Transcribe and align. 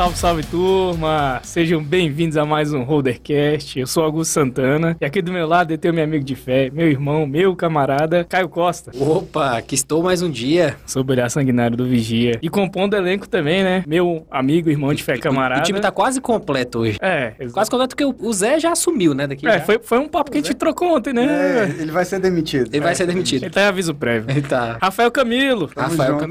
Salve, 0.00 0.16
salve 0.16 0.42
turma! 0.44 1.40
Sejam 1.42 1.84
bem-vindos 1.84 2.38
a 2.38 2.46
mais 2.46 2.72
um 2.72 2.82
Holdercast. 2.82 3.78
Eu 3.78 3.86
sou 3.86 4.02
Augusto 4.02 4.30
Santana 4.32 4.96
e 4.98 5.04
aqui 5.04 5.20
do 5.20 5.30
meu 5.30 5.46
lado 5.46 5.74
eu 5.74 5.76
tenho 5.76 5.92
meu 5.92 6.02
amigo 6.02 6.24
de 6.24 6.34
fé, 6.34 6.70
meu 6.72 6.88
irmão, 6.88 7.26
meu 7.26 7.54
camarada, 7.54 8.24
Caio 8.24 8.48
Costa. 8.48 8.92
Opa, 8.98 9.60
que 9.60 9.74
estou 9.74 10.02
mais 10.02 10.22
um 10.22 10.30
dia. 10.30 10.74
Sou 10.86 11.04
o 11.06 11.10
olhar 11.10 11.28
sanguinário 11.30 11.76
do 11.76 11.84
Vigia. 11.84 12.38
E 12.40 12.48
compondo 12.48 12.94
o 12.94 12.96
elenco 12.96 13.28
também, 13.28 13.62
né? 13.62 13.84
Meu 13.86 14.26
amigo, 14.30 14.70
irmão 14.70 14.94
de 14.94 15.02
fé, 15.02 15.18
camarada. 15.18 15.60
O 15.60 15.64
time 15.64 15.80
tá 15.80 15.90
quase 15.90 16.18
completo 16.18 16.78
hoje. 16.78 16.96
É, 17.02 17.34
Quase 17.52 17.70
completo 17.70 17.94
porque 17.94 18.24
o 18.26 18.32
Zé 18.32 18.58
já 18.58 18.72
assumiu, 18.72 19.12
né? 19.12 19.26
Daqui 19.26 19.46
É, 19.46 19.58
já. 19.58 19.60
foi, 19.60 19.80
foi 19.82 19.98
um 19.98 20.08
papo 20.08 20.30
que 20.30 20.38
a 20.38 20.40
gente 20.40 20.54
trocou 20.54 20.96
ontem, 20.96 21.12
né? 21.12 21.26
É, 21.26 21.82
ele 21.82 21.92
vai 21.92 22.06
ser 22.06 22.18
demitido. 22.18 22.70
Ele 22.72 22.82
vai 22.82 22.94
ser 22.94 23.06
demitido. 23.06 23.42
Ele 23.42 23.50
tá 23.50 23.60
em 23.60 23.66
aviso 23.66 23.94
prévio. 23.94 24.30
Ele 24.30 24.40
tá. 24.40 24.78
Rafael 24.80 25.10
Camilo. 25.10 25.68
Tamo 25.68 25.88
Rafael 25.88 26.12
junto. 26.12 26.22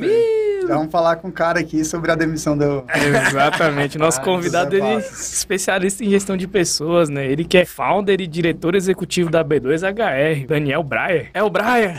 Vamos 0.75 0.91
falar 0.91 1.15
com 1.15 1.29
o 1.29 1.31
cara 1.31 1.59
aqui 1.59 1.83
sobre 1.83 2.11
a 2.11 2.15
demissão 2.15 2.55
do. 2.57 2.83
Exatamente, 3.27 3.97
nosso 3.97 4.19
Ah, 4.19 4.23
convidado, 4.23 4.75
ele 4.75 4.85
é 4.85 4.97
especialista 4.99 6.03
em 6.03 6.09
gestão 6.09 6.37
de 6.37 6.47
pessoas, 6.47 7.09
né? 7.09 7.25
Ele 7.25 7.43
que 7.43 7.57
é 7.57 7.65
founder 7.65 8.21
e 8.21 8.27
diretor 8.27 8.75
executivo 8.75 9.29
da 9.29 9.43
B2HR, 9.43 10.45
Daniel 10.45 10.83
Breyer. 10.83 11.29
É 11.33 11.41
o 11.41 11.49
Breyer! 11.49 11.95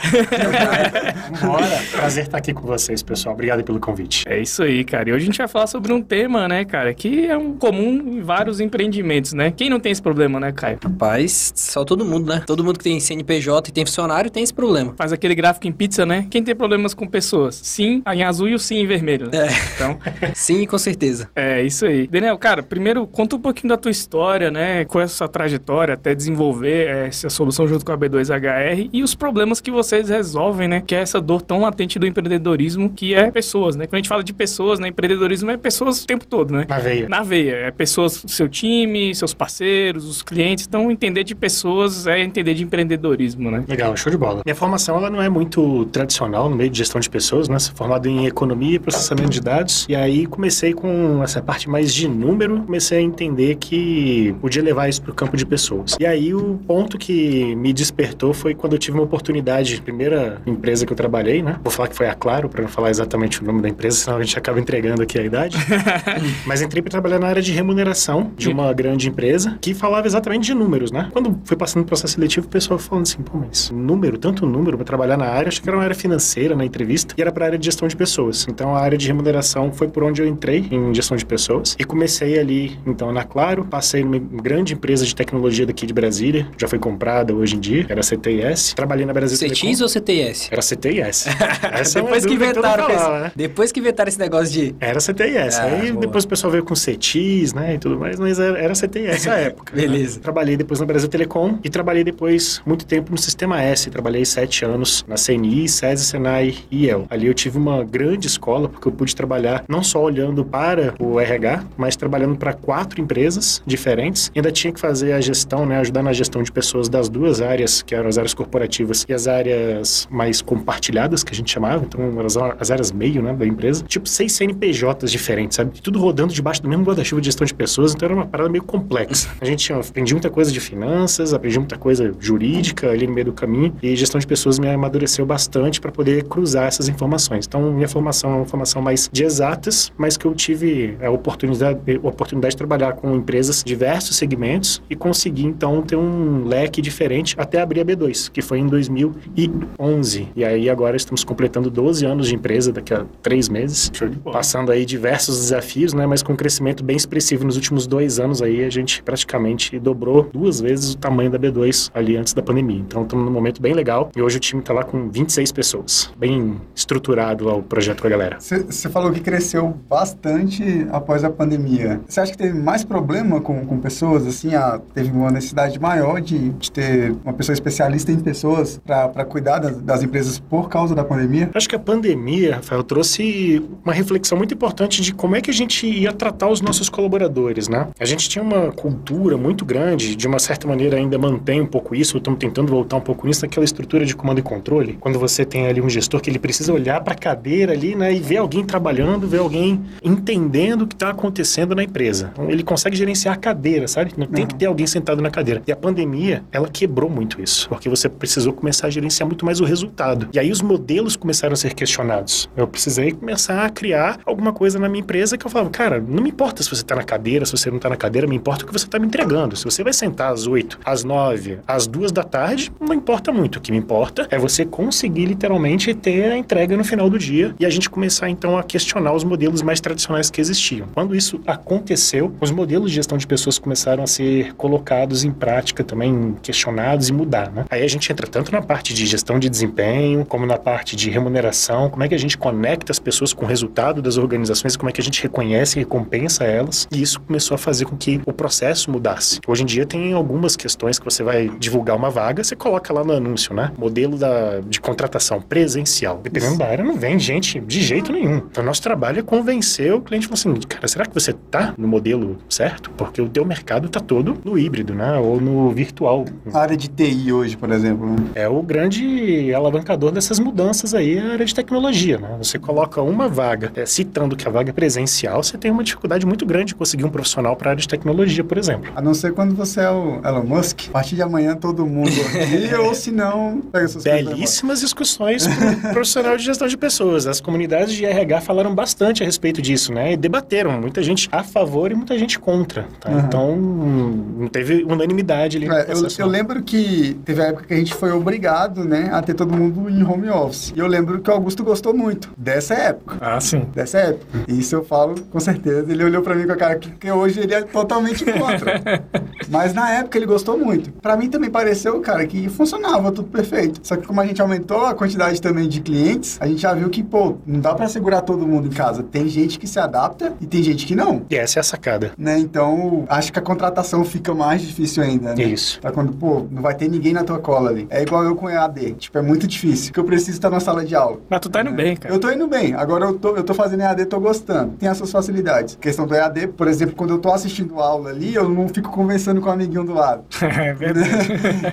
Bora. 1.43 1.81
Prazer 1.93 2.25
estar 2.25 2.39
aqui 2.39 2.53
com 2.53 2.63
vocês, 2.63 3.03
pessoal. 3.03 3.35
Obrigado 3.35 3.65
pelo 3.65 3.81
convite. 3.81 4.25
É 4.29 4.39
isso 4.41 4.63
aí, 4.63 4.85
cara. 4.85 5.09
E 5.09 5.13
hoje 5.13 5.25
a 5.25 5.27
gente 5.27 5.39
vai 5.39 5.49
falar 5.49 5.67
sobre 5.67 5.93
um 5.93 6.01
tema, 6.03 6.47
né, 6.47 6.65
cara, 6.65 6.95
que 6.95 7.27
é 7.27 7.37
um 7.37 7.55
comum 7.57 7.91
em 8.19 8.21
vários 8.21 8.61
empreendimentos, 8.61 9.33
né? 9.33 9.51
Quem 9.51 9.69
não 9.69 9.81
tem 9.81 9.91
esse 9.91 10.03
problema, 10.03 10.39
né, 10.39 10.53
Caio? 10.53 10.79
Rapaz, 10.83 11.53
só 11.57 11.85
todo 11.85 12.05
mundo, 12.05 12.33
né? 12.33 12.43
Todo 12.47 12.63
mundo 12.63 12.79
que 12.79 12.85
tem 12.85 13.01
CNPJ 13.01 13.69
e 13.69 13.73
tem 13.73 13.85
funcionário 13.85 14.31
tem 14.31 14.43
esse 14.43 14.55
problema. 14.55 14.95
Faz 14.97 15.13
aquele 15.13 15.35
gráfico 15.35 15.67
em 15.67 15.73
pizza, 15.73 16.07
né? 16.07 16.27
Quem 16.31 16.43
tem 16.43 16.55
problemas 16.55 16.95
com 16.95 17.07
pessoas? 17.07 17.57
Sim 17.63 18.03
em 18.21 18.23
azul 18.23 18.49
e 18.49 18.55
o 18.55 18.59
sim 18.61 18.77
em 18.77 18.87
vermelho. 18.87 19.31
Né? 19.31 19.47
É. 19.47 19.51
Então, 19.75 19.99
Sim, 20.35 20.67
com 20.67 20.79
certeza. 20.79 21.29
é 21.35 21.63
isso 21.63 21.87
aí. 21.87 22.07
Daniel, 22.07 22.37
cara, 22.39 22.63
primeiro 22.63 23.07
conta 23.07 23.37
um 23.37 23.41
pouquinho 23.41 23.69
da 23.69 23.77
tua 23.77 23.91
história, 23.91 24.51
né? 24.51 24.85
Qual 24.85 25.01
é 25.03 25.05
a 25.05 25.09
sua 25.09 25.29
trajetória 25.29 25.95
até 25.95 26.15
desenvolver 26.15 26.87
é, 26.89 27.07
essa 27.09 27.29
solução 27.31 27.67
junto 27.67 27.85
com 27.85 27.93
a 27.93 27.99
B2HR 27.99 28.91
e 28.93 29.03
os 29.03 29.15
problemas 29.15 29.61
que 29.61 29.71
vocês 29.71 30.09
resolvem, 30.09 30.69
né? 30.69 30.83
Que 30.87 30.95
é 30.95 31.01
essa 31.01 31.21
dor 31.21 31.43
tão 31.43 31.61
latente 31.61 31.99
do 31.99 32.07
empreendedorismo, 32.07 32.91
que 32.91 33.15
é 33.15 33.31
pessoas, 33.31 33.77
né? 33.77 33.87
Quando 33.87 33.95
a 33.95 33.99
gente 33.99 34.09
fala 34.09 34.23
de 34.23 34.33
pessoas, 34.33 34.79
né? 34.79 34.89
Empreendedorismo 34.89 35.51
é 35.51 35.57
pessoas 35.57 36.03
o 36.03 36.07
tempo 36.07 36.27
todo, 36.27 36.53
né? 36.53 36.67
Na 36.69 36.79
veia. 36.79 37.09
Na 37.09 37.23
veia, 37.23 37.55
é 37.57 37.71
pessoas, 37.71 38.25
seu 38.27 38.49
time, 38.49 39.15
seus 39.15 39.35
parceiros, 39.35 40.05
os 40.07 40.23
clientes. 40.23 40.67
Então, 40.67 40.91
entender 40.91 41.25
de 41.25 41.35
pessoas 41.35 42.07
é 42.07 42.21
entender 42.21 42.55
de 42.55 42.65
empreendedorismo, 42.65 43.51
né? 43.51 43.65
Legal, 43.69 43.97
show 43.97 44.11
de 44.11 44.19
bola. 44.19 44.43
Minha 44.45 44.55
formação 44.55 44.97
ela 44.97 45.11
não 45.11 45.23
é 45.23 45.29
muito 45.29 45.85
tradicional 45.87 46.49
no 46.49 46.57
meio 46.57 46.71
de 46.71 46.79
gestão 46.79 47.01
de 47.01 47.09
pessoas, 47.09 47.49
né? 47.49 47.59
Sou 47.59 47.75
formado 47.75 48.09
em 48.09 48.27
economia 48.27 48.50
e 48.75 48.79
processamento 48.79 49.31
de 49.31 49.41
dados. 49.41 49.87
E 49.89 49.95
aí 49.95 50.27
comecei 50.27 50.73
com 50.73 51.23
essa 51.23 51.43
parte 51.43 51.69
mais 51.69 51.93
de 51.93 52.09
número, 52.09 52.63
comecei 52.63 52.99
a 52.99 53.03
entender 53.03 53.57
que 53.57 54.35
podia 54.41 54.63
levar 54.63 54.89
isso 54.89 55.03
para 55.03 55.11
o 55.11 55.15
campo 55.15 55.37
de 55.37 55.45
pessoas. 55.45 55.97
E 55.99 56.07
aí 56.07 56.35
o 56.35 56.59
ponto 56.67 56.97
que 56.99 57.55
me 57.57 57.73
despertou 57.73 58.33
foi 58.33 58.55
quando 58.55 58.75
eu 58.75 58.79
tive 58.79 58.97
uma 58.97 59.05
oportunidade, 59.05 59.81
primeira 59.83 60.41
empresa 60.47 60.87
que 60.87 60.93
eu 60.93 60.97
trabalhei, 60.97 61.43
né? 61.43 61.59
Vou 61.63 61.73
falar 61.73 61.89
que 61.89 61.97
foi 61.97 62.09
a 62.09 62.15
Claro, 62.15 62.51
para 62.51 62.61
não 62.63 62.69
falar 62.69 62.91
exatamente 62.91 63.43
o 63.43 63.47
nome 63.47 63.63
da 63.63 63.69
empresa, 63.69 63.97
senão 63.97 64.19
a 64.19 64.23
gente 64.23 64.39
acaba 64.39 64.61
entregando 64.61 65.03
aqui 65.03 65.19
a 65.19 65.23
idade. 65.23 65.57
Mas 66.45 66.61
entrei 66.61 66.83
para 66.83 66.91
trabalhar 66.91 67.19
na 67.19 67.27
área 67.27 67.41
de 67.41 67.51
remuneração 67.51 68.31
de 68.37 68.51
uma 68.51 68.73
grande 68.75 69.09
empresa 69.09 69.57
que 69.61 69.73
falava 69.73 70.07
exatamente 70.07 70.45
de 70.45 70.55
números, 70.55 70.93
né? 70.93 71.09
Quando 71.13 71.41
fui 71.45 71.57
passando 71.57 71.83
o 71.83 71.87
processo 71.87 72.15
seletivo, 72.15 72.47
o 72.47 72.51
pessoal 72.51 72.79
falando 72.79 73.07
assim, 73.07 73.23
pô, 73.23 73.39
mas 73.39 73.71
número, 73.71 74.19
tanto 74.19 74.45
número 74.45 74.77
para 74.77 74.85
trabalhar 74.85 75.17
na 75.17 75.27
área, 75.27 75.49
acho 75.49 75.63
que 75.63 75.69
era 75.69 75.77
uma 75.77 75.85
área 75.85 75.97
financeira 75.97 76.55
na 76.55 76.65
entrevista 76.65 77.15
e 77.17 77.23
era 77.23 77.33
para 77.33 77.47
área 77.47 77.59
de 77.59 77.65
gestão 77.65 77.89
de 77.89 77.97
pessoas. 77.97 78.30
Então 78.49 78.75
a 78.75 78.81
área 78.81 78.97
de 78.99 79.07
remuneração 79.07 79.73
foi 79.73 79.89
por 79.89 80.03
onde 80.03 80.23
eu 80.23 80.27
entrei 80.27 80.67
em 80.71 80.95
gestão 80.95 81.17
de 81.17 81.25
pessoas 81.25 81.77
e 81.79 81.85
comecei 81.85 82.39
ali, 82.39 82.79
então 82.87 83.13
na 83.13 83.25
Claro, 83.25 83.65
passei 83.65 84.03
numa 84.03 84.19
grande 84.19 84.75
empresa 84.75 85.05
de 85.07 85.15
tecnologia 85.15 85.65
daqui 85.65 85.87
de 85.87 85.93
Brasília, 85.93 86.47
já 86.59 86.67
foi 86.67 86.79
comprada 86.79 87.33
hoje 87.35 87.55
em 87.57 87.61
dia, 87.61 87.87
era 87.89 88.01
a 88.01 88.03
CTIS. 88.03 88.75
Trabalhei 88.75 89.07
na 89.07 89.13
Brasil 89.13 89.37
CTIS 89.37 89.61
Telecom. 89.61 89.83
ou 89.83 89.89
CTS? 89.89 90.49
Era 90.51 90.63
CTIS. 90.63 91.27
Essa 91.73 91.99
é 91.99 92.03
Depois 92.03 92.25
que 92.27 92.33
dúvida 92.33 92.53
todo 92.55 92.65
inventaram, 92.65 92.83
mundo 92.85 92.93
esse- 92.95 93.03
fala, 93.05 93.21
né? 93.21 93.33
depois 93.37 93.73
que 93.73 93.81
inventaram 93.81 94.09
esse 94.09 94.19
negócio 94.19 94.53
de 94.53 94.75
Era 94.81 94.99
CTIS. 95.01 95.59
Ah, 95.59 95.65
Aí 95.65 95.93
boa. 95.93 96.01
depois 96.01 96.25
o 96.25 96.29
pessoal 96.29 96.51
veio 96.51 96.65
com 96.65 96.75
CETIS, 96.75 97.53
né, 97.55 97.75
e 97.75 97.79
tudo 97.79 97.99
mais, 97.99 98.19
mas 98.19 98.39
era, 98.41 98.59
era 98.59 98.75
CTIS 98.75 99.27
época. 99.29 99.75
né? 99.77 99.83
Beleza. 99.83 100.21
Trabalhei 100.21 100.57
depois 100.57 100.81
na 100.81 100.87
Brasil 100.87 101.09
Telecom 101.09 101.59
e 101.63 101.69
trabalhei 101.71 102.03
depois 102.05 102.61
muito 102.67 102.85
tempo 102.85 103.13
no 103.13 103.19
Sistema 103.19 103.63
S. 103.63 103.89
Trabalhei 103.91 104.25
sete 104.25 104.65
anos 104.65 105.05
na 105.07 105.15
CNI, 105.17 105.69
SESI, 105.69 106.05
Senai 106.05 106.57
e 106.71 106.85
IEL. 106.87 107.07
Ali 107.11 107.27
eu 107.27 107.35
tive 107.35 107.59
uma 107.59 107.85
grande 107.85 108.20
escola, 108.27 108.69
porque 108.69 108.89
eu 108.89 108.93
pude 108.93 109.15
trabalhar 109.15 109.65
não 109.69 109.83
só 109.83 110.03
olhando 110.03 110.45
para 110.45 110.95
o 110.99 111.19
RH, 111.19 111.65
mas 111.77 111.97
trabalhando 111.97 112.37
para 112.37 112.53
quatro 112.53 113.01
empresas 113.01 113.63
diferentes. 113.67 114.31
Ainda 114.35 114.51
tinha 114.51 114.73
que 114.73 114.81
fazer 114.81 115.13
a 115.13 115.21
gestão, 115.21 115.67
né, 115.67 115.79
ajudar 115.79 116.03
na 116.03 116.13
gestão 116.13 116.43
de 116.43 116.51
pessoas 116.51 116.89
das 116.89 117.09
duas 117.09 117.41
áreas, 117.41 117.83
que 117.83 117.95
eram 117.95 118.09
as 118.09 118.19
áreas 118.19 118.35
corporativas 118.35 119.05
e 119.09 119.13
as 119.13 119.27
áreas 119.27 120.09
mais 120.11 120.41
compartilhadas, 120.43 121.23
que 121.23 121.33
a 121.33 121.37
gente 121.37 121.51
chamava. 121.51 121.85
Então, 121.85 122.21
as, 122.21 122.37
as 122.37 122.71
áreas 122.71 122.93
meio, 122.93 123.23
né, 123.23 123.33
da 123.33 123.47
empresa. 123.47 123.85
Tipo, 123.85 124.09
seis 124.09 124.33
CNPJs 124.33 125.11
diferentes, 125.11 125.57
sabe? 125.57 125.81
Tudo 125.81 125.99
rodando 125.99 126.33
debaixo 126.33 126.63
do 126.63 126.69
mesmo 126.69 126.85
guarda-chuva 126.85 127.21
de 127.21 127.27
gestão 127.27 127.47
de 127.47 127.55
pessoas, 127.55 127.95
então 127.95 128.07
era 128.07 128.15
uma 128.15 128.27
parada 128.27 128.49
meio 128.49 128.65
complexa. 128.65 129.29
A 129.41 129.45
gente 129.45 129.73
aprendi 129.73 130.15
muita 130.15 130.31
coisa 130.31 130.51
de 130.51 130.61
finanças, 130.61 131.33
aprendi 131.33 131.59
muita 131.59 131.77
coisa 131.77 132.13
jurídica 132.19 132.91
ali 132.91 133.07
no 133.07 133.13
meio 133.13 133.27
do 133.27 133.33
caminho, 133.33 133.75
e 133.83 133.95
gestão 133.97 134.19
de 134.19 134.27
pessoas 134.27 134.59
me 134.59 134.69
amadureceu 134.69 135.25
bastante 135.25 135.81
para 135.81 135.91
poder 135.91 136.25
cruzar 136.25 136.67
essas 136.67 136.89
informações. 136.89 137.47
Então, 137.47 137.73
minha 137.73 137.89
formação 137.89 138.10
é 138.25 138.27
uma 138.27 138.47
formação 138.47 138.83
mais 138.83 139.09
de 139.13 139.25
exatas, 139.25 139.93
mas 139.97 140.17
que 140.17 140.27
eu 140.27 140.35
tive 140.35 140.97
a 141.03 141.11
oportunidade, 141.11 141.79
a 142.03 142.07
oportunidade 142.07 142.53
de 142.53 142.59
trabalhar 142.59 142.93
com 142.93 143.15
empresas 143.15 143.59
de 143.59 143.65
diversos 143.65 144.17
segmentos 144.17 144.83
e 144.91 144.97
consegui, 144.97 145.45
então, 145.45 145.83
ter 145.83 145.97
um 145.97 146.45
leque 146.45 146.83
diferente 146.83 147.35
até 147.39 147.61
abrir 147.61 147.81
a 147.81 147.85
B2, 147.85 148.31
que 148.31 148.43
foi 148.43 148.59
em 148.59 148.67
2011. 148.67 150.29
E 150.35 150.45
aí, 150.45 150.69
agora 150.69 150.97
estamos 150.97 151.25
completando 151.25 151.71
12 151.71 152.05
anos 152.05 152.29
de 152.29 152.35
empresa 152.35 152.73
daqui 152.73 152.93
a 152.93 153.05
três 153.23 153.49
meses 153.49 153.91
passando 154.33 154.73
aí 154.73 154.85
diversos 154.85 155.39
desafios, 155.39 155.93
né? 155.93 156.07
Mas 156.07 156.23
com 156.23 156.33
um 156.33 156.37
crescimento 156.37 156.83
bem 156.83 156.97
expressivo 156.97 157.45
nos 157.45 157.57
últimos 157.57 157.87
dois 157.87 158.19
anos 158.19 158.43
aí, 158.43 158.65
a 158.65 158.71
gente 158.71 159.03
praticamente 159.03 159.79
dobrou 159.79 160.29
duas 160.33 160.61
vezes 160.61 160.95
o 160.95 160.99
tamanho 160.99 161.31
da 161.31 161.39
B2 161.39 161.91
ali 161.95 162.17
antes 162.17 162.33
da 162.33 162.43
pandemia. 162.43 162.79
Então 162.81 163.03
estamos 163.03 163.25
num 163.25 163.33
momento 163.33 163.61
bem 163.61 163.75
legal 163.75 164.11
e 164.17 164.23
hoje 164.23 164.37
o 164.37 164.41
time 164.41 164.63
tá 164.63 164.73
lá 164.73 164.83
com 164.83 165.09
26 165.11 165.53
pessoas. 165.53 166.13
Bem 166.17 166.61
estruturado 166.75 167.45
lá 167.45 167.55
o 167.55 167.63
projeto 167.63 168.00
com 168.01 168.07
a 168.07 168.11
galera. 168.11 168.39
Você 168.41 168.89
falou 168.89 169.13
que 169.13 169.21
cresceu 169.21 169.77
bastante 169.89 170.87
após 170.91 171.25
a 171.25 171.31
pandemia. 171.31 172.01
Você 172.09 172.21
acha 172.21 172.33
que 172.33 172.39
teve 172.39 172.59
mais 172.59 172.85
problema 172.85 173.41
com, 173.41 173.65
com 173.65 173.79
pessoas? 173.79 174.27
Assim, 174.27 174.55
ah, 174.55 174.81
teve 174.95 175.11
uma 175.11 175.31
necessidade 175.31 175.79
maior 175.79 176.21
de, 176.21 176.51
de 176.51 176.71
ter 176.73 177.15
uma 177.25 177.33
pessoa 177.33 177.55
especialista 177.55 178.11
em 178.11 178.19
pessoas 178.19 178.81
para 178.85 179.25
cuidar 179.25 179.59
das, 179.59 179.81
das 179.81 180.03
empresas 180.03 180.39
por 180.39 180.69
causa 180.69 180.95
da 180.95 181.05
pandemia? 181.05 181.51
Acho 181.55 181.69
que 181.69 181.77
a 181.77 181.79
pandemia, 181.79 182.57
Rafael, 182.57 182.83
trouxe 182.83 183.63
uma 183.85 183.93
reflexão 183.93 184.37
muito 184.37 184.55
importante 184.55 185.03
de 185.03 185.13
como 185.15 185.37
é 185.37 185.41
que 185.41 185.51
a 185.51 185.55
gente 185.55 185.87
ia 185.87 186.13
tratar 186.13 186.49
os 186.49 186.61
nossos 186.61 186.89
colaboradores, 186.89 187.69
né? 187.69 187.89
A 187.99 188.05
gente 188.05 188.29
tinha 188.29 188.43
uma 188.43 188.73
cultura 188.73 189.37
muito 189.37 189.65
grande, 189.65 190.17
de 190.17 190.27
uma 190.27 190.39
certa 190.39 190.67
maneira 190.67 190.97
ainda 190.97 191.19
mantém 191.19 191.61
um 191.61 191.67
pouco 191.67 191.95
isso, 191.95 192.17
estamos 192.17 192.39
tentando 192.39 192.71
voltar 192.71 192.97
um 192.97 193.01
pouco 193.01 193.27
nisso, 193.27 193.43
naquela 193.43 193.65
estrutura 193.65 194.05
de 194.05 194.15
comando 194.15 194.39
e 194.39 194.43
controle. 194.43 194.97
Quando 195.01 195.19
você 195.19 195.45
tem 195.45 195.67
ali 195.67 195.81
um 195.81 195.89
gestor 195.89 196.21
que 196.21 196.31
ele 196.31 196.39
precisa 196.39 196.73
olhar 196.73 197.01
para 197.03 197.15
a 197.15 197.17
cadeira 197.17 197.73
ali, 197.73 197.90
né, 197.95 198.13
e 198.15 198.21
ver 198.21 198.39
alguém 198.39 198.65
trabalhando, 198.65 199.27
ver 199.27 199.39
alguém 199.39 199.81
entendendo 200.03 200.83
o 200.83 200.87
que 200.87 200.95
está 200.95 201.11
acontecendo 201.11 201.75
na 201.75 201.83
empresa. 201.83 202.31
Então, 202.33 202.51
ele 202.51 202.63
consegue 202.63 202.97
gerenciar 202.97 203.35
a 203.35 203.37
cadeira, 203.39 203.87
sabe? 203.89 204.13
Não 204.17 204.27
tem 204.27 204.43
Uhum. 204.45 204.49
que 204.49 204.55
ter 204.57 204.67
alguém 204.67 204.87
sentado 204.87 205.21
na 205.23 205.31
cadeira. 205.31 205.63
E 205.67 205.73
a 205.73 205.77
pandemia, 205.77 206.43
ela 206.53 206.69
quebrou 206.69 207.09
muito 207.11 207.41
isso, 207.43 207.69
porque 207.69 207.89
você 207.89 208.09
precisou 208.09 208.53
começar 208.53 208.87
a 208.87 208.91
gerenciar 208.91 209.27
muito 209.27 209.45
mais 209.45 209.61
o 209.61 209.65
resultado. 209.65 210.29
E 210.33 210.39
aí 210.39 210.51
os 210.51 210.63
modelos 210.63 211.17
começaram 211.17 211.53
a 211.53 211.57
ser 211.57 211.75
questionados. 211.75 212.49
Eu 212.57 212.67
precisei 212.67 213.13
começar 213.13 213.65
a 213.65 213.71
criar 213.71 214.19
alguma 214.25 214.53
coisa 214.53 214.79
na 214.79 214.89
minha 214.89 215.01
empresa 215.03 215.37
que 215.39 215.47
eu 215.47 215.51
falava, 215.51 215.71
cara, 215.71 216.01
não 216.07 216.23
me 216.23 216.31
importa 216.31 216.63
se 216.63 216.71
você 216.71 216.83
tá 216.83 216.95
na 216.97 217.03
cadeira, 217.03 217.45
se 217.47 217.53
você 217.53 217.71
não 217.71 217.79
tá 217.79 217.89
na 217.89 217.97
cadeira, 217.97 218.27
me 218.27 218.37
importa 218.37 218.65
o 218.65 218.67
que 218.67 218.73
você 218.73 218.87
tá 218.87 218.99
me 218.99 219.07
entregando. 219.07 219.57
Se 219.57 219.65
você 219.65 219.83
vai 219.85 219.93
sentar 219.93 220.33
às 220.33 220.47
8, 220.47 220.79
às 220.85 221.05
9, 221.05 221.59
às 221.67 221.87
2 221.87 222.13
da 222.13 222.23
tarde, 222.23 222.71
não 222.81 222.95
importa 222.95 223.33
muito. 223.33 223.57
O 223.57 223.61
que 223.61 223.71
me 223.73 223.79
importa 223.79 224.27
é 224.31 224.39
você 224.39 224.65
conseguir 224.65 225.27
literalmente 225.27 225.95
ter 225.95 226.33
a 226.33 226.37
entrega 226.37 226.77
no 226.77 226.85
final 226.85 227.09
do 227.09 227.19
dia 227.19 227.55
e 227.59 227.65
a 227.67 227.71
gente 227.71 227.80
começar 227.89 228.29
então 228.29 228.59
a 228.59 228.63
questionar 228.63 229.13
os 229.13 229.25
modelos 229.25 229.63
mais 229.63 229.81
tradicionais 229.81 230.31
que 230.31 230.41
existiam. 230.41 230.89
Quando 230.93 231.15
isso 231.15 231.41
aconteceu, 231.47 232.35
os 232.41 232.51
modelos 232.51 232.91
de 232.91 232.97
gestão 232.97 233.17
de 233.17 233.27
pessoas 233.27 233.59
começaram 233.59 234.03
a 234.03 234.07
ser 234.07 234.53
colocados 234.55 235.25
em 235.25 235.31
prática 235.31 235.83
também, 235.83 236.37
questionados 236.43 237.09
e 237.09 237.13
mudar, 237.13 237.51
né? 237.51 237.65
Aí 237.71 237.83
a 237.83 237.89
gente 237.89 238.11
entra 238.11 238.27
tanto 238.27 238.53
na 238.53 238.61
parte 238.61 238.93
de 238.93 239.07
gestão 239.07 239.39
de 239.39 239.49
desempenho, 239.49 240.25
como 240.25 240.45
na 240.47 240.59
parte 240.59 240.97
de 240.97 241.11
remuneração, 241.11 241.89
como 241.89 242.03
é 242.03 242.09
que 242.09 242.15
a 242.15 242.19
gente 242.19 242.37
conecta 242.37 242.93
as 242.93 242.99
pessoas 242.99 243.33
com 243.33 243.45
o 243.45 243.49
resultado 243.49 244.03
das 244.03 244.17
organizações, 244.17 244.77
como 244.77 244.91
é 244.91 244.93
que 244.93 245.01
a 245.01 245.05
gente 245.05 245.23
reconhece 245.23 245.79
e 245.79 245.81
recompensa 245.81 246.45
elas, 246.45 246.89
e 246.91 247.01
isso 247.01 247.21
começou 247.21 247.55
a 247.55 247.59
fazer 247.59 247.85
com 247.85 247.97
que 247.97 248.21
o 248.27 248.33
processo 248.33 248.91
mudasse. 248.91 249.41
Hoje 249.47 249.63
em 249.63 249.67
dia 249.67 249.87
tem 249.87 250.13
algumas 250.13 250.57
questões 250.57 250.99
que 250.99 251.05
você 251.05 251.23
vai 251.23 251.49
divulgar 251.59 251.97
uma 251.97 252.11
vaga, 252.11 252.43
você 252.43 252.57
coloca 252.57 252.93
lá 252.93 253.05
no 253.05 253.13
anúncio, 253.13 253.55
né? 253.55 253.73
Modelo 253.77 254.17
da, 254.17 254.61
de 254.61 254.81
contratação 254.81 255.41
presencial. 255.41 256.21
Dependendo 256.23 256.59
da 256.59 256.67
área, 256.67 256.85
não 256.85 256.97
vem 256.97 257.19
gente 257.19 257.61
de 257.71 257.83
jeito 257.83 258.13
nenhum. 258.13 258.39
Então, 258.51 258.65
nosso 258.65 258.83
trabalho 258.83 259.21
é 259.21 259.23
convencer 259.23 259.95
o 259.95 260.01
cliente, 260.01 260.29
assim, 260.33 260.53
cara, 260.69 260.89
será 260.89 261.07
que 261.07 261.15
você 261.15 261.33
tá 261.33 261.73
no 261.79 261.87
modelo 261.87 262.37
certo? 262.49 262.91
Porque 262.91 263.23
o 263.23 263.29
teu 263.29 263.45
mercado 263.45 263.89
tá 263.89 264.01
todo 264.01 264.37
no 264.45 264.59
híbrido, 264.59 264.93
né? 264.93 265.17
Ou 265.19 265.41
no 265.41 265.71
virtual. 265.71 266.25
A 266.53 266.59
área 266.59 266.77
de 266.77 266.89
TI 266.89 267.33
hoje, 267.33 267.57
por 267.57 267.71
exemplo. 267.71 268.11
Né? 268.11 268.17
É 268.35 268.49
o 268.49 268.61
grande 268.63 269.55
alavancador 269.55 270.11
dessas 270.11 270.41
mudanças 270.41 270.95
aí, 270.95 271.19
a 271.19 271.33
área 271.33 271.47
de 271.47 271.55
tecnologia, 271.55 272.19
né? 272.19 272.37
Você 272.39 272.59
coloca 272.59 273.01
uma 273.01 273.29
vaga, 273.29 273.71
é, 273.77 273.87
citando 273.87 274.37
que 274.37 274.49
a 274.49 274.51
vaga 274.51 274.71
é 274.71 274.73
presencial, 274.73 275.43
você 275.43 275.57
tem 275.57 275.71
uma 275.71 275.85
dificuldade 275.85 276.27
muito 276.27 276.45
grande 276.45 276.67
de 276.67 276.75
conseguir 276.75 277.05
um 277.05 277.11
profissional 277.11 277.55
para 277.55 277.71
a 277.71 277.73
área 277.73 277.81
de 277.81 277.89
tecnologia, 277.89 278.43
por 278.43 278.59
exemplo. 278.59 278.91
A 278.97 279.01
não 279.01 279.15
ser 279.15 279.33
quando 279.33 279.55
você 279.55 279.81
é 279.81 279.91
o 279.91 280.21
Elon 280.25 280.45
Musk, 280.45 280.89
a 280.89 280.93
partir 280.93 281.15
de 281.15 281.23
amanhã 281.23 281.55
todo 281.55 281.87
mundo 281.87 282.11
aqui, 282.11 282.75
ou 282.75 282.95
se 282.95 283.13
não, 283.13 283.63
Belíssimas 284.03 284.81
discussões 284.81 285.47
com 285.47 285.93
profissional 285.93 286.37
de 286.37 286.45
gestão 286.45 286.67
de 286.67 286.77
pessoas. 286.77 287.27
As 287.27 287.41
comunidades 287.61 287.95
de 287.95 288.05
RH 288.07 288.41
falaram 288.41 288.75
bastante 288.75 289.23
a 289.23 289.27
respeito 289.27 289.61
disso, 289.61 289.93
né? 289.93 290.13
E 290.13 290.17
debateram. 290.17 290.81
Muita 290.81 291.03
gente 291.03 291.29
a 291.31 291.43
favor 291.43 291.93
e 291.93 291.95
muita 291.95 292.19
gente 292.19 292.39
contra. 292.39 292.87
Tá? 292.99 293.11
Uhum. 293.11 293.19
Então, 293.19 293.57
não 293.57 294.49
teve 294.49 294.85
unanimidade 294.85 295.59
ali. 295.59 295.69
É, 295.69 295.93
eu, 295.93 296.07
eu, 296.19 296.27
lembro 296.27 296.63
que 296.63 297.19
teve 297.25 297.43
a 297.43 297.47
época 297.47 297.67
que 297.67 297.75
a 297.75 297.77
gente 297.77 297.93
foi 297.93 298.13
obrigado, 298.13 298.85
né, 298.85 299.11
a 299.13 299.21
ter 299.21 299.35
todo 299.35 299.53
mundo 299.53 299.91
em 299.91 300.03
home 300.03 300.31
office. 300.31 300.73
E 300.75 300.79
eu 300.79 300.87
lembro 300.87 301.21
que 301.21 301.29
o 301.29 301.33
Augusto 301.33 301.63
gostou 301.63 301.93
muito 301.93 302.31
dessa 302.37 302.75
época. 302.75 303.19
Ah, 303.21 303.41
sim. 303.41 303.67
Dessa 303.75 303.99
época. 303.99 304.39
E 304.49 304.59
isso 304.59 304.75
eu 304.75 304.85
falo 304.85 305.21
com 305.31 305.41
certeza. 305.41 305.93
Ele 305.93 306.05
olhou 306.05 306.23
para 306.23 306.35
mim 306.35 306.47
com 306.47 306.53
a 306.53 306.57
cara 306.57 306.77
que, 306.77 306.91
que 306.91 307.11
hoje 307.11 307.41
ele 307.41 307.55
é 307.55 307.63
totalmente 307.63 308.25
contra. 308.25 308.81
Mas 309.49 309.75
na 309.75 309.91
época 309.91 310.17
ele 310.17 310.27
gostou 310.27 310.59
muito. 310.59 310.93
Para 310.93 311.17
mim 311.17 311.29
também 311.29 311.51
pareceu, 311.51 312.01
cara, 312.01 312.27
que 312.27 312.49
funcionava 312.49 313.13
tudo 313.13 313.29
perfeito. 313.29 313.81
Só 313.83 313.97
que 313.97 314.07
como 314.07 314.21
a 314.21 314.27
gente 314.27 314.41
aumentou 314.41 314.87
a 314.87 314.95
quantidade 314.95 315.41
também 315.41 315.69
de 315.69 315.81
clientes, 315.81 316.39
a 316.41 316.47
gente 316.47 316.63
já 316.63 316.73
viu 316.73 316.89
que, 316.89 317.03
pô, 317.03 317.37
não 317.47 317.61
dá 317.61 317.75
para 317.75 317.89
segurar 317.89 318.23
todo 318.23 318.47
mundo 318.47 318.67
em 318.67 318.71
casa. 318.71 319.03
Tem 319.03 319.29
gente 319.29 319.59
que 319.59 319.67
se 319.67 319.79
adapta 319.79 320.33
e 320.41 320.47
tem 320.47 320.63
gente 320.63 320.87
que 320.87 320.95
não. 320.95 321.23
E 321.31 321.37
essa 321.37 321.59
é 321.59 321.61
a 321.61 321.65
sacada. 321.65 322.13
Né? 322.17 322.39
Então, 322.39 323.05
acho 323.09 323.33
que 323.33 323.39
a 323.39 323.43
contratação 323.43 324.05
fica 324.05 324.35
mais 324.35 324.63
difícil 324.63 325.03
ainda, 325.03 325.35
né? 325.35 325.43
Isso. 325.43 325.81
Pra 325.81 325.93
quando, 325.93 326.13
pô, 326.13 326.47
não 326.51 326.63
vai 326.63 326.75
ter 326.75 326.89
ninguém 326.89 327.13
na 327.13 327.25
tua 327.25 327.39
cola 327.39 327.71
ali. 327.71 327.87
É 327.91 328.03
igual 328.03 328.25
eu 328.25 328.35
com 328.35 328.49
EAD. 328.49 328.95
Tipo, 328.95 329.19
é 329.19 329.23
muito 329.23 329.47
difícil. 329.47 329.87
Porque 329.87 330.01
eu 330.01 330.05
preciso 330.05 330.33
estar 330.33 330.51
na 330.51 330.61
sala 330.61 330.85
de 330.85 330.95
aula. 330.95 331.19
Mas 331.29 331.41
tu 331.41 331.49
tá 331.49 331.61
indo 331.61 331.71
é. 331.71 331.75
bem, 331.75 331.97
cara. 331.97 332.15
Eu 332.15 332.19
tô 332.19 332.31
indo 332.31 332.47
bem. 332.47 332.75
Agora 332.75 333.07
eu 333.07 333.19
tô, 333.19 333.37
eu 333.37 333.43
tô 333.43 333.55
fazendo 333.55 333.83
EAD, 333.83 334.07
tô 334.07 334.21
gostando. 334.21 334.73
Tem 334.79 334.89
as 334.89 334.97
suas 334.97 335.11
facilidades. 335.11 335.77
Questão 335.81 336.07
do 336.07 336.15
EAD, 336.15 336.49
por 336.49 336.69
exemplo, 336.69 336.95
quando 336.95 337.11
eu 337.11 337.19
tô 337.19 337.33
assistindo 337.33 337.79
aula 337.81 338.11
ali, 338.11 338.35
eu 338.35 338.49
não 338.49 338.69
fico 338.69 338.91
conversando 338.91 339.41
com 339.41 339.47
o 339.47 339.51
um 339.51 339.55
amiguinho 339.55 339.85
do 339.85 339.95
lado. 339.95 340.25
é 340.43 340.73
verdade. 340.73 341.11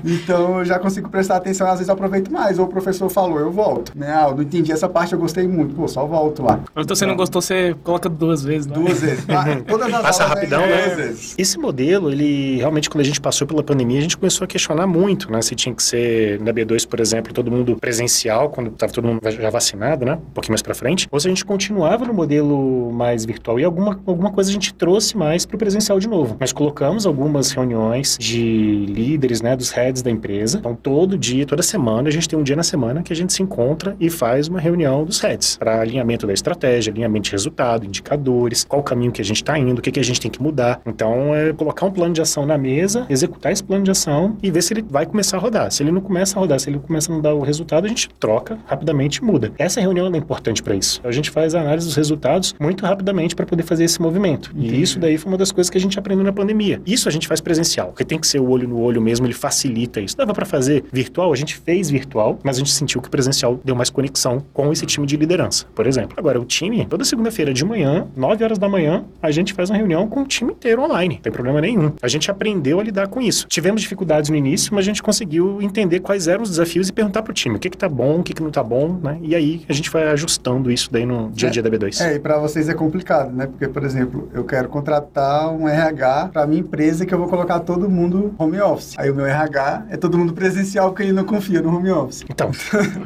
então 0.05 0.59
eu 0.59 0.65
já 0.65 0.79
consigo 0.79 1.09
prestar 1.09 1.37
atenção, 1.37 1.67
às 1.67 1.73
vezes 1.73 1.87
eu 1.87 1.93
aproveito 1.93 2.31
mais. 2.31 2.59
Ou 2.59 2.65
o 2.65 2.69
professor 2.69 3.09
falou, 3.09 3.39
eu 3.39 3.51
volto. 3.51 3.91
Né? 3.95 4.13
Ah, 4.13 4.27
eu 4.29 4.35
não 4.35 4.43
entendi 4.43 4.71
essa 4.71 4.87
parte, 4.87 5.13
eu 5.13 5.19
gostei 5.19 5.47
muito. 5.47 5.56
Pô, 5.65 5.87
só 5.87 6.05
volto 6.05 6.43
lá. 6.43 6.63
Então 6.75 6.95
você 6.95 7.05
não 7.05 7.15
gostou, 7.15 7.41
você 7.41 7.75
coloca 7.83 8.09
duas 8.09 8.43
vezes, 8.43 8.67
né? 8.67 8.75
Duas 8.75 9.01
vezes. 9.01 9.25
Ah, 9.37 9.61
todas 9.67 9.93
as 9.93 10.01
Passa 10.01 10.25
rapidão, 10.25 10.61
né? 10.61 10.85
Duas 10.85 10.97
vezes. 10.97 11.35
Esse 11.37 11.59
modelo, 11.59 12.11
ele 12.11 12.57
realmente, 12.57 12.89
quando 12.89 13.01
a 13.01 13.03
gente 13.03 13.21
passou 13.21 13.45
pela 13.45 13.61
pandemia, 13.61 13.99
a 13.99 14.01
gente 14.01 14.17
começou 14.17 14.45
a 14.45 14.47
questionar 14.47 14.87
muito, 14.87 15.31
né? 15.31 15.41
Se 15.41 15.53
tinha 15.53 15.75
que 15.75 15.83
ser 15.83 16.39
na 16.39 16.51
B2, 16.51 16.87
por 16.87 16.99
exemplo, 16.99 17.33
todo 17.33 17.51
mundo 17.51 17.75
presencial, 17.75 18.49
quando 18.49 18.71
estava 18.71 18.91
todo 18.91 19.07
mundo 19.07 19.19
já 19.29 19.49
vacinado, 19.49 20.05
né? 20.05 20.13
Um 20.13 20.31
pouquinho 20.33 20.53
mais 20.53 20.61
para 20.61 20.73
frente. 20.73 21.07
Ou 21.11 21.19
se 21.19 21.27
a 21.27 21.29
gente 21.29 21.45
continuava 21.45 22.05
no 22.05 22.13
modelo 22.13 22.91
mais 22.91 23.25
virtual 23.25 23.59
e 23.59 23.63
alguma, 23.63 23.99
alguma 24.05 24.31
coisa 24.31 24.49
a 24.49 24.53
gente 24.53 24.73
trouxe 24.73 25.15
mais 25.15 25.45
para 25.45 25.55
o 25.55 25.59
presencial 25.59 25.99
de 25.99 26.07
novo. 26.07 26.37
Nós 26.39 26.51
colocamos 26.51 27.05
algumas 27.05 27.51
reuniões 27.51 28.17
de 28.19 28.85
líderes, 28.87 29.41
né? 29.41 29.55
Dos 29.55 29.69
heads 29.69 30.01
da 30.01 30.09
empresa. 30.09 30.57
Então, 30.57 30.75
todo 30.75 31.17
dia, 31.17 31.45
toda 31.45 31.61
semana, 31.61 32.09
a 32.09 32.11
gente 32.11 32.27
tem 32.27 32.39
um 32.39 32.43
dia 32.43 32.55
na 32.55 32.63
semana 32.63 33.03
que 33.03 33.13
a 33.13 33.15
gente 33.15 33.33
se 33.33 33.43
encontra 33.43 33.95
e 33.99 34.09
faz 34.09 34.47
uma 34.47 34.59
reunião 34.59 35.05
dos 35.05 35.19
heads 35.19 35.46
para 35.55 35.79
alinhamento 35.79 36.27
da 36.27 36.33
estratégia, 36.33 36.91
alinhamento 36.91 37.25
de 37.25 37.31
resultado, 37.31 37.85
indicadores, 37.85 38.63
qual 38.63 38.81
o 38.81 38.83
caminho 38.83 39.11
que 39.11 39.21
a 39.21 39.25
gente 39.25 39.37
está 39.37 39.57
indo, 39.57 39.79
o 39.79 39.81
que, 39.81 39.91
que 39.91 39.99
a 39.99 40.03
gente 40.03 40.19
tem 40.19 40.29
que 40.29 40.41
mudar. 40.41 40.81
Então, 40.85 41.33
é 41.33 41.53
colocar 41.53 41.85
um 41.85 41.91
plano 41.91 42.13
de 42.13 42.21
ação 42.21 42.45
na 42.45 42.57
mesa, 42.57 43.05
executar 43.09 43.51
esse 43.51 43.63
plano 43.63 43.83
de 43.83 43.91
ação 43.91 44.37
e 44.41 44.51
ver 44.51 44.61
se 44.61 44.73
ele 44.73 44.83
vai 44.87 45.05
começar 45.05 45.37
a 45.37 45.39
rodar. 45.39 45.71
Se 45.71 45.83
ele 45.83 45.91
não 45.91 46.01
começa 46.01 46.37
a 46.37 46.39
rodar, 46.39 46.59
se 46.59 46.69
ele 46.69 46.79
começa 46.79 47.11
a 47.11 47.15
não 47.15 47.21
dar 47.21 47.33
o 47.33 47.41
resultado, 47.41 47.85
a 47.85 47.87
gente 47.87 48.09
troca 48.19 48.57
rapidamente 48.65 49.17
e 49.17 49.23
muda. 49.23 49.51
Essa 49.57 49.79
reunião 49.79 50.07
é 50.13 50.17
importante 50.17 50.63
para 50.63 50.75
isso. 50.75 50.99
A 51.03 51.11
gente 51.11 51.29
faz 51.29 51.55
a 51.55 51.61
análise 51.61 51.87
dos 51.87 51.95
resultados 51.95 52.55
muito 52.59 52.85
rapidamente 52.85 53.35
para 53.35 53.45
poder 53.45 53.63
fazer 53.63 53.83
esse 53.83 54.01
movimento. 54.01 54.51
Entendi. 54.55 54.75
E 54.75 54.81
isso 54.81 54.99
daí 54.99 55.17
foi 55.17 55.31
uma 55.31 55.37
das 55.37 55.51
coisas 55.51 55.69
que 55.69 55.77
a 55.77 55.81
gente 55.81 55.97
aprendeu 55.97 56.23
na 56.23 56.33
pandemia. 56.33 56.81
Isso 56.85 57.07
a 57.07 57.11
gente 57.11 57.27
faz 57.27 57.41
presencial, 57.41 57.87
porque 57.87 58.03
tem 58.03 58.19
que 58.19 58.27
ser 58.27 58.39
o 58.39 58.49
olho 58.49 58.67
no 58.67 58.79
olho 58.79 59.01
mesmo, 59.01 59.25
ele 59.25 59.33
facilita 59.33 59.99
isso. 59.99 60.17
Dava 60.17 60.33
para 60.33 60.45
fazer 60.45 60.83
virtual, 60.91 61.31
a 61.31 61.35
gente 61.35 61.55
fez 61.57 61.89
virtual, 61.89 62.39
mas 62.43 62.57
a 62.57 62.59
gente 62.59 62.71
sentiu 62.71 63.01
que 63.01 63.07
o 63.07 63.11
presencial 63.11 63.59
deu 63.63 63.75
mais 63.75 63.89
conexão 63.89 64.43
com 64.53 64.71
esse 64.71 64.85
time 64.85 65.05
de 65.05 65.15
liderança, 65.17 65.36
por 65.75 65.87
exemplo. 65.87 66.15
Agora, 66.17 66.39
o 66.39 66.45
time, 66.45 66.85
toda 66.85 67.03
segunda-feira 67.03 67.53
de 67.53 67.63
manhã, 67.63 68.07
9 68.15 68.43
horas 68.43 68.57
da 68.57 68.67
manhã, 68.67 69.05
a 69.21 69.31
gente 69.31 69.53
faz 69.53 69.69
uma 69.69 69.77
reunião 69.77 70.07
com 70.07 70.21
o 70.21 70.25
time 70.25 70.51
inteiro 70.51 70.81
online. 70.81 71.15
Não 71.15 71.21
tem 71.21 71.31
problema 71.31 71.61
nenhum. 71.61 71.91
A 72.01 72.07
gente 72.07 72.29
aprendeu 72.31 72.79
a 72.79 72.83
lidar 72.83 73.07
com 73.07 73.21
isso. 73.21 73.47
Tivemos 73.47 73.81
dificuldades 73.81 74.29
no 74.29 74.35
início, 74.35 74.73
mas 74.73 74.83
a 74.83 74.85
gente 74.87 75.03
conseguiu 75.03 75.61
entender 75.61 75.99
quais 75.99 76.27
eram 76.27 76.43
os 76.43 76.49
desafios 76.49 76.89
e 76.89 76.93
perguntar 76.93 77.21
pro 77.21 77.33
time 77.33 77.55
o 77.55 77.59
que 77.59 77.69
que 77.69 77.77
tá 77.77 77.89
bom, 77.89 78.19
o 78.19 78.23
que 78.23 78.33
que 78.33 78.41
não 78.41 78.51
tá 78.51 78.63
bom, 78.63 78.99
né? 79.01 79.17
E 79.21 79.35
aí 79.35 79.65
a 79.67 79.73
gente 79.73 79.89
vai 79.89 80.07
ajustando 80.07 80.71
isso 80.71 80.89
daí 80.91 81.05
no 81.05 81.29
dia 81.31 81.49
a 81.49 81.51
dia 81.51 81.61
é, 81.61 81.63
da 81.63 81.69
B2. 81.69 82.01
É, 82.01 82.15
e 82.15 82.19
para 82.19 82.37
vocês 82.37 82.69
é 82.69 82.73
complicado, 82.73 83.31
né? 83.33 83.47
Porque, 83.47 83.67
por 83.67 83.83
exemplo, 83.83 84.29
eu 84.33 84.43
quero 84.43 84.69
contratar 84.69 85.51
um 85.51 85.67
RH 85.67 86.29
para 86.33 86.47
minha 86.47 86.61
empresa 86.61 87.05
que 87.05 87.13
eu 87.13 87.17
vou 87.17 87.27
colocar 87.27 87.59
todo 87.59 87.89
mundo 87.89 88.33
home 88.37 88.59
office. 88.59 88.95
Aí 88.97 89.09
o 89.09 89.15
meu 89.15 89.25
RH 89.25 89.85
é 89.89 89.97
todo 89.97 90.17
mundo 90.17 90.33
presencial 90.33 90.89
porque 90.89 91.03
ele 91.03 91.13
não 91.13 91.23
confia 91.23 91.61
no 91.61 91.75
home 91.75 91.91
office. 91.91 92.25
Então, 92.29 92.51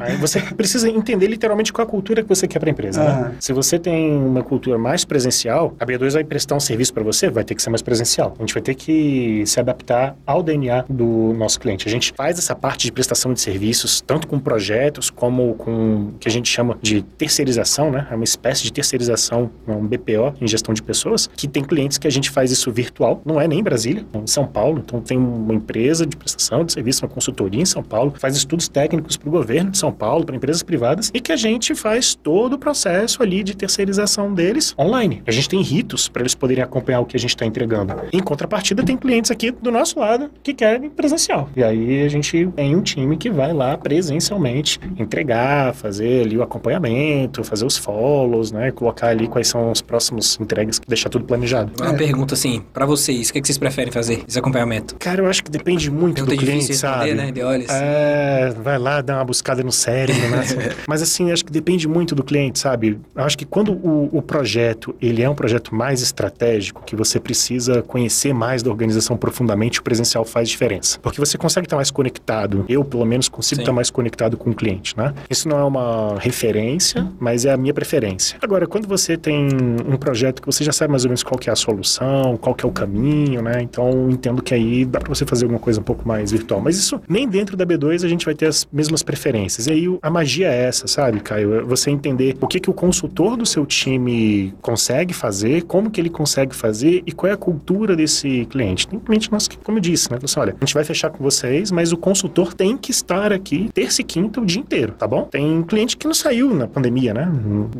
aí 0.00 0.16
você 0.16 0.40
precisa 0.40 0.88
entender 0.88 1.26
literalmente 1.26 1.72
qual 1.72 1.86
a 1.86 1.90
cultura 1.90 2.21
que 2.22 2.28
você 2.28 2.46
quer 2.46 2.58
para 2.58 2.68
a 2.68 2.72
empresa, 2.72 3.02
né? 3.02 3.34
Se 3.40 3.52
você 3.52 3.78
tem 3.78 4.12
uma 4.16 4.42
cultura 4.42 4.78
mais 4.78 5.04
presencial, 5.04 5.74
a 5.78 5.86
B2 5.86 6.12
vai 6.12 6.24
prestar 6.24 6.54
um 6.54 6.60
serviço 6.60 6.92
para 6.92 7.02
você, 7.02 7.30
vai 7.30 7.44
ter 7.44 7.54
que 7.54 7.62
ser 7.62 7.70
mais 7.70 7.82
presencial. 7.82 8.34
A 8.38 8.42
gente 8.42 8.54
vai 8.54 8.62
ter 8.62 8.74
que 8.74 9.42
se 9.46 9.58
adaptar 9.60 10.16
ao 10.26 10.42
DNA 10.42 10.84
do 10.88 11.34
nosso 11.34 11.58
cliente. 11.60 11.86
A 11.86 11.90
gente 11.90 12.12
faz 12.16 12.38
essa 12.38 12.54
parte 12.54 12.84
de 12.84 12.92
prestação 12.92 13.32
de 13.32 13.40
serviços, 13.40 14.00
tanto 14.00 14.26
com 14.26 14.38
projetos 14.38 15.10
como 15.10 15.54
com 15.54 16.10
o 16.14 16.14
que 16.18 16.28
a 16.28 16.30
gente 16.30 16.48
chama 16.48 16.78
de 16.80 17.02
terceirização, 17.02 17.90
né? 17.90 18.06
É 18.10 18.14
uma 18.14 18.24
espécie 18.24 18.62
de 18.62 18.72
terceirização, 18.72 19.50
um 19.66 19.86
BPO 19.86 20.34
em 20.40 20.46
gestão 20.46 20.74
de 20.74 20.82
pessoas, 20.82 21.28
que 21.36 21.46
tem 21.48 21.64
clientes 21.64 21.98
que 21.98 22.06
a 22.06 22.10
gente 22.10 22.30
faz 22.30 22.50
isso 22.50 22.70
virtual, 22.70 23.20
não 23.24 23.40
é 23.40 23.46
nem 23.46 23.60
em 23.60 23.62
Brasília, 23.62 24.04
é 24.12 24.18
em 24.18 24.26
São 24.26 24.46
Paulo. 24.46 24.82
Então 24.84 25.00
tem 25.00 25.18
uma 25.18 25.54
empresa 25.54 26.06
de 26.06 26.16
prestação 26.16 26.64
de 26.64 26.72
serviço, 26.72 27.04
uma 27.04 27.10
consultoria 27.10 27.60
em 27.60 27.66
São 27.66 27.82
Paulo, 27.82 28.14
faz 28.16 28.36
estudos 28.36 28.68
técnicos 28.68 29.16
para 29.16 29.28
o 29.28 29.32
governo 29.32 29.70
de 29.70 29.78
São 29.78 29.92
Paulo, 29.92 30.24
para 30.24 30.36
empresas 30.36 30.62
privadas, 30.62 31.10
e 31.12 31.20
que 31.20 31.32
a 31.32 31.36
gente 31.36 31.74
faz 31.74 32.11
todo 32.14 32.54
o 32.54 32.58
processo 32.58 33.22
ali 33.22 33.42
de 33.42 33.56
terceirização 33.56 34.32
deles 34.32 34.74
online. 34.78 35.22
A 35.26 35.30
gente 35.30 35.48
tem 35.48 35.60
ritos 35.62 36.08
para 36.08 36.22
eles 36.22 36.34
poderem 36.34 36.62
acompanhar 36.62 37.00
o 37.00 37.06
que 37.06 37.16
a 37.16 37.20
gente 37.20 37.30
está 37.30 37.44
entregando. 37.46 37.94
Em 38.12 38.20
contrapartida, 38.20 38.82
tem 38.82 38.96
clientes 38.96 39.30
aqui 39.30 39.50
do 39.50 39.70
nosso 39.70 39.98
lado 39.98 40.30
que 40.42 40.54
querem 40.54 40.90
presencial. 40.90 41.48
E 41.56 41.62
aí 41.62 42.02
a 42.04 42.08
gente 42.08 42.48
tem 42.54 42.74
um 42.76 42.82
time 42.82 43.16
que 43.16 43.30
vai 43.30 43.52
lá 43.52 43.76
presencialmente 43.76 44.78
entregar, 44.98 45.74
fazer 45.74 46.22
ali 46.26 46.36
o 46.36 46.42
acompanhamento, 46.42 47.44
fazer 47.44 47.64
os 47.64 47.76
follows, 47.76 48.52
né? 48.52 48.70
Colocar 48.70 49.08
ali 49.08 49.28
quais 49.28 49.48
são 49.48 49.70
os 49.70 49.80
próximos 49.80 50.38
entregas, 50.40 50.80
deixar 50.86 51.08
tudo 51.08 51.24
planejado. 51.24 51.72
Uma 51.80 51.94
é. 51.94 51.96
pergunta 51.96 52.34
assim, 52.34 52.62
para 52.72 52.86
vocês, 52.86 53.28
o 53.28 53.32
que, 53.32 53.38
é 53.38 53.42
que 53.42 53.46
vocês 53.46 53.58
preferem 53.58 53.92
fazer, 53.92 54.22
esse 54.26 54.38
acompanhamento? 54.38 54.96
Cara, 54.98 55.22
eu 55.22 55.26
acho 55.28 55.42
que 55.42 55.50
depende 55.50 55.90
muito 55.90 56.16
pergunta 56.16 56.36
do 56.36 56.40
cliente, 56.40 56.74
sabe? 56.74 57.14
né? 57.14 57.30
De 57.30 57.42
olhos. 57.42 57.66
É, 57.70 58.54
vai 58.62 58.78
lá, 58.78 59.00
dá 59.00 59.16
uma 59.16 59.24
buscada 59.24 59.62
no 59.62 59.72
cérebro, 59.72 60.28
né? 60.28 60.42
Mas 60.88 61.02
assim, 61.02 61.30
acho 61.30 61.44
que 61.44 61.52
depende 61.52 61.86
muito 61.86 62.01
do 62.14 62.22
cliente, 62.22 62.58
sabe? 62.58 62.98
Acho 63.14 63.38
que 63.38 63.44
quando 63.44 63.72
o, 63.72 64.08
o 64.12 64.22
projeto, 64.22 64.94
ele 65.00 65.22
é 65.22 65.28
um 65.28 65.34
projeto 65.34 65.74
mais 65.74 66.02
estratégico, 66.02 66.82
que 66.84 66.96
você 66.96 67.20
precisa 67.20 67.82
conhecer 67.82 68.32
mais 68.34 68.62
da 68.62 68.70
organização 68.70 69.16
profundamente, 69.16 69.80
o 69.80 69.82
presencial 69.82 70.24
faz 70.24 70.48
diferença. 70.48 70.98
Porque 71.00 71.20
você 71.20 71.38
consegue 71.38 71.66
estar 71.66 71.76
mais 71.76 71.90
conectado, 71.90 72.64
eu 72.68 72.84
pelo 72.84 73.04
menos 73.04 73.28
consigo 73.28 73.56
Sim. 73.56 73.62
estar 73.62 73.72
mais 73.72 73.90
conectado 73.90 74.36
com 74.36 74.50
o 74.50 74.54
cliente, 74.54 74.96
né? 74.96 75.14
Isso 75.30 75.48
não 75.48 75.58
é 75.58 75.64
uma 75.64 76.18
referência, 76.18 77.08
mas 77.18 77.44
é 77.44 77.52
a 77.52 77.56
minha 77.56 77.74
preferência. 77.74 78.38
Agora, 78.42 78.66
quando 78.66 78.86
você 78.86 79.16
tem 79.16 79.48
um 79.86 79.96
projeto 79.96 80.40
que 80.40 80.46
você 80.46 80.64
já 80.64 80.72
sabe 80.72 80.90
mais 80.90 81.04
ou 81.04 81.08
menos 81.08 81.22
qual 81.22 81.38
que 81.38 81.48
é 81.48 81.52
a 81.52 81.56
solução, 81.56 82.36
qual 82.36 82.54
que 82.54 82.64
é 82.64 82.68
o 82.68 82.72
caminho, 82.72 83.42
né? 83.42 83.62
Então, 83.62 84.10
entendo 84.10 84.42
que 84.42 84.54
aí 84.54 84.84
dá 84.84 85.00
para 85.00 85.08
você 85.08 85.24
fazer 85.24 85.44
alguma 85.44 85.60
coisa 85.60 85.80
um 85.80 85.82
pouco 85.82 86.06
mais 86.06 86.32
virtual. 86.32 86.60
Mas 86.60 86.76
isso, 86.76 87.00
nem 87.08 87.28
dentro 87.28 87.56
da 87.56 87.64
B2 87.64 88.04
a 88.04 88.08
gente 88.08 88.24
vai 88.24 88.34
ter 88.34 88.46
as 88.46 88.66
mesmas 88.72 89.02
preferências. 89.02 89.66
E 89.66 89.72
aí, 89.72 89.98
a 90.02 90.10
magia 90.10 90.48
é 90.48 90.64
essa, 90.64 90.86
sabe, 90.86 91.20
Caio? 91.20 91.66
Você 91.66 91.90
entender 91.92 92.36
o 92.40 92.46
que, 92.46 92.60
que 92.60 92.70
o 92.70 92.74
consultor 92.74 93.36
do 93.36 93.46
seu 93.46 93.64
time 93.66 94.54
consegue 94.60 95.14
fazer, 95.14 95.62
como 95.62 95.90
que 95.90 96.00
ele 96.00 96.10
consegue 96.10 96.54
fazer 96.54 97.02
e 97.06 97.12
qual 97.12 97.30
é 97.30 97.34
a 97.34 97.36
cultura 97.36 97.94
desse 97.96 98.46
cliente. 98.46 98.86
Tem 98.86 98.98
cliente 98.98 99.30
nosso 99.30 99.50
que, 99.50 99.58
como 99.58 99.78
eu 99.78 99.82
disse, 99.82 100.10
né? 100.10 100.18
Assim, 100.22 100.40
olha, 100.40 100.54
a 100.58 100.64
gente 100.64 100.74
vai 100.74 100.84
fechar 100.84 101.10
com 101.10 101.22
vocês, 101.22 101.70
mas 101.70 101.92
o 101.92 101.96
consultor 101.96 102.54
tem 102.54 102.76
que 102.76 102.90
estar 102.90 103.32
aqui 103.32 103.70
terça 103.72 104.00
e 104.00 104.04
quinta 104.04 104.40
o 104.40 104.46
dia 104.46 104.60
inteiro, 104.60 104.92
tá 104.92 105.06
bom? 105.06 105.24
Tem 105.24 105.62
cliente 105.62 105.96
que 105.96 106.06
não 106.06 106.14
saiu 106.14 106.54
na 106.54 106.66
pandemia, 106.66 107.14
né? 107.14 107.30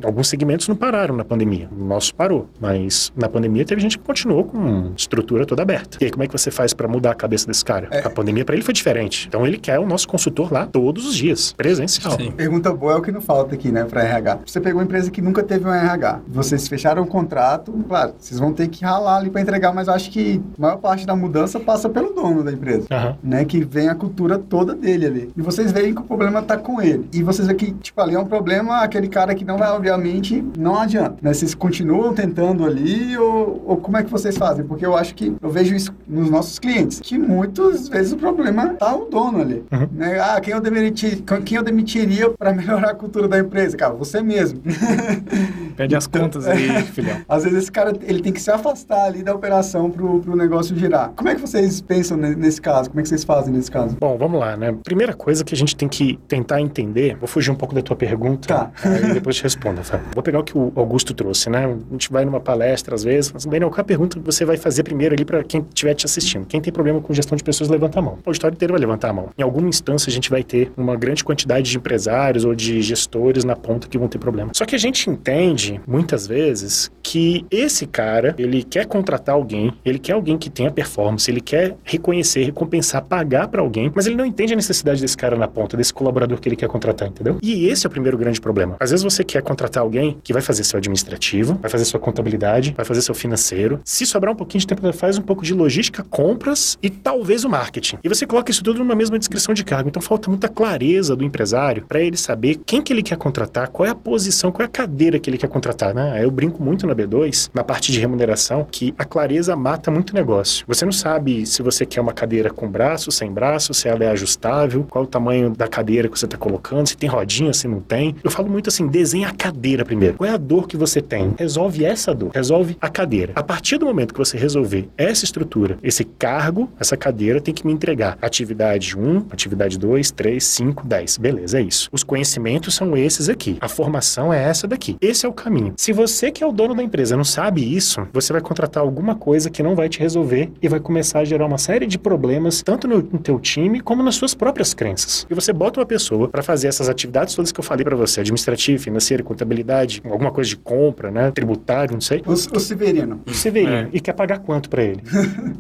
Alguns 0.03 0.29
segmentos 0.29 0.69
não 0.69 0.77
pararam 0.77 1.17
na 1.17 1.25
pandemia. 1.25 1.69
O 1.71 1.85
nosso 1.85 2.15
parou. 2.15 2.49
Mas 2.61 3.13
na 3.17 3.29
pandemia 3.29 3.65
teve 3.65 3.81
gente 3.81 3.99
que 3.99 4.05
continuou 4.05 4.45
com 4.45 4.93
estrutura 4.97 5.47
toda 5.47 5.63
aberta. 5.63 5.99
E 6.01 6.05
aí, 6.05 6.11
como 6.11 6.23
é 6.23 6.27
que 6.27 6.33
você 6.33 6.51
faz 6.51 6.73
para 6.73 6.89
mudar 6.89 7.13
a 7.13 7.15
cabeça 7.15 7.47
desse 7.47 7.65
cara? 7.65 7.89
É. 7.91 8.01
A 8.01 8.11
pandemia 8.11 8.45
para 8.45 8.55
ele 8.55 8.65
foi 8.65 8.75
diferente. 8.75 9.27
Então 9.29 9.47
ele 9.47 9.59
quer 9.59 9.79
o 9.79 9.87
nosso 9.87 10.09
consultor 10.09 10.53
lá 10.53 10.67
todos 10.67 11.07
os 11.07 11.15
dias, 11.15 11.53
presencial. 11.53 12.13
Sim. 12.13 12.31
Pergunta 12.33 12.73
boa 12.73 12.95
é 12.95 12.97
o 12.97 13.03
que 13.03 13.13
não 13.13 13.21
falta 13.21 13.55
aqui, 13.55 13.71
né, 13.71 13.85
pra 13.85 14.02
para 14.03 14.09
RH. 14.09 14.39
Você 14.47 14.61
pegou 14.61 14.81
uma 14.81 14.85
empresa 14.85 15.11
que 15.11 15.23
nunca 15.23 15.43
teve 15.43 15.67
um 15.67 15.73
RH, 15.73 16.21
vocês 16.27 16.67
fecharam 16.69 17.03
o 17.03 17.07
contrato, 17.07 17.73
claro, 17.89 18.15
vocês 18.19 18.39
vão 18.39 18.53
ter 18.53 18.69
que 18.69 18.85
ralar 18.85 19.17
ali 19.17 19.31
para 19.31 19.41
entregar, 19.41 19.73
mas 19.73 19.89
eu 19.89 19.95
acho 19.95 20.11
que 20.11 20.43
a 20.59 20.61
maior 20.61 20.77
parte 20.79 21.07
da 21.07 21.15
mudança 21.15 21.61
passa 21.61 21.89
pelo 21.89 22.13
dono 22.13 22.43
da 22.43 22.53
empresa, 22.53 22.87
Aham. 22.91 23.17
né? 23.23 23.45
Que 23.45 23.65
vem 23.65 23.89
a 23.89 23.95
cultura 23.95 24.39
toda 24.39 24.75
dele 24.75 25.07
ali. 25.07 25.31
E 25.37 25.43
vocês 25.43 25.73
veem 25.73 25.95
que 25.95 26.01
o 26.01 26.05
problema 26.05 26.43
tá 26.43 26.57
com 26.57 26.81
ele. 26.81 27.09
E 27.13 27.23
vocês 27.23 27.47
veem 27.47 27.59
que, 27.59 27.73
tipo, 27.73 28.01
ali 28.01 28.15
é 28.15 28.19
um 28.19 28.27
problema, 28.27 28.81
aquele 28.81 29.09
cara 29.09 29.35
que 29.35 29.45
não 29.45 29.57
vai, 29.59 29.71
obviamente, 29.71 30.45
não 30.59 30.79
adianta. 30.79 31.17
Né? 31.23 31.33
Vocês 31.33 31.55
continuam 31.55 32.13
tentando 32.13 32.65
ali 32.65 33.17
ou, 33.17 33.63
ou 33.67 33.77
como 33.77 33.97
é 33.97 34.03
que 34.03 34.11
vocês 34.11 34.37
fazem? 34.37 34.65
Porque 34.65 34.85
eu 34.85 34.97
acho 34.97 35.15
que 35.15 35.35
eu 35.41 35.51
vejo 35.51 35.75
isso 35.75 35.95
nos 36.09 36.31
nossos 36.31 36.59
clientes, 36.59 37.01
que 37.01 37.19
muitas 37.19 37.89
vezes 37.89 38.13
o 38.13 38.17
problema 38.17 38.75
tá 38.75 38.95
o 38.95 39.07
dono 39.07 39.41
ali. 39.41 39.65
Uhum. 39.73 39.89
Né? 39.93 40.19
Ah, 40.21 40.41
quem 40.41 40.55
eu, 40.55 40.61
demiti, 40.61 41.23
quem 41.45 41.57
eu 41.57 41.63
demitiria 41.63 42.31
para 42.31 42.53
melhorar 42.53 42.91
a 42.91 42.95
cultura 42.95 43.29
da 43.29 43.39
empresa? 43.39 43.77
Cara, 43.83 43.95
você 43.95 44.23
mesmo. 44.23 44.61
Pede 45.77 45.97
as 45.97 46.07
contas 46.07 46.47
aí, 46.47 46.83
filhão. 46.93 47.17
Às 47.29 47.43
vezes 47.43 47.59
esse 47.65 47.73
cara 47.73 47.93
ele 48.03 48.21
tem 48.23 48.33
que 48.33 48.41
se 48.41 48.49
afastar 48.49 49.07
ali 49.07 49.25
da 49.25 49.35
operação 49.35 49.91
pro, 49.91 50.21
pro 50.21 50.37
negócio 50.37 50.77
girar. 50.77 51.11
Como 51.17 51.29
é 51.29 51.35
que 51.35 51.41
vocês 51.41 51.81
pensam 51.81 52.17
ne- 52.17 52.37
nesse 52.37 52.61
caso? 52.61 52.91
Como 52.91 53.01
é 53.01 53.03
que 53.03 53.09
vocês 53.09 53.25
fazem 53.25 53.53
nesse 53.53 53.71
caso? 53.71 53.97
Bom, 53.99 54.17
vamos 54.17 54.39
lá, 54.39 54.57
né? 54.57 54.73
Primeira 54.85 55.15
coisa 55.15 55.43
que 55.45 55.53
a 55.53 55.57
gente 55.57 55.75
tem 55.75 55.89
que 55.89 56.17
tentar 56.29 56.61
entender, 56.61 57.17
vou 57.17 57.27
fugir 57.27 57.51
um 57.51 57.57
pouco 57.57 57.75
da 57.75 57.83
tua 57.83 57.97
pergunta, 57.97 58.47
Tá. 58.47 58.71
aí 58.85 59.15
depois 59.15 59.35
te 59.35 59.43
respondo, 59.43 59.83
Fábio. 59.83 60.07
Vou 60.15 60.23
pegar 60.23 60.39
o 60.39 60.45
que 60.45 60.57
o 60.57 60.73
Augusto 60.77 61.13
trouxe, 61.13 61.51
né? 61.51 61.65
A 61.67 61.93
gente 61.93 62.13
vai 62.13 62.25
numa 62.25 62.39
palestra 62.41 62.95
às 62.95 63.03
vezes, 63.03 63.33
mas, 63.33 63.45
Daniel, 63.45 63.69
qual 63.71 63.81
a 63.81 63.85
pergunta 63.85 64.19
que 64.21 64.25
você 64.25 64.45
vai 64.45 64.57
fazer 64.57 64.85
primeiro 64.85 65.15
ali 65.15 65.25
para 65.25 65.43
quem 65.43 65.61
estiver 65.69 65.95
te 65.95 66.07
assistindo? 66.07 66.47
Quem 66.47 66.61
tem 66.61 66.73
problema 66.73 67.01
com 67.01 67.13
gestão 67.13 67.35
de 67.37 67.43
pessoas, 67.43 67.69
levanta 67.69 67.99
a 67.99 68.03
mão. 68.03 68.19
O 68.25 68.29
auditório 68.29 68.55
inteiro 68.55 68.75
vai 68.75 68.81
levantar 68.81 69.11
a 69.11 69.13
mão. 69.13 69.31
Em 69.37 69.43
alguma 69.43 69.69
instância 69.69 70.09
a 70.09 70.13
gente 70.13 70.31
vai 70.31 70.45
ter 70.45 70.71
uma 70.77 70.95
grande 70.95 71.25
quantidade 71.25 71.69
de 71.69 71.77
empresários 71.77 72.45
ou 72.45 72.55
de 72.55 72.81
gestores 72.83 73.43
na 73.43 73.57
ponta 73.57 73.72
que 73.79 73.99
vão 73.99 74.09
ter 74.09 74.19
problema. 74.19 74.51
Só 74.55 74.65
que 74.65 74.75
a 74.75 74.79
gente 74.79 75.09
entende, 75.09 75.81
muitas 75.87 76.27
vezes, 76.27 76.91
que 77.03 77.45
esse 77.51 77.87
cara, 77.87 78.35
ele 78.39 78.63
quer 78.63 78.87
contratar 78.87 79.35
alguém, 79.35 79.73
ele 79.85 79.99
quer 79.99 80.13
alguém 80.13 80.39
que 80.39 80.51
tenha 80.51 80.71
performance, 80.71 81.31
ele 81.31 81.41
quer 81.41 81.77
reconhecer, 81.85 82.45
recompensar, 82.45 83.05
pagar 83.05 83.49
para 83.49 83.61
alguém, 83.61 83.91
mas 83.95 84.07
ele 84.07 84.17
não 84.17 84.25
entende 84.25 84.53
a 84.53 84.57
necessidade 84.57 85.01
desse 85.01 85.17
cara 85.17 85.37
na 85.37 85.49
ponta, 85.49 85.77
desse 85.77 85.93
colaborador 85.93 86.41
que 86.41 86.49
ele 86.49 86.57
quer 86.57 86.69
contratar, 86.69 87.09
entendeu? 87.09 87.39
E 87.43 87.67
esse 87.67 87.87
é 87.87 87.89
o 87.89 87.91
primeiro 87.91 88.17
grande 88.17 88.41
problema. 88.41 88.77
Às 88.81 88.91
vezes 88.91 89.05
você 89.05 89.25
quer 89.25 89.43
contratar 89.43 89.83
alguém 89.83 90.19
que 90.23 90.33
vai 90.33 90.43
fazer 90.43 90.65
seu 90.65 90.79
administrativo, 90.79 91.59
vai 91.61 91.71
fazer 91.71 91.85
sua 91.85 92.01
contabilidade, 92.01 92.73
vai 92.77 92.85
fazer 92.85 93.03
seu 93.03 93.15
financeiro. 93.15 93.81
Se 93.85 94.07
sobrar 94.07 94.33
um 94.33 94.37
pouquinho 94.37 94.61
de 94.61 94.67
tempo, 94.67 94.93
faz 94.93 95.19
um 95.19 95.23
pouco 95.23 95.45
de 95.45 95.55
logística, 95.55 96.03
compras 96.05 96.79
e 96.83 96.91
talvez 96.91 97.45
o 97.45 97.49
marketing. 97.49 97.99
E 98.03 98.09
você 98.09 98.27
coloca 98.27 98.51
isso 98.51 98.63
tudo 98.63 98.79
numa 98.79 98.95
mesma 98.95 99.19
descrição 99.19 99.55
de 99.55 99.65
cargo. 99.65 99.89
Então 99.89 100.03
falta 100.03 100.29
muita 100.29 100.49
clareza 100.49 101.15
do 101.17 101.25
empresário 101.25 101.85
para 101.87 102.01
ele 102.01 102.17
saber 102.17 102.61
quem 102.65 102.83
que 102.83 102.93
ele 102.93 103.03
quer 103.03 103.17
contratar, 103.17 103.62
qual 103.67 103.87
é 103.87 103.91
a 103.91 103.95
posição, 103.95 104.51
qual 104.51 104.63
é 104.63 104.67
a 104.67 104.69
cadeira 104.71 105.19
que 105.19 105.29
ele 105.29 105.39
quer 105.39 105.49
contratar, 105.49 105.95
né? 105.95 106.23
Eu 106.23 106.31
brinco 106.31 106.63
muito 106.63 106.87
na 106.87 106.95
B2, 106.95 107.51
na 107.55 107.65
parte 107.65 107.93
de 107.93 108.01
remuneração, 108.01 108.67
que 108.71 108.95
a 108.99 109.05
clareza 109.05 109.55
mata 109.57 109.91
muito 109.91 110.15
negócio. 110.15 110.65
Você 110.69 110.85
não 110.85 110.93
sabe 110.93 111.47
se 111.47 111.63
você 111.63 111.85
quer 111.85 112.01
uma 112.01 112.13
cadeira 112.13 112.51
com 112.51 112.69
braço, 112.69 113.11
sem 113.11 113.31
braço, 113.31 113.75
se 113.75 113.89
ela 113.89 114.05
é 114.05 114.11
ajustável, 114.11 114.87
qual 114.89 115.05
é 115.05 115.07
o 115.07 115.11
tamanho 115.11 115.51
da 115.51 115.69
cadeira 115.69 116.09
que 116.09 116.19
você 116.19 116.25
está 116.25 116.37
colocando, 116.37 116.87
se 116.87 116.97
tem 116.97 117.09
rodinha, 117.09 117.53
se 117.53 117.69
não 117.69 117.81
tem. 117.81 118.15
Eu 118.23 118.31
falo 118.31 118.49
muito 118.49 118.69
assim, 118.69 118.87
desenha 118.87 119.29
a 119.29 119.33
cadeira 119.33 119.85
primeiro. 119.85 120.17
Qual 120.17 120.29
é 120.29 120.33
a 120.33 120.37
dor 120.37 120.67
que 120.67 120.77
você 120.77 121.01
tem? 121.01 121.35
Resolve 121.39 121.85
essa 121.85 122.15
dor, 122.15 122.31
resolve 122.33 122.77
a 122.81 122.89
cadeira. 122.89 123.33
A 123.35 123.43
partir 123.43 123.79
do 123.79 123.87
momento 123.87 124.13
que 124.13 124.19
você 124.19 124.37
resolver 124.37 124.89
essa 124.97 125.25
estrutura, 125.25 125.79
esse 125.83 126.05
cargo, 126.05 126.71
essa 126.79 126.97
cadeira 126.97 127.41
tem 127.41 127.55
que 127.55 127.67
me 127.67 127.73
entregar 127.73 128.17
atividade 128.21 128.97
1, 128.97 129.27
atividade 129.31 129.79
2, 129.79 130.11
3, 130.11 130.45
5, 130.45 130.87
10. 130.87 131.19
Beleza, 131.19 131.59
é 131.59 131.63
isso. 131.63 131.89
Os 131.93 132.03
conhecimentos 132.03 132.75
são 132.75 132.97
esses 132.97 133.29
aqui. 133.29 133.52
A 133.61 133.69
formação 133.69 134.33
é 134.33 134.43
essa 134.43 134.67
daqui. 134.67 134.97
Esse 135.01 135.27
é 135.27 135.29
o 135.29 135.33
caminho. 135.33 135.75
Se 135.77 135.93
você 135.93 136.31
que 136.31 136.43
é 136.43 136.47
o 136.47 136.53
dono 136.53 136.75
da 136.75 136.83
empresa 136.83 137.17
não 137.17 137.25
sabe 137.25 137.77
isso, 137.77 138.07
você 138.13 138.33
vai 138.33 138.43
contratar 138.43 138.83
alguma 138.83 139.15
coisa 139.15 139.51
que 139.51 139.63
não 139.63 139.75
vai 139.75 139.89
te 139.89 140.01
resolver 140.01 140.51
e 140.61 140.69
vai 140.69 140.81
começar 140.81 141.21
a 141.21 141.25
gerar 141.25 141.47
uma 141.47 141.59
série 141.59 141.87
de 141.87 141.99
problemas, 141.99 142.63
tanto 142.63 142.87
no, 142.89 142.97
no 142.97 143.19
teu 143.19 143.39
time 143.39 143.81
como 143.81 144.03
nas 144.03 144.15
suas 144.15 144.35
próprias 144.35 144.75
crenças. 144.75 145.27
E 145.31 145.35
você 145.35 145.53
bota 145.53 145.81
uma 145.81 145.87
pessoa 145.87 146.29
para 146.29 146.43
fazer 146.43 146.69
essas 146.69 146.89
atividades 146.89 147.35
todas 147.35 147.53
que 147.53 147.61
eu 147.61 147.65
falei 147.65 147.85
para 147.85 147.97
você, 147.97 148.21
administrativo, 148.21 148.83
financeiro, 148.83 149.25
contabilidade, 149.25 150.03
alguma 150.05 150.31
coisa 150.31 150.51
de 150.51 150.57
compra, 150.57 151.11
né, 151.11 151.31
tributário, 151.31 151.95
não 151.95 152.01
sei. 152.01 152.23
O, 152.27 152.33
o 152.33 152.61
Severino. 152.61 153.21
O 153.27 153.35
Severino. 153.35 153.73
É. 153.73 153.89
E 153.93 154.01
quer 154.01 154.13
pagar 154.13 154.39
quanto 154.41 154.69
pra 154.69 154.83
ele? 154.83 155.03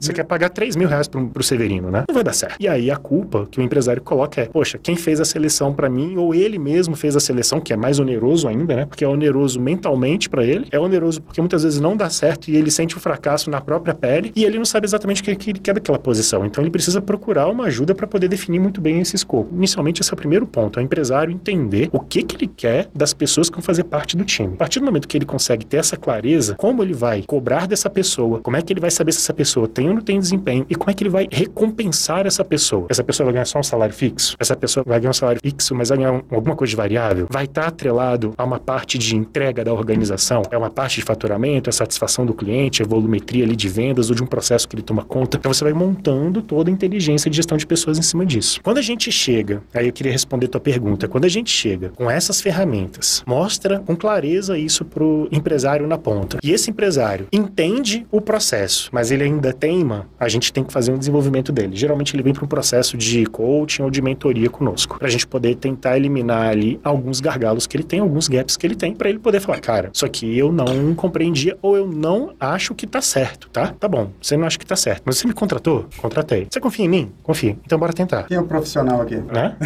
Você 0.00 0.12
quer 0.12 0.24
pagar 0.24 0.48
3 0.50 0.76
mil 0.76 0.88
reais 0.88 1.08
pro, 1.08 1.26
pro 1.28 1.42
Severino, 1.42 1.90
né? 1.90 2.04
Não 2.08 2.14
vai 2.14 2.24
dar 2.24 2.32
certo. 2.32 2.56
E 2.58 2.68
aí 2.68 2.90
a 2.90 2.96
culpa 2.96 3.46
que 3.50 3.60
o 3.60 3.62
empresário 3.62 4.02
coloca 4.02 4.40
é, 4.40 4.46
poxa, 4.46 4.78
quem 4.78 4.96
fez 4.96 5.20
a 5.20 5.24
seleção 5.24 5.72
pra 5.72 5.88
mim, 5.88 6.16
ou 6.16 6.34
ele 6.34 6.58
mesmo 6.58 6.96
fez 6.96 7.16
a 7.16 7.20
seleção, 7.20 7.60
que 7.60 7.72
é 7.72 7.76
mais 7.82 7.98
oneroso 7.98 8.46
ainda, 8.48 8.76
né? 8.76 8.86
Porque 8.86 9.04
é 9.04 9.08
oneroso 9.08 9.60
mentalmente 9.60 10.28
pra 10.30 10.44
ele, 10.44 10.66
é 10.70 10.78
oneroso 10.78 11.20
porque 11.20 11.40
muitas 11.40 11.62
vezes 11.64 11.80
não 11.80 11.96
dá 11.96 12.08
certo 12.08 12.48
e 12.48 12.56
ele 12.56 12.70
sente 12.70 12.96
o 12.96 13.00
fracasso 13.00 13.50
na 13.50 13.60
própria 13.60 13.92
pele 13.94 14.32
e 14.36 14.44
ele 14.44 14.56
não 14.56 14.64
sabe 14.64 14.86
exatamente 14.86 15.20
o 15.20 15.24
que, 15.24 15.34
que 15.36 15.50
ele 15.50 15.58
quer 15.58 15.74
daquela 15.74 15.98
posição. 15.98 16.46
Então 16.46 16.62
ele 16.62 16.70
precisa 16.70 17.00
procurar 17.02 17.48
uma 17.48 17.64
ajuda 17.64 17.94
pra 17.94 18.06
poder 18.06 18.28
definir 18.28 18.60
muito 18.60 18.80
bem 18.80 19.00
esse 19.00 19.16
escopo. 19.16 19.54
Inicialmente 19.54 20.00
esse 20.00 20.10
é 20.10 20.14
o 20.14 20.16
primeiro 20.16 20.46
ponto, 20.46 20.78
é 20.78 20.82
o 20.82 20.84
empresário 20.84 21.32
entender 21.32 21.88
o 21.92 21.98
que 22.00 22.22
que 22.22 22.36
ele 22.36 22.46
quer 22.46 22.88
das 22.94 23.12
pessoas 23.12 23.50
que 23.50 23.56
vão 23.56 23.62
fazer 23.62 23.84
parte 23.84 24.16
do 24.16 24.24
time. 24.24 24.54
A 24.54 24.58
partir 24.58 24.78
do 24.80 24.86
momento 24.86 25.08
que 25.08 25.16
ele 25.16 25.26
consegue 25.26 25.66
ter 25.66 25.78
essa 25.78 25.96
clareza, 25.96 26.54
como 26.54 26.82
ele 26.82 26.94
vai 26.94 27.22
cobrar 27.26 27.66
dessa 27.66 27.90
pessoa, 27.90 28.38
como 28.40 28.56
é 28.56 28.62
que 28.62 28.72
ele 28.72 28.80
vai 28.80 28.90
saber 28.90 29.12
se 29.12 29.18
essa 29.18 29.34
pessoa 29.34 29.66
tem 29.66 29.88
ou 29.88 29.94
não 29.94 30.02
tem 30.02 30.18
desempenho 30.18 30.64
e 30.70 30.74
como 30.74 30.90
é 30.90 30.94
que 30.94 31.02
ele 31.02 31.10
vai 31.10 31.26
recompensar 31.30 32.26
essa 32.26 32.44
pessoa. 32.44 32.86
Essa 32.88 33.02
pessoa 33.04 33.24
vai 33.26 33.32
ganhar 33.34 33.44
só 33.44 33.58
um 33.58 33.62
salário 33.62 33.94
fixo? 33.94 34.36
Essa 34.38 34.54
pessoa 34.56 34.84
vai 34.86 34.98
ganhar 35.00 35.10
um 35.10 35.14
salário 35.14 35.40
fixo, 35.42 35.74
mas 35.74 35.88
vai 35.88 35.98
ganhar 35.98 36.12
um- 36.12 36.22
alguma 36.30 36.54
coisa 36.56 36.70
de 36.70 36.76
variável? 36.76 37.26
Vai 37.30 37.44
estar 37.44 37.70
atrelado 37.72 38.34
a 38.36 38.44
uma 38.44 38.58
parte 38.58 38.96
de 38.96 39.16
entrega 39.16 39.64
da 39.64 39.72
organização? 39.72 40.42
É 40.50 40.56
uma 40.56 40.70
parte 40.70 41.00
de 41.00 41.02
faturamento, 41.02 41.68
é 41.68 41.72
satisfação 41.72 42.24
do 42.24 42.34
cliente, 42.34 42.82
é 42.82 42.84
volumetria 42.84 43.44
ali 43.44 43.56
de 43.56 43.68
vendas 43.68 44.10
ou 44.10 44.16
de 44.16 44.22
um 44.22 44.26
processo 44.26 44.68
que 44.68 44.76
ele 44.76 44.82
toma 44.82 45.04
conta? 45.04 45.36
Então 45.38 45.52
você 45.52 45.64
vai 45.64 45.72
montando 45.72 46.42
toda 46.42 46.70
a 46.70 46.72
inteligência 46.72 47.30
de 47.30 47.36
gestão 47.36 47.56
de 47.58 47.66
pessoas 47.66 47.98
em 47.98 48.02
cima 48.02 48.24
disso. 48.24 48.60
Quando 48.62 48.78
a 48.78 48.82
gente 48.82 49.10
chega, 49.10 49.62
aí 49.74 49.86
eu 49.86 49.92
queria 49.92 50.12
responder 50.12 50.48
tua 50.48 50.60
pergunta, 50.60 51.08
quando 51.08 51.24
a 51.24 51.28
gente 51.28 51.50
chega 51.50 51.90
com 51.90 52.10
essas 52.10 52.40
ferramentas, 52.40 53.22
mostra 53.26 53.80
com 53.80 53.96
clareza 53.96 54.56
isso 54.58 54.84
pro 54.84 55.28
empresário 55.32 55.86
na 55.86 55.98
ponta. 55.98 56.38
E 56.42 56.52
esse 56.52 56.70
empresário 56.70 57.26
entende 57.32 58.06
o 58.10 58.20
processo, 58.20 58.88
mas 58.92 59.10
ele 59.10 59.24
ainda 59.24 59.52
teima, 59.52 60.06
a 60.18 60.28
gente 60.28 60.52
tem 60.52 60.62
que 60.62 60.72
fazer 60.72 60.92
um 60.92 60.98
desenvolvimento 60.98 61.52
dele. 61.52 61.74
Geralmente 61.74 62.14
ele 62.14 62.22
vem 62.22 62.32
para 62.32 62.44
um 62.44 62.48
processo 62.48 62.96
de 62.96 63.24
coaching 63.26 63.82
ou 63.82 63.90
de 63.90 64.02
mentoria 64.02 64.50
conosco, 64.50 64.98
pra 64.98 65.08
gente 65.08 65.26
poder 65.26 65.56
tentar 65.56 65.96
eliminar 65.96 66.50
ali 66.50 66.80
alguns 66.82 67.20
gargalos 67.20 67.61
que 67.66 67.76
ele 67.76 67.84
tem, 67.84 68.00
alguns 68.00 68.28
gaps 68.28 68.56
que 68.56 68.66
ele 68.66 68.74
tem, 68.74 68.94
pra 68.94 69.08
ele 69.08 69.18
poder 69.18 69.40
falar, 69.40 69.60
cara, 69.60 69.90
isso 69.92 70.04
aqui 70.04 70.38
eu 70.38 70.52
não 70.52 70.94
compreendia 70.94 71.56
ou 71.62 71.76
eu 71.76 71.86
não 71.86 72.34
acho 72.38 72.74
que 72.74 72.86
tá 72.86 73.00
certo, 73.00 73.48
tá? 73.50 73.74
Tá 73.78 73.88
bom, 73.88 74.10
você 74.20 74.36
não 74.36 74.46
acha 74.46 74.58
que 74.58 74.66
tá 74.66 74.76
certo, 74.76 75.02
mas 75.04 75.18
você 75.18 75.26
me 75.26 75.32
contratou? 75.32 75.86
Contratei. 75.98 76.46
Você 76.50 76.60
confia 76.60 76.84
em 76.84 76.88
mim? 76.88 77.12
Confia. 77.22 77.56
Então 77.64 77.78
bora 77.78 77.92
tentar. 77.92 78.24
Quem 78.24 78.36
é 78.36 78.40
o 78.40 78.44
profissional 78.44 79.00
aqui? 79.02 79.16
Né? 79.16 79.56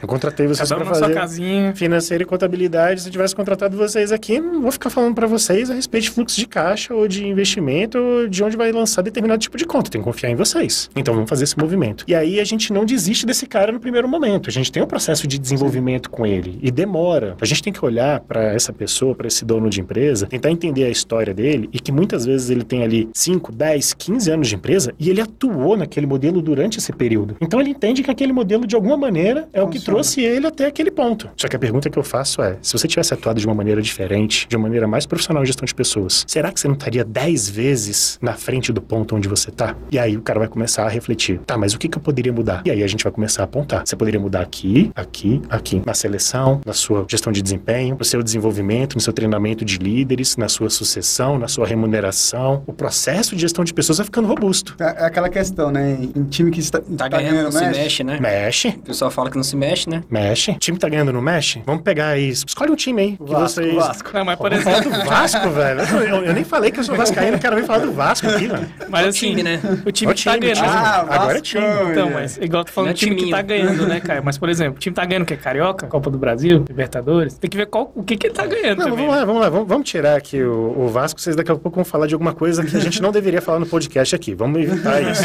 Eu 0.00 0.08
contratei 0.08 0.46
vocês 0.46 0.68
pra 0.68 0.78
na 0.78 0.84
sua 0.86 0.94
fazer 0.94 1.14
casinha. 1.14 1.74
financeira 1.74 2.22
e 2.22 2.26
contabilidade. 2.26 3.02
Se 3.02 3.08
eu 3.08 3.12
tivesse 3.12 3.34
contratado 3.34 3.76
vocês 3.76 4.12
aqui, 4.12 4.40
não 4.40 4.62
vou 4.62 4.72
ficar 4.72 4.90
falando 4.90 5.14
pra 5.14 5.26
vocês 5.26 5.70
a 5.70 5.74
respeito 5.74 6.04
de 6.04 6.10
fluxo 6.10 6.38
de 6.38 6.46
caixa 6.46 6.94
ou 6.94 7.06
de 7.06 7.26
investimento 7.26 7.98
ou 7.98 8.28
de 8.28 8.42
onde 8.42 8.56
vai 8.56 8.72
lançar 8.72 9.02
determinado 9.02 9.40
tipo 9.40 9.56
de 9.56 9.64
conta. 9.64 9.90
Tem 9.90 10.00
que 10.00 10.04
confiar 10.04 10.30
em 10.30 10.36
vocês. 10.36 10.90
Então 10.96 11.14
vamos 11.14 11.28
fazer 11.28 11.44
esse 11.44 11.58
movimento. 11.58 12.04
E 12.06 12.14
aí 12.14 12.40
a 12.40 12.44
gente 12.44 12.72
não 12.72 12.84
desiste 12.84 13.26
desse 13.26 13.46
cara 13.46 13.72
no 13.72 13.80
primeiro 13.80 14.08
momento. 14.08 14.48
A 14.48 14.52
gente 14.52 14.70
tem 14.70 14.82
um 14.82 14.86
processo 14.86 15.26
de 15.26 15.38
desenvolvimento 15.38 16.10
com 16.10 16.26
ele 16.26 16.58
e 16.62 16.70
demora. 16.70 17.09
A 17.40 17.44
gente 17.44 17.62
tem 17.62 17.72
que 17.72 17.84
olhar 17.84 18.20
pra 18.20 18.52
essa 18.52 18.72
pessoa, 18.72 19.14
pra 19.14 19.26
esse 19.26 19.44
dono 19.44 19.68
de 19.68 19.80
empresa, 19.80 20.26
tentar 20.26 20.50
entender 20.50 20.84
a 20.84 20.90
história 20.90 21.34
dele 21.34 21.68
e 21.72 21.78
que 21.80 21.92
muitas 21.92 22.24
vezes 22.24 22.50
ele 22.50 22.62
tem 22.64 22.82
ali 22.82 23.08
5, 23.14 23.52
10, 23.52 23.94
15 23.94 24.30
anos 24.30 24.48
de 24.48 24.54
empresa 24.54 24.94
e 24.98 25.10
ele 25.10 25.20
atuou 25.20 25.76
naquele 25.76 26.06
modelo 26.06 26.40
durante 26.42 26.78
esse 26.78 26.92
período. 26.92 27.36
Então 27.40 27.60
ele 27.60 27.70
entende 27.70 28.02
que 28.02 28.10
aquele 28.10 28.32
modelo 28.32 28.66
de 28.66 28.74
alguma 28.74 28.96
maneira 28.96 29.48
é 29.52 29.62
o 29.62 29.68
que 29.68 29.78
Funciona. 29.78 29.94
trouxe 29.94 30.20
ele 30.22 30.46
até 30.46 30.66
aquele 30.66 30.90
ponto. 30.90 31.28
Só 31.36 31.48
que 31.48 31.56
a 31.56 31.58
pergunta 31.58 31.88
que 31.90 31.98
eu 31.98 32.02
faço 32.02 32.42
é: 32.42 32.56
se 32.62 32.72
você 32.72 32.86
tivesse 32.86 33.14
atuado 33.14 33.40
de 33.40 33.46
uma 33.46 33.54
maneira 33.54 33.80
diferente, 33.82 34.46
de 34.48 34.56
uma 34.56 34.62
maneira 34.62 34.86
mais 34.86 35.06
profissional 35.06 35.42
em 35.42 35.46
gestão 35.46 35.64
de 35.66 35.74
pessoas, 35.74 36.24
será 36.26 36.52
que 36.52 36.60
você 36.60 36.68
não 36.68 36.74
estaria 36.74 37.04
10 37.04 37.48
vezes 37.48 38.18
na 38.20 38.34
frente 38.34 38.72
do 38.72 38.80
ponto 38.82 39.16
onde 39.16 39.28
você 39.28 39.50
tá? 39.50 39.76
E 39.90 39.98
aí 39.98 40.16
o 40.16 40.22
cara 40.22 40.38
vai 40.38 40.48
começar 40.48 40.84
a 40.84 40.88
refletir: 40.88 41.40
tá, 41.46 41.56
mas 41.56 41.74
o 41.74 41.78
que, 41.78 41.88
que 41.88 41.98
eu 41.98 42.02
poderia 42.02 42.32
mudar? 42.32 42.62
E 42.64 42.70
aí 42.70 42.82
a 42.82 42.86
gente 42.86 43.04
vai 43.04 43.12
começar 43.12 43.42
a 43.42 43.44
apontar. 43.44 43.86
Você 43.86 43.96
poderia 43.96 44.20
mudar 44.20 44.40
aqui, 44.40 44.90
aqui, 44.94 45.40
aqui. 45.48 45.82
Na 45.86 45.94
seleção, 45.94 46.60
na 46.64 46.72
sua 46.72 46.89
gestão 47.08 47.32
de 47.32 47.42
desempenho, 47.42 47.96
no 47.98 48.04
seu 48.04 48.22
desenvolvimento, 48.22 48.94
no 48.94 49.00
seu 49.00 49.12
treinamento 49.12 49.64
de 49.64 49.78
líderes, 49.78 50.36
na 50.36 50.48
sua 50.48 50.70
sucessão, 50.70 51.38
na 51.38 51.48
sua 51.48 51.66
remuneração. 51.66 52.62
O 52.66 52.72
processo 52.72 53.34
de 53.34 53.42
gestão 53.42 53.64
de 53.64 53.72
pessoas 53.74 53.98
vai 53.98 54.04
ficando 54.04 54.26
robusto. 54.28 54.74
É 54.80 54.90
é 55.00 55.04
aquela 55.06 55.28
questão, 55.28 55.70
né? 55.70 55.96
Em 56.14 56.24
time 56.24 56.50
que 56.50 56.60
está, 56.60 56.80
Tá 56.96 57.08
ganhando, 57.08 57.44
não 57.44 57.52
se 57.52 57.64
mexe, 57.66 58.04
né? 58.04 58.18
Mexe. 58.20 58.68
O 58.68 58.78
pessoal 58.82 59.10
fala 59.10 59.30
que 59.30 59.36
não 59.36 59.42
se 59.44 59.56
mexe, 59.56 59.88
né? 59.88 60.02
Mexe. 60.10 60.50
O 60.50 60.58
time 60.58 60.78
tá 60.78 60.88
ganhando, 60.88 61.12
não 61.12 61.22
mexe? 61.22 61.62
Vamos 61.64 61.82
pegar 61.82 62.08
aí. 62.08 62.28
Escolhe 62.28 62.70
um 62.70 62.76
time 62.76 63.00
aí. 63.02 63.16
O 63.18 63.24
que 63.24 63.32
Vasco, 63.32 63.60
vocês... 63.60 63.72
o 63.72 63.76
Vasco. 63.76 64.10
Não, 64.12 64.24
mas 64.24 64.36
por 64.38 64.52
exemplo, 64.52 64.90
do 64.90 65.04
Vasco, 65.04 65.50
velho. 65.50 65.80
Eu, 65.80 66.24
eu 66.24 66.32
nem 66.34 66.44
falei 66.44 66.70
que 66.70 66.80
eu 66.80 66.84
sou 66.84 66.94
vascaíno, 66.96 67.36
o 67.36 67.40
cara 67.40 67.54
vem 67.56 67.64
falar 67.64 67.78
do 67.80 67.92
Vasco 67.92 68.26
aqui, 68.28 68.46
velho. 68.46 68.68
mas 68.88 69.02
É 69.02 69.06
o 69.06 69.08
assim, 69.08 69.28
time, 69.30 69.42
né? 69.42 69.60
o 69.86 69.92
time 69.92 70.12
Ó, 70.12 70.14
que 70.14 70.24
tá 70.24 70.32
time, 70.32 70.40
ganhando. 70.46 70.56
time. 70.56 70.68
Ah, 70.68 70.98
Agora 71.00 71.14
é 71.14 71.40
Vascão, 71.40 71.42
time. 71.42 71.90
Então, 71.92 72.08
é. 72.08 72.12
mas 72.12 72.36
igual 72.38 72.64
tu 72.64 72.72
falando 72.72 72.90
é 72.90 72.92
do 72.92 72.98
time 72.98 73.16
que 73.16 73.30
tá 73.30 73.42
ganhando, 73.42 73.86
né, 73.86 74.00
Caio? 74.00 74.22
Mas, 74.24 74.36
por 74.38 74.48
exemplo, 74.48 74.76
o 74.76 74.78
time 74.80 74.94
tá 74.94 75.04
ganhando 75.04 75.22
o 75.22 75.26
quê? 75.26 75.36
Carioca? 75.36 75.86
Copa 75.86 76.10
do 76.10 76.18
Brasil? 76.18 76.64
Libertadores, 76.80 77.34
tem 77.38 77.50
que 77.50 77.56
ver 77.56 77.66
qual, 77.66 77.92
o 77.94 78.02
que, 78.02 78.16
que 78.16 78.28
ele 78.28 78.34
tá 78.34 78.46
ganhando 78.46 78.78
Não, 78.78 78.90
também. 78.90 79.06
vamos 79.06 79.12
né? 79.12 79.20
lá, 79.20 79.24
vamos 79.24 79.40
lá. 79.42 79.48
Vamos, 79.50 79.68
vamos 79.68 79.88
tirar 79.90 80.16
aqui 80.16 80.42
o, 80.42 80.74
o 80.78 80.88
Vasco. 80.88 81.20
Vocês 81.20 81.36
daqui 81.36 81.50
a 81.52 81.56
pouco 81.56 81.76
vão 81.76 81.84
falar 81.84 82.06
de 82.06 82.14
alguma 82.14 82.32
coisa 82.32 82.64
que 82.64 82.74
a 82.74 82.80
gente 82.80 83.02
não 83.02 83.12
deveria 83.12 83.42
falar 83.42 83.58
no 83.58 83.66
podcast 83.66 84.14
aqui. 84.14 84.34
Vamos 84.34 84.62
evitar 84.62 85.00
isso. 85.04 85.22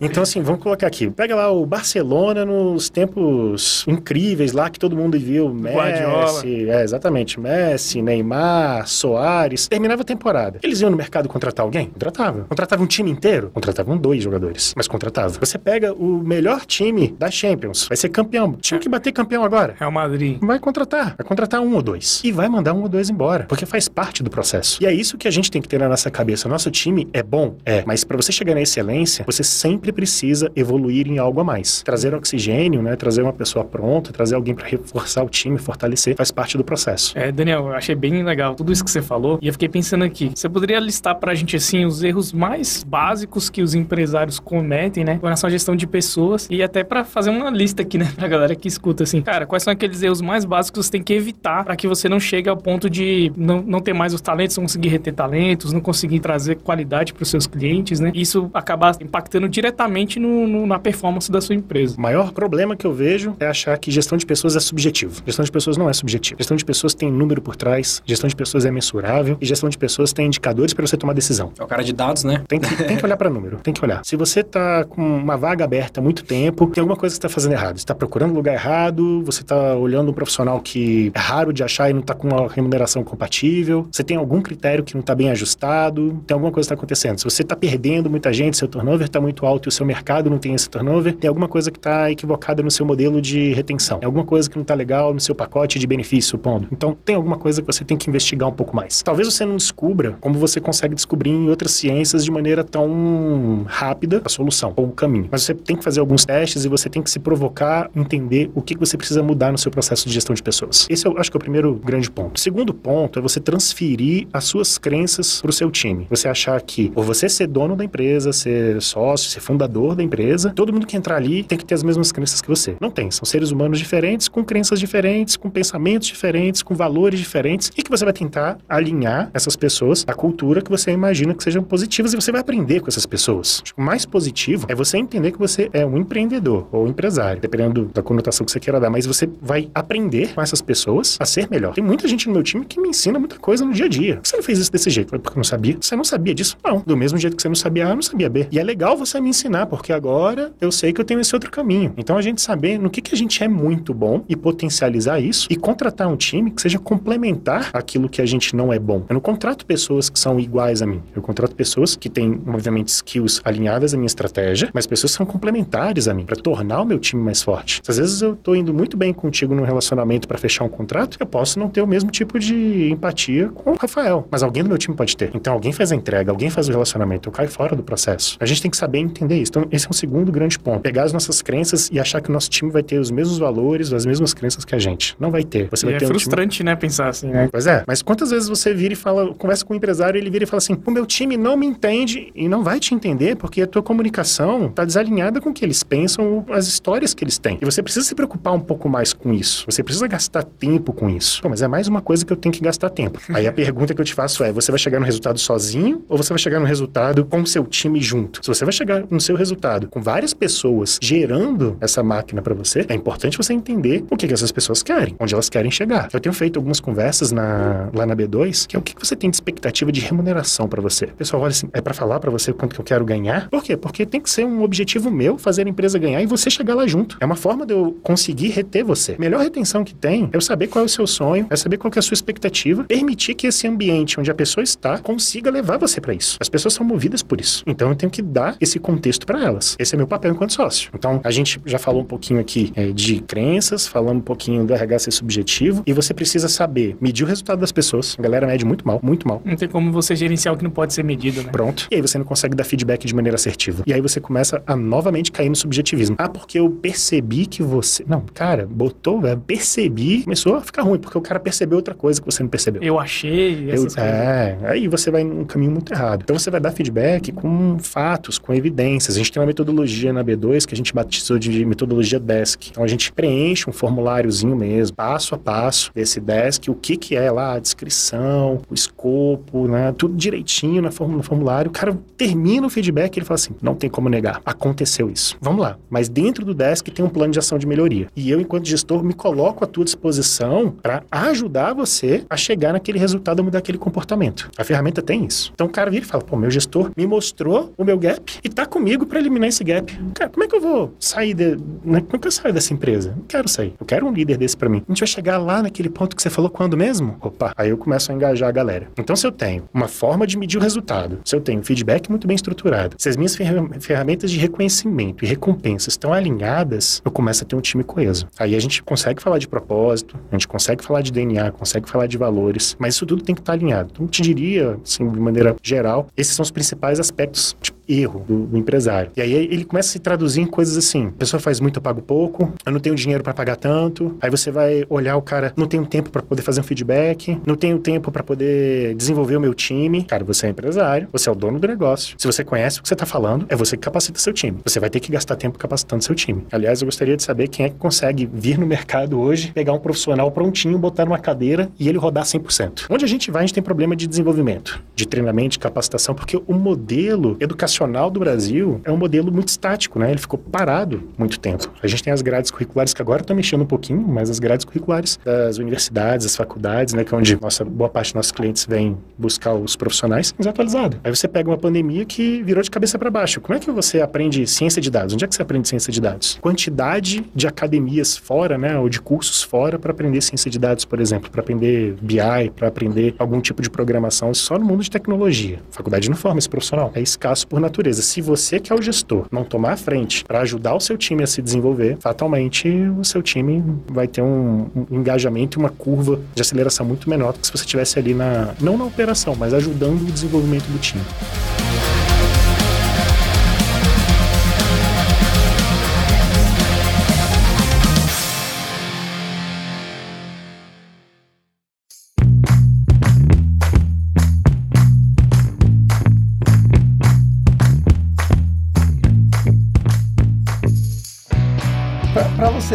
Então, 0.00 0.22
assim, 0.22 0.40
vamos 0.42 0.62
colocar 0.62 0.86
aqui. 0.86 1.10
Pega 1.10 1.34
lá 1.34 1.50
o 1.50 1.66
Barcelona 1.66 2.44
nos 2.44 2.88
tempos 2.88 3.84
incríveis 3.88 4.52
lá 4.52 4.70
que 4.70 4.78
todo 4.78 4.94
mundo 4.96 5.18
viu. 5.18 5.52
Messi, 5.52 5.76
Guardiola. 5.76 6.42
é, 6.46 6.82
exatamente. 6.84 7.40
Messi, 7.40 8.00
Neymar, 8.00 8.86
Soares. 8.86 9.66
Terminava 9.66 10.02
a 10.02 10.04
temporada. 10.04 10.60
Eles 10.62 10.80
iam 10.80 10.90
no 10.90 10.96
mercado 10.96 11.28
contratar 11.28 11.64
alguém? 11.64 11.86
Contratava. 11.86 12.44
Contratava 12.48 12.82
um 12.82 12.86
time 12.86 13.10
inteiro? 13.10 13.50
Contratavam 13.52 13.96
dois 13.96 14.22
jogadores, 14.22 14.72
mas 14.76 14.86
contratava. 14.86 15.36
Você 15.40 15.58
pega 15.58 15.92
o 15.92 16.18
melhor 16.18 16.64
time 16.64 17.08
da 17.18 17.30
Champions, 17.30 17.88
vai 17.88 17.96
ser 17.96 18.08
campeão. 18.10 18.52
Time 18.52 18.78
que 18.80 18.88
bater 18.88 19.12
campeão 19.12 19.42
agora. 19.44 19.74
Real 19.78 19.90
Madrid. 19.90 20.38
Vai 20.40 20.58
contratar. 20.60 20.75
Vai 20.84 21.26
contratar 21.26 21.60
um 21.60 21.74
ou 21.74 21.82
dois. 21.82 22.20
E 22.22 22.30
vai 22.30 22.48
mandar 22.48 22.74
um 22.74 22.82
ou 22.82 22.88
dois 22.88 23.08
embora. 23.08 23.44
Porque 23.44 23.64
faz 23.64 23.88
parte 23.88 24.22
do 24.22 24.30
processo. 24.30 24.82
E 24.82 24.86
é 24.86 24.92
isso 24.92 25.16
que 25.16 25.26
a 25.26 25.30
gente 25.30 25.50
tem 25.50 25.62
que 25.62 25.68
ter 25.68 25.78
na 25.78 25.88
nossa 25.88 26.10
cabeça. 26.10 26.48
Nosso 26.48 26.70
time 26.70 27.08
é 27.12 27.22
bom? 27.22 27.56
É. 27.64 27.82
Mas 27.86 28.04
para 28.04 28.16
você 28.16 28.30
chegar 28.32 28.54
na 28.54 28.60
excelência, 28.60 29.24
você 29.24 29.42
sempre 29.42 29.92
precisa 29.92 30.50
evoluir 30.54 31.06
em 31.08 31.18
algo 31.18 31.40
a 31.40 31.44
mais. 31.44 31.82
Trazer 31.82 32.14
oxigênio, 32.14 32.82
né? 32.82 32.96
Trazer 32.96 33.22
uma 33.22 33.32
pessoa 33.32 33.64
pronta, 33.64 34.12
trazer 34.12 34.34
alguém 34.34 34.54
para 34.54 34.66
reforçar 34.66 35.22
o 35.22 35.28
time, 35.28 35.58
fortalecer, 35.58 36.16
faz 36.16 36.30
parte 36.30 36.56
do 36.56 36.64
processo. 36.64 37.16
É, 37.16 37.32
Daniel, 37.32 37.68
eu 37.68 37.74
achei 37.74 37.94
bem 37.94 38.22
legal 38.22 38.54
tudo 38.54 38.72
isso 38.72 38.84
que 38.84 38.90
você 38.90 39.00
falou. 39.00 39.38
E 39.40 39.46
eu 39.46 39.52
fiquei 39.52 39.68
pensando 39.68 40.04
aqui, 40.04 40.30
você 40.34 40.48
poderia 40.48 40.78
listar 40.78 41.14
pra 41.16 41.34
gente, 41.34 41.56
assim, 41.56 41.84
os 41.84 42.02
erros 42.02 42.32
mais 42.32 42.82
básicos 42.82 43.48
que 43.48 43.62
os 43.62 43.74
empresários 43.74 44.38
cometem, 44.38 45.04
né? 45.04 45.18
Com 45.18 45.26
relação 45.26 45.48
à 45.48 45.50
gestão 45.50 45.74
de 45.74 45.86
pessoas. 45.86 46.46
E 46.50 46.62
até 46.62 46.84
pra 46.84 47.04
fazer 47.04 47.30
uma 47.30 47.50
lista 47.50 47.82
aqui, 47.82 47.98
né? 47.98 48.12
Pra 48.14 48.28
galera 48.28 48.54
que 48.54 48.68
escuta, 48.68 49.04
assim. 49.04 49.22
Cara, 49.22 49.46
quais 49.46 49.62
são 49.62 49.72
aqueles 49.72 50.02
erros 50.02 50.20
mais 50.20 50.44
básicos 50.44 50.65
que 50.72 50.76
você 50.78 50.90
tem 50.90 51.02
que 51.02 51.12
evitar 51.12 51.64
pra 51.64 51.76
que 51.76 51.86
você 51.88 52.08
não 52.08 52.18
chegue 52.20 52.48
ao 52.48 52.56
ponto 52.56 52.88
de 52.90 53.32
não, 53.36 53.62
não 53.62 53.80
ter 53.80 53.92
mais 53.92 54.12
os 54.14 54.20
talentos, 54.20 54.56
não 54.56 54.64
conseguir 54.64 54.88
reter 54.88 55.12
talentos, 55.14 55.72
não 55.72 55.80
conseguir 55.80 56.20
trazer 56.20 56.56
qualidade 56.56 57.12
pros 57.14 57.28
seus 57.28 57.46
clientes, 57.46 58.00
né? 58.00 58.10
Isso 58.14 58.50
acaba 58.54 58.92
impactando 59.00 59.48
diretamente 59.48 60.18
no, 60.18 60.46
no- 60.46 60.66
na 60.66 60.78
performance 60.78 61.30
da 61.30 61.40
sua 61.40 61.54
empresa. 61.54 61.96
O 61.96 62.00
maior 62.00 62.32
problema 62.32 62.76
que 62.76 62.86
eu 62.86 62.92
vejo 62.92 63.36
é 63.40 63.46
achar 63.46 63.76
que 63.78 63.90
gestão 63.90 64.16
de 64.18 64.26
pessoas 64.26 64.56
é 64.56 64.60
subjetivo. 64.60 65.22
Gestão 65.26 65.44
de 65.44 65.50
pessoas 65.52 65.76
não 65.76 65.88
é 65.88 65.92
subjetivo. 65.92 66.38
Gestão 66.38 66.56
de 66.56 66.64
pessoas 66.64 66.94
tem 66.94 67.10
número 67.10 67.40
por 67.40 67.56
trás, 67.56 68.02
gestão 68.06 68.28
de 68.28 68.36
pessoas 68.36 68.64
é 68.64 68.70
mensurável 68.70 69.36
e 69.40 69.46
gestão 69.46 69.68
de 69.68 69.78
pessoas 69.78 70.12
tem 70.12 70.26
indicadores 70.26 70.72
para 70.74 70.86
você 70.86 70.96
tomar 70.96 71.12
decisão. 71.12 71.52
É 71.58 71.62
o 71.62 71.66
cara 71.66 71.82
de 71.82 71.92
dados, 71.92 72.24
né? 72.24 72.42
Tem 72.48 72.58
que, 72.60 72.74
tem 72.84 72.96
que 72.96 73.04
olhar 73.04 73.16
para 73.16 73.28
número, 73.30 73.58
tem 73.58 73.72
que 73.74 73.84
olhar. 73.84 74.00
Se 74.04 74.16
você 74.16 74.42
tá 74.42 74.84
com 74.84 75.02
uma 75.02 75.36
vaga 75.36 75.64
aberta 75.64 76.00
há 76.00 76.02
muito 76.02 76.24
tempo, 76.24 76.66
tem 76.68 76.80
alguma 76.80 76.96
coisa 76.96 77.14
que 77.14 77.16
você 77.16 77.28
tá 77.28 77.28
fazendo 77.28 77.52
errado. 77.52 77.78
Você 77.78 77.86
tá 77.86 77.94
procurando 77.94 78.34
lugar 78.34 78.54
errado, 78.54 79.22
você 79.24 79.42
tá 79.42 79.74
olhando 79.74 80.10
um 80.10 80.14
profissional 80.14 80.55
que 80.60 81.10
é 81.14 81.18
raro 81.18 81.52
de 81.52 81.62
achar 81.62 81.90
e 81.90 81.92
não 81.92 82.02
tá 82.02 82.14
com 82.14 82.28
uma 82.28 82.48
remuneração 82.48 83.02
compatível, 83.02 83.86
você 83.90 84.02
tem 84.02 84.16
algum 84.16 84.40
critério 84.40 84.84
que 84.84 84.94
não 84.94 85.02
tá 85.02 85.14
bem 85.14 85.30
ajustado, 85.30 86.22
tem 86.26 86.34
alguma 86.34 86.52
coisa 86.52 86.66
que 86.66 86.74
tá 86.74 86.74
acontecendo. 86.74 87.18
Se 87.18 87.24
você 87.24 87.42
tá 87.42 87.56
perdendo 87.56 88.10
muita 88.10 88.32
gente, 88.32 88.56
seu 88.56 88.68
turnover 88.68 89.08
tá 89.08 89.20
muito 89.20 89.46
alto 89.46 89.66
e 89.66 89.70
o 89.70 89.72
seu 89.72 89.86
mercado 89.86 90.30
não 90.30 90.38
tem 90.38 90.54
esse 90.54 90.68
turnover, 90.68 91.14
tem 91.14 91.28
alguma 91.28 91.48
coisa 91.48 91.70
que 91.70 91.78
tá 91.78 92.10
equivocada 92.10 92.62
no 92.62 92.70
seu 92.70 92.84
modelo 92.86 93.20
de 93.20 93.52
retenção. 93.52 93.98
Tem 93.98 94.06
alguma 94.06 94.24
coisa 94.24 94.48
que 94.48 94.56
não 94.56 94.64
tá 94.64 94.74
legal 94.74 95.12
no 95.12 95.20
seu 95.20 95.34
pacote 95.34 95.78
de 95.78 95.86
benefício, 95.86 96.30
supondo. 96.30 96.68
Então, 96.72 96.96
tem 97.04 97.16
alguma 97.16 97.36
coisa 97.36 97.60
que 97.60 97.66
você 97.66 97.84
tem 97.84 97.96
que 97.96 98.08
investigar 98.08 98.48
um 98.48 98.52
pouco 98.52 98.74
mais. 98.74 99.02
Talvez 99.02 99.32
você 99.32 99.44
não 99.44 99.56
descubra 99.56 100.16
como 100.20 100.38
você 100.38 100.60
consegue 100.60 100.94
descobrir 100.94 101.30
em 101.30 101.48
outras 101.48 101.72
ciências 101.72 102.24
de 102.24 102.30
maneira 102.30 102.64
tão 102.64 103.64
rápida 103.66 104.22
a 104.24 104.28
solução 104.28 104.72
ou 104.76 104.86
o 104.86 104.92
caminho. 104.92 105.28
Mas 105.30 105.42
você 105.42 105.54
tem 105.54 105.76
que 105.76 105.84
fazer 105.84 106.00
alguns 106.00 106.24
testes 106.24 106.64
e 106.64 106.68
você 106.68 106.88
tem 106.88 107.02
que 107.02 107.10
se 107.10 107.18
provocar, 107.18 107.90
entender 107.94 108.50
o 108.54 108.62
que 108.62 108.76
você 108.76 108.96
precisa 108.96 109.22
mudar 109.22 109.52
no 109.52 109.58
seu 109.58 109.70
processo 109.70 110.08
de 110.08 110.14
gestão 110.14 110.34
de 110.34 110.42
pessoas. 110.46 110.86
Esse 110.88 111.06
eu 111.06 111.18
acho 111.18 111.30
que 111.30 111.36
é 111.36 111.38
o 111.38 111.40
primeiro 111.40 111.74
grande 111.74 112.08
ponto. 112.08 112.36
O 112.36 112.40
segundo 112.40 112.72
ponto 112.72 113.18
é 113.18 113.22
você 113.22 113.40
transferir 113.40 114.28
as 114.32 114.44
suas 114.44 114.78
crenças 114.78 115.40
para 115.40 115.50
o 115.50 115.52
seu 115.52 115.70
time. 115.70 116.06
Você 116.08 116.28
achar 116.28 116.60
que, 116.62 116.90
por 116.90 117.04
você 117.04 117.28
ser 117.28 117.48
dono 117.48 117.74
da 117.74 117.84
empresa, 117.84 118.32
ser 118.32 118.80
sócio, 118.80 119.28
ser 119.28 119.40
fundador 119.40 119.96
da 119.96 120.02
empresa, 120.02 120.52
todo 120.54 120.72
mundo 120.72 120.86
que 120.86 120.96
entrar 120.96 121.16
ali 121.16 121.42
tem 121.42 121.58
que 121.58 121.64
ter 121.64 121.74
as 121.74 121.82
mesmas 121.82 122.12
crenças 122.12 122.40
que 122.40 122.48
você. 122.48 122.76
Não 122.80 122.90
tem. 122.90 123.10
São 123.10 123.24
seres 123.24 123.50
humanos 123.50 123.78
diferentes, 123.78 124.28
com 124.28 124.44
crenças 124.44 124.78
diferentes, 124.78 125.36
com 125.36 125.50
pensamentos 125.50 126.06
diferentes, 126.06 126.62
com 126.62 126.74
valores 126.74 127.18
diferentes, 127.18 127.72
e 127.76 127.82
que 127.82 127.90
você 127.90 128.04
vai 128.04 128.12
tentar 128.12 128.58
alinhar 128.68 129.30
essas 129.34 129.56
pessoas 129.56 130.04
à 130.06 130.14
cultura 130.14 130.62
que 130.62 130.70
você 130.70 130.92
imagina 130.92 131.34
que 131.34 131.42
sejam 131.42 131.62
positivas 131.62 132.12
e 132.12 132.16
você 132.16 132.30
vai 132.30 132.40
aprender 132.40 132.80
com 132.80 132.88
essas 132.88 133.06
pessoas. 133.06 133.62
O 133.76 133.82
mais 133.82 134.06
positivo 134.06 134.66
é 134.68 134.74
você 134.74 134.96
entender 134.96 135.32
que 135.32 135.38
você 135.38 135.68
é 135.72 135.84
um 135.84 135.98
empreendedor 135.98 136.68
ou 136.70 136.86
empresário, 136.86 137.40
dependendo 137.40 137.90
da 137.92 138.02
conotação 138.02 138.46
que 138.46 138.52
você 138.52 138.60
queira 138.60 138.78
dar, 138.78 138.90
mas 138.90 139.06
você 139.06 139.28
vai 139.40 139.68
aprender 139.74 140.32
com 140.36 140.42
essas 140.42 140.60
pessoas 140.60 141.16
a 141.18 141.24
ser 141.24 141.48
melhor. 141.50 141.74
Tem 141.74 141.82
muita 141.82 142.06
gente 142.06 142.28
no 142.28 142.34
meu 142.34 142.42
time 142.42 142.64
que 142.64 142.78
me 142.78 142.90
ensina 142.90 143.18
muita 143.18 143.38
coisa 143.38 143.64
no 143.64 143.72
dia 143.72 143.86
a 143.86 143.88
dia. 143.88 144.20
Você 144.22 144.36
não 144.36 144.42
fez 144.42 144.58
isso 144.58 144.70
desse 144.70 144.90
jeito, 144.90 145.08
foi 145.08 145.18
porque 145.18 145.36
não 145.36 145.44
sabia? 145.44 145.76
Você 145.80 145.96
não 145.96 146.04
sabia 146.04 146.34
disso? 146.34 146.56
Não. 146.62 146.82
Do 146.86 146.96
mesmo 146.96 147.18
jeito 147.18 147.34
que 147.34 147.42
você 147.42 147.48
não 147.48 147.54
sabia 147.54 147.86
A, 147.86 147.90
eu 147.90 147.94
não 147.94 148.02
sabia 148.02 148.28
B. 148.28 148.46
E 148.52 148.58
é 148.58 148.62
legal 148.62 148.96
você 148.96 149.18
me 149.18 149.30
ensinar, 149.30 149.66
porque 149.66 149.92
agora 149.92 150.52
eu 150.60 150.70
sei 150.70 150.92
que 150.92 151.00
eu 151.00 151.04
tenho 151.04 151.20
esse 151.20 151.34
outro 151.34 151.50
caminho. 151.50 151.94
Então 151.96 152.18
a 152.18 152.22
gente 152.22 152.42
saber 152.42 152.78
no 152.78 152.90
que, 152.90 153.00
que 153.00 153.14
a 153.14 153.18
gente 153.18 153.42
é 153.42 153.48
muito 153.48 153.94
bom 153.94 154.22
e 154.28 154.36
potencializar 154.36 155.18
isso 155.18 155.48
e 155.50 155.56
contratar 155.56 156.06
um 156.06 156.16
time 156.16 156.50
que 156.50 156.60
seja 156.60 156.78
complementar 156.78 157.70
aquilo 157.72 158.08
que 158.08 158.20
a 158.20 158.26
gente 158.26 158.54
não 158.54 158.70
é 158.70 158.78
bom. 158.78 159.06
Eu 159.08 159.14
não 159.14 159.20
contrato 159.20 159.64
pessoas 159.64 160.10
que 160.10 160.18
são 160.18 160.38
iguais 160.38 160.82
a 160.82 160.86
mim. 160.86 161.02
Eu 161.14 161.22
contrato 161.22 161.54
pessoas 161.54 161.96
que 161.96 162.10
têm, 162.10 162.40
obviamente, 162.46 162.88
skills 162.88 163.40
alinhadas 163.42 163.94
à 163.94 163.96
minha 163.96 164.06
estratégia, 164.06 164.68
mas 164.74 164.86
pessoas 164.86 165.12
que 165.12 165.16
são 165.16 165.26
complementares 165.26 166.08
a 166.08 166.14
mim, 166.14 166.26
para 166.26 166.36
tornar 166.36 166.82
o 166.82 166.84
meu 166.84 166.98
time 166.98 167.22
mais 167.22 167.42
forte. 167.42 167.80
Às 167.88 167.96
vezes 167.96 168.20
eu 168.20 168.36
tô 168.36 168.54
indo 168.54 168.74
muito 168.74 168.96
bem 168.96 169.12
contigo 169.12 169.54
num 169.54 169.64
relacionamento 169.64 170.25
para 170.26 170.38
fechar 170.38 170.64
um 170.64 170.68
contrato, 170.68 171.16
eu 171.20 171.26
posso 171.26 171.58
não 171.58 171.68
ter 171.68 171.80
o 171.80 171.86
mesmo 171.86 172.10
tipo 172.10 172.38
de 172.38 172.90
empatia 172.90 173.48
com 173.48 173.72
o 173.72 173.76
Rafael, 173.76 174.26
mas 174.30 174.42
alguém 174.42 174.62
do 174.62 174.68
meu 174.68 174.78
time 174.78 174.96
pode 174.96 175.16
ter. 175.16 175.30
Então 175.34 175.52
alguém 175.52 175.72
faz 175.72 175.92
a 175.92 175.96
entrega, 175.96 176.30
alguém 176.30 176.50
faz 176.50 176.68
o 176.68 176.72
relacionamento, 176.72 177.28
eu 177.28 177.32
caio 177.32 177.48
fora 177.48 177.74
do 177.74 177.82
processo. 177.82 178.36
A 178.40 178.46
gente 178.46 178.62
tem 178.62 178.70
que 178.70 178.76
saber 178.76 178.98
entender 178.98 179.36
isso. 179.36 179.50
Então 179.50 179.66
esse 179.70 179.86
é 179.86 179.90
um 179.90 179.92
segundo 179.92 180.30
grande 180.32 180.58
ponto. 180.58 180.80
Pegar 180.80 181.04
as 181.04 181.12
nossas 181.12 181.42
crenças 181.42 181.88
e 181.92 181.98
achar 181.98 182.20
que 182.20 182.30
o 182.30 182.32
nosso 182.32 182.50
time 182.50 182.70
vai 182.70 182.82
ter 182.82 182.98
os 182.98 183.10
mesmos 183.10 183.38
valores, 183.38 183.92
as 183.92 184.04
mesmas 184.04 184.34
crenças 184.34 184.64
que 184.64 184.74
a 184.74 184.78
gente. 184.78 185.16
Não 185.18 185.30
vai 185.30 185.44
ter. 185.44 185.68
Você 185.70 185.86
E 185.86 185.90
vai 185.90 185.94
é 185.94 185.98
ter 185.98 186.04
um 186.04 186.08
time 186.08 186.20
frustrante, 186.20 186.62
né, 186.62 186.74
pensar 186.76 187.08
assim, 187.08 187.28
né? 187.28 187.48
Pois 187.50 187.66
é, 187.66 187.84
mas 187.86 188.02
quantas 188.02 188.30
vezes 188.30 188.48
você 188.48 188.74
vira 188.74 188.92
e 188.92 188.96
fala, 188.96 189.34
conversa 189.34 189.64
com 189.64 189.74
um 189.74 189.76
empresário 189.76 190.18
ele 190.18 190.30
vira 190.30 190.44
e 190.44 190.46
fala 190.46 190.58
assim: 190.58 190.76
o 190.84 190.90
meu 190.90 191.06
time 191.06 191.36
não 191.36 191.56
me 191.56 191.66
entende 191.66 192.32
e 192.34 192.48
não 192.48 192.62
vai 192.62 192.80
te 192.80 192.94
entender 192.94 193.36
porque 193.36 193.62
a 193.62 193.66
tua 193.66 193.82
comunicação 193.82 194.68
tá 194.68 194.84
desalinhada 194.84 195.40
com 195.40 195.50
o 195.50 195.52
que 195.52 195.64
eles 195.64 195.82
pensam, 195.82 196.44
as 196.50 196.66
histórias 196.66 197.14
que 197.14 197.24
eles 197.24 197.38
têm. 197.38 197.58
E 197.60 197.64
você 197.64 197.82
precisa 197.82 198.04
se 198.04 198.14
preocupar 198.14 198.54
um 198.54 198.60
pouco 198.60 198.88
mais 198.88 199.12
com 199.12 199.32
isso. 199.32 199.64
Você 199.66 199.82
precisa 199.82 200.05
gastar 200.08 200.42
tempo 200.42 200.92
com 200.92 201.08
isso. 201.08 201.42
Pô, 201.42 201.48
mas 201.48 201.62
é 201.62 201.68
mais 201.68 201.88
uma 201.88 202.00
coisa 202.00 202.24
que 202.24 202.32
eu 202.32 202.36
tenho 202.36 202.52
que 202.52 202.62
gastar 202.62 202.90
tempo. 202.90 203.20
Aí 203.32 203.46
a 203.46 203.52
pergunta 203.52 203.94
que 203.94 204.00
eu 204.00 204.04
te 204.04 204.14
faço 204.14 204.42
é: 204.44 204.52
você 204.52 204.70
vai 204.70 204.78
chegar 204.78 204.98
no 204.98 205.06
resultado 205.06 205.38
sozinho 205.38 206.04
ou 206.08 206.16
você 206.16 206.30
vai 206.30 206.38
chegar 206.38 206.60
no 206.60 206.66
resultado 206.66 207.24
com 207.24 207.40
o 207.40 207.46
seu 207.46 207.64
time 207.64 208.00
junto? 208.00 208.40
Se 208.42 208.48
você 208.48 208.64
vai 208.64 208.72
chegar 208.72 209.04
no 209.10 209.20
seu 209.20 209.36
resultado 209.36 209.88
com 209.88 210.00
várias 210.00 210.32
pessoas 210.34 210.98
gerando 211.02 211.76
essa 211.80 212.02
máquina 212.02 212.42
para 212.42 212.54
você, 212.54 212.84
é 212.88 212.94
importante 212.94 213.36
você 213.36 213.52
entender 213.52 214.04
o 214.10 214.16
que, 214.16 214.26
que 214.26 214.34
essas 214.34 214.52
pessoas 214.52 214.82
querem, 214.82 215.14
onde 215.18 215.34
elas 215.34 215.48
querem 215.48 215.70
chegar. 215.70 216.08
Eu 216.12 216.20
tenho 216.20 216.32
feito 216.32 216.58
algumas 216.58 216.80
conversas 216.80 217.32
na, 217.32 217.90
lá 217.94 218.06
na 218.06 218.14
B2, 218.14 218.66
que 218.66 218.76
é 218.76 218.78
o 218.78 218.82
que 218.82 218.94
que 218.94 219.04
você 219.06 219.16
tem 219.16 219.30
de 219.30 219.36
expectativa 219.36 219.90
de 219.92 220.00
remuneração 220.00 220.68
para 220.68 220.80
você. 220.80 221.06
O 221.06 221.14
pessoal 221.14 221.42
olha 221.42 221.50
assim, 221.50 221.68
é 221.72 221.80
para 221.80 221.94
falar 221.94 222.20
para 222.20 222.30
você 222.30 222.52
quanto 222.52 222.74
que 222.74 222.80
eu 222.80 222.84
quero 222.84 223.04
ganhar? 223.04 223.48
Por 223.48 223.62
quê? 223.62 223.76
Porque 223.76 224.06
tem 224.06 224.20
que 224.20 224.30
ser 224.30 224.44
um 224.44 224.62
objetivo 224.62 225.10
meu 225.10 225.38
fazer 225.38 225.66
a 225.66 225.70
empresa 225.70 225.98
ganhar 225.98 226.22
e 226.22 226.26
você 226.26 226.50
chegar 226.50 226.74
lá 226.74 226.86
junto. 226.86 227.16
É 227.20 227.26
uma 227.26 227.36
forma 227.36 227.66
de 227.66 227.72
eu 227.74 227.98
conseguir 228.02 228.48
reter 228.48 228.84
você. 228.84 229.16
Melhor 229.18 229.42
retenção 229.42 229.84
que 229.84 229.94
tem 229.96 230.24
é 230.32 230.36
eu 230.36 230.40
saber 230.40 230.68
qual 230.68 230.82
é 230.82 230.86
o 230.86 230.88
seu 230.88 231.06
sonho, 231.06 231.46
é 231.50 231.56
saber 231.56 231.76
qual 231.76 231.92
é 231.94 231.98
a 231.98 232.02
sua 232.02 232.14
expectativa, 232.14 232.84
permitir 232.84 233.34
que 233.34 233.46
esse 233.46 233.66
ambiente 233.66 234.18
onde 234.20 234.30
a 234.30 234.34
pessoa 234.34 234.62
está 234.62 234.98
consiga 234.98 235.50
levar 235.50 235.78
você 235.78 236.00
para 236.00 236.14
isso. 236.14 236.36
As 236.40 236.48
pessoas 236.48 236.74
são 236.74 236.86
movidas 236.86 237.22
por 237.22 237.40
isso. 237.40 237.62
Então 237.66 237.88
eu 237.88 237.94
tenho 237.94 238.10
que 238.10 238.22
dar 238.22 238.56
esse 238.60 238.78
contexto 238.78 239.26
para 239.26 239.42
elas. 239.42 239.76
Esse 239.78 239.94
é 239.94 239.98
meu 239.98 240.06
papel 240.06 240.32
enquanto 240.32 240.52
sócio. 240.52 240.90
Então 240.94 241.20
a 241.24 241.30
gente 241.30 241.60
já 241.64 241.78
falou 241.78 242.02
um 242.02 242.04
pouquinho 242.04 242.40
aqui 242.40 242.72
é, 242.74 242.92
de 242.92 243.20
crenças, 243.20 243.86
falando 243.86 244.18
um 244.18 244.22
pouquinho 244.22 244.64
do 244.64 244.74
RH 244.74 245.00
ser 245.00 245.10
subjetivo 245.10 245.82
e 245.86 245.92
você 245.92 246.12
precisa 246.12 246.48
saber 246.48 246.96
medir 247.00 247.24
o 247.24 247.26
resultado 247.26 247.58
das 247.58 247.72
pessoas. 247.72 248.16
A 248.18 248.22
galera 248.22 248.46
mede 248.46 248.64
muito 248.64 248.86
mal, 248.86 249.00
muito 249.02 249.26
mal. 249.26 249.40
Não 249.44 249.56
tem 249.56 249.68
como 249.68 249.90
você 249.92 250.14
gerenciar 250.14 250.54
o 250.54 250.58
que 250.58 250.64
não 250.64 250.70
pode 250.70 250.92
ser 250.92 251.02
medido, 251.02 251.42
né? 251.42 251.50
Pronto. 251.50 251.86
E 251.90 251.94
aí 251.94 252.02
você 252.02 252.18
não 252.18 252.24
consegue 252.24 252.54
dar 252.54 252.64
feedback 252.64 253.06
de 253.06 253.14
maneira 253.14 253.36
assertiva. 253.36 253.82
E 253.86 253.92
aí 253.92 254.00
você 254.00 254.20
começa 254.20 254.62
a 254.66 254.76
novamente 254.76 255.32
cair 255.32 255.48
no 255.48 255.56
subjetivismo. 255.56 256.16
Ah, 256.18 256.28
porque 256.28 256.58
eu 256.58 256.70
percebi 256.70 257.46
que 257.46 257.62
você. 257.62 258.04
Não, 258.06 258.22
cara, 258.34 258.66
botou, 258.66 259.20
velho, 259.20 259.40
percebi, 259.40 259.85
começou 260.24 260.56
a 260.56 260.60
ficar 260.60 260.82
ruim, 260.82 260.98
porque 260.98 261.16
o 261.16 261.20
cara 261.20 261.38
percebeu 261.40 261.76
outra 261.76 261.94
coisa 261.94 262.20
que 262.20 262.26
você 262.26 262.42
não 262.42 262.50
percebeu. 262.50 262.82
Eu 262.82 262.98
achei 262.98 263.68
Eu- 263.70 263.86
é, 263.96 264.56
aí 264.64 264.88
você 264.88 265.10
vai 265.10 265.24
num 265.24 265.44
caminho 265.44 265.72
muito 265.72 265.92
errado. 265.92 266.22
Então 266.22 266.38
você 266.38 266.50
vai 266.50 266.60
dar 266.60 266.70
feedback 266.72 267.32
com 267.32 267.78
fatos, 267.78 268.38
com 268.38 268.52
evidências. 268.52 269.16
A 269.16 269.18
gente 269.18 269.32
tem 269.32 269.40
uma 269.40 269.46
metodologia 269.46 270.12
na 270.12 270.22
B2 270.24 270.66
que 270.66 270.74
a 270.74 270.76
gente 270.76 270.92
batizou 270.94 271.38
de 271.38 271.64
metodologia 271.64 272.18
DESC. 272.18 272.70
Então 272.70 272.82
a 272.84 272.86
gente 272.88 273.12
preenche 273.12 273.68
um 273.68 273.72
formuláriozinho 273.72 274.56
mesmo, 274.56 274.96
passo 274.96 275.34
a 275.34 275.38
passo 275.38 275.90
desse 275.94 276.20
DESC, 276.20 276.70
o 276.70 276.74
que 276.74 276.96
que 276.96 277.14
é 277.16 277.30
lá, 277.30 277.54
a 277.54 277.58
descrição, 277.58 278.60
o 278.70 278.74
escopo, 278.74 279.68
né, 279.68 279.92
tudo 279.96 280.14
direitinho 280.16 280.82
na 280.82 280.90
no 280.96 281.22
formulário. 281.22 281.68
O 281.68 281.72
cara 281.72 281.96
termina 282.16 282.66
o 282.66 282.70
feedback 282.70 283.16
e 283.16 283.18
ele 283.20 283.26
fala 283.26 283.36
assim, 283.36 283.54
não 283.62 283.74
tem 283.74 283.88
como 283.88 284.08
negar, 284.08 284.40
aconteceu 284.44 285.10
isso. 285.10 285.36
Vamos 285.40 285.60
lá. 285.60 285.76
Mas 285.90 286.08
dentro 286.08 286.44
do 286.44 286.54
DESC 286.54 286.90
tem 286.90 287.04
um 287.04 287.08
plano 287.08 287.32
de 287.32 287.38
ação 287.38 287.58
de 287.58 287.66
melhoria. 287.66 288.08
E 288.16 288.30
eu, 288.30 288.40
enquanto 288.40 288.66
gestor, 288.66 289.04
me 289.04 289.12
coloco 289.14 289.62
à 289.64 289.66
tua 289.76 289.84
disposição 289.84 290.70
para 290.82 291.02
ajudar 291.10 291.74
você 291.74 292.24
a 292.30 292.36
chegar 292.36 292.72
naquele 292.72 292.98
resultado, 292.98 293.40
a 293.40 293.42
mudar 293.42 293.58
aquele 293.58 293.76
comportamento. 293.76 294.48
A 294.56 294.64
ferramenta 294.64 295.02
tem 295.02 295.26
isso. 295.26 295.50
Então 295.54 295.66
o 295.66 295.70
cara 295.70 295.90
vira 295.90 296.02
e 296.04 296.08
fala: 296.08 296.24
pô, 296.24 296.34
meu 296.34 296.50
gestor 296.50 296.90
me 296.96 297.06
mostrou 297.06 297.74
o 297.76 297.84
meu 297.84 297.98
gap 297.98 298.38
e 298.42 298.48
tá 298.48 298.64
comigo 298.64 299.04
para 299.04 299.18
eliminar 299.18 299.50
esse 299.50 299.62
gap. 299.62 299.94
Cara, 300.14 300.30
como 300.30 300.44
é 300.44 300.48
que 300.48 300.56
eu 300.56 300.60
vou 300.62 300.94
sair 300.98 301.34
de. 301.34 301.56
né, 301.84 302.00
Como 302.00 302.16
é 302.16 302.18
que 302.18 302.26
eu 302.26 302.32
saio 302.32 302.54
dessa 302.54 302.72
empresa? 302.72 303.12
Não 303.14 303.24
quero 303.24 303.48
sair. 303.48 303.74
Eu 303.78 303.84
quero 303.84 304.06
um 304.06 304.12
líder 304.12 304.38
desse 304.38 304.56
para 304.56 304.68
mim. 304.68 304.82
A 304.88 304.90
gente 304.92 305.00
vai 305.00 305.06
chegar 305.06 305.36
lá 305.36 305.62
naquele 305.62 305.90
ponto 305.90 306.16
que 306.16 306.22
você 306.22 306.30
falou 306.30 306.48
quando 306.50 306.74
mesmo? 306.76 307.16
Opa, 307.20 307.52
aí 307.54 307.68
eu 307.68 307.76
começo 307.76 308.10
a 308.10 308.14
engajar 308.14 308.48
a 308.48 308.52
galera. 308.52 308.88
Então, 308.96 309.14
se 309.14 309.26
eu 309.26 309.32
tenho 309.32 309.64
uma 309.74 309.88
forma 309.88 310.26
de 310.26 310.38
medir 310.38 310.56
o 310.58 310.60
resultado, 310.62 311.18
se 311.24 311.36
eu 311.36 311.40
tenho 311.42 311.62
feedback 311.62 312.08
muito 312.08 312.26
bem 312.26 312.34
estruturado, 312.34 312.96
se 312.98 313.08
as 313.10 313.16
minhas 313.16 313.36
ferra- 313.36 313.68
ferramentas 313.78 314.30
de 314.30 314.38
reconhecimento 314.38 315.22
e 315.24 315.28
recompensa 315.28 315.90
estão 315.90 316.12
alinhadas, 316.14 317.02
eu 317.04 317.10
começo 317.10 317.44
a 317.44 317.46
ter 317.46 317.56
um 317.56 317.60
time 317.60 317.84
coeso. 317.84 318.26
Aí 318.38 318.54
a 318.54 318.60
gente 318.60 318.82
consegue 318.82 319.20
falar 319.22 319.38
de 319.38 319.46
propósito, 319.48 319.65
a 319.70 320.34
gente 320.34 320.48
consegue 320.48 320.84
falar 320.84 321.02
de 321.02 321.12
DNA, 321.12 321.52
consegue 321.52 321.88
falar 321.88 322.06
de 322.06 322.16
valores, 322.16 322.76
mas 322.78 322.94
isso 322.94 323.06
tudo 323.06 323.22
tem 323.22 323.34
que 323.34 323.40
estar 323.40 323.52
alinhado. 323.52 323.90
Então, 323.92 324.04
eu 324.06 324.10
te 324.10 324.22
diria, 324.22 324.78
assim, 324.82 325.08
de 325.08 325.20
maneira 325.20 325.54
geral, 325.62 326.08
esses 326.16 326.34
são 326.34 326.42
os 326.42 326.50
principais 326.50 327.00
aspectos 327.00 327.56
de 327.60 327.72
erro 327.88 328.24
do, 328.26 328.46
do 328.46 328.58
empresário. 328.58 329.10
E 329.16 329.20
aí 329.20 329.32
ele 329.32 329.64
começa 329.64 329.90
a 329.90 329.92
se 329.92 329.98
traduzir 329.98 330.40
em 330.40 330.46
coisas 330.46 330.76
assim: 330.76 331.06
a 331.08 331.12
pessoa 331.12 331.40
faz 331.40 331.60
muito, 331.60 331.76
eu 331.76 331.82
pago 331.82 332.02
pouco, 332.02 332.52
eu 332.64 332.72
não 332.72 332.80
tenho 332.80 332.94
dinheiro 332.94 333.22
para 333.22 333.34
pagar 333.34 333.56
tanto. 333.56 334.16
Aí 334.20 334.30
você 334.30 334.50
vai 334.50 334.84
olhar 334.88 335.16
o 335.16 335.22
cara, 335.22 335.52
não 335.56 335.66
tenho 335.66 335.86
tempo 335.86 336.10
para 336.10 336.22
poder 336.22 336.42
fazer 336.42 336.60
um 336.60 336.64
feedback, 336.64 337.38
não 337.46 337.54
tenho 337.54 337.78
tempo 337.78 338.10
para 338.10 338.22
poder 338.22 338.94
desenvolver 338.94 339.36
o 339.36 339.40
meu 339.40 339.54
time. 339.54 340.04
Cara, 340.04 340.24
você 340.24 340.46
é 340.46 340.50
empresário, 340.50 341.08
você 341.12 341.28
é 341.28 341.32
o 341.32 341.34
dono 341.34 341.58
do 341.58 341.68
negócio. 341.68 342.14
Se 342.18 342.26
você 342.26 342.44
conhece 342.44 342.78
o 342.78 342.82
que 342.82 342.88
você 342.88 342.96
tá 342.96 343.06
falando, 343.06 343.46
é 343.48 343.56
você 343.56 343.76
que 343.76 343.82
capacita 343.82 344.18
seu 344.18 344.32
time. 344.32 344.58
Você 344.64 344.80
vai 344.80 344.90
ter 344.90 345.00
que 345.00 345.10
gastar 345.10 345.36
tempo 345.36 345.58
capacitando 345.58 346.02
seu 346.02 346.14
time. 346.14 346.46
Aliás, 346.50 346.80
eu 346.80 346.86
gostaria 346.86 347.16
de 347.16 347.22
saber 347.22 347.48
quem 347.48 347.66
é 347.66 347.68
que 347.68 347.76
consegue 347.76 348.28
vir 348.32 348.58
no 348.58 348.66
mercado 348.66 349.20
hoje, 349.20 349.52
pegar 349.52 349.72
um 349.72 349.78
profissional 349.78 350.30
prontinho, 350.30 350.78
botar 350.78 351.04
numa 351.04 351.18
cadeira 351.18 351.70
e 351.78 351.88
ele 351.88 351.98
rodar 351.98 352.24
100%. 352.24 352.86
Onde 352.90 353.04
a 353.04 353.08
gente 353.08 353.30
vai, 353.30 353.42
a 353.42 353.46
gente 353.46 353.54
tem 353.54 353.62
problema 353.62 353.94
de 353.94 354.06
desenvolvimento, 354.06 354.82
de 354.94 355.06
treinamento, 355.06 355.50
de 355.50 355.58
capacitação, 355.58 356.14
porque 356.14 356.36
o 356.46 356.54
modelo 356.54 357.36
educacional 357.40 357.75
do 358.10 358.20
Brasil 358.20 358.80
é 358.84 358.90
um 358.90 358.96
modelo 358.96 359.32
muito 359.32 359.48
estático, 359.48 359.98
né? 359.98 360.10
Ele 360.10 360.18
ficou 360.18 360.38
parado 360.38 361.02
muito 361.18 361.38
tempo. 361.38 361.70
A 361.82 361.86
gente 361.86 362.02
tem 362.02 362.12
as 362.12 362.22
grades 362.22 362.50
curriculares 362.50 362.94
que 362.94 363.02
agora 363.02 363.20
estão 363.20 363.36
mexendo 363.36 363.62
um 363.62 363.66
pouquinho, 363.66 364.00
mas 364.06 364.30
as 364.30 364.38
grades 364.38 364.64
curriculares 364.64 365.18
das 365.24 365.58
universidades, 365.58 366.24
das 366.26 366.36
faculdades, 366.36 366.94
né, 366.94 367.04
que 367.04 367.14
é 367.14 367.18
onde 367.18 367.40
nossa 367.40 367.64
boa 367.64 367.88
parte 367.88 368.08
dos 368.08 368.14
nossos 368.14 368.32
clientes 368.32 368.66
vêm 368.68 368.96
buscar 369.18 369.54
os 369.54 369.76
profissionais, 369.76 370.34
desatualizado. 370.38 370.98
Aí 371.04 371.14
você 371.14 371.28
pega 371.28 371.50
uma 371.50 371.58
pandemia 371.58 372.04
que 372.04 372.42
virou 372.42 372.62
de 372.62 372.70
cabeça 372.70 372.98
para 372.98 373.10
baixo. 373.10 373.40
Como 373.40 373.56
é 373.56 373.60
que 373.60 373.70
você 373.70 374.00
aprende 374.00 374.46
ciência 374.46 374.80
de 374.80 374.90
dados? 374.90 375.14
Onde 375.14 375.24
é 375.24 375.28
que 375.28 375.34
você 375.34 375.42
aprende 375.42 375.68
ciência 375.68 375.92
de 375.92 376.00
dados? 376.00 376.38
Quantidade 376.40 377.24
de 377.34 377.46
academias 377.46 378.16
fora, 378.16 378.56
né, 378.56 378.78
ou 378.78 378.88
de 378.88 379.00
cursos 379.00 379.42
fora 379.42 379.78
para 379.78 379.92
aprender 379.92 380.20
ciência 380.20 380.50
de 380.50 380.58
dados, 380.58 380.84
por 380.84 381.00
exemplo, 381.00 381.30
para 381.30 381.40
aprender 381.40 381.96
BI, 382.00 382.50
para 382.54 382.68
aprender 382.68 383.14
algum 383.18 383.40
tipo 383.40 383.62
de 383.62 383.70
programação, 383.70 384.32
só 384.34 384.58
no 384.58 384.64
mundo 384.64 384.82
de 384.82 384.90
tecnologia. 384.90 385.58
A 385.70 385.76
faculdade 385.76 386.08
não 386.08 386.16
forma 386.16 386.38
esse 386.38 386.48
profissional. 386.48 386.90
É 386.94 387.00
escasso 387.00 387.46
por 387.46 387.60
natureza. 387.66 388.02
Se 388.02 388.20
você 388.20 388.58
que 388.58 388.72
é 388.72 388.74
o 388.74 388.80
gestor 388.80 389.26
não 389.30 389.44
tomar 389.44 389.72
a 389.72 389.76
frente 389.76 390.24
para 390.24 390.40
ajudar 390.40 390.74
o 390.74 390.80
seu 390.80 390.96
time 390.96 391.22
a 391.22 391.26
se 391.26 391.42
desenvolver, 391.42 391.96
fatalmente 392.00 392.68
o 392.98 393.04
seu 393.04 393.22
time 393.22 393.62
vai 393.88 394.06
ter 394.06 394.22
um, 394.22 394.68
um 394.74 394.86
engajamento 394.90 395.58
e 395.58 395.60
uma 395.60 395.70
curva 395.70 396.20
de 396.34 396.40
aceleração 396.40 396.86
muito 396.86 397.08
menor 397.10 397.32
do 397.32 397.40
que 397.40 397.46
se 397.46 397.52
você 397.52 397.64
estivesse 397.64 397.98
ali 397.98 398.14
na 398.14 398.54
não 398.60 398.76
na 398.76 398.84
operação, 398.84 399.34
mas 399.34 399.52
ajudando 399.52 400.02
o 400.02 400.12
desenvolvimento 400.12 400.66
do 400.66 400.78
time. 400.78 401.02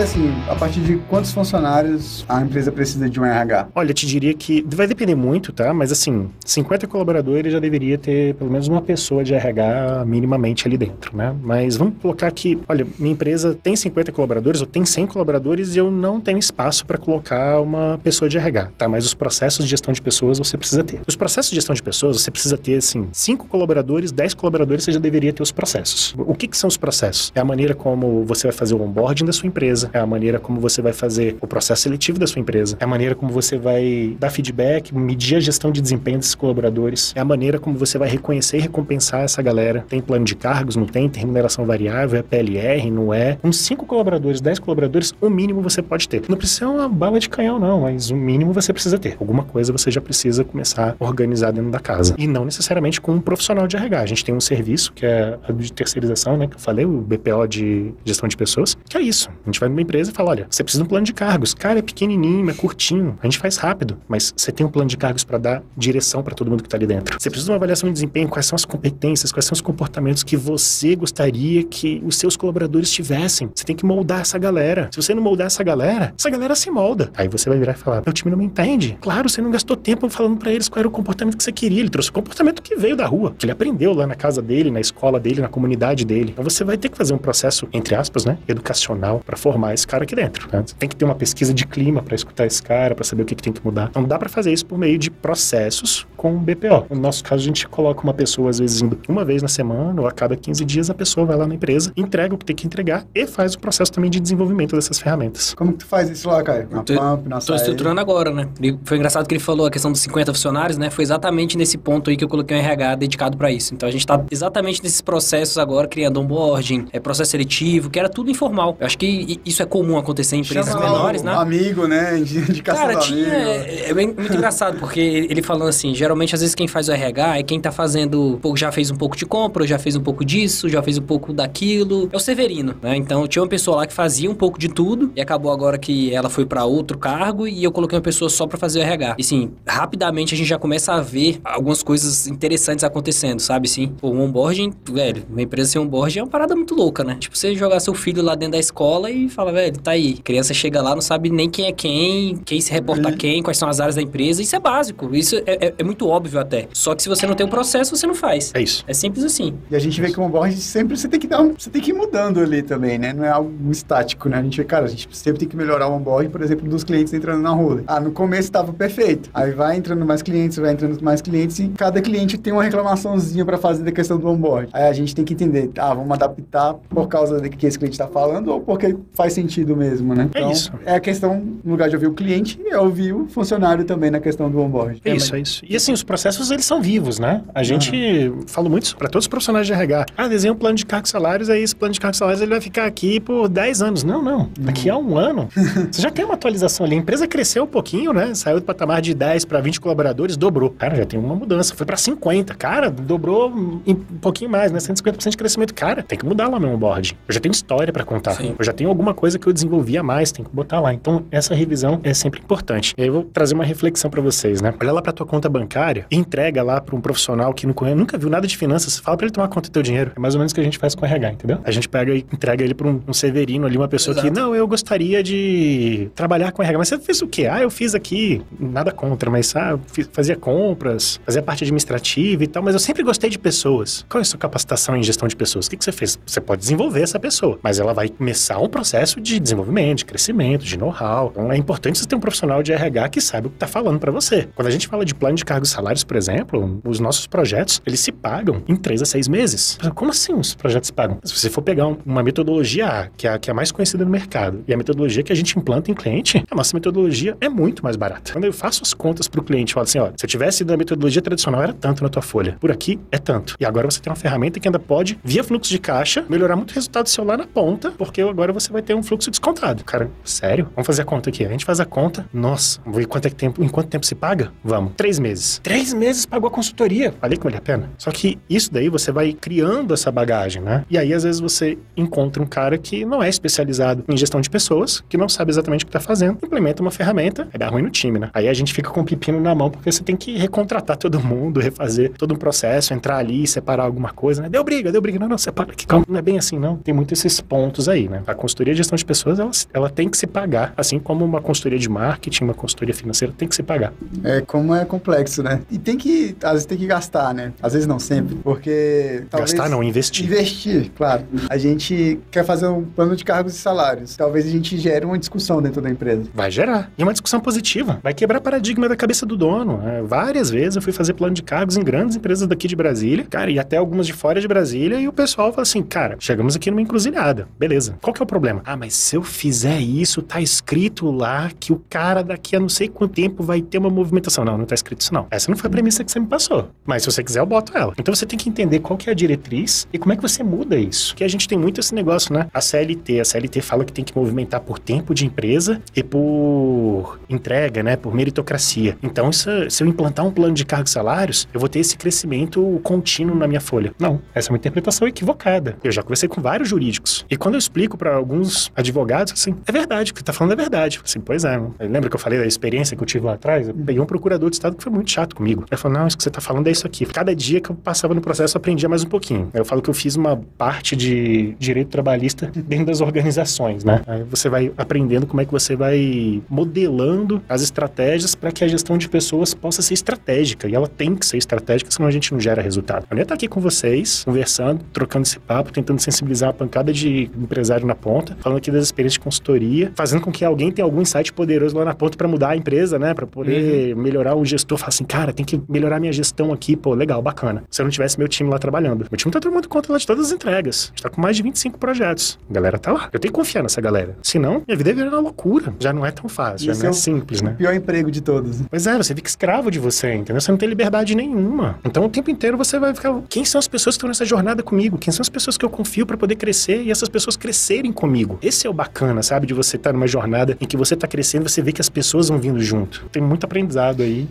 Pra 0.01 0.07
você, 0.07 0.17
assim, 0.17 0.33
a 0.49 0.55
partir 0.55 0.79
de 0.79 0.95
quantos 1.09 1.31
funcionários 1.31 2.25
a 2.27 2.41
empresa 2.41 2.71
precisa 2.71 3.07
de 3.07 3.19
um 3.19 3.25
RH? 3.25 3.67
Olha, 3.75 3.91
eu 3.91 3.93
te 3.93 4.07
diria 4.07 4.33
que 4.33 4.65
vai 4.67 4.87
depender 4.87 5.15
muito, 5.15 5.53
tá? 5.53 5.73
Mas 5.73 5.91
assim, 5.91 6.29
50 6.43 6.87
colaboradores 6.87 7.53
já 7.53 7.59
deveria 7.59 7.97
ter 7.97 8.33
pelo 8.35 8.49
menos 8.49 8.67
uma 8.67 8.81
pessoa 8.81 9.23
de 9.23 9.33
RH 9.33 10.03
minimamente 10.07 10.67
ali 10.67 10.77
dentro, 10.77 11.15
né? 11.15 11.35
Mas 11.43 11.77
vamos 11.77 11.95
colocar 12.01 12.31
que, 12.31 12.59
olha, 12.67 12.85
minha 12.97 13.13
empresa 13.13 13.57
tem 13.61 13.75
50 13.75 14.11
colaboradores 14.11 14.61
ou 14.61 14.67
tem 14.67 14.85
100 14.85 15.07
colaboradores 15.07 15.75
e 15.75 15.79
eu 15.79 15.91
não 15.91 16.19
tenho 16.19 16.39
espaço 16.39 16.85
para 16.85 16.97
colocar 16.97 17.59
uma 17.61 17.99
pessoa 18.03 18.27
de 18.27 18.37
RH, 18.37 18.71
tá? 18.77 18.87
Mas 18.87 19.05
os 19.05 19.13
processos 19.13 19.65
de 19.65 19.69
gestão 19.69 19.93
de 19.93 20.01
pessoas 20.01 20.39
você 20.39 20.57
precisa 20.57 20.83
ter. 20.83 21.01
Os 21.07 21.15
processos 21.15 21.51
de 21.51 21.55
gestão 21.55 21.75
de 21.75 21.83
pessoas 21.83 22.21
você 22.21 22.31
precisa 22.31 22.57
ter, 22.57 22.77
assim, 22.77 23.07
5 23.11 23.47
colaboradores, 23.47 24.11
10 24.11 24.33
colaboradores 24.33 24.83
você 24.83 24.91
já 24.93 24.99
deveria 24.99 25.31
ter 25.31 25.43
os 25.43 25.51
processos. 25.51 26.15
O 26.17 26.33
que, 26.33 26.47
que 26.47 26.57
são 26.57 26.67
os 26.67 26.77
processos? 26.77 27.31
É 27.35 27.39
a 27.39 27.45
maneira 27.45 27.75
como 27.75 28.23
você 28.25 28.47
vai 28.47 28.55
fazer 28.55 28.73
o 28.73 28.81
onboarding 28.81 29.25
da 29.25 29.33
sua 29.33 29.47
empresa, 29.47 29.90
é 29.93 29.99
a 29.99 30.05
maneira 30.05 30.39
como 30.39 30.59
você 30.59 30.81
vai 30.81 30.93
fazer 30.93 31.37
o 31.41 31.47
processo 31.47 31.83
seletivo 31.83 32.19
da 32.19 32.27
sua 32.27 32.39
empresa, 32.39 32.77
é 32.79 32.83
a 32.83 32.87
maneira 32.87 33.15
como 33.15 33.31
você 33.31 33.57
vai 33.57 34.15
dar 34.19 34.29
feedback, 34.29 34.93
medir 34.93 35.37
a 35.37 35.39
gestão 35.39 35.71
de 35.71 35.81
desempenho 35.81 36.17
desses 36.17 36.35
colaboradores, 36.35 37.13
é 37.15 37.19
a 37.19 37.25
maneira 37.25 37.59
como 37.59 37.77
você 37.77 37.97
vai 37.97 38.09
reconhecer 38.09 38.57
e 38.57 38.61
recompensar 38.61 39.21
essa 39.21 39.41
galera. 39.41 39.85
Tem 39.87 40.01
plano 40.01 40.25
de 40.25 40.35
cargos, 40.35 40.75
não 40.75 40.85
tem? 40.85 41.09
Tem 41.09 41.21
remuneração 41.21 41.65
variável, 41.65 42.19
é 42.19 42.23
PLR, 42.23 42.89
não 42.91 43.13
é? 43.13 43.37
Uns 43.43 43.57
5 43.57 43.85
colaboradores, 43.85 44.41
10 44.41 44.59
colaboradores, 44.59 45.13
o 45.21 45.29
mínimo 45.29 45.61
você 45.61 45.81
pode 45.81 46.07
ter. 46.07 46.21
Não 46.27 46.37
precisa 46.37 46.67
uma 46.67 46.87
bala 46.87 47.19
de 47.19 47.29
canhão, 47.29 47.59
não, 47.59 47.81
mas 47.81 48.09
o 48.09 48.15
mínimo 48.15 48.53
você 48.53 48.73
precisa 48.73 48.97
ter. 48.97 49.17
Alguma 49.19 49.43
coisa 49.43 49.71
você 49.71 49.89
já 49.91 50.01
precisa 50.01 50.43
começar 50.43 50.95
a 50.99 51.03
organizar 51.03 51.51
dentro 51.51 51.71
da 51.71 51.79
casa. 51.79 52.15
E 52.17 52.27
não 52.27 52.45
necessariamente 52.45 52.99
com 53.01 53.13
um 53.13 53.21
profissional 53.21 53.67
de 53.67 53.75
RH. 53.75 54.01
A 54.01 54.05
gente 54.05 54.25
tem 54.25 54.35
um 54.35 54.41
serviço 54.41 54.93
que 54.93 55.05
é 55.05 55.37
de 55.55 55.71
terceirização, 55.71 56.37
né? 56.37 56.47
Que 56.47 56.55
eu 56.55 56.59
falei, 56.59 56.85
o 56.85 57.01
BPO 57.01 57.47
de 57.47 57.93
gestão 58.05 58.27
de 58.27 58.37
pessoas, 58.37 58.77
que 58.87 58.97
é 58.97 59.01
isso. 59.01 59.29
A 59.29 59.45
gente 59.45 59.59
vai 59.59 59.69
numa 59.71 59.81
empresa 59.81 60.11
e 60.11 60.13
fala: 60.13 60.31
olha, 60.31 60.47
você 60.49 60.63
precisa 60.63 60.83
de 60.83 60.87
um 60.87 60.89
plano 60.89 61.05
de 61.05 61.13
cargos. 61.13 61.53
Cara, 61.53 61.79
é 61.79 61.81
pequenininho, 61.81 62.49
é 62.49 62.53
curtinho, 62.53 63.17
a 63.21 63.25
gente 63.25 63.37
faz 63.39 63.57
rápido, 63.57 63.97
mas 64.07 64.33
você 64.35 64.51
tem 64.51 64.65
um 64.65 64.69
plano 64.69 64.89
de 64.89 64.97
cargos 64.97 65.23
para 65.23 65.37
dar 65.37 65.63
direção 65.75 66.23
para 66.23 66.35
todo 66.35 66.49
mundo 66.49 66.63
que 66.63 66.69
tá 66.69 66.77
ali 66.77 66.87
dentro. 66.87 67.17
Você 67.19 67.29
precisa 67.29 67.45
de 67.45 67.51
uma 67.51 67.57
avaliação 67.57 67.89
de 67.89 67.93
desempenho, 67.93 68.27
quais 68.27 68.45
são 68.45 68.55
as 68.55 68.65
competências, 68.65 69.31
quais 69.31 69.45
são 69.45 69.53
os 69.53 69.61
comportamentos 69.61 70.23
que 70.23 70.37
você 70.37 70.95
gostaria 70.95 71.63
que 71.63 72.01
os 72.05 72.17
seus 72.17 72.35
colaboradores 72.35 72.91
tivessem. 72.91 73.49
Você 73.53 73.63
tem 73.63 73.75
que 73.75 73.85
moldar 73.85 74.21
essa 74.21 74.37
galera. 74.37 74.89
Se 74.91 75.01
você 75.01 75.13
não 75.13 75.21
moldar 75.21 75.47
essa 75.47 75.63
galera, 75.63 76.13
essa 76.17 76.29
galera 76.29 76.55
se 76.55 76.69
molda. 76.69 77.11
Aí 77.15 77.27
você 77.27 77.49
vai 77.49 77.57
virar 77.57 77.73
e 77.73 77.77
falar: 77.77 78.03
meu 78.05 78.13
time 78.13 78.31
não 78.31 78.37
me 78.37 78.45
entende. 78.45 78.97
Claro, 79.01 79.29
você 79.29 79.41
não 79.41 79.51
gastou 79.51 79.75
tempo 79.75 80.09
falando 80.09 80.37
para 80.37 80.51
eles 80.51 80.67
qual 80.69 80.79
era 80.79 80.87
o 80.87 80.91
comportamento 80.91 81.37
que 81.37 81.43
você 81.43 81.51
queria. 81.51 81.79
Ele 81.79 81.89
trouxe 81.89 82.09
o 82.09 82.13
comportamento 82.13 82.61
que 82.61 82.75
veio 82.75 82.95
da 82.95 83.05
rua, 83.05 83.33
que 83.37 83.45
ele 83.45 83.51
aprendeu 83.51 83.93
lá 83.93 84.05
na 84.05 84.15
casa 84.15 84.41
dele, 84.41 84.71
na 84.71 84.79
escola 84.79 85.19
dele, 85.19 85.41
na 85.41 85.47
comunidade 85.47 86.05
dele. 86.05 86.31
Então 86.31 86.43
você 86.43 86.63
vai 86.63 86.77
ter 86.77 86.89
que 86.89 86.97
fazer 86.97 87.13
um 87.13 87.17
processo, 87.17 87.67
entre 87.73 87.95
aspas, 87.95 88.25
né, 88.25 88.37
educacional 88.47 89.21
para 89.25 89.37
formar 89.37 89.60
esse 89.73 89.85
cara 89.87 90.03
aqui 90.03 90.15
dentro. 90.15 90.47
Né? 90.51 90.63
Você 90.65 90.75
tem 90.75 90.89
que 90.89 90.95
ter 90.95 91.05
uma 91.05 91.15
pesquisa 91.15 91.53
de 91.53 91.65
clima 91.65 92.01
para 92.01 92.15
escutar 92.15 92.45
esse 92.45 92.61
cara, 92.61 92.95
para 92.95 93.03
saber 93.03 93.23
o 93.23 93.25
que, 93.25 93.35
que 93.35 93.43
tem 93.43 93.53
que 93.53 93.63
mudar. 93.63 93.87
Então 93.89 94.03
dá 94.03 94.17
para 94.17 94.29
fazer 94.29 94.51
isso 94.51 94.65
por 94.65 94.77
meio 94.77 94.97
de 94.97 95.09
processos 95.11 96.05
com 96.15 96.35
o 96.35 96.39
BPO. 96.39 96.85
No 96.89 96.99
nosso 96.99 97.23
caso, 97.23 97.41
a 97.41 97.45
gente 97.45 97.67
coloca 97.67 98.01
uma 98.03 98.13
pessoa, 98.13 98.49
às 98.49 98.59
vezes, 98.59 98.81
indo 98.81 98.97
uma 99.09 99.25
vez 99.25 99.41
na 99.41 99.47
semana 99.47 100.01
ou 100.01 100.07
a 100.07 100.11
cada 100.11 100.35
15 100.35 100.63
dias, 100.65 100.89
a 100.89 100.93
pessoa 100.93 101.25
vai 101.25 101.35
lá 101.35 101.47
na 101.47 101.55
empresa, 101.55 101.91
entrega 101.97 102.33
o 102.35 102.37
que 102.37 102.45
tem 102.45 102.55
que 102.55 102.65
entregar 102.65 103.05
e 103.13 103.25
faz 103.27 103.53
o 103.55 103.59
processo 103.59 103.91
também 103.91 104.09
de 104.09 104.19
desenvolvimento 104.19 104.75
dessas 104.75 104.99
ferramentas. 104.99 105.53
Como 105.53 105.71
que 105.73 105.79
tu 105.79 105.85
faz 105.85 106.09
isso 106.09 106.27
lá, 106.29 106.41
Caio? 106.43 106.67
Na 106.69 106.83
Tô- 106.83 106.93
Pump, 106.93 107.27
na 107.27 107.39
Tô 107.39 107.55
estruturando 107.55 107.99
agora, 107.99 108.31
né? 108.31 108.47
E 108.61 108.77
Foi 108.83 108.97
engraçado 108.97 109.27
que 109.27 109.33
ele 109.33 109.41
falou 109.41 109.65
a 109.65 109.71
questão 109.71 109.91
dos 109.91 110.01
50 110.01 110.33
funcionários, 110.33 110.77
né? 110.77 110.89
Foi 110.89 111.03
exatamente 111.03 111.57
nesse 111.57 111.77
ponto 111.77 112.09
aí 112.09 112.15
que 112.17 112.23
eu 112.23 112.27
coloquei 112.29 112.55
um 112.55 112.59
RH 112.59 112.95
dedicado 112.95 113.37
pra 113.37 113.51
isso. 113.51 113.73
Então 113.73 113.87
a 113.89 113.91
gente 113.91 114.05
tá 114.05 114.23
exatamente 114.31 114.83
nesses 114.83 115.01
processos 115.01 115.57
agora, 115.57 115.87
criando 115.87 116.19
onboarding, 116.21 116.87
é, 116.93 116.99
processo 116.99 117.31
seletivo, 117.31 117.89
que 117.89 117.99
era 117.99 118.07
tudo 118.09 118.29
informal. 118.29 118.77
Eu 118.79 118.85
acho 118.85 118.97
que 118.97 119.39
isso 119.51 119.61
é 119.61 119.65
comum 119.65 119.97
acontecer 119.97 120.35
em 120.35 120.39
empresas 120.39 120.73
Chama 120.73 120.85
menores, 120.85 121.21
o 121.21 121.25
né? 121.25 121.33
amigo, 121.33 121.87
né? 121.87 122.17
Indicação 122.19 122.87
Cara, 122.87 122.99
tinha. 122.99 123.27
É, 123.27 123.89
é 123.89 123.93
muito 123.93 124.33
engraçado, 124.33 124.79
porque 124.79 124.99
ele 124.99 125.41
falando 125.41 125.67
assim: 125.69 125.93
geralmente, 125.93 126.33
às 126.33 126.41
vezes, 126.41 126.55
quem 126.55 126.67
faz 126.67 126.87
o 126.89 126.91
RH 126.91 127.39
é 127.39 127.43
quem 127.43 127.59
tá 127.59 127.71
fazendo. 127.71 128.39
Já 128.55 128.71
fez 128.71 128.89
um 128.89 128.95
pouco 128.95 129.15
de 129.15 129.25
compra, 129.25 129.65
já 129.67 129.77
fez 129.77 129.95
um 129.95 130.01
pouco 130.01 130.25
disso, 130.25 130.67
já 130.69 130.81
fez 130.81 130.97
um 130.97 131.03
pouco 131.03 131.33
daquilo. 131.33 132.09
É 132.11 132.15
o 132.15 132.19
Severino, 132.19 132.75
né? 132.81 132.95
Então 132.95 133.27
tinha 133.27 133.41
uma 133.41 133.47
pessoa 133.49 133.77
lá 133.77 133.87
que 133.87 133.93
fazia 133.93 134.29
um 134.29 134.35
pouco 134.35 134.57
de 134.57 134.69
tudo 134.69 135.11
e 135.15 135.21
acabou 135.21 135.51
agora 135.51 135.77
que 135.77 136.13
ela 136.13 136.29
foi 136.29 136.45
pra 136.45 136.65
outro 136.65 136.97
cargo 136.97 137.47
e 137.47 137.63
eu 137.63 137.71
coloquei 137.71 137.97
uma 137.97 138.03
pessoa 138.03 138.29
só 138.29 138.47
pra 138.47 138.57
fazer 138.57 138.79
o 138.79 138.81
RH. 138.81 139.15
E 139.17 139.23
sim, 139.23 139.51
rapidamente 139.67 140.33
a 140.33 140.37
gente 140.37 140.47
já 140.47 140.57
começa 140.57 140.93
a 140.93 141.01
ver 141.01 141.39
algumas 141.43 141.83
coisas 141.83 142.27
interessantes 142.27 142.83
acontecendo, 142.83 143.39
sabe? 143.39 143.67
Sim, 143.67 143.93
um 144.01 144.21
onboarding, 144.21 144.73
velho, 144.91 145.23
uma 145.29 145.41
empresa 145.41 145.71
sem 145.71 145.81
onboarding 145.81 146.19
é 146.19 146.23
uma 146.23 146.29
parada 146.29 146.55
muito 146.55 146.75
louca, 146.75 147.03
né? 147.03 147.17
Tipo, 147.19 147.37
você 147.37 147.55
jogar 147.55 147.79
seu 147.79 147.93
filho 147.93 148.21
lá 148.21 148.35
dentro 148.35 148.53
da 148.53 148.59
escola 148.59 149.09
e 149.09 149.29
fala, 149.45 149.51
velho, 149.51 149.77
tá 149.79 149.91
aí. 149.91 150.15
A 150.19 150.23
criança 150.23 150.53
chega 150.53 150.81
lá, 150.81 150.93
não 150.93 151.01
sabe 151.01 151.29
nem 151.29 151.49
quem 151.49 151.65
é 151.67 151.71
quem, 151.71 152.35
quem 152.37 152.61
se 152.61 152.71
reporta 152.71 153.09
a 153.09 153.11
quem, 153.11 153.41
quais 153.41 153.57
são 153.57 153.67
as 153.67 153.79
áreas 153.79 153.95
da 153.95 154.01
empresa. 154.01 154.41
Isso 154.41 154.55
é 154.55 154.59
básico. 154.59 155.13
Isso 155.15 155.35
é, 155.45 155.67
é- 155.67 155.73
é 155.77 155.83
muito 155.83 156.07
óbvio 156.07 156.39
até. 156.39 156.67
Só 156.73 156.93
que 156.95 157.01
se 157.03 157.09
você 157.09 157.25
não 157.25 157.33
tem 157.35 157.45
o 157.45 157.49
processo, 157.49 157.95
você 157.95 158.05
não 158.07 158.15
faz. 158.15 158.51
É 158.53 158.61
isso. 158.61 158.83
É 158.87 158.93
simples 158.93 159.23
assim. 159.23 159.53
E 159.69 159.75
a 159.75 159.79
gente 159.79 159.99
vê 159.99 160.11
que 160.11 160.19
o 160.19 160.23
onboard 160.23 160.55
sempre 160.55 160.97
você 160.97 161.07
tem 161.07 161.19
que 161.19 161.27
dar 161.27 161.41
um, 161.41 161.53
você 161.57 161.69
tem 161.69 161.81
que 161.81 161.91
ir 161.91 161.93
mudando 161.93 162.39
ali 162.39 162.61
também, 162.61 162.97
né? 162.97 163.13
Não 163.13 163.23
é 163.25 163.29
algo 163.29 163.51
estático, 163.71 164.29
né? 164.29 164.37
A 164.37 164.43
gente 164.43 164.57
vê, 164.57 164.63
cara, 164.63 164.85
a 164.85 164.87
gente 164.87 165.07
sempre 165.11 165.39
tem 165.39 165.47
que 165.47 165.55
melhorar 165.55 165.87
o 165.87 165.93
onboard, 165.95 166.29
por 166.29 166.41
exemplo, 166.41 166.67
dos 166.69 166.83
clientes 166.83 167.13
entrando 167.13 167.41
na 167.41 167.51
roda. 167.51 167.83
Ah, 167.87 167.99
no 167.99 168.11
começo 168.11 168.43
estava 168.43 168.71
perfeito. 168.73 169.29
Aí 169.33 169.51
vai 169.51 169.77
entrando 169.77 170.05
mais 170.05 170.21
clientes, 170.21 170.57
vai 170.57 170.71
entrando 170.73 171.01
mais 171.03 171.21
clientes 171.21 171.59
e 171.59 171.67
cada 171.69 172.01
cliente 172.01 172.37
tem 172.37 172.53
uma 172.53 172.63
reclamaçãozinha 172.63 173.45
para 173.45 173.57
fazer 173.57 173.83
da 173.83 173.91
questão 173.91 174.17
do 174.17 174.27
onboard. 174.27 174.69
Aí 174.73 174.83
a 174.83 174.93
gente 174.93 175.15
tem 175.15 175.25
que 175.25 175.33
entender, 175.33 175.69
ah, 175.77 175.93
vamos 175.93 176.11
adaptar 176.11 176.73
por 176.89 177.07
causa 177.07 177.39
do 177.39 177.49
que 177.49 177.65
esse 177.65 177.77
cliente 177.77 177.93
está 177.95 178.07
falando 178.07 178.49
ou 178.49 178.59
porque 178.61 178.95
faz 179.13 179.30
sentido 179.31 179.75
mesmo, 179.75 180.13
né? 180.13 180.29
É 180.33 180.51
isso. 180.51 180.71
É 180.85 180.95
a 180.95 180.99
questão, 180.99 181.41
no 181.63 181.71
lugar 181.71 181.89
de 181.89 181.95
ouvir 181.95 182.07
o 182.07 182.13
cliente, 182.13 182.59
é 182.67 182.77
ouvir 182.77 183.13
o 183.13 183.27
funcionário 183.27 183.83
também 183.83 184.11
na 184.11 184.19
questão 184.19 184.49
do 184.49 184.59
onboard. 184.59 185.01
É 185.03 185.15
isso, 185.15 185.35
é 185.35 185.39
isso. 185.39 185.63
E 185.67 185.75
assim, 185.75 185.91
os 185.91 186.03
processos, 186.03 186.51
eles 186.51 186.65
são 186.65 186.81
vivos, 186.81 187.19
né? 187.19 187.41
A 187.53 187.63
gente 187.63 188.31
fala 188.47 188.69
muito 188.69 188.83
isso 188.83 188.97
para 188.97 189.09
todos 189.09 189.25
os 189.25 189.27
profissionais 189.27 189.67
de 189.67 189.73
RH. 189.73 190.05
Ah, 190.17 190.27
desenha 190.27 190.53
um 190.53 190.55
plano 190.55 190.75
de 190.75 190.85
cargos 190.85 191.09
salários, 191.09 191.49
aí 191.49 191.61
esse 191.61 191.75
plano 191.75 191.93
de 191.93 191.99
cargos 191.99 192.17
salários 192.17 192.41
ele 192.41 192.51
vai 192.51 192.61
ficar 192.61 192.85
aqui 192.85 193.19
por 193.19 193.47
10 193.47 193.81
anos. 193.81 194.03
Não, 194.03 194.21
não. 194.21 194.49
Daqui 194.59 194.89
a 194.89 194.97
um 194.97 195.17
ano, 195.17 195.47
você 195.91 196.01
já 196.01 196.11
tem 196.11 196.25
uma 196.25 196.35
atualização 196.35 196.85
ali. 196.85 196.95
A 196.95 196.99
empresa 196.99 197.27
cresceu 197.27 197.63
um 197.63 197.67
pouquinho, 197.67 198.13
né? 198.13 198.33
Saiu 198.33 198.59
do 198.59 198.65
patamar 198.65 199.01
de 199.01 199.13
10 199.13 199.45
para 199.45 199.59
20 199.61 199.79
colaboradores, 199.79 200.37
dobrou. 200.37 200.69
Cara, 200.69 200.95
já 200.95 201.05
tem 201.05 201.19
uma 201.19 201.35
mudança. 201.35 201.75
Foi 201.75 201.85
para 201.85 201.97
50. 201.97 202.53
Cara, 202.55 202.89
dobrou 202.89 203.49
um 203.49 203.95
pouquinho 204.21 204.49
mais, 204.49 204.71
né? 204.71 204.79
150% 204.79 205.29
de 205.29 205.37
crescimento. 205.37 205.73
Cara, 205.73 206.03
tem 206.03 206.17
que 206.17 206.25
mudar 206.25 206.47
lá 206.47 206.59
meu 206.59 206.69
onboard. 206.69 207.17
Eu 207.27 207.33
já 207.33 207.39
tenho 207.39 207.51
história 207.51 207.91
para 207.91 208.03
contar. 208.03 208.33
Sim. 208.33 208.55
Eu 208.57 208.65
já 208.65 208.73
tenho 208.73 208.89
alguma 208.89 209.13
coisa 209.21 209.37
que 209.37 209.45
eu 209.45 209.53
desenvolvi 209.53 209.99
a 209.99 210.01
mais, 210.03 210.31
tem 210.31 210.43
que 210.43 210.49
botar 210.51 210.79
lá. 210.79 210.91
Então, 210.91 211.23
essa 211.29 211.53
revisão 211.53 211.99
é 212.03 212.11
sempre 212.11 212.39
importante. 212.39 212.95
E 212.97 213.01
aí 213.03 213.07
eu 213.07 213.13
vou 213.13 213.23
trazer 213.23 213.53
uma 213.53 213.63
reflexão 213.63 214.09
para 214.09 214.19
vocês, 214.19 214.61
né? 214.63 214.73
Olha 214.81 214.91
lá 214.91 214.99
para 215.01 215.13
tua 215.13 215.27
conta 215.27 215.47
bancária 215.47 216.07
entrega 216.09 216.63
lá 216.63 216.81
para 216.81 216.95
um 216.95 217.01
profissional 217.01 217.53
que 217.53 217.67
não 217.67 217.73
conhece, 217.73 217.95
nunca 217.97 218.17
viu 218.17 218.29
nada 218.31 218.47
de 218.47 218.57
finanças, 218.57 218.97
fala 218.97 219.15
para 219.17 219.27
ele 219.27 219.31
tomar 219.33 219.47
conta 219.47 219.69
do 219.69 219.73
teu 219.73 219.83
dinheiro. 219.83 220.11
É 220.15 220.19
mais 220.19 220.33
ou 220.33 220.39
menos 220.39 220.51
o 220.51 220.55
que 220.55 220.61
a 220.61 220.63
gente 220.63 220.79
faz 220.79 220.95
com 220.95 221.03
o 221.03 221.07
RH, 221.07 221.31
entendeu? 221.33 221.59
A 221.63 221.69
gente 221.69 221.87
pega 221.87 222.13
e 222.15 222.25
entrega 222.33 222.63
ele 222.63 222.73
para 222.73 222.87
um, 222.87 222.99
um 223.07 223.13
severino 223.13 223.67
ali, 223.67 223.77
uma 223.77 223.87
pessoa 223.87 224.15
que, 224.15 224.21
Exato. 224.27 224.39
não, 224.39 224.55
eu 224.55 224.67
gostaria 224.67 225.21
de 225.21 226.09
trabalhar 226.15 226.51
com 226.51 226.63
RH. 226.63 226.77
Mas 226.79 226.87
você 226.89 226.97
fez 226.99 227.21
o 227.21 227.27
quê? 227.27 227.45
Ah, 227.45 227.61
eu 227.61 227.69
fiz 227.69 227.93
aqui, 227.93 228.41
nada 228.59 228.91
contra, 228.91 229.29
mas 229.29 229.55
ah, 229.55 229.77
fiz- 229.87 230.09
fazia 230.11 230.35
compras, 230.35 231.19
fazia 231.23 231.43
parte 231.43 231.63
administrativa 231.63 232.43
e 232.43 232.47
tal, 232.47 232.63
mas 232.63 232.73
eu 232.73 232.79
sempre 232.79 233.03
gostei 233.03 233.29
de 233.29 233.37
pessoas. 233.37 234.03
Qual 234.09 234.19
é 234.19 234.23
a 234.23 234.25
sua 234.25 234.39
capacitação 234.39 234.95
em 234.97 235.03
gestão 235.03 235.27
de 235.27 235.35
pessoas? 235.35 235.67
O 235.67 235.69
que, 235.69 235.77
que 235.77 235.83
você 235.83 235.91
fez? 235.91 236.17
Você 236.25 236.41
pode 236.41 236.61
desenvolver 236.61 237.01
essa 237.01 237.19
pessoa, 237.19 237.59
mas 237.61 237.79
ela 237.79 237.93
vai 237.93 238.09
começar 238.09 238.57
um 238.59 238.67
processo 238.67 239.10
de 239.19 239.39
desenvolvimento, 239.39 239.99
de 239.99 240.05
crescimento, 240.05 240.63
de 240.63 240.77
know-how. 240.77 241.29
Então 241.31 241.51
é 241.51 241.57
importante 241.57 241.99
você 241.99 242.05
ter 242.05 242.15
um 242.15 242.19
profissional 242.19 242.61
de 242.63 242.71
RH 242.71 243.09
que 243.09 243.21
saiba 243.21 243.47
o 243.47 243.49
que 243.49 243.55
está 243.57 243.67
falando 243.67 243.99
para 243.99 244.11
você. 244.11 244.47
Quando 244.55 244.67
a 244.67 244.71
gente 244.71 244.87
fala 244.87 245.03
de 245.03 245.13
plano 245.15 245.35
de 245.35 245.43
cargos 245.43 245.69
e 245.69 245.71
salários, 245.71 246.03
por 246.03 246.15
exemplo, 246.15 246.79
os 246.85 246.99
nossos 246.99 247.27
projetos, 247.27 247.81
eles 247.85 247.99
se 247.99 248.11
pagam 248.11 248.61
em 248.67 248.75
três 248.75 249.01
a 249.01 249.05
seis 249.05 249.27
meses. 249.27 249.77
Como 249.95 250.11
assim 250.11 250.33
os 250.33 250.53
projetos 250.55 250.87
se 250.87 250.93
pagam? 250.93 251.17
Se 251.23 251.35
você 251.37 251.49
for 251.49 251.61
pegar 251.61 251.87
um- 251.87 251.97
uma 252.05 252.23
metodologia 252.23 252.87
A, 252.87 253.07
que 253.17 253.27
é 253.27 253.31
a, 253.33 253.39
que 253.39 253.49
é 253.49 253.51
a 253.51 253.55
mais 253.55 253.71
conhecida 253.71 254.03
no 254.05 254.11
mercado, 254.11 254.63
e 254.67 254.73
a 254.73 254.77
metodologia 254.77 255.23
que 255.23 255.31
a 255.31 255.35
gente 255.35 255.57
implanta 255.57 255.89
em 255.91 255.93
cliente, 255.93 256.43
a 256.49 256.55
nossa 256.55 256.75
metodologia 256.75 257.35
é 257.41 257.49
muito 257.49 257.83
mais 257.83 257.95
barata. 257.95 258.31
Quando 258.33 258.45
eu 258.45 258.53
faço 258.53 258.81
as 258.83 258.93
contas 258.93 259.27
para 259.27 259.39
o 259.39 259.43
cliente, 259.43 259.71
eu 259.71 259.75
falo 259.75 259.83
assim, 259.85 259.99
ó, 259.99 260.09
se 260.15 260.25
eu 260.25 260.29
tivesse 260.29 260.63
ido 260.63 260.71
na 260.71 260.77
metodologia 260.77 261.21
tradicional, 261.21 261.61
era 261.63 261.73
tanto 261.73 262.03
na 262.03 262.09
tua 262.09 262.21
folha. 262.21 262.57
Por 262.59 262.71
aqui, 262.71 262.99
é 263.11 263.17
tanto. 263.17 263.55
E 263.59 263.65
agora 263.65 263.89
você 263.89 263.99
tem 263.99 264.09
uma 264.11 264.15
ferramenta 264.15 264.59
que 264.59 264.67
ainda 264.67 264.79
pode, 264.79 265.19
via 265.23 265.43
fluxo 265.43 265.69
de 265.71 265.79
caixa, 265.79 266.25
melhorar 266.29 266.55
muito 266.55 266.71
o 266.71 266.73
resultado 266.73 267.07
seu 267.07 267.23
lá 267.23 267.37
na 267.37 267.47
ponta, 267.47 267.91
porque 267.91 268.21
agora 268.21 268.51
você 268.53 268.71
vai 268.71 268.81
ter 268.81 268.93
um 268.93 269.00
fluxo 269.03 269.29
descontado. 269.29 269.83
Cara, 269.83 270.09
sério? 270.23 270.67
Vamos 270.75 270.87
fazer 270.87 271.01
a 271.01 271.05
conta 271.05 271.29
aqui. 271.29 271.45
A 271.45 271.49
gente 271.49 271.65
faz 271.65 271.79
a 271.79 271.85
conta, 271.85 272.25
nossa, 272.33 272.79
vamos 272.83 272.97
ver 272.97 273.05
quanto 273.05 273.27
é 273.27 273.29
que 273.29 273.35
tempo, 273.35 273.63
em 273.63 273.67
quanto 273.67 273.89
tempo 273.89 274.05
se 274.05 274.15
paga? 274.15 274.51
Vamos. 274.63 274.93
Três 274.95 275.19
meses. 275.19 275.59
Três 275.63 275.93
meses 275.93 276.25
pagou 276.25 276.47
a 276.47 276.51
consultoria. 276.51 277.13
Falei 277.19 277.37
que 277.37 277.43
vale 277.43 277.57
a 277.57 277.61
pena. 277.61 277.89
Só 277.97 278.11
que 278.11 278.39
isso 278.49 278.71
daí 278.71 278.89
você 278.89 279.11
vai 279.11 279.33
criando 279.33 279.93
essa 279.93 280.11
bagagem, 280.11 280.61
né? 280.61 280.85
E 280.89 280.97
aí, 280.97 281.13
às 281.13 281.23
vezes, 281.23 281.39
você 281.39 281.77
encontra 281.95 282.41
um 282.41 282.45
cara 282.45 282.77
que 282.77 283.05
não 283.05 283.21
é 283.21 283.29
especializado 283.29 284.03
em 284.07 284.17
gestão 284.17 284.41
de 284.41 284.49
pessoas, 284.49 285.03
que 285.07 285.17
não 285.17 285.29
sabe 285.29 285.51
exatamente 285.51 285.83
o 285.83 285.87
que 285.87 285.91
tá 285.91 285.99
fazendo, 285.99 286.37
implementa 286.43 286.81
uma 286.81 286.91
ferramenta, 286.91 287.47
aí 287.53 287.59
dá 287.59 287.67
ruim 287.67 287.83
no 287.83 287.89
time, 287.89 288.19
né? 288.19 288.29
Aí 288.33 288.47
a 288.47 288.53
gente 288.53 288.73
fica 288.73 288.89
com 288.89 289.01
o 289.01 289.05
pepino 289.05 289.39
na 289.39 289.53
mão, 289.55 289.69
porque 289.69 289.91
você 289.91 290.03
tem 290.03 290.15
que 290.15 290.37
recontratar 290.37 290.97
todo 290.97 291.19
mundo, 291.19 291.59
refazer 291.59 292.11
todo 292.17 292.33
um 292.33 292.37
processo, 292.37 292.93
entrar 292.93 293.17
ali, 293.17 293.47
separar 293.47 293.83
alguma 293.83 294.09
coisa, 294.11 294.41
né? 294.41 294.49
Deu 294.49 294.63
briga, 294.63 294.91
deu 294.91 295.01
briga. 295.01 295.19
Não, 295.19 295.27
não, 295.27 295.37
separa 295.37 295.71
aqui. 295.71 295.85
Calma, 295.85 296.05
não 296.07 296.19
é 296.19 296.21
bem 296.21 296.37
assim, 296.37 296.59
não. 296.59 296.77
Tem 296.77 296.93
muitos 296.93 297.19
esses 297.19 297.41
pontos 297.41 297.87
aí, 297.87 298.07
né? 298.07 298.23
A 298.27 298.33
consultoria 298.33 298.73
de 298.73 298.81
gestão 298.91 298.95
de 298.97 299.05
pessoas, 299.05 299.39
ela, 299.39 299.51
ela 299.73 299.89
tem 299.89 300.09
que 300.09 300.17
se 300.17 300.27
pagar, 300.27 300.73
assim 300.75 300.99
como 300.99 301.23
uma 301.23 301.41
consultoria 301.41 301.79
de 301.79 301.89
marketing, 301.89 302.43
uma 302.43 302.53
consultoria 302.53 302.93
financeira 302.93 303.33
tem 303.37 303.47
que 303.47 303.55
se 303.55 303.63
pagar. 303.63 303.93
É 304.23 304.41
como 304.41 304.75
é 304.75 304.85
complexo, 304.85 305.41
né? 305.41 305.61
E 305.69 305.77
tem 305.77 305.97
que, 305.97 306.35
às 306.43 306.51
vezes 306.51 306.65
tem 306.65 306.77
que 306.77 306.87
gastar, 306.87 307.33
né? 307.33 307.53
Às 307.61 307.73
vezes 307.73 307.87
não 307.87 307.99
sempre, 307.99 308.35
porque 308.35 309.23
talvez 309.29 309.53
Gastar 309.53 309.69
não, 309.69 309.83
investir. 309.83 310.25
Investir, 310.25 310.91
claro. 310.95 311.23
A 311.49 311.57
gente 311.57 312.19
quer 312.29 312.45
fazer 312.45 312.67
um 312.67 312.83
plano 312.83 313.15
de 313.15 313.23
cargos 313.23 313.55
e 313.55 313.57
salários. 313.57 314.15
Talvez 314.15 314.45
a 314.45 314.49
gente 314.49 314.77
gere 314.77 315.05
uma 315.05 315.17
discussão 315.17 315.61
dentro 315.61 315.81
da 315.81 315.89
empresa. 315.89 316.23
Vai 316.33 316.51
gerar. 316.51 316.91
E 316.97 317.03
uma 317.03 317.11
discussão 317.11 317.39
positiva. 317.39 317.99
Vai 318.03 318.13
quebrar 318.13 318.41
paradigma 318.41 318.87
da 318.87 318.95
cabeça 318.95 319.25
do 319.25 319.35
dono. 319.35 319.81
É, 319.85 320.01
várias 320.01 320.49
vezes 320.49 320.75
eu 320.75 320.81
fui 320.81 320.93
fazer 320.93 321.13
plano 321.13 321.33
de 321.33 321.43
cargos 321.43 321.77
em 321.77 321.83
grandes 321.83 322.15
empresas 322.15 322.47
daqui 322.47 322.67
de 322.67 322.75
Brasília, 322.75 323.25
cara, 323.29 323.49
e 323.49 323.59
até 323.59 323.77
algumas 323.77 324.07
de 324.07 324.13
fora 324.13 324.39
de 324.39 324.47
Brasília, 324.47 324.99
e 324.99 325.07
o 325.07 325.13
pessoal 325.13 325.51
fala 325.51 325.63
assim, 325.63 325.81
cara, 325.81 326.15
chegamos 326.19 326.55
aqui 326.55 326.69
numa 326.69 326.81
encruzilhada. 326.81 327.47
Beleza. 327.57 327.95
Qual 328.01 328.13
que 328.13 328.21
é 328.21 328.23
o 328.23 328.27
problema? 328.27 328.61
Ah, 328.71 328.77
mas 328.77 328.93
se 328.93 329.17
eu 329.17 329.21
fizer 329.21 329.81
isso, 329.81 330.21
tá 330.21 330.39
escrito 330.39 331.11
lá 331.11 331.51
que 331.59 331.73
o 331.73 331.81
cara 331.89 332.23
daqui 332.23 332.55
a 332.55 332.59
não 332.59 332.69
sei 332.69 332.87
quanto 332.87 333.15
tempo 333.15 333.43
vai 333.43 333.61
ter 333.61 333.79
uma 333.79 333.89
movimentação. 333.89 334.45
Não, 334.45 334.57
não 334.57 334.63
tá 334.63 334.73
escrito 334.73 335.01
isso 335.01 335.13
não. 335.13 335.27
Essa 335.29 335.51
não 335.51 335.57
foi 335.57 335.67
a 335.67 335.71
premissa 335.71 336.05
que 336.05 336.09
você 336.09 336.21
me 336.21 336.25
passou. 336.25 336.69
Mas 336.85 337.03
se 337.03 337.11
você 337.11 337.21
quiser, 337.21 337.41
eu 337.41 337.45
boto 337.45 337.77
ela. 337.77 337.93
Então 337.97 338.15
você 338.15 338.25
tem 338.25 338.39
que 338.39 338.47
entender 338.47 338.79
qual 338.79 338.95
que 338.95 339.09
é 339.09 339.11
a 339.11 339.13
diretriz 339.13 339.85
e 339.91 339.99
como 339.99 340.13
é 340.13 340.15
que 340.15 340.21
você 340.21 340.41
muda 340.41 340.77
isso. 340.77 341.09
Porque 341.09 341.25
a 341.25 341.27
gente 341.27 341.49
tem 341.49 341.57
muito 341.57 341.81
esse 341.81 341.93
negócio, 341.93 342.33
né? 342.33 342.47
A 342.53 342.61
CLT, 342.61 343.19
a 343.19 343.25
CLT 343.25 343.59
fala 343.59 343.83
que 343.83 343.91
tem 343.91 344.05
que 344.05 344.15
movimentar 344.15 344.61
por 344.61 344.79
tempo 344.79 345.13
de 345.13 345.25
empresa 345.25 345.81
e 345.93 346.01
por 346.01 347.19
entrega, 347.29 347.83
né? 347.83 347.97
Por 347.97 348.15
meritocracia. 348.15 348.97
Então, 349.03 349.29
isso, 349.29 349.49
se 349.69 349.83
eu 349.83 349.87
implantar 349.89 350.25
um 350.25 350.31
plano 350.31 350.53
de 350.53 350.63
cargos 350.65 350.91
e 350.91 350.93
salários, 350.93 351.45
eu 351.53 351.59
vou 351.59 351.67
ter 351.67 351.79
esse 351.79 351.97
crescimento 351.97 352.79
contínuo 352.83 353.35
na 353.35 353.49
minha 353.49 353.59
folha. 353.59 353.93
Não, 353.99 354.21
essa 354.33 354.47
é 354.47 354.51
uma 354.53 354.57
interpretação 354.57 355.05
equivocada. 355.09 355.75
Eu 355.83 355.91
já 355.91 356.01
conversei 356.01 356.29
com 356.29 356.41
vários 356.41 356.69
jurídicos. 356.69 357.25
E 357.29 357.35
quando 357.35 357.55
eu 357.55 357.59
explico 357.59 357.97
para 357.97 358.15
alguns 358.15 358.60
advogados, 358.75 359.33
assim, 359.33 359.55
é 359.65 359.71
verdade, 359.71 360.11
o 360.11 360.15
que 360.15 360.23
tá 360.23 360.33
falando 360.33 360.53
é 360.53 360.55
verdade. 360.55 360.99
Assim, 361.03 361.19
pois 361.19 361.43
é. 361.45 361.59
Lembra 361.79 362.09
que 362.09 362.15
eu 362.15 362.19
falei 362.19 362.39
da 362.39 362.45
experiência 362.45 362.95
que 362.95 363.03
eu 363.03 363.07
tive 363.07 363.25
lá 363.25 363.33
atrás? 363.33 363.67
Eu 363.67 363.73
peguei 363.73 364.01
um 364.01 364.05
procurador 364.05 364.49
de 364.49 364.55
estado 364.55 364.75
que 364.75 364.83
foi 364.83 364.91
muito 364.91 365.09
chato 365.09 365.35
comigo. 365.35 365.65
Ele 365.69 365.79
falou: 365.79 365.97
não, 365.97 366.07
isso 366.07 366.17
que 366.17 366.23
você 366.23 366.29
tá 366.29 366.41
falando 366.41 366.67
é 366.67 366.71
isso 366.71 366.85
aqui. 366.85 367.05
Cada 367.05 367.35
dia 367.35 367.61
que 367.61 367.69
eu 367.69 367.75
passava 367.75 368.13
no 368.13 368.21
processo, 368.21 368.57
eu 368.57 368.59
aprendia 368.59 368.87
mais 368.89 369.03
um 369.03 369.07
pouquinho. 369.07 369.49
Aí 369.53 369.59
eu 369.59 369.65
falo 369.65 369.81
que 369.81 369.89
eu 369.89 369.93
fiz 369.93 370.15
uma 370.15 370.37
parte 370.57 370.95
de 370.95 371.55
direito 371.59 371.89
trabalhista 371.89 372.51
dentro 372.53 372.85
das 372.85 373.01
organizações, 373.01 373.83
né? 373.83 374.01
Aí 374.07 374.23
você 374.23 374.49
vai 374.49 374.71
aprendendo 374.77 375.25
como 375.25 375.41
é 375.41 375.45
que 375.45 375.51
você 375.51 375.75
vai 375.75 376.41
modelando 376.49 377.41
as 377.47 377.61
estratégias 377.61 378.35
para 378.35 378.51
que 378.51 378.63
a 378.63 378.67
gestão 378.67 378.97
de 378.97 379.07
pessoas 379.09 379.53
possa 379.53 379.81
ser 379.81 379.93
estratégica. 379.93 380.67
E 380.67 380.75
ela 380.75 380.87
tem 380.87 381.15
que 381.15 381.25
ser 381.25 381.37
estratégica, 381.37 381.91
senão 381.91 382.07
a 382.07 382.11
gente 382.11 382.31
não 382.31 382.39
gera 382.39 382.61
resultado. 382.61 383.05
Eu 383.09 383.15
nem 383.15 383.23
estar 383.23 383.35
aqui 383.35 383.47
com 383.47 383.59
vocês, 383.59 384.23
conversando, 384.23 384.83
trocando 384.91 385.23
esse 385.23 385.39
papo, 385.39 385.71
tentando 385.71 385.99
sensibilizar 385.99 386.49
a 386.49 386.53
pancada 386.53 386.91
de 386.93 387.29
empresário 387.37 387.85
na 387.85 387.95
ponta, 387.95 388.37
falando 388.51 388.57
aqui 388.57 388.71
das 388.71 388.83
experiências 388.85 389.13
de 389.13 389.19
consultoria, 389.19 389.91
fazendo 389.95 390.21
com 390.21 390.31
que 390.31 390.43
alguém 390.43 390.71
tenha 390.71 390.85
algum 390.85 391.01
insight 391.01 391.31
poderoso 391.31 391.77
lá 391.77 391.85
na 391.85 391.93
ponta 391.93 392.17
para 392.17 392.27
mudar 392.27 392.49
a 392.49 392.57
empresa, 392.57 392.99
né? 392.99 393.13
Para 393.13 393.25
poder 393.25 393.95
melhorar 393.95 394.35
o 394.35 394.45
gestor. 394.45 394.77
Falar 394.77 394.89
assim, 394.89 395.03
cara, 395.03 395.31
tem 395.31 395.45
que 395.45 395.61
melhorar 395.69 395.99
minha 395.99 396.11
gestão 396.11 396.51
aqui. 396.51 396.75
Pô, 396.75 396.93
legal, 396.93 397.21
bacana. 397.21 397.63
Se 397.69 397.81
eu 397.81 397.85
não 397.85 397.91
tivesse 397.91 398.17
meu 398.19 398.27
time 398.27 398.49
lá 398.49 398.59
trabalhando. 398.59 399.05
Meu 399.09 399.17
time 399.17 399.31
tá 399.31 399.39
tomando 399.39 399.67
conta 399.69 399.91
lá 399.91 399.97
de 399.97 400.05
todas 400.05 400.27
as 400.27 400.31
entregas. 400.31 400.85
A 400.85 400.87
gente 400.89 401.03
tá 401.03 401.09
com 401.09 401.21
mais 401.21 401.37
de 401.37 401.43
25 401.43 401.77
projetos. 401.77 402.37
A 402.49 402.53
galera 402.53 402.77
tá 402.77 402.91
lá. 402.91 403.09
Eu 403.11 403.19
tenho 403.19 403.31
que 403.31 403.39
confiar 403.39 403.63
nessa 403.63 403.79
galera. 403.79 404.17
Senão, 404.21 404.63
minha 404.67 404.77
vida 404.77 404.93
virar 404.93 405.09
uma 405.09 405.19
loucura. 405.19 405.73
Já 405.79 405.93
não 405.93 406.05
é 406.05 406.11
tão 406.11 406.27
fácil, 406.27 406.73
já 406.73 406.79
não 406.79 406.87
é, 406.87 406.89
é 406.89 406.93
simples, 406.93 407.41
né? 407.41 407.51
O 407.51 407.55
pior 407.55 407.73
emprego 407.73 408.11
de 408.11 408.21
todos. 408.21 408.61
Pois 408.69 408.87
é, 408.87 408.97
você 408.97 409.15
fica 409.15 409.29
escravo 409.29 409.71
de 409.71 409.79
você, 409.79 410.13
entendeu? 410.13 410.41
Você 410.41 410.51
não 410.51 410.57
tem 410.57 410.67
liberdade 410.67 411.15
nenhuma. 411.15 411.79
Então 411.85 412.05
o 412.05 412.09
tempo 412.09 412.29
inteiro 412.29 412.57
você 412.57 412.77
vai 412.79 412.93
ficar. 412.93 413.21
Quem 413.29 413.45
são 413.45 413.59
as 413.59 413.67
pessoas 413.67 413.95
que 413.95 413.99
estão 413.99 414.07
nessa 414.09 414.25
jornada 414.25 414.61
comigo? 414.61 414.97
Quem 414.97 415.11
são 415.11 415.21
as 415.21 415.29
pessoas 415.29 415.57
que 415.57 415.63
eu 415.63 415.69
confio 415.69 416.05
pra 416.05 416.17
poder 416.17 416.35
crescer 416.35 416.81
e 416.83 416.91
essas 416.91 417.09
pessoas 417.09 417.37
crescerem 417.37 417.91
comigo? 417.91 418.37
Esse 418.41 418.67
é 418.67 418.69
o 418.69 418.73
bacana, 418.73 419.21
sabe? 419.21 419.45
De 419.45 419.53
você 419.53 419.75
estar 419.75 419.93
numa 419.93 420.07
jornada 420.07 420.57
em 420.59 420.65
que 420.65 420.75
você 420.75 420.95
tá 420.95 421.07
crescendo, 421.07 421.47
você 421.47 421.61
vê 421.61 421.71
que 421.71 421.81
as 421.81 421.89
pessoas 421.89 422.29
vão 422.29 422.39
vindo 422.39 422.61
junto. 422.61 423.05
Tem 423.11 423.21
muito 423.21 423.45
aprendizado 423.45 424.01
aí. 424.01 424.27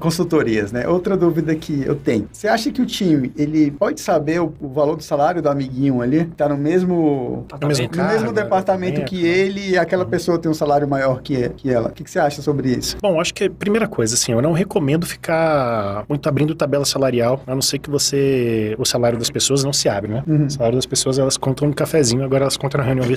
Consultorias, 0.00 0.72
né? 0.72 0.88
Outra 0.88 1.16
dúvida 1.16 1.54
que 1.54 1.84
eu 1.84 1.94
tenho. 1.94 2.28
Você 2.32 2.48
acha 2.48 2.70
que 2.70 2.82
o 2.82 2.86
time, 2.86 3.32
ele 3.36 3.70
pode 3.70 4.00
saber 4.00 4.40
o, 4.40 4.52
o 4.60 4.68
valor 4.68 4.96
do 4.96 5.02
salário 5.02 5.40
do 5.40 5.48
amiguinho 5.48 6.00
ali? 6.00 6.24
Tá 6.36 6.48
no 6.48 6.56
mesmo... 6.56 7.46
No 7.60 7.68
mesmo 7.68 7.84
No 7.84 7.90
cargo, 7.90 8.12
mesmo 8.12 8.32
departamento 8.32 9.00
né? 9.00 9.06
que 9.06 9.24
ele 9.24 9.70
e 9.70 9.78
aquela 9.78 10.04
pessoa 10.04 10.38
tem 10.38 10.50
um 10.50 10.54
salário 10.54 10.88
maior 10.88 11.22
que, 11.22 11.48
que 11.50 11.70
ela. 11.70 11.88
O 11.88 11.92
que, 11.92 12.04
que 12.04 12.10
você 12.10 12.18
acha 12.18 12.42
sobre 12.42 12.70
isso? 12.70 12.96
Bom, 13.00 13.20
acho 13.20 13.32
que 13.32 13.48
primeira 13.48 13.86
coisa, 13.86 14.14
assim, 14.14 14.32
eu 14.32 14.42
não 14.42 14.52
recomendo 14.52 15.06
ficar 15.06 16.04
muito 16.08 16.28
abrindo 16.28 16.54
tabela 16.54 16.84
salarial, 16.84 17.42
a 17.46 17.54
não 17.54 17.62
ser 17.62 17.78
que 17.78 17.90
você. 17.90 18.74
O 18.78 18.84
salário 18.84 19.18
das 19.18 19.30
pessoas 19.30 19.64
não 19.64 19.72
se 19.72 19.88
abre, 19.88 20.12
né? 20.12 20.24
Uhum. 20.26 20.46
O 20.46 20.50
salário 20.50 20.76
das 20.76 20.86
pessoas, 20.86 21.18
elas 21.18 21.36
contam 21.36 21.68
no 21.68 21.74
cafezinho, 21.74 22.24
agora 22.24 22.44
elas 22.44 22.56
contam 22.56 22.78
na 22.78 22.86
reunião 22.86 23.06
no 23.06 23.12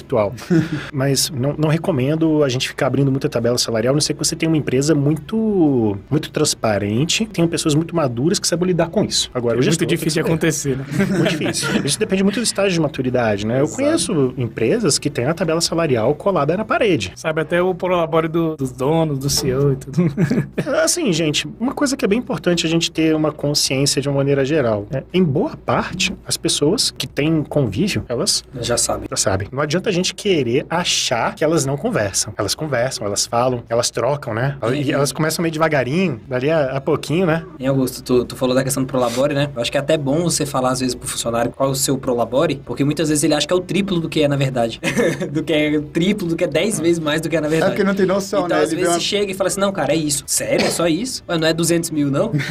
Mas 0.93 1.29
não, 1.29 1.55
não 1.57 1.69
recomendo 1.69 2.43
a 2.43 2.49
gente 2.49 2.67
ficar 2.67 2.87
abrindo 2.87 3.11
muita 3.11 3.29
tabela 3.29 3.57
salarial, 3.57 3.93
a 3.93 3.95
não 3.95 4.01
ser 4.01 4.13
que 4.13 4.19
você 4.19 4.35
tenha 4.35 4.49
uma 4.49 4.57
empresa 4.57 4.93
muito, 4.95 5.97
muito 6.09 6.29
transparente, 6.31 7.25
tenha 7.25 7.47
pessoas 7.47 7.75
muito 7.75 7.95
maduras 7.95 8.39
que 8.39 8.47
sabem 8.47 8.67
lidar 8.67 8.89
com 8.89 9.03
isso. 9.03 9.29
Agora, 9.33 9.57
É 9.57 9.61
o 9.61 9.63
muito 9.65 9.85
difícil 9.85 10.23
de 10.23 10.27
acontecer, 10.27 10.77
né? 10.77 10.85
Muito 11.17 11.29
difícil. 11.29 11.69
Isso 11.85 11.99
depende 11.99 12.23
muito 12.23 12.39
do 12.39 12.43
estágio 12.43 12.71
de 12.73 12.79
maturidade, 12.79 13.45
né? 13.45 13.59
Eu 13.59 13.63
Exato. 13.63 13.75
conheço 13.81 14.33
empresas 14.37 14.97
que 14.99 15.09
têm 15.09 15.25
a 15.25 15.33
tabela 15.33 15.61
salarial 15.61 16.13
colada 16.15 16.55
na 16.57 16.65
parede. 16.65 17.11
Sabe, 17.15 17.41
até 17.41 17.61
o 17.61 17.73
prolabore 17.75 18.27
do, 18.27 18.55
dos 18.55 18.71
donos, 18.71 19.19
do 19.19 19.29
CEO 19.29 19.73
e 19.73 19.75
tudo. 19.75 19.97
Assim, 20.83 21.11
gente, 21.13 21.47
uma 21.59 21.73
coisa 21.73 21.95
que 21.95 22.03
é 22.05 22.07
bem 22.07 22.19
importante 22.19 22.65
a 22.65 22.69
gente 22.69 22.91
ter 22.91 23.15
uma 23.15 23.31
consciência 23.31 24.01
de 24.01 24.07
uma 24.09 24.17
maneira 24.17 24.43
geral. 24.45 24.85
né? 24.91 25.03
Em 25.13 25.23
boa 25.23 25.55
parte, 25.57 26.13
as 26.25 26.37
pessoas 26.37 26.91
que 26.91 27.07
têm 27.07 27.43
convívio, 27.43 28.03
elas 28.07 28.43
Já 28.61 28.77
sabe. 28.77 29.07
já 29.09 29.15
sabem. 29.17 29.47
Não 29.51 29.61
adianta 29.61 29.89
a 29.89 29.93
gente 29.93 30.13
querer 30.17 30.65
achar 30.69 31.35
que 31.35 31.43
elas 31.43 31.65
não 31.65 31.77
conversam. 31.77 32.33
Elas 32.37 32.55
conversam, 32.55 33.05
elas 33.05 33.25
falam, 33.25 33.63
elas 33.69 33.89
trocam, 33.91 34.33
né? 34.33 34.57
E 34.73 34.91
elas 34.91 35.11
começam 35.11 35.41
meio 35.43 35.51
devagarinho, 35.53 36.19
dali 36.27 36.49
a, 36.49 36.77
a 36.77 36.81
pouquinho, 36.81 37.25
né? 37.27 37.43
Em 37.59 37.67
Augusto, 37.67 38.01
tu, 38.01 38.25
tu 38.25 38.35
falou 38.35 38.55
da 38.55 38.63
questão 38.63 38.83
do 38.83 38.87
Prolabore, 38.87 39.33
né? 39.35 39.49
Eu 39.55 39.61
acho 39.61 39.71
que 39.71 39.77
é 39.77 39.79
até 39.79 39.97
bom 39.97 40.23
você 40.23 40.45
falar 40.45 40.71
às 40.71 40.79
vezes 40.79 40.95
pro 40.95 41.07
funcionário 41.07 41.51
qual 41.51 41.69
é 41.69 41.71
o 41.71 41.75
seu 41.75 41.97
Prolabore, 41.97 42.61
porque 42.65 42.83
muitas 42.83 43.09
vezes 43.09 43.23
ele 43.23 43.33
acha 43.35 43.47
que 43.47 43.53
é 43.53 43.55
o 43.55 43.59
triplo 43.61 43.99
do 43.99 44.09
que 44.09 44.23
é 44.23 44.27
na 44.27 44.35
verdade. 44.35 44.81
do 45.31 45.43
que 45.43 45.53
é 45.53 45.79
triplo, 45.79 46.27
do 46.27 46.35
que 46.35 46.43
é 46.43 46.47
10 46.47 46.79
vezes 46.79 46.99
mais 46.99 47.21
do 47.21 47.29
que 47.29 47.37
é 47.37 47.41
na 47.41 47.47
É 47.47 47.49
verdade. 47.51 47.71
porque 47.73 47.83
não 47.83 47.93
tem 47.93 48.05
noção, 48.07 48.45
Então, 48.45 48.57
né? 48.57 48.63
às 48.63 48.71
Ele 48.71 48.81
vezes 48.81 48.95
uma... 48.95 48.99
chega 48.99 49.31
e 49.31 49.35
fala 49.35 49.47
assim, 49.49 49.59
não, 49.59 49.71
cara, 49.71 49.93
é 49.93 49.95
isso. 49.95 50.23
Sério? 50.25 50.65
É 50.65 50.69
só 50.71 50.87
isso? 50.87 51.23
Ué, 51.29 51.37
não 51.37 51.47
é 51.47 51.53
200 51.53 51.91
mil, 51.91 52.09
não? 52.09 52.31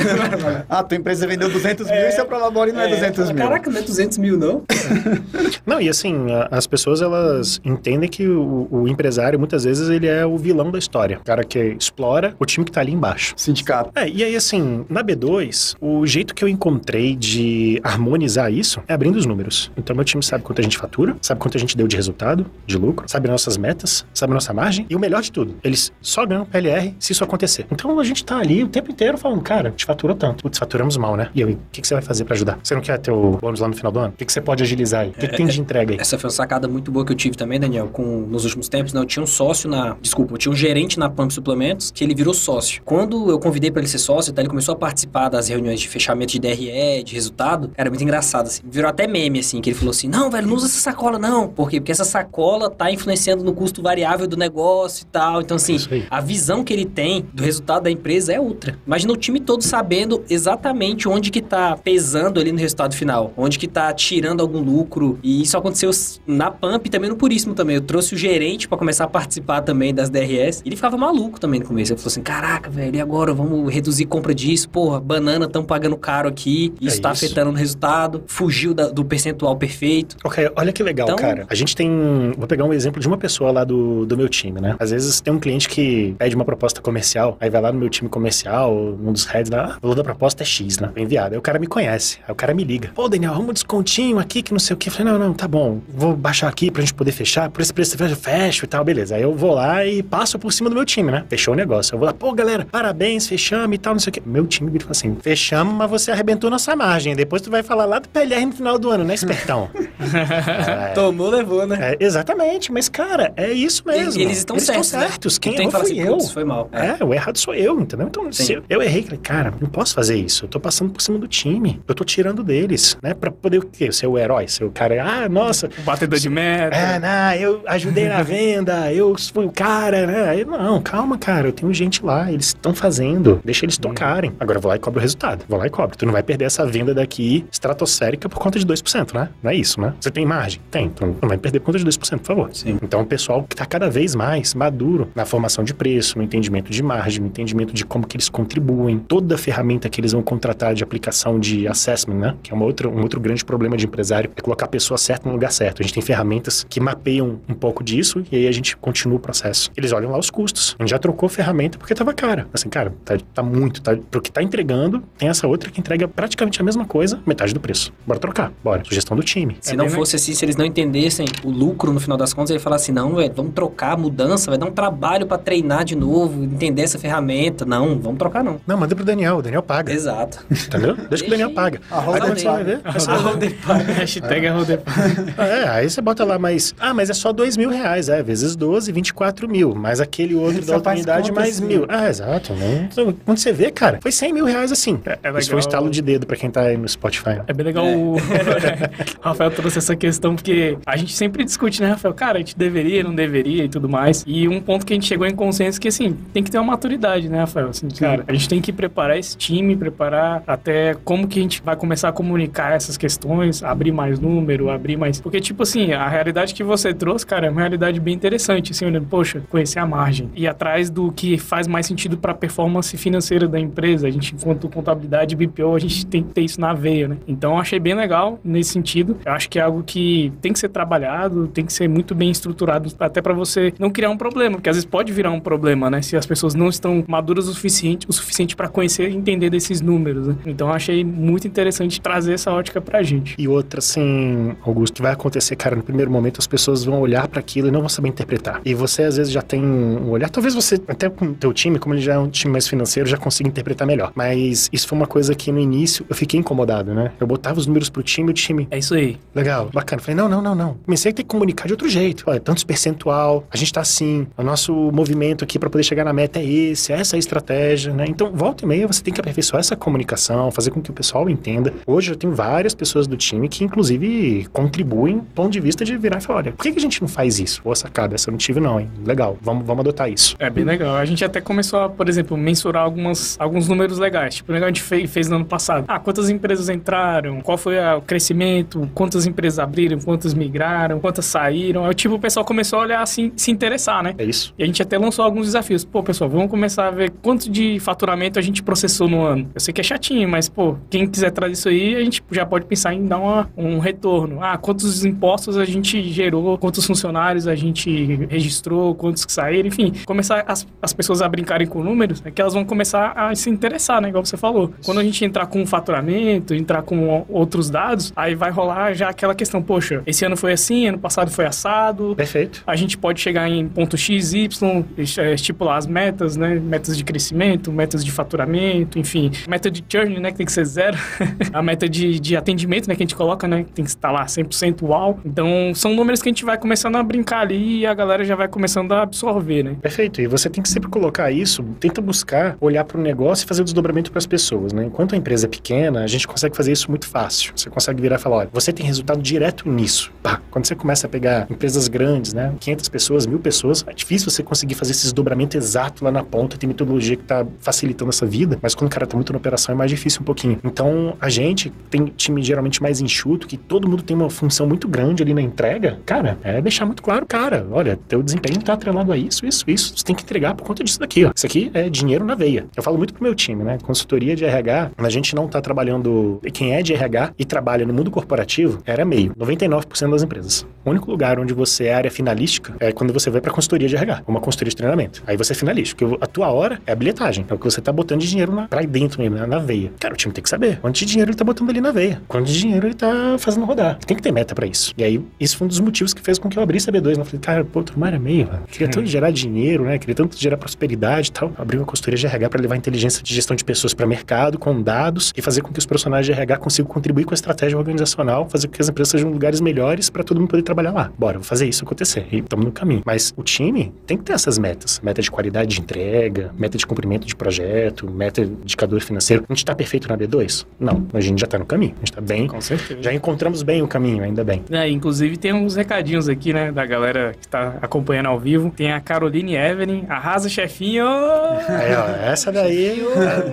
Ah, 0.69 0.83
tua 0.83 0.97
empresa 0.97 1.27
vendeu 1.27 1.49
200 1.51 1.87
mil 1.91 1.97
e 2.01 2.13
seu 2.13 2.25
prolabore 2.27 2.71
não 2.73 2.81
é, 2.81 2.89
200 2.89 3.31
mil. 3.33 3.37
Caraca, 3.45 3.71
não 3.71 3.79
é 3.79 3.83
200 3.83 4.19
mil, 4.19 4.39
não? 4.39 4.63
Não, 5.67 5.81
e 5.81 5.89
assim, 5.89 6.27
as 6.51 6.67
pessoas 6.67 7.03
elas 7.03 7.56
entendem 7.64 8.09
que 8.09 8.27
o, 8.27 8.69
o 8.71 8.88
empresário 8.88 9.38
muitas 9.38 9.64
vezes 9.64 9.88
ele 9.88 10.07
é 10.07 10.25
o 10.25 10.37
vilão 10.37 10.71
da 10.71 10.79
história. 10.79 11.19
O 11.19 11.25
cara 11.25 11.45
que 11.45 11.59
explora 11.79 12.35
o 12.38 12.45
time 12.45 12.64
que 12.64 12.73
tá 12.73 12.81
ali 12.81 12.92
embaixo. 12.92 13.35
Sindicato. 13.37 13.90
É, 13.95 14.09
e 14.09 14.23
aí 14.23 14.37
assim, 14.37 14.85
na 14.88 15.03
B2, 15.03 15.77
o 15.81 16.07
jeito 16.07 16.35
que 16.35 16.45
eu 16.45 16.49
encontrei 16.49 17.14
de 17.16 17.81
harmonizar 17.83 18.53
isso 18.53 18.81
é 18.88 18.95
abrindo 18.95 19.16
os 19.16 19.27
números. 19.27 19.71
Então 19.77 19.95
meu 19.95 20.05
time 20.05 20.23
sabe 20.23 20.42
quanto 20.45 20.61
a 20.61 20.62
gente 20.62 20.79
fatura, 20.79 21.16
sabe 21.21 21.40
quanto 21.40 21.57
a 21.57 21.61
gente 21.61 21.77
deu 21.77 21.87
de 21.87 21.97
resultado, 21.97 22.47
de 22.66 22.77
lucro, 22.77 23.09
sabe 23.09 23.29
nossas 23.29 23.57
metas, 23.57 24.07
sabe 24.12 24.33
nossa 24.33 24.53
margem, 24.53 24.87
e 24.88 24.97
o 24.97 24.99
melhor 24.99 25.23
de 25.23 25.33
tudo, 25.33 25.57
eles 25.62 25.92
só 26.01 26.25
ganham 26.27 26.45
PLR 26.45 26.95
se 26.99 27.12
isso 27.12 27.25
acontecer. 27.25 27.66
Então 27.71 27.99
a 27.99 28.05
gente 28.05 28.25
tá 28.25 28.38
ali 28.38 28.64
o 28.64 28.69
tempo 28.69 28.90
inteiro 28.90 29.19
falando, 29.19 29.40
cara, 29.42 29.71
te 29.71 29.85
faturou 29.85 30.16
tanto, 30.16 30.42
putz, 30.42 30.59
faturamos 30.59 30.97
mal, 30.97 31.16
né? 31.16 31.31
E 31.35 31.42
aí, 31.42 31.53
o 31.55 31.59
que, 31.73 31.81
que 31.81 31.87
você 31.87 31.95
vai 31.95 32.03
fazer 32.03 32.25
pra 32.25 32.35
ajudar? 32.35 32.59
Você 32.62 32.75
não 32.75 32.83
quer 32.83 32.99
ter 32.99 33.11
o 33.11 33.33
bônus 33.33 33.61
lá 33.61 33.69
no 33.69 33.77
final 33.77 33.92
do 33.92 33.99
ano? 33.99 34.09
O 34.09 34.16
que, 34.16 34.25
que 34.25 34.33
você 34.33 34.40
pode 34.40 34.62
agilizar 34.62 35.03
aí? 35.03 35.11
O 35.11 35.12
que, 35.12 35.29
que 35.29 35.37
tem 35.37 35.47
de 35.47 35.61
entrega 35.61 35.92
aí? 35.92 36.01
Essa 36.01 36.19
foi 36.19 36.29
uma 36.29 36.35
sacada 36.35 36.69
muito 36.69 36.90
boa 36.90 37.05
que 37.05 37.12
eu 37.12 37.16
tive 37.16 37.37
também, 37.37 37.46
Daniel, 37.47 37.89
com, 37.89 38.03
nos 38.03 38.45
últimos 38.45 38.69
tempos, 38.69 38.93
né? 38.93 39.01
Eu 39.01 39.05
tinha 39.05 39.23
um 39.23 39.27
sócio 39.27 39.69
na... 39.69 39.97
Desculpa, 40.01 40.35
eu 40.35 40.39
tinha 40.39 40.53
um 40.53 40.57
gerente 40.57 40.99
na 40.99 41.09
Pump 41.09 41.33
Suplementos 41.33 41.91
que 41.91 42.05
ele 42.05 42.15
virou 42.15 42.35
sócio. 42.35 42.83
Quando 42.85 43.31
eu 43.31 43.39
convidei 43.39 43.71
pra 43.71 43.81
ele 43.81 43.89
ser 43.89 43.99
sócio, 43.99 44.33
tá, 44.33 44.43
ele 44.43 44.49
começou 44.49 44.73
a 44.75 44.77
participar 44.77 45.29
das 45.29 45.49
reuniões 45.49 45.81
de 45.81 45.89
fechamento 45.89 46.33
de 46.33 46.39
DRE, 46.39 47.03
de 47.05 47.15
resultado. 47.15 47.71
É 47.77 47.89
muito 47.89 48.03
engraçado, 48.03 48.47
assim. 48.47 48.63
Virou 48.69 48.91
até 48.91 49.07
meme, 49.07 49.41
assim, 49.41 49.61
que 49.61 49.71
ele 49.71 49.79
falou 49.79 49.91
assim, 49.91 50.09
não, 50.09 50.31
velho, 50.31 50.47
não 50.47 50.55
usa 50.55 50.67
essa 50.67 50.81
sacola, 50.81 51.19
não. 51.19 51.49
Por 51.49 51.71
quê? 51.71 51.81
Porque 51.81 51.93
essa 51.93 52.05
sacola 52.05 52.71
tá 52.71 52.91
influenciando 52.91 53.45
no 53.45 53.53
custo 53.53 53.83
variável 53.83 54.27
do 54.27 54.37
negócio 54.37 55.03
e 55.05 55.07
tal. 55.07 55.41
Então, 55.41 55.57
assim, 55.57 55.79
aí. 55.91 56.05
a 56.11 56.21
visão 56.21 56.65
que 56.65 56.73
ele 56.73 56.85
tem 56.85 57.27
do 57.33 57.43
resultado 57.43 57.85
da 57.85 57.91
empresa 57.91 58.33
é 58.33 58.41
outra. 58.41 58.79
Imagina 58.87 59.13
o 59.13 59.17
time 59.17 59.41
todo 59.41 59.63
sabendo 59.63 60.25
exatamente 60.29 61.09
onde 61.09 61.31
que 61.31 61.41
tá 61.41 61.77
pesando 61.77 62.41
ali 62.41 62.53
no 62.53 62.59
resultado 62.59 62.95
final, 62.95 63.33
onde 63.37 63.59
que 63.59 63.69
tá 63.69 63.93
tirando 63.93 64.41
algum 64.41 64.61
lucro. 64.61 65.19
E 65.23 65.43
isso 65.43 65.57
aconteceu 65.57 65.91
na 66.27 66.51
Pump 66.51 66.87
e 66.87 66.91
também 66.91 67.11
no 67.11 67.17
Puríssimo 67.27 67.55
também. 67.55 67.75
Eu 67.75 67.81
trouxe 67.81 68.15
o 68.15 68.17
gerente 68.17 68.69
pra 68.69 68.79
começar 68.79 69.03
a 69.03 69.09
participar 69.09 69.61
também 69.61 69.93
das 69.93 70.09
DRS. 70.09 70.62
Ele 70.65 70.77
ficava 70.77 70.97
maluco 70.97 71.41
também 71.41 71.59
no 71.59 71.67
começo. 71.67 71.91
Ele 71.93 71.99
falou 71.99 72.07
assim: 72.12 72.23
"Caraca, 72.23 72.71
velho, 72.71 72.95
e 72.95 73.01
agora 73.01 73.35
vamos 73.35 73.73
reduzir 73.75 74.05
compra 74.07 74.33
disso? 74.33 74.69
Porra, 74.69 75.01
banana 75.01 75.49
tão 75.49 75.65
pagando 75.65 75.97
caro 75.97 76.29
aqui. 76.29 76.73
Isso 76.81 76.99
É 76.99 77.01
tá 77.01 77.11
isso. 77.12 77.25
afetando 77.25 77.51
no 77.51 77.59
resultado. 77.59 78.23
Fugiu 78.29 78.73
da- 78.73 78.91
do 78.91 79.05
percentual 79.05 79.57
perfeito. 79.57 80.17
Ok, 80.23 80.49
olha 80.55 80.73
que 80.73 80.85
legal, 80.85 81.09
Então- 81.09 81.17
cara. 81.19 81.47
A 81.51 81.55
gente 81.57 81.75
tem. 81.75 81.91
Vou 82.39 82.47
pegar 82.47 82.62
um 82.65 82.73
exemplo 82.73 83.01
de 83.01 83.09
uma 83.09 83.19
pessoa 83.19 83.51
lá 83.51 83.65
do, 83.65 84.07
do 84.07 84.17
meu 84.17 84.29
time, 84.29 84.61
né? 84.61 84.77
Às 84.79 84.93
vezes 84.93 85.21
tem 85.21 85.33
um 85.35 85.41
cliente 85.41 85.69
que 85.69 86.15
pede 86.19 86.37
uma 86.37 86.45
proposta 86.45 86.81
comercial, 86.81 87.37
aí 87.41 87.51
vai 87.51 87.61
lá 87.61 87.73
no 87.73 87.79
meu 87.81 87.89
time 87.89 88.09
comercial, 88.09 88.73
um 88.73 89.12
dos 89.12 89.25
heads 89.25 89.51
lá, 89.51 89.73
ah, 89.73 89.79
o 89.79 89.81
valor 89.81 89.97
da 89.97 90.05
proposta 90.05 90.45
é 90.45 90.47
X, 90.47 90.79
né? 90.79 90.91
Foi 90.93 91.03
enviado. 91.03 91.35
Aí 91.35 91.39
o 91.39 91.43
cara 91.43 91.59
me 91.59 91.67
conhece, 91.67 92.19
aí 92.25 92.31
o 92.31 92.37
cara 92.37 92.55
me 92.55 92.62
liga. 92.62 92.93
Pô, 92.95 93.09
Daniel, 93.09 93.33
arruma 93.33 93.51
um 93.51 93.53
descontinho 93.53 94.21
aqui 94.21 94.43
que 94.43 94.53
não 94.53 94.61
sei 94.61 94.75
o 94.75 94.77
quê. 94.77 94.91
Eu 94.91 94.93
falei, 94.93 95.12
não, 95.12 95.19
não, 95.19 95.35
tá 95.35 95.49
bom. 95.49 95.81
Vou 95.89 96.15
baixar 96.15 96.47
aqui 96.47 96.71
pra 96.71 96.83
gente 96.83 96.95
poder 96.95 97.16
fechar. 97.17 97.51
Por 97.51 97.61
esse 97.63 97.73
preço 97.73 97.97
eu 98.03 98.17
fecho 98.17 98.65
e 98.65 98.69
tal, 98.69 98.85
beleza. 98.85 99.17
Aí 99.17 99.23
eu 99.23 99.35
vou 99.35 99.55
lá 99.55 99.85
e 99.85 100.03
passo 100.03 100.39
por 100.39 100.53
cima 100.53 100.69
do 100.69 100.75
meu 100.77 100.85
time, 100.85 101.11
né? 101.11 101.25
Fechou 101.29 101.55
o 101.55 101.57
negócio. 101.57 101.95
Eu 101.95 101.99
vou 101.99 102.07
lá, 102.07 102.13
pô, 102.13 102.33
galera, 102.33 102.67
parabéns, 102.71 103.27
fechamos 103.27 103.75
e 103.75 103.79
tal, 103.79 103.95
não 103.95 104.01
sei 104.01 104.11
o 104.11 104.15
quê. 104.15 104.23
Meu 104.25 104.47
time 104.47 104.71
grita 104.71 104.91
assim: 104.91 105.17
fechamos, 105.21 105.75
mas 105.75 105.91
você 105.91 106.11
arrebentou 106.11 106.51
nossa 106.51 106.75
margem. 106.77 107.15
Depois 107.17 107.43
tu 107.43 107.51
vai 107.51 107.63
falar 107.63 107.85
lá 107.87 107.99
do 107.99 108.09
PLR 108.09 108.47
no 108.47 108.53
final 108.53 108.79
do 108.79 108.91
ano, 108.91 109.05
né, 109.05 109.15
espertão? 109.15 109.69
É. 109.99 110.93
Tomou, 110.95 111.31
levou, 111.31 111.67
né? 111.67 111.93
É, 111.93 112.05
exatamente, 112.05 112.71
mas 112.73 112.89
cara, 112.89 113.33
é 113.37 113.51
isso 113.53 113.83
mesmo. 113.87 114.21
E 114.21 114.25
eles 114.25 114.39
estão 114.39 114.59
certos, 114.59 114.93
né? 114.93 115.01
certos. 115.09 115.39
Quem 115.39 115.55
errou 115.59 115.71
fui 115.71 115.99
eu. 115.99 116.03
assim, 116.05 116.07
"Putz, 116.07 116.31
foi 116.31 116.45
mal. 116.45 116.69
É, 116.73 117.03
o 117.03 117.13
errado 117.13 117.39
sou 117.39 117.55
eu, 117.55 117.81
entendeu? 117.81 118.07
Então, 118.07 118.31
Sim. 118.33 118.45
se 118.45 118.53
eu, 118.55 118.63
eu 118.69 118.83
errei, 118.83 119.03
falei, 119.03 119.19
cara, 119.23 119.53
não 119.61 119.69
posso 119.69 119.95
fazer 119.95 120.17
isso. 120.17 120.45
Eu 120.45 120.49
tô 120.49 120.61
passando 120.61 120.91
por 120.91 121.01
cima 121.03 121.19
do 121.19 121.27
time. 121.27 121.81
Eu 121.87 121.95
tô 121.95 122.05
tirando 122.05 122.43
deles, 122.43 122.97
né? 123.03 123.15
Pra 123.15 123.31
poder 123.31 123.59
o 123.59 123.63
quê? 123.67 123.91
Ser 123.91 124.07
o 124.07 124.19
herói, 124.19 124.49
ser 124.49 124.65
o 124.65 124.71
cara. 124.71 125.03
Ah, 125.03 125.29
nossa. 125.29 125.69
O 125.79 125.83
batedor 125.83 126.19
de 126.19 126.29
meta. 126.29 126.77
É, 126.77 126.99
não, 127.07 127.35
eu 127.35 127.62
ajudei 127.66 128.09
na 128.09 128.23
venda, 128.25 128.92
eu 128.92 129.14
fui 129.33 129.47
o 129.47 129.53
cara, 129.53 130.07
né? 130.07 130.45
Não, 130.45 130.83
calma, 130.83 131.16
cara, 131.16 131.49
eu 131.49 131.53
tenho 131.53 131.73
gente 131.73 132.05
lá, 132.05 132.33
eles 132.33 132.47
estão 132.47 132.75
fazendo, 132.75 133.40
deixa 133.45 133.64
eles 133.64 133.79
tocarem. 133.79 134.33
Agora 134.40 134.59
eu 134.59 134.62
vou 134.62 134.71
lá 134.71 134.77
e 134.77 134.79
cobro 134.81 134.99
o 134.99 135.03
resultado. 135.03 135.45
Vou 135.49 135.59
lá 135.59 135.66
e 135.66 135.71
cobro. 135.71 135.97
Tu 135.97 136.05
não 136.05 136.12
vai 136.12 136.23
perder 136.23 136.47
essa 136.47 136.66
venda 136.66 136.92
daqui 136.92 137.47
estratosférica 137.51 138.29
por 138.29 138.38
conta 138.38 138.59
de 138.59 138.66
2%, 138.66 139.14
né? 139.14 139.29
Não 139.40 139.51
é 139.51 139.55
isso, 139.55 139.81
né? 139.81 139.95
Você 140.01 140.11
tem 140.11 140.27
margem? 140.27 140.61
Tem. 140.71 140.87
Então 140.87 141.14
não 141.23 141.29
vai 141.29 141.38
perder 141.38 141.61
por 141.61 141.66
conta 141.66 141.79
de 141.79 141.85
2%, 141.85 142.19
por 142.19 142.27
favor. 142.27 142.51
Sim. 142.53 142.79
Então 142.83 143.03
o 143.03 143.07
pessoal 143.07 143.45
que 143.45 143.55
tá 143.55 143.64
cada 143.64 143.88
vez 143.88 144.14
mais 144.14 144.55
maduro 144.55 145.09
na 145.14 145.25
formação 145.25 145.62
de 145.62 145.73
preço, 145.73 146.19
no 146.19 146.25
entendimento 146.25 146.73
de 146.73 146.83
margem, 146.83 147.21
no 147.21 147.29
entendimento 147.29 147.73
de 147.73 147.85
como 147.85 148.07
que 148.07 148.16
eles 148.16 148.29
contribuem, 148.29 148.99
toda 148.99 149.37
a 149.37 149.38
ferramenta 149.38 149.88
que 149.88 150.01
eles 150.01 150.12
vão 150.12 150.23
contratar 150.23 150.75
de 150.75 150.83
aplicação 150.83 151.38
de 151.38 151.69
assessment, 151.69 152.16
né? 152.16 152.35
Que 152.42 152.53
é 152.53 152.55
uma 152.55 152.64
outra, 152.64 152.88
um 152.88 153.01
outro 153.03 153.21
grande 153.21 153.45
problema 153.45 153.77
de 153.77 153.87
empresário, 153.87 154.31
é 154.35 154.40
colocar 154.40 154.66
a 154.66 154.69
pessoa 154.69 154.99
certa 154.99 155.29
no 155.29 155.35
lugar 155.35 155.53
certo. 155.53 155.81
A 155.81 155.85
gente 155.85 155.95
tem 155.95 156.03
ferramentas 156.03 156.66
que 156.69 156.81
mapeiam 156.97 157.39
um 157.49 157.55
pouco 157.55 157.85
disso 157.85 158.25
e 158.33 158.37
aí 158.37 158.47
a 158.49 158.53
gente 158.53 158.77
continua 158.77 159.17
o 159.17 159.21
processo. 159.21 159.71
Eles 159.77 159.93
olham 159.93 160.11
lá 160.11 160.19
os 160.19 160.31
custos. 160.31 160.75
A 160.79 160.83
gente 160.83 160.91
já 160.91 160.99
trocou 160.99 161.29
ferramenta 161.29 161.79
porque 161.79 161.95
tava 161.95 162.13
cara. 162.15 162.47
Assim, 162.53 162.69
cara, 162.69 162.93
tá, 163.05 163.17
tá 163.35 163.43
muito, 163.43 163.81
tá, 163.83 163.97
pro 164.11 164.21
que 164.21 164.33
tá 164.33 164.43
entregando, 164.43 165.03
tem 165.19 165.29
essa 165.29 165.47
outra 165.47 165.71
que 165.71 165.79
entrega 165.81 166.09
praticamente 166.09 166.61
a 166.61 166.65
mesma 166.65 166.85
coisa, 166.85 167.21
metade 167.27 167.53
do 167.53 167.61
preço. 167.61 167.93
Bora 168.07 168.19
trocar, 168.19 168.53
bora. 168.65 168.83
Sugestão 168.85 169.17
do 169.17 169.23
time. 169.23 169.57
Se 169.61 169.75
É 169.75 169.77
não 169.77 169.89
fosse 169.91 170.17
assim, 170.17 170.35
se 170.35 170.45
eles 170.45 170.57
não 170.57 170.65
entendessem 170.65 171.27
o 171.45 171.51
lucro 171.51 171.93
no 171.93 172.01
final 172.01 172.17
das 172.17 172.33
contas, 172.33 172.51
ele 172.51 172.59
ia 172.59 172.63
falar 172.63 172.77
assim: 172.77 172.93
não, 172.93 173.15
velho, 173.15 173.33
vamos 173.35 173.53
trocar, 173.55 173.97
mudança, 173.97 174.51
vai 174.51 174.59
dar 174.59 174.67
um 174.67 174.71
trabalho 174.73 175.27
pra 175.27 175.37
treinar 175.39 175.85
de 175.85 175.95
novo, 175.97 176.43
entender 176.45 176.83
essa 176.83 176.99
ferramenta. 176.99 177.65
Não, 177.65 177.99
vamos 177.99 178.19
trocar 178.19 178.43
não. 178.43 178.61
Não, 178.67 178.77
manda 178.77 178.95
pro 178.95 179.05
Daniel, 179.05 179.37
o 179.39 179.43
Daniel 179.43 179.63
paga. 179.63 179.93
Exato. 179.93 180.45
Entendeu? 180.51 180.95
Deixa 181.09 181.25
que 181.25 181.29
o 181.29 181.31
Daniel 181.31 181.51
paga. 181.53 181.81
Aí 181.91 182.21
quando 182.21 182.39
você 182.39 182.45
paga. 182.45 182.57
vai 182.57 182.65
ver, 182.65 182.81
aí 182.85 182.93
você- 182.93 183.93
Hashtag 183.97 184.47
arrodepa. 184.47 184.93
É, 185.39 185.69
aí 185.69 185.91
você 185.91 186.01
bota 186.01 186.25
lá 186.25 186.39
mais. 186.39 186.75
Ah, 186.87 186.94
mas 186.94 187.11
é 187.11 187.14
só 187.14 187.33
dois 187.33 187.57
mil 187.57 187.68
reais, 187.68 188.09
é, 188.09 188.22
vezes 188.22 188.55
12, 188.55 188.92
24 188.92 189.49
mil. 189.49 189.75
Mais 189.75 190.01
aquele 190.01 190.37
outro 190.37 190.64
da 190.64 190.77
outra 190.77 190.92
unidade, 190.92 191.33
mais 191.33 191.57
assim. 191.57 191.66
mil. 191.66 191.85
Ah, 191.88 192.09
exato. 192.09 192.53
Né? 192.53 192.88
Então, 192.92 193.12
Quando 193.25 193.38
você 193.38 193.53
vê, 193.53 193.72
cara, 193.72 193.99
foi 194.01 194.12
100 194.12 194.33
mil 194.33 194.44
reais 194.44 194.70
assim. 194.70 195.01
É- 195.05 195.18
é 195.25 195.38
Isso 195.38 195.51
foi 195.51 195.57
um 195.57 195.61
estalo 195.61 195.90
de 195.90 196.01
dedo 196.01 196.27
pra 196.27 196.37
quem 196.37 196.49
tá 196.49 196.61
aí 196.61 196.77
no 196.77 196.88
Spotify. 196.88 197.40
É 197.49 197.53
bem 197.53 197.66
legal 197.66 197.85
o 197.87 198.16
Rafael 199.20 199.51
trouxe 199.51 199.79
essa 199.79 199.96
questão, 199.96 200.37
porque 200.37 200.79
a 200.87 200.96
gente 200.96 201.12
sempre 201.12 201.44
discute, 201.44 201.83
né, 201.83 201.88
Rafael? 201.88 202.14
Cara, 202.14 202.37
a 202.37 202.38
gente 202.38 202.57
deveria, 202.57 203.03
não 203.03 203.14
deveria 203.14 203.64
e 203.64 203.68
tudo 203.68 203.88
mais. 203.88 204.22
E 204.25 204.46
um 204.46 204.61
ponto 204.61 204.87
que 204.87 204.92
a 204.92 204.96
gente 204.96 205.07
chegou 205.07 205.27
em 205.27 205.35
consenso 205.35 205.79
é 205.79 205.81
que, 205.81 205.88
assim, 205.88 206.16
tem 206.33 206.44
que 206.44 206.51
ter 206.53 206.59
uma 206.59 206.72
maturidade, 206.72 207.29
né, 207.29 207.40
Rafael? 207.40 207.70
Assim, 207.70 207.88
cara, 207.88 208.22
a 208.29 208.33
gente 208.33 208.49
tem 208.49 208.61
que 208.61 208.72
preparar 208.72 209.18
esse 209.18 209.37
time, 209.37 209.75
preparar 209.75 210.44
até 210.46 210.94
como 211.05 211.27
que 211.27 211.40
a 211.40 211.42
gente 211.42 211.61
vai 211.64 211.75
começar 211.75 212.11
a 212.11 212.12
comunicar 212.12 212.72
essas 212.76 212.97
questões, 212.97 213.64
abrir 213.64 213.91
mais 213.91 214.20
número, 214.20 214.70
abrir 214.70 214.97
mais... 214.97 215.20
Porque, 215.20 215.41
tipo 215.41 215.64
assim, 215.64 215.93
a 215.93 216.09
realidade 216.09 216.55
que 216.55 216.62
você 216.62 216.76
trouxe, 216.95 217.27
cara, 217.27 217.47
é 217.47 217.51
uma 217.51 217.61
realidade 217.61 218.01
bem 218.01 218.14
interessante, 218.14 218.72
assim, 218.72 218.85
olhando, 218.85 219.07
poxa, 219.07 219.43
conhecer 219.51 219.79
a 219.79 219.87
margem. 219.87 220.31
E 220.35 220.47
atrás 220.47 220.91
do 220.91 221.11
que 221.12 221.39
faz 221.39 221.66
mais 221.66 221.87
sentido 221.87 222.16
para 222.16 222.33
a 222.33 222.35
performance 222.35 222.97
financeira 222.97 223.47
da 223.47 223.59
empresa. 223.59 224.07
A 224.07 224.11
gente, 224.11 224.35
enquanto 224.35 224.68
contabilidade 224.68 225.35
e 225.35 225.47
BPO, 225.47 225.74
a 225.74 225.79
gente 225.79 226.07
tem 226.07 226.22
que 226.22 226.33
ter 226.33 226.43
isso 226.43 226.61
na 226.61 226.72
veia, 226.72 227.09
né? 227.09 227.16
Então, 227.27 227.59
achei 227.59 227.79
bem 227.79 227.95
legal 227.95 228.39
nesse 228.45 228.70
sentido. 228.70 229.16
Eu 229.24 229.33
acho 229.33 229.49
que 229.49 229.59
é 229.59 229.62
algo 229.62 229.83
que 229.83 230.33
tem 230.41 230.53
que 230.53 230.59
ser 230.59 230.68
trabalhado, 230.68 231.47
tem 231.49 231.64
que 231.64 231.72
ser 231.72 231.89
muito 231.89 232.14
bem 232.14 232.31
estruturado, 232.31 232.93
até 232.99 233.22
para 233.22 233.33
você 233.33 233.72
não 233.79 233.91
criar 233.91 234.11
um 234.11 234.16
problema, 234.16 234.57
porque 234.57 234.68
às 234.68 234.77
vezes 234.77 234.89
pode 234.89 235.12
virar 235.12 235.31
um 235.31 235.41
problema, 235.41 235.91
né? 235.91 236.03
Se 236.03 236.16
as 236.16 236.27
pessoas 236.27 236.55
não 236.55 236.68
estão 236.68 237.05
maduras 237.07 237.49
o 237.49 237.55
suficiente, 237.55 238.07
o 238.09 238.12
suficiente 238.12 238.57
para 238.57 238.68
conhecer 238.68 239.11
e 239.11 239.16
entender 239.16 239.51
desses 239.51 239.81
números, 239.81 240.29
né? 240.29 240.37
Então, 240.47 240.70
achei 240.70 241.05
muito 241.05 241.47
interessante 241.47 242.01
trazer 242.01 242.35
essa 242.35 242.53
ótica 242.53 242.81
pra 242.81 243.03
gente. 243.03 243.35
E 243.39 243.47
outra, 243.47 243.79
assim, 243.79 244.55
Augusto, 244.64 244.97
que 244.97 245.03
vai 245.03 245.12
acontecer, 245.12 245.57
cara, 245.57 245.77
no 245.77 245.83
primeiro 245.83 246.11
momento 246.11 246.39
as 246.39 246.47
pessoas 246.47 246.66
vão 246.85 247.01
olhar 247.01 247.29
para 247.29 247.41
aquilo 247.41 247.69
e 247.69 247.71
não 247.71 247.81
vão 247.81 247.89
saber 247.89 248.09
interpretar. 248.09 248.61
E 248.64 248.75
você 248.75 249.03
às 249.05 249.17
vezes 249.17 249.33
já 249.33 249.43
tem 249.43 249.62
um 249.64 250.11
olhar, 250.11 250.29
talvez 250.31 250.55
você 250.55 250.81
até 250.89 251.09
com 251.09 251.27
o 251.27 251.35
teu 251.35 251.53
time, 251.53 251.79
como 251.79 251.95
ele 251.95 252.03
já 252.03 252.14
é 252.14 252.19
um 252.19 252.29
time 252.29 252.53
mais 252.53 252.67
financeiro, 252.69 253.09
já 253.09 253.17
consiga 253.17 253.49
interpretar 253.49 253.87
melhor. 253.87 254.12
Mas 254.14 254.69
isso 254.73 254.87
foi 254.89 254.97
uma 254.99 255.07
coisa 255.07 255.35
que 255.35 255.51
no 255.53 255.59
início 255.59 256.05
eu 256.09 256.14
fiquei 256.17 256.39
incomodado, 256.41 256.95
né? 256.95 257.12
Eu 257.21 257.27
botava 257.27 257.59
os 257.59 257.67
números 257.67 257.89
pro 257.89 258.03
time 258.03 258.29
e 258.29 258.33
o 258.33 258.35
time, 258.35 258.67
É 258.71 258.79
isso 258.79 258.95
aí. 258.95 259.19
legal, 259.35 259.71
bacana. 259.73 260.01
Falei, 260.01 260.17
não, 260.17 260.29
não, 260.29 260.43
não, 260.43 260.55
não. 260.55 260.75
Comecei 260.85 261.11
a 261.11 261.14
ter 261.14 261.23
que 261.23 261.29
comunicar 261.29 261.67
de 261.67 261.73
outro 261.73 261.89
jeito. 261.89 262.25
Olha, 262.27 262.41
tantos 262.41 262.64
percentual, 262.64 263.45
a 263.51 263.57
gente 263.57 263.73
tá 263.73 263.81
assim, 263.81 264.27
o 264.37 264.43
nosso 264.43 264.73
movimento 264.93 265.45
aqui 265.45 265.59
para 265.59 265.69
poder 265.71 265.83
chegar 265.85 266.05
na 266.05 266.12
meta 266.12 266.39
é 266.39 266.45
esse, 266.45 266.93
essa 266.93 267.14
é 267.14 267.19
a 267.19 267.21
estratégia, 267.21 267.93
né? 267.93 268.05
Então, 268.09 268.31
volta 268.33 268.64
e 268.64 268.69
meia 268.69 268.87
você 268.87 269.03
tem 269.03 269.12
que 269.12 269.21
aperfeiçoar 269.21 269.61
essa 269.61 269.77
comunicação, 269.77 270.51
fazer 270.51 270.71
com 270.71 270.81
que 270.81 270.91
o 270.91 270.95
pessoal 270.95 271.29
entenda. 271.29 271.73
Hoje 271.87 272.12
eu 272.12 272.17
tenho 272.17 272.35
várias 272.35 272.75
pessoas 272.75 273.07
do 273.07 273.17
time 273.17 273.49
que, 273.49 273.64
inclusive, 273.64 274.47
contribuem 274.53 275.19
do 275.19 275.25
ponto 275.35 275.51
de 275.53 275.61
vista 275.61 275.85
de 275.85 275.97
virar 275.97 276.19
e 276.19 276.21
falar: 276.21 276.39
olha, 276.41 276.53
por 276.57 276.63
que, 276.63 276.73
que 276.73 276.79
a 276.79 276.83
gente 276.83 277.01
não 277.01 277.09
faz 277.09 277.39
isso? 277.39 277.61
Boa 277.63 277.77
sacada, 277.77 278.15
essa 278.15 278.29
eu 278.29 278.33
não 278.33 278.39
tive, 278.39 278.61
não, 278.61 278.81
hein? 278.81 278.89
Legal, 279.05 279.37
vamos, 279.41 279.67
vamos 279.67 279.81
adotar 279.81 280.11
isso. 280.11 280.35
É 280.39 280.49
bem 280.51 280.65
legal. 280.65 280.97
A 280.97 281.05
gente 281.05 281.25
até 281.25 281.41
começou 281.41 281.81
a, 281.81 281.89
por 281.89 282.09
exemplo, 282.09 282.37
mensurar 282.37 282.83
algumas, 282.83 283.37
alguns 283.39 283.69
números 283.69 283.99
legais. 283.99 284.37
Tipo, 284.37 284.53
o 284.53 284.55
negócio 284.55 284.73
que 284.73 284.79
a 284.79 284.83
gente 284.83 284.89
fez, 284.89 285.11
fez 285.11 285.29
no 285.29 285.37
ano 285.37 285.45
passado. 285.45 285.85
Ah, 285.89 285.99
quantas 285.99 286.29
empresas 286.31 286.69
entraram? 286.69 287.41
Qual 287.41 287.57
foi 287.59 287.77
o 287.79 288.01
crescimento? 288.01 288.89
Quantas 288.95 289.27
empresas 289.27 289.59
abriram? 289.59 289.99
Quantas 290.01 290.35
migraram? 290.35 290.99
Quantas 291.01 291.25
saíram? 291.27 291.85
Aí, 291.87 291.95
tipo, 291.95 292.15
o 292.15 292.19
pessoal 292.19 292.45
começou 292.45 292.79
a 292.79 292.83
olhar 292.83 293.03
assim, 293.03 293.33
se 293.37 293.51
interessar, 293.51 294.03
né? 294.03 294.15
É 294.19 294.25
isso. 294.25 294.55
E 294.59 294.63
a 294.63 294.67
gente 294.67 294.83
até 294.83 294.99
lançou 294.99 295.25
alguns 295.25 295.47
desafios. 295.47 295.85
Pô, 295.85 296.03
pessoal, 296.03 296.29
vamos 296.31 296.51
começar 296.51 296.89
a 296.89 296.91
ver 296.91 297.11
quanto 297.23 297.51
de 297.51 297.79
faturamento 297.81 298.39
a 298.39 298.43
gente 298.43 298.63
processou 298.63 299.09
no 299.09 299.23
ano. 299.23 299.49
Eu 299.55 299.61
sei 299.61 299.73
que 299.73 299.81
é 299.81 299.85
chatinho, 299.85 300.29
mas, 300.29 300.49
pô, 300.49 300.77
quem 300.91 301.07
quiser 301.07 301.31
trazer 301.31 301.53
isso 301.53 301.69
aí, 301.69 301.97
a 301.97 302.01
gente 302.05 302.23
já 302.31 302.45
pode 302.47 302.67
pensar 302.67 302.95
em 302.95 303.05
dar 303.07 303.19
uma- 303.19 303.49
um 303.57 303.79
retorno. 303.79 304.43
Ah, 304.43 304.57
quantos 304.57 305.05
impostos 305.05 305.57
a 305.57 305.65
gente 305.65 306.03
gerou, 306.13 306.36
quantos 306.59 306.87
funcionários 306.87 307.47
a 307.47 307.55
gente 307.55 308.26
registrou, 308.28 308.95
quantos 308.95 309.24
que 309.24 309.32
saíram, 309.32 309.68
enfim. 309.68 309.93
Começar 310.05 310.45
as, 310.47 310.66
as 310.80 310.93
pessoas 310.93 311.22
a 311.22 311.28
brincarem 311.28 311.66
com 311.66 311.82
números, 311.82 312.22
é 312.24 312.30
que 312.30 312.41
elas 312.41 312.55
vão 312.55 312.64
começar 312.64 313.12
a 313.16 313.34
se 313.34 313.51
interessar, 313.51 314.01
né? 314.01 314.09
Igual 314.09 314.24
você 314.24 314.37
falou. 314.37 314.72
Quando 314.84 314.99
a 314.99 315.05
gente 315.05 315.24
entrar 315.24 315.47
com 315.47 315.64
faturamento, 315.66 316.55
entrar 316.55 316.82
com 316.82 317.24
outros 317.28 317.70
dados, 317.70 318.12
aí 318.16 318.34
vai 318.34 318.51
rolar 318.51 318.95
já 318.95 319.09
aquela 319.09 319.34
questão, 319.34 319.62
poxa, 319.62 320.03
esse 320.07 320.24
ano 320.24 320.37
foi 320.37 320.53
assim, 320.53 320.87
ano 320.89 320.99
passado 320.99 321.30
foi 321.30 321.47
assado, 321.47 322.14
Perfeito. 322.16 322.62
a 322.66 322.76
gente 322.76 322.97
pode 322.97 323.20
chegar 323.20 323.49
em 323.49 323.68
ponto 323.68 323.97
X, 323.97 324.32
Y, 324.32 324.84
é, 325.18 325.34
estipular 325.34 325.76
as 325.76 325.87
metas, 325.87 326.37
né? 326.37 326.55
Metas 326.57 326.97
de 326.97 327.05
crescimento, 327.05 327.72
metas 327.72 328.05
de 328.05 328.11
faturamento, 328.11 328.99
enfim. 328.99 329.30
Meta 329.49 329.70
de 329.70 329.84
churn, 329.89 330.18
né? 330.20 330.30
Que 330.30 330.39
tem 330.39 330.47
que 330.47 330.53
ser 330.53 330.64
zero. 330.64 330.97
a 331.53 331.62
meta 331.62 331.89
de, 331.89 332.18
de 332.18 332.37
atendimento, 332.37 332.89
né? 332.89 332.95
Que 332.95 333.03
a 333.03 333.05
gente 333.05 333.14
coloca, 333.14 333.47
né? 333.47 333.64
Que 333.64 333.72
tem 333.72 333.84
que 333.84 333.91
estar 333.91 334.11
lá 334.11 334.24
100% 334.24 334.82
uau. 334.82 335.20
Então, 335.24 335.72
são 335.74 335.95
números 335.95 336.22
que 336.22 336.26
a 336.29 336.33
gente 336.33 336.45
vai 336.45 336.59
começando 336.59 336.97
a 336.97 337.03
brincar 337.03 337.41
ali 337.41 337.81
e 337.81 337.87
a 337.87 337.95
galera 337.95 338.24
já 338.24 338.35
vai 338.35 338.49
começando 338.49 338.93
a 338.93 339.03
absorver, 339.03 339.62
né? 339.62 339.77
Perfeito. 339.81 340.20
E 340.20 340.27
você 340.27 340.49
tem 340.49 340.62
que 340.62 340.68
sempre 340.68 340.89
colocar 340.89 341.31
isso, 341.31 341.62
tenta 341.81 342.01
buscar 342.01 342.57
olhar 342.61 342.85
para 342.85 342.99
o 342.99 343.03
negócio 343.03 343.45
e 343.45 343.49
fazer 343.49 343.62
o 343.62 343.64
desdobramento 343.64 344.11
para 344.11 344.18
as 344.18 344.27
pessoas, 344.27 344.72
né? 344.72 344.85
Enquanto 344.85 345.14
a 345.14 345.18
empresa 345.18 345.47
é 345.47 345.49
pequena, 345.49 346.03
a 346.03 346.07
gente 346.07 346.27
consegue 346.27 346.57
fazer 346.57 346.72
isso 346.72 346.91
muito 346.91 347.07
fácil. 347.07 347.53
Você 347.55 347.70
consegue 347.70 348.01
virar 348.01 348.16
e 348.16 348.18
falar, 348.18 348.37
olha, 348.37 348.51
você 348.53 348.72
tem 348.72 348.85
resultado 348.85 349.20
direto 349.22 349.68
nisso. 349.68 350.12
Pá. 350.22 350.41
Quando 350.51 350.66
você 350.66 350.74
começa 350.74 351.07
a 351.07 351.11
pegar 351.11 351.47
empresas 351.51 351.89
grandes, 351.89 352.33
né? 352.33 352.55
500 352.61 352.89
pessoas, 352.89 353.27
mil 353.27 353.39
pessoas, 353.39 353.85
é 353.87 353.93
difícil 353.93 354.31
você 354.31 354.43
conseguir 354.43 354.74
fazer 354.74 354.93
esse 354.93 355.03
desdobramento 355.03 355.57
exato 355.57 356.05
lá 356.05 356.11
na 356.11 356.24
ponta. 356.24 356.57
Tem 356.57 356.68
metodologia 356.68 357.16
que 357.16 357.22
está 357.22 357.47
facilitando 357.61 358.11
essa 358.11 358.27
vida, 358.27 358.59
mas 358.62 358.74
quando 358.74 358.91
o 358.91 358.93
cara 358.93 359.05
está 359.05 359.16
muito 359.16 359.33
na 359.33 359.39
operação 359.39 359.74
é 359.74 359.77
mais 359.77 359.91
difícil 359.91 360.22
um 360.22 360.24
pouquinho. 360.24 360.59
Então, 360.64 361.16
a 361.20 361.29
gente 361.29 361.72
tem 361.91 362.07
time 362.07 362.43
geralmente 362.43 362.83
mais 362.83 363.01
enxuto, 363.01 363.47
que 363.47 363.57
todo 363.57 363.89
mundo 363.89 364.03
tem 364.03 364.16
uma 364.16 364.31
função 364.31 364.66
muito 364.66 364.89
grande 364.89 365.22
ali 365.22 365.35
na 365.35 365.43
entrega. 365.43 365.99
Cara, 366.05 366.16
é 366.43 366.61
deixar 366.61 366.87
muito 366.87 367.03
claro, 367.03 367.27
cara, 367.27 367.67
olha, 367.71 367.99
teu 368.09 368.23
desempenho 368.23 368.61
tá 368.62 368.73
atrelado 368.73 369.12
a 369.12 369.17
isso, 369.17 369.47
isso, 369.47 369.64
isso. 369.69 369.97
Você 369.97 370.05
tem 370.05 370.14
que 370.14 370.23
entregar 370.23 370.55
por 370.55 370.64
conta 370.67 370.83
disso 370.85 371.01
daqui, 371.01 371.25
ó. 371.25 371.33
Isso 371.35 371.47
aqui 371.47 371.71
é 371.75 371.89
dinheiro 371.89 372.25
na 372.25 372.35
veia. 372.35 372.67
Eu 372.77 372.83
falo 372.83 372.97
muito 372.97 373.12
pro 373.14 373.23
meu 373.23 373.35
time, 373.35 373.64
né? 373.64 373.79
Consultoria 373.83 374.35
de 374.35 374.45
RH, 374.45 374.91
a 374.97 375.11
gente 375.11 375.35
não 375.35 375.49
tá 375.49 375.61
trabalhando. 375.61 376.41
Quem 376.53 376.75
é 376.75 376.83
de 376.83 376.95
RH 376.95 377.33
e 377.39 377.45
trabalha 377.45 377.85
no 377.85 377.93
mundo 377.93 378.11
corporativo, 378.11 378.81
era 378.87 379.05
meio. 379.05 379.35
99% 379.35 380.11
das 380.11 380.23
empresas. 380.23 380.67
O 380.85 380.91
único 380.91 381.11
lugar 381.11 381.39
onde 381.39 381.53
você 381.53 381.87
é 381.87 381.95
área 381.95 382.11
finalística 382.11 382.75
é 382.81 382.93
quando 382.93 383.12
você 383.12 383.31
vai 383.31 383.41
pra 383.41 383.53
consultoria 383.53 383.89
de 383.89 383.97
RH, 383.97 384.23
uma 384.27 384.41
consultoria 384.41 384.71
de 384.71 384.77
treinamento. 384.77 385.23
Aí 385.27 385.37
você 385.37 385.53
é 385.53 385.57
finalista, 385.57 385.97
porque 385.97 386.19
a 386.21 386.27
tua 386.27 386.51
hora 386.51 386.81
é 386.87 386.93
a 386.93 386.95
bilhetagem. 386.95 387.45
É 387.49 387.55
o 387.55 387.59
que 387.59 387.64
você 387.64 387.81
tá 387.81 387.93
botando 387.93 388.21
de 388.21 388.29
dinheiro 388.29 388.53
na, 388.53 388.69
pra 388.69 388.83
dentro 388.83 389.21
mesmo, 389.21 389.37
né? 389.37 389.47
na 389.47 389.59
veia. 389.59 389.93
Cara, 389.99 390.14
o 390.14 390.17
time 390.17 390.33
tem 390.33 390.43
que 390.43 390.49
saber 390.49 390.79
quanto 390.81 390.97
de 390.97 391.05
dinheiro 391.05 391.31
ele 391.31 391.37
tá 391.37 391.45
botando 391.45 391.71
ali 391.71 391.81
na 391.81 391.91
veia. 391.91 392.21
Quanto 392.29 392.47
de 392.47 392.59
dinheiro 392.59 392.87
ele 392.87 392.95
tá 392.95 393.37
fazendo 393.39 393.64
rodar. 393.64 393.99
Tem 394.07 394.17
que 394.17 394.23
ter 394.23 394.33
meta 394.33 394.55
pra 394.55 394.67
isso. 394.67 394.93
E 394.97 395.05
aí, 395.05 395.21
isso 395.41 395.57
foi 395.57 395.67
um 395.67 395.69
dos 395.69 395.81
motivos 395.81 396.06
que 396.15 396.21
fez 396.23 396.39
com 396.39 396.49
que 396.49 396.59
eu 396.59 396.63
abrisse 396.63 396.89
a 396.91 396.93
B2. 396.93 397.15
né? 397.17 397.21
Eu 397.21 397.25
falei, 397.25 397.41
cara, 397.41 397.65
pô, 397.65 397.83
Tomar 397.83 398.09
era 398.09 398.19
meio, 398.19 398.47
mano. 398.47 398.63
Queria 398.67 398.89
tanto 398.89 399.07
gerar 399.07 399.31
dinheiro, 399.31 399.85
né? 399.85 399.99
Queria 399.99 400.15
tanto 400.15 400.37
gerar 400.39 400.57
prosperidade 400.57 401.29
e 401.29 401.33
tal. 401.33 401.53
Abri 401.57 401.77
uma 401.79 401.87
consultoria 401.87 402.19
de 402.19 402.27
RH 402.27 402.49
pra 402.49 402.61
levar 402.61 402.77
inteligência 402.77 403.23
de 403.23 403.35
gestão 403.35 403.55
de 403.57 403.65
pessoas 403.65 403.95
pra 403.95 404.07
mercado, 404.07 404.59
com 404.59 404.81
dados, 404.83 405.33
e 405.37 405.43
fazer 405.43 405.63
com 405.63 405.73
que 405.73 405.79
os 405.79 405.87
profissionais 405.87 406.27
de 406.27 406.33
RH 406.33 406.57
consigam 406.59 406.91
contribuir 406.91 407.25
com 407.25 407.33
a 407.33 407.35
estratégia 407.35 407.79
organizacional, 407.79 408.49
fazer 408.49 408.67
com 408.69 408.75
que 408.75 408.83
as 408.83 408.89
empresas 408.89 409.11
sejam 409.11 409.31
lugares 409.31 409.61
melhores 409.61 410.11
pra 410.11 410.23
todo 410.25 410.39
mundo 410.41 410.49
poder 410.51 410.63
trabalhar 410.63 410.93
lá. 410.93 411.11
Bora, 411.19 411.35
vou 411.39 411.45
fazer 411.45 411.67
isso 411.69 411.85
acontecer. 411.85 412.27
E 412.33 412.39
estamos 412.39 412.65
no 412.65 412.73
caminho. 412.73 413.03
Mas 413.05 413.33
o 413.37 413.43
time 413.43 413.93
tem 414.07 414.17
que 414.19 414.25
ter 414.25 414.33
essas 414.33 414.59
metas. 414.59 415.01
Meta 415.03 415.23
de 415.23 415.31
qualidade 415.31 415.75
de 415.75 415.81
entrega, 415.81 416.53
meta 416.59 416.77
de 416.77 416.87
cumprimento 416.87 417.27
de 417.27 417.35
projeto, 417.37 418.11
meta 418.11 418.45
de 418.45 418.53
indicador 418.53 419.01
financeiro. 419.01 419.45
A 419.49 419.53
gente 419.53 419.65
tá 419.65 419.75
perfeito 419.75 420.09
na 420.09 420.17
B2? 420.17 420.67
Não. 420.79 421.07
A 421.13 421.21
gente 421.21 421.41
já 421.41 421.47
tá 421.47 421.59
no 421.59 421.65
caminho. 421.67 421.95
A 421.97 421.99
gente 422.01 422.13
tá 422.13 422.21
bem. 422.21 422.47
Com 422.47 422.61
certeza. 422.61 423.03
Já 423.03 423.13
encontramos 423.13 423.63
bem 423.63 423.83
o 423.83 423.89
caminho, 423.89 424.23
ainda 424.23 424.43
bem. 424.45 424.63
É, 424.71 424.89
inclusive 424.89 425.37
tem 425.37 425.53
uns 425.53 425.77
recadinhos 425.97 426.28
aqui, 426.28 426.53
né, 426.53 426.70
da 426.70 426.84
galera 426.84 427.32
que 427.40 427.49
tá 427.49 427.74
acompanhando 427.80 428.26
ao 428.26 428.38
vivo. 428.38 428.70
Tem 428.70 428.92
a 428.92 429.01
Caroline 429.01 429.57
Evelyn, 429.57 430.05
arrasa 430.09 430.49
chefinho! 430.49 431.07
Aí, 431.07 431.94
ó, 431.97 432.30
essa 432.30 432.53
daí, 432.53 433.03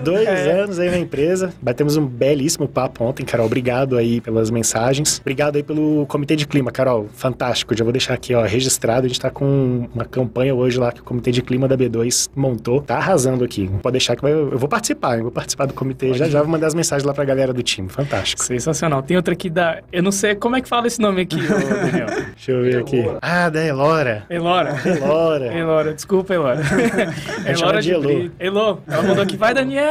dois 0.04 0.28
É. 0.28 0.52
anos 0.52 0.78
aí 0.80 0.90
na 0.92 0.98
empresa. 0.98 1.54
Batemos 1.62 1.96
um 1.96 2.06
belíssimo 2.06 2.68
papo 2.68 3.04
ontem, 3.06 3.24
Carol. 3.24 3.46
Obrigado 3.46 3.98
aí 3.98 4.20
pelas 4.20 4.52
mensagens. 4.52 5.20
Obrigado 5.22 5.56
aí 5.56 5.64
pelo 5.64 6.06
comitê 6.08 6.36
de 6.36 6.46
clima, 6.46 6.70
Carol. 6.72 7.08
Fantástico. 7.14 7.76
Já 7.76 7.84
vou 7.84 7.94
deixar 7.94 8.14
aqui, 8.14 8.34
ó, 8.36 8.44
registrado. 8.44 9.06
A 9.06 9.08
gente 9.08 9.20
tá 9.22 9.30
com 9.30 9.88
uma 9.94 10.06
campanha 10.06 10.54
hoje 10.54 10.78
lá 10.78 10.92
que 10.92 11.00
o 11.00 11.04
comitê 11.04 11.32
de 11.32 11.42
clima 11.42 11.68
da 11.68 11.78
B2 11.78 12.30
montou. 12.36 12.82
Tá 12.82 12.98
arrasando 12.98 13.44
aqui. 13.46 13.70
Pode 13.82 13.94
deixar 13.94 14.16
que 14.16 14.26
eu 14.26 14.58
vou 14.58 14.68
participar, 14.68 15.18
eu 15.18 15.24
vou 15.24 15.32
participar 15.32 15.66
do 15.66 15.74
comitê. 15.74 16.14
Já 16.14 16.28
já 16.28 16.42
vou 16.42 16.50
mandar 16.50 16.68
as 16.68 16.74
mensagens 16.74 17.06
lá 17.06 17.14
pra 17.14 17.24
galera 17.24 17.54
do 17.54 17.64
time. 17.64 17.88
Fantástico. 17.90 18.44
Sensacional. 18.44 19.02
Tem 19.02 19.16
outra 19.16 19.34
aqui 19.34 19.50
da. 19.50 19.80
Eu 19.92 20.04
não 20.04 20.12
sei 20.12 20.36
como 20.36 20.56
é 20.56 20.62
que 20.62 20.68
fala 20.68 20.88
esse 20.88 21.00
nome 21.00 21.22
aqui, 21.22 21.38
Daniel. 21.38 22.08
Deixa 22.36 22.52
eu 22.52 22.62
ver 22.64 22.78
aqui. 22.82 23.04
Ah, 23.22 23.50
da 23.50 23.64
Elora. 23.64 24.26
Elora. 24.30 24.76
Elora. 24.86 25.54
Elora, 25.54 25.94
desculpa, 25.94 26.34
Elora. 26.34 26.60
A 26.60 27.48
gente 27.50 27.60
chama 27.60 27.82
de 27.82 27.92
Elô. 27.92 28.30
Elô. 28.40 28.78
Ela 28.88 29.04
mandou 29.04 29.24
aqui, 29.24 29.38
vai, 29.38 29.54
Daniel! 29.54 29.84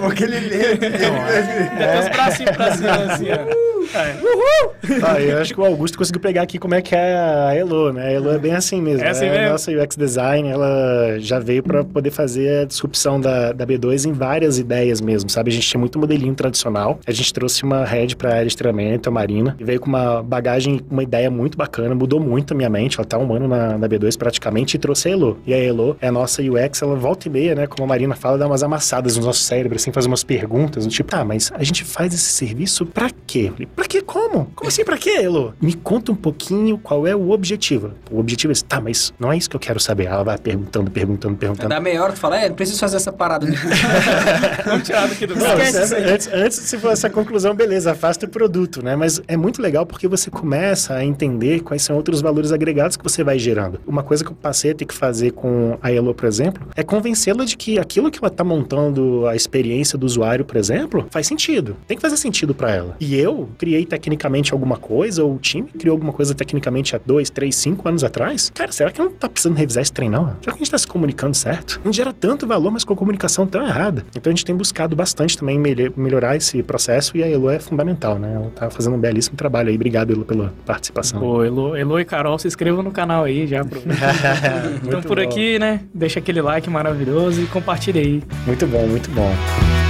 Porque 0.00 0.24
ele 0.24 0.40
lê. 0.40 0.72
Até 0.72 2.00
os 2.00 2.08
bracinhos 2.08 2.56
pra 2.56 2.72
cima, 2.76 2.90
assim, 2.90 3.26
ó. 3.30 3.72
É. 3.94 4.16
Ah, 5.02 5.20
eu 5.20 5.38
acho 5.38 5.52
que 5.54 5.60
o 5.60 5.64
Augusto 5.64 5.98
conseguiu 5.98 6.20
pegar 6.20 6.42
aqui 6.42 6.58
como 6.58 6.74
é 6.74 6.80
que 6.80 6.94
é 6.94 7.16
a 7.16 7.54
Elo, 7.54 7.92
né? 7.92 8.06
A 8.06 8.12
Elo 8.12 8.30
é 8.30 8.38
bem 8.38 8.54
assim 8.54 8.80
mesmo. 8.80 9.04
É 9.04 9.10
assim 9.10 9.28
a 9.28 9.32
mesmo? 9.32 9.50
nossa 9.50 9.70
UX 9.70 9.96
Design, 9.96 10.48
ela 10.48 11.18
já 11.18 11.38
veio 11.38 11.62
para 11.62 11.84
poder 11.84 12.10
fazer 12.10 12.62
a 12.62 12.64
disrupção 12.64 13.20
da, 13.20 13.52
da 13.52 13.66
B2 13.66 14.06
em 14.06 14.12
várias 14.12 14.58
ideias 14.58 15.00
mesmo, 15.00 15.28
sabe? 15.30 15.50
A 15.50 15.52
gente 15.52 15.66
tinha 15.66 15.80
muito 15.80 15.98
modelinho 15.98 16.34
tradicional. 16.34 16.98
A 17.06 17.12
gente 17.12 17.32
trouxe 17.32 17.62
uma 17.64 17.84
head 17.84 18.16
para 18.16 18.34
área 18.34 18.46
de 18.46 18.56
treinamento, 18.56 19.08
a 19.08 19.12
Marina, 19.12 19.56
e 19.58 19.64
veio 19.64 19.80
com 19.80 19.88
uma 19.88 20.22
bagagem, 20.22 20.80
uma 20.90 21.02
ideia 21.02 21.30
muito 21.30 21.56
bacana, 21.58 21.94
mudou 21.94 22.20
muito 22.20 22.54
a 22.54 22.56
minha 22.56 22.70
mente. 22.70 22.98
Ela 22.98 23.06
tá 23.06 23.18
um 23.18 23.32
ano 23.34 23.48
na, 23.48 23.78
na 23.78 23.88
B2 23.88 24.16
praticamente 24.16 24.76
e 24.76 24.78
trouxe 24.78 25.08
a 25.08 25.12
Elo. 25.12 25.38
E 25.46 25.52
a 25.52 25.58
Elo 25.58 25.96
é 26.00 26.08
a 26.08 26.12
nossa 26.12 26.42
UX, 26.42 26.82
ela 26.82 26.96
volta 26.96 27.28
e 27.28 27.30
meia, 27.30 27.54
né? 27.54 27.66
Como 27.66 27.84
a 27.84 27.86
Marina 27.86 28.14
fala, 28.14 28.38
dá 28.38 28.46
umas 28.46 28.62
amassadas 28.62 29.16
no 29.16 29.24
nosso 29.24 29.41
cérebro, 29.42 29.76
assim, 29.76 29.92
faz 29.92 30.06
umas 30.06 30.24
perguntas, 30.24 30.84
do 30.86 30.90
tipo, 30.90 31.10
tá, 31.10 31.24
mas 31.24 31.52
a 31.54 31.62
gente 31.62 31.84
faz 31.84 32.14
esse 32.14 32.30
serviço 32.32 32.86
pra 32.86 33.10
quê? 33.26 33.46
Eu 33.48 33.52
falei, 33.52 33.68
pra 33.74 33.84
quê? 33.86 34.02
Como? 34.02 34.50
Como 34.54 34.68
assim 34.68 34.84
pra 34.84 34.96
quê, 34.96 35.10
Elo? 35.22 35.54
Me 35.60 35.74
conta 35.74 36.12
um 36.12 36.14
pouquinho 36.14 36.78
qual 36.78 37.06
é 37.06 37.14
o 37.14 37.30
objetivo. 37.30 37.92
O 38.10 38.18
objetivo 38.18 38.50
é 38.50 38.52
esse, 38.52 38.64
tá, 38.64 38.80
mas 38.80 39.12
não 39.18 39.32
é 39.32 39.36
isso 39.36 39.48
que 39.48 39.56
eu 39.56 39.60
quero 39.60 39.80
saber. 39.80 40.06
Ela 40.06 40.22
vai 40.22 40.38
perguntando, 40.38 40.90
perguntando, 40.90 41.36
perguntando. 41.36 41.68
Da 41.68 41.80
meia 41.80 42.02
hora 42.02 42.12
tu 42.12 42.18
fala, 42.18 42.38
é, 42.38 42.48
não 42.48 42.56
preciso 42.56 42.78
fazer 42.78 42.96
essa 42.96 43.12
parada. 43.12 43.46
Vamos 44.64 44.86
tirar 44.86 45.08
daqui 45.08 45.26
do 45.26 45.34
Não, 45.36 45.58
Esquece 45.58 45.94
antes, 45.94 46.28
antes, 46.32 46.56
se 46.58 46.78
for 46.78 46.90
essa 46.92 47.08
conclusão, 47.10 47.54
beleza, 47.54 47.92
afasta 47.92 48.26
o 48.26 48.28
produto, 48.28 48.82
né? 48.82 48.96
Mas 48.96 49.20
é 49.26 49.36
muito 49.36 49.60
legal 49.60 49.86
porque 49.86 50.06
você 50.08 50.30
começa 50.30 50.94
a 50.94 51.04
entender 51.04 51.60
quais 51.60 51.82
são 51.82 51.96
outros 51.96 52.20
valores 52.20 52.52
agregados 52.52 52.96
que 52.96 53.02
você 53.02 53.22
vai 53.24 53.38
gerando. 53.38 53.80
Uma 53.86 54.02
coisa 54.02 54.24
que 54.24 54.30
eu 54.30 54.36
passei 54.36 54.72
a 54.72 54.74
ter 54.74 54.84
que 54.84 54.94
fazer 54.94 55.32
com 55.32 55.78
a 55.82 55.92
Elo, 55.92 56.14
por 56.14 56.26
exemplo, 56.26 56.66
é 56.74 56.82
convencê-la 56.82 57.44
de 57.44 57.56
que 57.56 57.78
aquilo 57.78 58.10
que 58.10 58.18
ela 58.18 58.30
tá 58.30 58.44
montando 58.44 59.26
a 59.32 59.36
experiência 59.36 59.98
do 59.98 60.06
usuário, 60.06 60.44
por 60.44 60.56
exemplo, 60.56 61.06
faz 61.10 61.26
sentido. 61.26 61.76
Tem 61.86 61.96
que 61.96 62.00
fazer 62.00 62.16
sentido 62.16 62.54
para 62.54 62.70
ela. 62.70 62.96
E 63.00 63.16
eu 63.16 63.48
criei 63.58 63.84
tecnicamente 63.84 64.52
alguma 64.52 64.76
coisa, 64.76 65.24
ou 65.24 65.34
o 65.34 65.38
time 65.38 65.68
criou 65.78 65.94
alguma 65.94 66.12
coisa 66.12 66.34
tecnicamente 66.34 66.94
há 66.94 67.00
dois, 67.04 67.30
três, 67.30 67.56
cinco 67.56 67.88
anos 67.88 68.04
atrás. 68.04 68.50
Cara, 68.54 68.72
será 68.72 68.90
que 68.90 68.98
não 68.98 69.10
tá 69.10 69.28
precisando 69.28 69.56
revisar 69.56 69.82
esse 69.82 69.92
trem, 69.92 70.08
não? 70.08 70.36
Será 70.40 70.40
que 70.42 70.50
a 70.50 70.56
gente 70.58 70.70
tá 70.70 70.78
se 70.78 70.86
comunicando 70.86 71.36
certo? 71.36 71.80
Não 71.84 71.92
gera 71.92 72.12
tanto 72.12 72.46
valor, 72.46 72.70
mas 72.70 72.84
com 72.84 72.92
a 72.92 72.96
comunicação 72.96 73.46
tão 73.46 73.66
errada. 73.66 74.04
Então 74.16 74.30
a 74.30 74.34
gente 74.34 74.44
tem 74.44 74.54
buscado 74.54 74.94
bastante 74.94 75.36
também 75.36 75.58
melhorar 75.96 76.36
esse 76.36 76.62
processo 76.62 77.16
e 77.16 77.22
a 77.22 77.28
Elo 77.28 77.50
é 77.50 77.58
fundamental, 77.58 78.18
né? 78.18 78.34
Ela 78.34 78.50
tá 78.50 78.70
fazendo 78.70 78.96
um 78.96 79.00
belíssimo 79.00 79.36
trabalho 79.36 79.68
aí. 79.68 79.74
Obrigado, 79.74 80.12
Elo, 80.12 80.24
pela 80.24 80.52
participação. 80.64 81.20
Pô, 81.20 81.44
Elo, 81.44 81.76
Elo 81.76 82.00
e 82.00 82.04
Carol, 82.04 82.38
se 82.38 82.48
inscrevam 82.48 82.82
no 82.82 82.90
canal 82.90 83.24
aí 83.24 83.46
já. 83.46 83.60
então 84.82 85.02
por 85.02 85.16
bom. 85.16 85.22
aqui, 85.22 85.58
né? 85.58 85.80
Deixa 85.92 86.18
aquele 86.18 86.40
like 86.40 86.68
maravilhoso 86.68 87.42
e 87.42 87.46
compartilha 87.46 88.00
aí. 88.00 88.22
Muito 88.46 88.66
bom, 88.66 88.86
muito 88.86 89.10
bom 89.10 89.21
bom. 89.22 89.81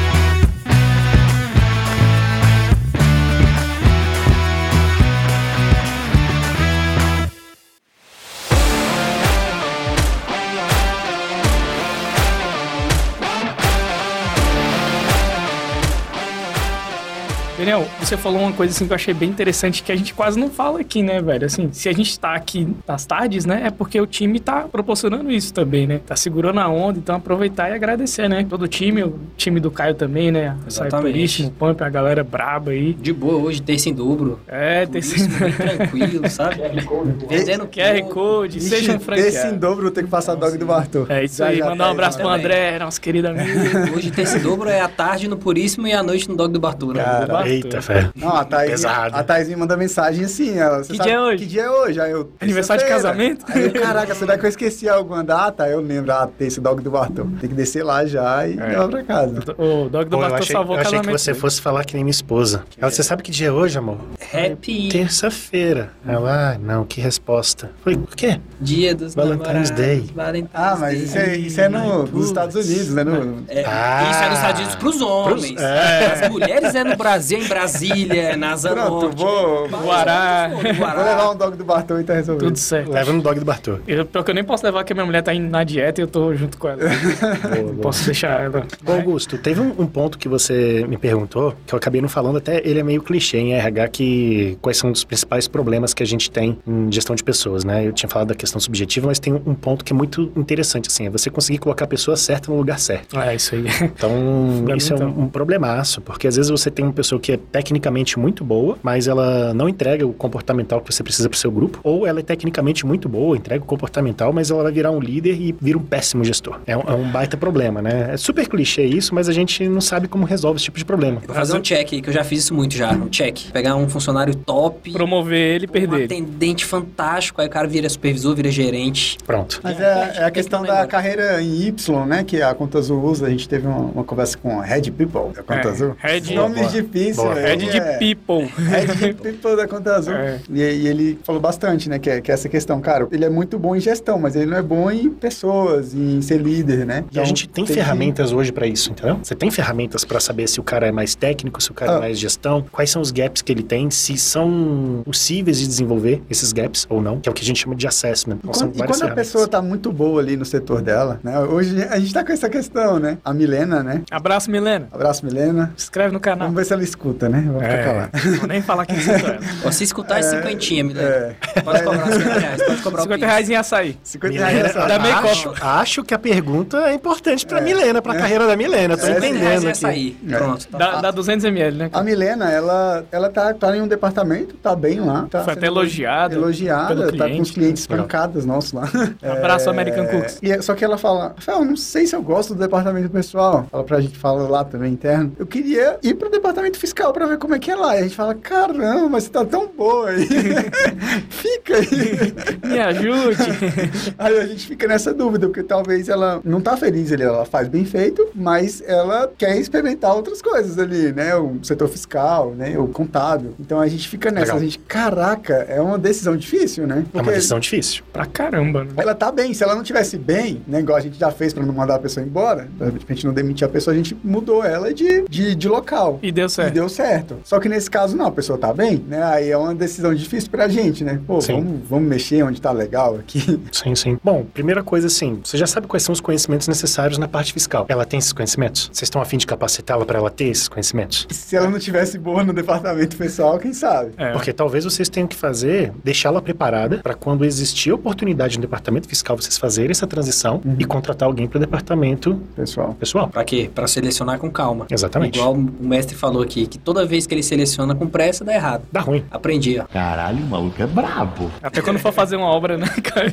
Daniel, 17.62 17.86
você 18.00 18.16
falou 18.16 18.40
uma 18.40 18.52
coisa 18.52 18.74
assim 18.74 18.86
que 18.86 18.92
eu 18.92 18.96
achei 18.96 19.14
bem 19.14 19.28
interessante 19.28 19.84
que 19.84 19.92
a 19.92 19.94
gente 19.94 20.12
quase 20.12 20.36
não 20.36 20.50
fala 20.50 20.80
aqui, 20.80 21.00
né, 21.00 21.22
velho? 21.22 21.46
Assim, 21.46 21.70
se 21.70 21.88
a 21.88 21.92
gente 21.92 22.18
tá 22.18 22.34
aqui 22.34 22.66
nas 22.88 23.06
tardes, 23.06 23.46
né, 23.46 23.62
é 23.66 23.70
porque 23.70 24.00
o 24.00 24.06
time 24.06 24.40
tá 24.40 24.62
proporcionando 24.62 25.30
isso 25.30 25.54
também, 25.54 25.86
né? 25.86 26.00
Tá 26.04 26.16
segurando 26.16 26.58
a 26.58 26.68
onda, 26.68 26.98
então 26.98 27.14
aproveitar 27.14 27.70
e 27.70 27.74
agradecer, 27.74 28.28
né? 28.28 28.44
Todo 28.50 28.62
o 28.62 28.68
time, 28.68 29.04
o 29.04 29.16
time 29.36 29.60
do 29.60 29.70
Caio 29.70 29.94
também, 29.94 30.32
né? 30.32 30.56
Exatamente. 30.66 31.44
O 31.44 31.50
Pump, 31.52 31.80
a 31.82 31.88
galera 31.88 32.24
braba 32.24 32.72
aí. 32.72 32.94
De 32.94 33.12
boa 33.12 33.34
hoje, 33.34 33.62
terça 33.62 33.88
em 33.88 33.94
dobro. 33.94 34.40
É, 34.48 34.84
terça 34.84 35.20
em 35.20 35.28
dobro. 35.28 35.52
tranquilo, 35.52 36.30
sabe? 36.30 36.56
Vendendo 37.30 37.68
QR 37.68 38.02
Code, 38.10 38.60
seja 38.60 38.96
um 38.96 38.98
franqueado. 38.98 39.30
Terça 39.30 39.48
em 39.54 39.56
dobro, 39.56 39.88
tem 39.92 40.02
que 40.02 40.10
passar 40.10 40.34
dog 40.34 40.58
do 40.58 40.66
Bartô. 40.66 41.06
É 41.08 41.24
isso 41.24 41.38
já, 41.38 41.46
aí, 41.46 41.58
já 41.58 41.66
mandar 41.66 41.86
um 41.86 41.92
abraço 41.92 42.18
pro 42.18 42.26
André, 42.26 42.76
nosso 42.80 43.00
querido 43.00 43.28
amigo. 43.28 43.96
Hoje, 43.96 44.10
terça 44.10 44.38
em 44.38 44.42
dobro 44.42 44.68
é 44.68 44.80
a 44.80 44.88
tarde 44.88 45.28
no 45.28 45.36
Puríssimo 45.36 45.86
e 45.86 45.92
a 45.92 46.02
noite 46.02 46.28
no 46.28 46.34
dog 46.34 46.52
do 46.52 46.58
Bartô. 46.58 46.92
Né? 46.92 47.04
Cara, 47.04 47.51
Eita, 47.52 47.82
fé. 47.82 48.10
Não, 48.14 48.36
a 48.36 48.44
Thaís, 48.44 48.70
Pesado. 48.70 49.16
a 49.16 49.22
Thaís 49.22 49.48
me 49.48 49.56
manda 49.56 49.76
mensagem 49.76 50.24
assim. 50.24 50.58
Ela, 50.58 50.80
que 50.80 50.96
sabe, 50.96 51.02
dia 51.02 51.12
é 51.12 51.20
hoje? 51.20 51.38
Que 51.38 51.46
dia 51.46 51.62
é 51.62 51.70
hoje? 51.70 52.00
Aí 52.00 52.10
eu, 52.10 52.30
Aniversário 52.40 52.82
de 52.82 52.88
casamento? 52.88 53.44
Aí 53.48 53.64
eu, 53.64 53.72
caraca, 53.72 54.14
será 54.14 54.38
que 54.38 54.44
eu 54.44 54.48
esqueci 54.48 54.88
alguma 54.88 55.22
data? 55.22 55.64
Aí 55.64 55.72
eu 55.72 55.80
lembro, 55.80 56.12
ah, 56.12 56.28
tem 56.38 56.48
esse 56.48 56.60
dog 56.60 56.82
do 56.82 56.90
Bartô. 56.90 57.26
Tem 57.40 57.50
que 57.50 57.54
descer 57.54 57.84
lá 57.84 58.04
já 58.06 58.46
e 58.46 58.58
é. 58.58 58.66
levar 58.68 58.88
pra 58.88 59.02
casa. 59.02 59.54
O 59.58 59.88
dog 59.88 60.08
do 60.08 60.18
Bartô 60.18 60.44
salvou 60.44 60.76
o 60.76 60.78
casamento. 60.78 61.08
Eu 61.08 61.14
achei 61.14 61.14
que 61.14 61.18
você 61.18 61.34
fosse 61.34 61.60
falar 61.60 61.84
que 61.84 61.94
nem 61.94 62.04
minha 62.04 62.10
esposa. 62.10 62.64
Ela, 62.78 62.90
você 62.90 63.02
sabe 63.02 63.22
que 63.22 63.30
dia 63.30 63.48
é 63.48 63.52
hoje, 63.52 63.78
amor? 63.78 63.98
Happy. 64.32 64.88
Terça-feira. 64.88 65.90
Ela, 66.06 66.52
ah, 66.54 66.58
não, 66.58 66.84
que 66.84 67.00
resposta. 67.00 67.70
Foi, 67.82 67.94
o 67.94 68.06
quê? 68.06 68.40
Dia 68.60 68.94
dos 68.94 69.14
Valentine's 69.14 69.70
Day. 69.70 70.10
Valentine's 70.14 70.50
ah, 70.54 70.76
mas 70.78 71.00
isso 71.00 71.18
é, 71.18 71.36
isso 71.36 71.60
é 71.60 71.68
no, 71.68 72.04
nos 72.04 72.26
Estados 72.26 72.54
Unidos, 72.54 72.94
né? 72.94 73.04
No... 73.04 73.44
É, 73.48 73.64
ah, 73.66 74.10
isso 74.10 74.22
é 74.22 74.28
nos 74.28 74.38
Estados 74.38 74.60
Unidos 74.60 74.76
pros 74.76 75.00
homens. 75.00 75.52
Pros, 75.52 75.62
é. 75.62 76.24
As 76.24 76.28
mulheres 76.30 76.74
é 76.74 76.84
no 76.84 76.96
Brasil, 76.96 77.41
em 77.42 77.48
Brasília, 77.48 78.36
na 78.36 78.52
Asa 78.52 78.70
Pronto, 78.70 79.02
Norte. 79.06 79.16
vou... 79.16 79.68
Guará. 79.68 80.50
Vou 80.52 80.62
levar 80.62 81.30
um 81.30 81.36
dog 81.36 81.56
do 81.56 81.64
Bartô 81.64 81.98
e 81.98 82.04
tá 82.04 82.14
resolvido. 82.14 82.46
Tudo 82.46 82.58
certo. 82.58 82.90
Leva 82.90 83.12
no 83.12 83.22
dog 83.22 83.38
do 83.38 83.44
Bartô. 83.44 83.78
Eu, 83.86 84.06
pior 84.06 84.22
que 84.22 84.30
eu 84.30 84.34
nem 84.34 84.44
posso 84.44 84.64
levar, 84.64 84.80
porque 84.80 84.94
minha 84.94 85.06
mulher 85.06 85.22
tá 85.22 85.34
indo 85.34 85.48
na 85.50 85.64
dieta 85.64 86.00
e 86.00 86.04
eu 86.04 86.08
tô 86.08 86.34
junto 86.34 86.58
com 86.58 86.68
ela. 86.68 86.80
boa, 86.82 87.62
boa. 87.62 87.74
Posso 87.82 88.04
deixar 88.04 88.40
ela. 88.40 88.66
Ô, 88.86 88.92
Augusto, 88.92 89.38
teve 89.38 89.60
um, 89.60 89.74
um, 89.78 89.86
ponto 89.86 90.18
que 90.18 90.28
você 90.28 90.84
me 90.88 90.96
perguntou, 90.96 91.54
que 91.66 91.74
eu 91.74 91.76
acabei 91.76 92.00
não 92.00 92.08
falando, 92.08 92.38
até 92.38 92.66
ele 92.66 92.80
é 92.80 92.82
meio 92.82 93.02
clichê 93.02 93.38
em 93.38 93.54
RH, 93.54 93.88
que 93.88 94.58
quais 94.60 94.76
são 94.76 94.90
os 94.90 95.04
principais 95.04 95.48
problemas 95.48 95.94
que 95.94 96.02
a 96.02 96.06
gente 96.06 96.30
tem 96.30 96.58
em 96.66 96.90
gestão 96.90 97.14
de 97.16 97.24
pessoas, 97.24 97.64
né? 97.64 97.86
Eu 97.86 97.92
tinha 97.92 98.08
falado 98.08 98.28
da 98.28 98.34
questão 98.34 98.60
subjetiva, 98.60 99.06
mas 99.06 99.18
tem 99.18 99.32
um 99.32 99.54
ponto 99.54 99.84
que 99.84 99.92
é 99.92 99.96
muito 99.96 100.32
interessante, 100.36 100.88
assim, 100.88 101.06
é 101.06 101.10
você 101.10 101.30
conseguir 101.30 101.58
colocar 101.58 101.84
a 101.84 101.88
pessoa 101.88 102.16
certa 102.16 102.50
no 102.50 102.56
lugar 102.56 102.78
certo. 102.78 103.18
É, 103.18 103.34
isso 103.34 103.54
aí. 103.54 103.64
Então, 103.82 104.64
isso 104.76 104.92
é 104.94 104.96
um, 104.96 105.22
um 105.22 105.28
problemaço, 105.28 106.00
porque 106.00 106.26
às 106.26 106.36
vezes 106.36 106.50
você 106.50 106.70
tem 106.70 106.84
uma 106.84 106.92
pessoa 106.92 107.20
que 107.20 107.31
é 107.34 107.38
tecnicamente 107.50 108.18
muito 108.18 108.44
boa, 108.44 108.78
mas 108.82 109.06
ela 109.06 109.52
não 109.54 109.68
entrega 109.68 110.06
o 110.06 110.12
comportamental 110.12 110.80
que 110.80 110.92
você 110.92 111.02
precisa 111.02 111.28
para 111.28 111.36
o 111.36 111.38
seu 111.38 111.50
grupo, 111.50 111.80
ou 111.82 112.06
ela 112.06 112.20
é 112.20 112.22
tecnicamente 112.22 112.86
muito 112.86 113.08
boa, 113.08 113.36
entrega 113.36 113.62
o 113.62 113.66
comportamental, 113.66 114.32
mas 114.32 114.50
ela 114.50 114.62
vai 114.62 114.72
virar 114.72 114.90
um 114.90 115.00
líder 115.00 115.40
e 115.40 115.54
vira 115.60 115.78
um 115.78 115.82
péssimo 115.82 116.24
gestor. 116.24 116.60
É 116.66 116.76
um, 116.76 116.82
é 116.82 116.94
um 116.94 117.10
baita 117.10 117.36
problema, 117.36 117.82
né? 117.82 118.10
É 118.12 118.16
super 118.16 118.48
clichê 118.48 118.84
isso, 118.84 119.14
mas 119.14 119.28
a 119.28 119.32
gente 119.32 119.68
não 119.68 119.80
sabe 119.80 120.08
como 120.08 120.24
resolve 120.24 120.56
esse 120.56 120.64
tipo 120.64 120.78
de 120.78 120.84
problema. 120.84 121.20
Vou 121.26 121.34
fazer 121.34 121.56
um 121.56 121.60
check 121.60 121.92
aí, 121.92 122.02
que 122.02 122.08
eu 122.08 122.14
já 122.14 122.24
fiz 122.24 122.44
isso 122.44 122.54
muito 122.54 122.74
já. 122.74 122.92
Um 122.92 123.08
check. 123.08 123.50
Pegar 123.52 123.76
um 123.76 123.88
funcionário 123.88 124.34
top. 124.34 124.92
Promover 124.92 125.38
ele 125.38 125.64
e 125.64 125.68
perder. 125.68 126.02
Um 126.02 126.04
atendente 126.04 126.64
fantástico, 126.64 127.40
aí 127.40 127.46
o 127.46 127.50
cara 127.50 127.68
vira 127.68 127.88
supervisor, 127.88 128.34
vira 128.34 128.50
gerente. 128.50 129.18
Pronto. 129.26 129.60
Mas 129.62 129.80
é, 129.80 130.14
é 130.16 130.24
a 130.24 130.30
questão 130.30 130.62
da 130.62 130.86
carreira 130.86 131.42
em 131.42 131.66
Y, 131.66 132.06
né? 132.06 132.24
Que 132.24 132.42
a 132.42 132.54
Conta 132.54 132.78
Azul 132.78 133.02
usa. 133.02 133.26
A 133.26 133.30
gente 133.30 133.48
teve 133.48 133.66
uma, 133.66 133.78
uma 133.78 134.04
conversa 134.04 134.36
com 134.38 134.58
Red 134.60 134.90
People 134.90 135.32
da 135.34 135.42
Conta 135.42 135.68
é, 135.68 135.70
Azul. 135.70 135.96
Red, 135.98 136.34
Nomes 136.34 136.72
difíceis. 136.72 137.16
Red 137.28 137.56
de 137.56 137.78
é. 137.78 137.98
People. 137.98 138.52
Red 138.56 138.86
de 138.86 139.14
People 139.14 139.56
da 139.56 139.68
Conta 139.68 139.96
Azul. 139.96 140.14
É. 140.14 140.40
E, 140.50 140.60
e, 140.60 140.88
ele 140.88 141.18
falou 141.24 141.40
bastante, 141.40 141.88
né? 141.88 141.98
Que 141.98 142.10
é, 142.10 142.20
que 142.20 142.30
é 142.30 142.34
essa 142.34 142.48
questão, 142.48 142.80
cara, 142.80 143.06
ele 143.10 143.24
é 143.24 143.30
muito 143.30 143.58
bom 143.58 143.76
em 143.76 143.80
gestão, 143.80 144.18
mas 144.18 144.36
ele 144.36 144.46
não 144.46 144.56
é 144.56 144.62
bom 144.62 144.90
em 144.90 145.10
pessoas, 145.10 145.94
em 145.94 146.20
ser 146.22 146.38
líder, 146.38 146.86
né? 146.86 147.04
Então, 147.08 147.22
e 147.22 147.24
a 147.24 147.26
gente 147.26 147.48
tem, 147.48 147.64
tem 147.64 147.74
ferramentas 147.74 148.30
que... 148.30 148.36
hoje 148.36 148.52
para 148.52 148.66
isso, 148.66 148.90
entendeu? 148.90 149.18
Você 149.22 149.34
tem 149.34 149.50
ferramentas 149.50 150.04
para 150.04 150.20
saber 150.20 150.48
se 150.48 150.60
o 150.60 150.62
cara 150.62 150.86
é 150.86 150.92
mais 150.92 151.14
técnico, 151.14 151.62
se 151.62 151.70
o 151.70 151.74
cara 151.74 151.92
é 151.92 151.94
ah. 151.94 151.98
é 151.98 152.00
mais 152.00 152.18
gestão, 152.18 152.64
quais 152.70 152.90
são 152.90 153.02
os 153.02 153.10
gaps 153.10 153.42
que 153.42 153.52
ele 153.52 153.62
tem, 153.62 153.90
se 153.90 154.16
são 154.16 155.02
possíveis 155.04 155.58
de 155.58 155.66
desenvolver 155.66 156.22
esses 156.30 156.52
gaps 156.52 156.86
ou 156.88 157.00
não, 157.00 157.20
que 157.20 157.28
é 157.28 157.32
o 157.32 157.34
que 157.34 157.42
a 157.42 157.44
gente 157.44 157.60
chama 157.60 157.74
de 157.74 157.86
assessment. 157.86 158.38
E 158.42 158.46
quando, 158.46 158.76
e 158.76 158.86
quando 158.86 159.02
a 159.02 159.10
pessoa 159.10 159.48
tá 159.48 159.60
muito 159.60 159.92
boa 159.92 160.20
ali 160.20 160.36
no 160.36 160.44
setor 160.44 160.82
dela, 160.82 161.20
né? 161.22 161.38
Hoje 161.40 161.82
a 161.84 161.98
gente 161.98 162.12
tá 162.12 162.24
com 162.24 162.32
essa 162.32 162.48
questão, 162.48 162.98
né? 162.98 163.18
A 163.24 163.32
Milena, 163.32 163.82
né? 163.82 164.02
Abraço, 164.10 164.50
Milena. 164.50 164.88
Abraço, 164.90 165.24
Milena. 165.24 165.72
Se 165.76 165.84
inscreve 165.84 166.12
no 166.12 166.20
canal. 166.20 166.48
Vamos 166.48 166.56
ver 166.56 166.64
se 166.64 166.72
ela 166.72 166.82
escuta, 166.82 167.11
né? 167.28 167.42
Vamos 167.46 167.62
é. 167.62 167.78
ficar 167.78 167.92
lá. 167.92 168.10
Vou 168.38 168.48
nem 168.48 168.62
falar 168.62 168.86
que 168.86 168.94
escuta. 168.94 169.72
Se 169.72 169.84
escutar 169.84 170.18
é 170.18 170.22
cinquentinha, 170.22 170.84
Milena. 170.84 171.08
É. 171.08 171.60
Pode 171.60 171.82
cobrar 171.82 172.12
50 172.12 172.38
reais. 172.38 172.62
Pode 172.62 172.82
cobrar 172.82 173.02
50 173.02 173.26
reais 173.26 173.50
em 173.50 173.56
açaí. 173.56 173.98
50 174.02 174.34
reais 174.34 174.56
em 174.56 174.60
açaí. 174.62 174.88
Da 174.88 175.18
acho, 175.18 175.54
acho 175.60 176.04
que 176.04 176.14
a 176.14 176.18
pergunta 176.18 176.78
é 176.88 176.94
importante 176.94 177.46
pra 177.46 177.58
é. 177.58 177.60
Milena, 177.62 178.02
pra 178.02 178.14
é. 178.14 178.18
carreira 178.18 178.46
da 178.46 178.56
Milena. 178.56 178.96
Tô 178.96 179.06
é. 179.06 179.18
entendendo 179.18 179.68
aqui. 179.68 179.68
Açaí. 179.68 180.16
É. 180.28 180.36
Pronto. 180.36 180.68
Tá. 180.68 180.78
Dá, 180.78 181.00
dá 181.00 181.10
200 181.10 181.44
ml, 181.44 181.76
né? 181.76 181.90
A 181.92 182.02
Milena, 182.02 182.50
ela, 182.50 183.04
ela 183.10 183.28
tá, 183.30 183.52
tá 183.54 183.76
em 183.76 183.82
um 183.82 183.88
departamento, 183.88 184.54
tá 184.56 184.74
bem 184.74 185.00
lá. 185.00 185.26
Tá 185.30 185.44
Foi 185.44 185.52
até 185.54 185.66
elogiada. 185.66 186.34
Elogiada, 186.34 187.12
tá 187.12 187.28
com 187.28 187.40
os 187.40 187.50
clientes 187.50 187.86
pancadas 187.86 188.44
nossos 188.44 188.72
lá. 188.72 188.88
Abraço, 189.22 189.70
American 189.70 190.06
Cooks. 190.06 190.38
E, 190.42 190.62
só 190.62 190.74
que 190.74 190.84
ela 190.84 190.98
fala, 190.98 191.34
Rafael, 191.36 191.64
não 191.64 191.76
sei 191.76 192.06
se 192.06 192.14
eu 192.14 192.22
gosto 192.22 192.54
do 192.54 192.60
departamento 192.60 193.10
pessoal. 193.10 193.66
Fala 193.70 193.84
pra 193.84 194.00
gente, 194.00 194.16
fala 194.16 194.48
lá 194.48 194.64
também 194.64 194.92
interno. 194.92 195.32
Eu 195.38 195.46
queria 195.46 195.98
ir 196.02 196.14
pro 196.14 196.30
departamento 196.30 196.78
fiscal 196.78 197.01
pra 197.10 197.26
ver 197.26 197.38
como 197.38 197.54
é 197.54 197.58
que 197.58 197.70
é 197.70 197.74
lá. 197.74 197.96
E 197.96 198.00
a 198.00 198.02
gente 198.02 198.14
fala, 198.14 198.34
caramba, 198.34 199.08
mas 199.08 199.24
você 199.24 199.30
tá 199.30 199.44
tão 199.44 199.66
boa 199.66 200.10
aí. 200.10 200.28
fica 201.30 201.76
aí. 201.76 202.34
Me 202.62 202.78
ajude. 202.78 203.42
aí 204.18 204.38
a 204.38 204.46
gente 204.46 204.66
fica 204.66 204.86
nessa 204.86 205.14
dúvida, 205.14 205.46
porque 205.46 205.62
talvez 205.62 206.08
ela 206.08 206.40
não 206.44 206.60
tá 206.60 206.76
feliz 206.76 207.10
ali, 207.12 207.22
ela 207.22 207.44
faz 207.44 207.68
bem 207.68 207.84
feito, 207.84 208.28
mas 208.34 208.82
ela 208.86 209.32
quer 209.36 209.56
experimentar 209.58 210.14
outras 210.14 210.42
coisas 210.42 210.78
ali, 210.78 211.12
né? 211.12 211.34
O 211.36 211.58
setor 211.62 211.88
fiscal, 211.88 212.52
né? 212.54 212.78
O 212.78 212.88
contábil. 212.88 213.54
Então 213.58 213.80
a 213.80 213.88
gente 213.88 214.08
fica 214.08 214.30
nessa, 214.30 214.46
Legal. 214.46 214.58
a 214.58 214.60
gente, 214.60 214.78
caraca, 214.80 215.54
é 215.68 215.80
uma 215.80 215.98
decisão 215.98 216.36
difícil, 216.36 216.86
né? 216.86 217.04
Porque 217.04 217.18
é 217.18 217.22
uma 217.22 217.32
decisão 217.32 217.58
difícil. 217.58 218.04
Pra 218.12 218.26
caramba, 218.26 218.84
né? 218.84 218.90
Ela 218.96 219.14
tá 219.14 219.32
bem, 219.32 219.54
se 219.54 219.64
ela 219.64 219.74
não 219.74 219.82
tivesse 219.82 220.18
bem, 220.18 220.62
né? 220.66 220.80
Igual 220.80 220.98
a 220.98 221.00
gente 221.00 221.18
já 221.18 221.30
fez 221.30 221.52
pra 221.54 221.64
não 221.64 221.72
mandar 221.72 221.96
a 221.96 221.98
pessoa 221.98 222.24
embora, 222.24 222.68
pra 222.78 223.14
gente 223.14 223.26
não 223.26 223.32
demitir 223.32 223.66
a 223.66 223.70
pessoa, 223.70 223.94
a 223.94 223.96
gente 223.96 224.16
mudou 224.22 224.64
ela 224.64 224.92
de, 224.92 225.22
de, 225.28 225.54
de 225.54 225.68
local. 225.68 226.18
E 226.22 226.30
deu 226.30 226.48
certo. 226.48 226.68
E 226.68 226.74
deu 226.74 226.88
certo. 226.92 227.38
Só 227.44 227.58
que 227.58 227.68
nesse 227.68 227.90
caso, 227.90 228.16
não, 228.16 228.26
a 228.26 228.30
pessoa 228.30 228.58
tá 228.58 228.72
bem, 228.72 229.04
né? 229.08 229.22
Aí 229.22 229.50
é 229.50 229.56
uma 229.56 229.74
decisão 229.74 230.14
difícil 230.14 230.50
pra 230.50 230.68
gente, 230.68 231.04
né? 231.04 231.20
Pô, 231.26 231.40
vamos, 231.40 231.80
vamos 231.88 232.08
mexer 232.08 232.42
onde 232.42 232.60
tá 232.60 232.70
legal 232.70 233.16
aqui. 233.16 233.60
Sim, 233.72 233.94
sim. 233.94 234.18
Bom, 234.22 234.44
primeira 234.44 234.82
coisa 234.82 235.06
assim, 235.06 235.40
você 235.42 235.56
já 235.56 235.66
sabe 235.66 235.86
quais 235.86 236.02
são 236.02 236.12
os 236.12 236.20
conhecimentos 236.20 236.68
necessários 236.68 237.18
na 237.18 237.26
parte 237.26 237.52
fiscal. 237.52 237.86
Ela 237.88 238.04
tem 238.04 238.18
esses 238.18 238.32
conhecimentos? 238.32 238.90
Vocês 238.92 239.02
estão 239.02 239.20
afim 239.20 239.36
de 239.36 239.46
capacitá-la 239.46 240.04
para 240.04 240.18
ela 240.18 240.30
ter 240.30 240.44
esses 240.44 240.68
conhecimentos? 240.68 241.26
Se 241.30 241.56
ela 241.56 241.68
não 241.68 241.78
tivesse 241.78 242.18
boa 242.18 242.44
no 242.44 242.52
departamento 242.52 243.16
pessoal, 243.16 243.58
quem 243.58 243.72
sabe? 243.72 244.12
É. 244.16 244.32
Porque 244.32 244.52
talvez 244.52 244.84
vocês 244.84 245.08
tenham 245.08 245.26
que 245.26 245.36
fazer, 245.36 245.92
deixá-la 246.04 246.40
preparada 246.40 246.98
para 246.98 247.14
quando 247.14 247.44
existir 247.44 247.90
a 247.90 247.94
oportunidade 247.94 248.56
no 248.56 248.62
departamento 248.62 249.08
fiscal 249.08 249.36
vocês 249.36 249.56
fazerem 249.58 249.90
essa 249.90 250.06
transição 250.06 250.60
uhum. 250.64 250.76
e 250.78 250.84
contratar 250.84 251.26
alguém 251.26 251.46
para 251.46 251.56
o 251.56 251.60
departamento 251.60 252.40
pessoal. 252.54 252.94
Pessoal. 252.94 253.28
Para 253.28 253.44
quê? 253.44 253.70
Para 253.74 253.86
selecionar 253.86 254.38
com 254.38 254.50
calma. 254.50 254.86
Exatamente. 254.90 255.38
Igual 255.38 255.54
o 255.54 255.86
mestre 255.86 256.16
falou 256.16 256.42
aqui, 256.42 256.66
que 256.66 256.78
toda 256.84 257.04
vez 257.06 257.26
que 257.26 257.34
ele 257.34 257.42
seleciona 257.42 257.94
com 257.94 258.06
pressa, 258.06 258.44
dá 258.44 258.54
errado. 258.54 258.82
Dá 258.90 259.00
ruim. 259.00 259.24
Aprendi, 259.30 259.78
ó. 259.80 259.84
Caralho, 259.84 260.38
o 260.44 260.46
maluco 260.48 260.82
é 260.82 260.86
brabo. 260.86 261.50
Até 261.62 261.80
quando 261.80 261.98
for 261.98 262.12
fazer 262.12 262.36
uma 262.36 262.46
obra, 262.46 262.76
né, 262.76 262.86
Caio? 263.02 263.32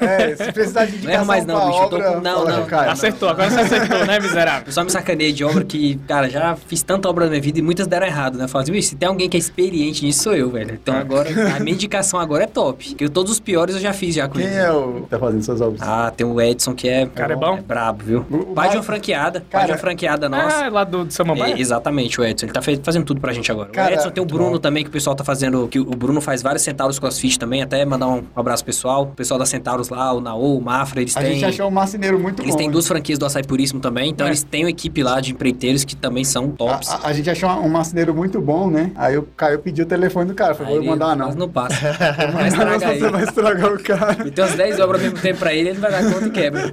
É, 0.00 0.36
se 0.36 0.52
precisar 0.52 0.84
de 0.86 0.92
Não 0.92 0.98
indicação 0.98 1.14
erro 1.20 1.26
mais 1.26 1.46
não, 1.46 1.54
pra 1.56 1.66
bicho, 1.66 1.82
eu 1.82 1.88
tô 1.88 1.96
obra, 1.96 2.12
com- 2.12 2.20
não, 2.20 2.44
não. 2.44 2.66
Caio. 2.66 2.90
Acertou, 2.90 3.28
agora 3.28 3.50
você 3.50 3.60
acertou, 3.60 4.06
né, 4.06 4.18
miserável? 4.20 4.64
Eu 4.66 4.72
só 4.72 4.84
me 4.84 4.90
sacanei 4.90 5.32
de 5.32 5.44
obra 5.44 5.64
que, 5.64 5.96
cara, 6.08 6.28
já 6.28 6.56
fiz 6.56 6.82
tanta 6.82 7.08
obra 7.08 7.24
na 7.24 7.30
minha 7.30 7.42
vida 7.42 7.58
e 7.58 7.62
muitas 7.62 7.86
deram 7.86 8.06
errado, 8.06 8.36
né? 8.38 8.48
Falei 8.48 8.62
assim, 8.64 8.72
"Ui, 8.72 8.82
se 8.82 8.96
tem 8.96 9.08
alguém 9.08 9.28
que 9.28 9.36
é 9.36 9.40
experiente 9.40 10.04
nisso, 10.04 10.22
sou 10.24 10.34
eu, 10.34 10.50
velho. 10.50 10.74
Então 10.74 10.96
agora, 10.96 11.28
a 11.56 11.60
minha 11.60 11.74
indicação 11.74 12.18
agora 12.18 12.44
é 12.44 12.46
top. 12.46 12.88
Porque 12.90 13.08
todos 13.08 13.32
os 13.32 13.40
piores 13.40 13.74
eu 13.74 13.80
já 13.80 13.92
fiz 13.92 14.14
já 14.14 14.28
com 14.28 14.34
Quem 14.34 14.44
ele. 14.46 14.54
é 14.56 14.70
o 14.72 15.02
que 15.02 15.08
tá 15.10 15.18
fazendo 15.18 15.42
suas 15.42 15.60
obras? 15.60 15.80
Ah, 15.82 16.12
tem 16.16 16.26
o 16.26 16.40
Edson 16.40 16.74
que 16.74 16.88
é. 16.88 17.06
Cara, 17.06 17.32
é 17.32 17.36
bom? 17.36 17.58
É 17.58 17.62
brabo, 17.62 18.02
viu? 18.04 18.26
O- 18.30 18.36
o 18.36 18.54
Pai 18.54 18.70
de 18.70 18.76
uma 18.76 18.82
franqueada. 18.82 19.40
pai 19.40 19.48
Cara, 19.50 19.64
de 19.66 19.72
uma 19.72 19.78
franqueada 19.78 20.28
nossa. 20.28 20.66
Ah, 20.66 20.68
lá 20.70 20.84
do, 20.84 21.04
do 21.04 21.12
Samambaia? 21.12 21.54
É, 21.54 21.60
exatamente, 21.60 22.03
o 22.20 22.24
Edson. 22.24 22.46
Ele 22.46 22.52
tá 22.52 22.60
fazendo 22.82 23.04
tudo 23.04 23.20
pra 23.20 23.32
gente 23.32 23.50
agora. 23.50 23.68
Cara, 23.70 23.92
o 23.92 23.94
Edson 23.94 24.10
tem 24.10 24.22
o 24.22 24.26
Bruno 24.26 24.52
bom. 24.52 24.58
também, 24.58 24.82
que 24.84 24.88
o 24.90 24.92
pessoal 24.92 25.14
tá 25.16 25.24
fazendo. 25.24 25.66
Que 25.68 25.78
o 25.78 25.84
Bruno 25.84 26.20
faz 26.20 26.42
vários 26.42 26.62
centauros 26.62 26.98
crossfit 26.98 27.38
também. 27.38 27.62
Até 27.62 27.84
mandar 27.84 28.08
um 28.08 28.22
abraço 28.36 28.64
pessoal. 28.64 29.02
O 29.04 29.06
pessoal 29.08 29.38
da 29.38 29.46
Centauros 29.46 29.88
lá, 29.88 30.12
o 30.12 30.20
Naô, 30.20 30.56
o 30.58 30.60
Mafra, 30.60 31.00
eles 31.00 31.16
A 31.16 31.20
têm. 31.20 31.34
gente 31.34 31.44
achou 31.46 31.68
um 31.68 31.70
marceneiro 31.70 32.18
muito 32.18 32.42
Eles 32.42 32.52
bom. 32.52 32.58
têm 32.58 32.66
né? 32.66 32.72
duas 32.72 32.86
franquias 32.88 33.18
do 33.18 33.26
Açaí 33.26 33.44
Puríssimo 33.44 33.80
também, 33.80 34.10
então 34.10 34.26
É. 34.26 34.30
eles 34.30 34.42
têm 34.42 34.64
uma 34.64 34.70
equipe 34.70 35.02
lá 35.02 35.20
de 35.20 35.32
empreiteiros 35.32 35.84
que 35.84 35.94
também 35.96 36.24
são 36.24 36.48
tops. 36.50 36.88
A, 36.90 36.96
a- 36.96 37.06
a 37.08 37.12
gente 37.12 37.28
achou 37.30 37.48
um 37.50 37.68
marceneiro 37.68 38.14
muito 38.14 38.40
bom, 38.40 38.68
né? 38.70 38.90
Aí 38.94 39.16
o 39.16 39.22
Caio 39.36 39.58
pediu 39.58 39.84
o 39.84 39.88
telefone 39.88 40.28
do 40.28 40.34
cara. 40.34 40.54
Falou, 40.54 40.76
vou 40.76 40.84
mandar 40.84 41.16
não. 41.16 41.26
quase 41.26 41.38
não 41.38 41.48
passa. 41.48 41.74
Vai 42.32 42.32
Mas 42.32 42.52
estragar 42.54 42.78
você 42.80 42.86
ele. 43.04 43.10
vai 43.10 43.22
estragar 43.24 43.72
o 43.72 43.82
cara. 43.82 44.26
E 44.26 44.30
tem 44.30 44.44
umas 44.44 44.54
10 44.56 44.80
obras 44.80 45.00
ao 45.00 45.04
mesmo 45.10 45.20
tempo 45.22 45.38
pra 45.38 45.54
ele, 45.54 45.68
ele 45.70 45.78
vai 45.78 45.90
dar 45.90 46.04
conta 46.04 46.26
e 46.26 46.30
quebra. 46.30 46.72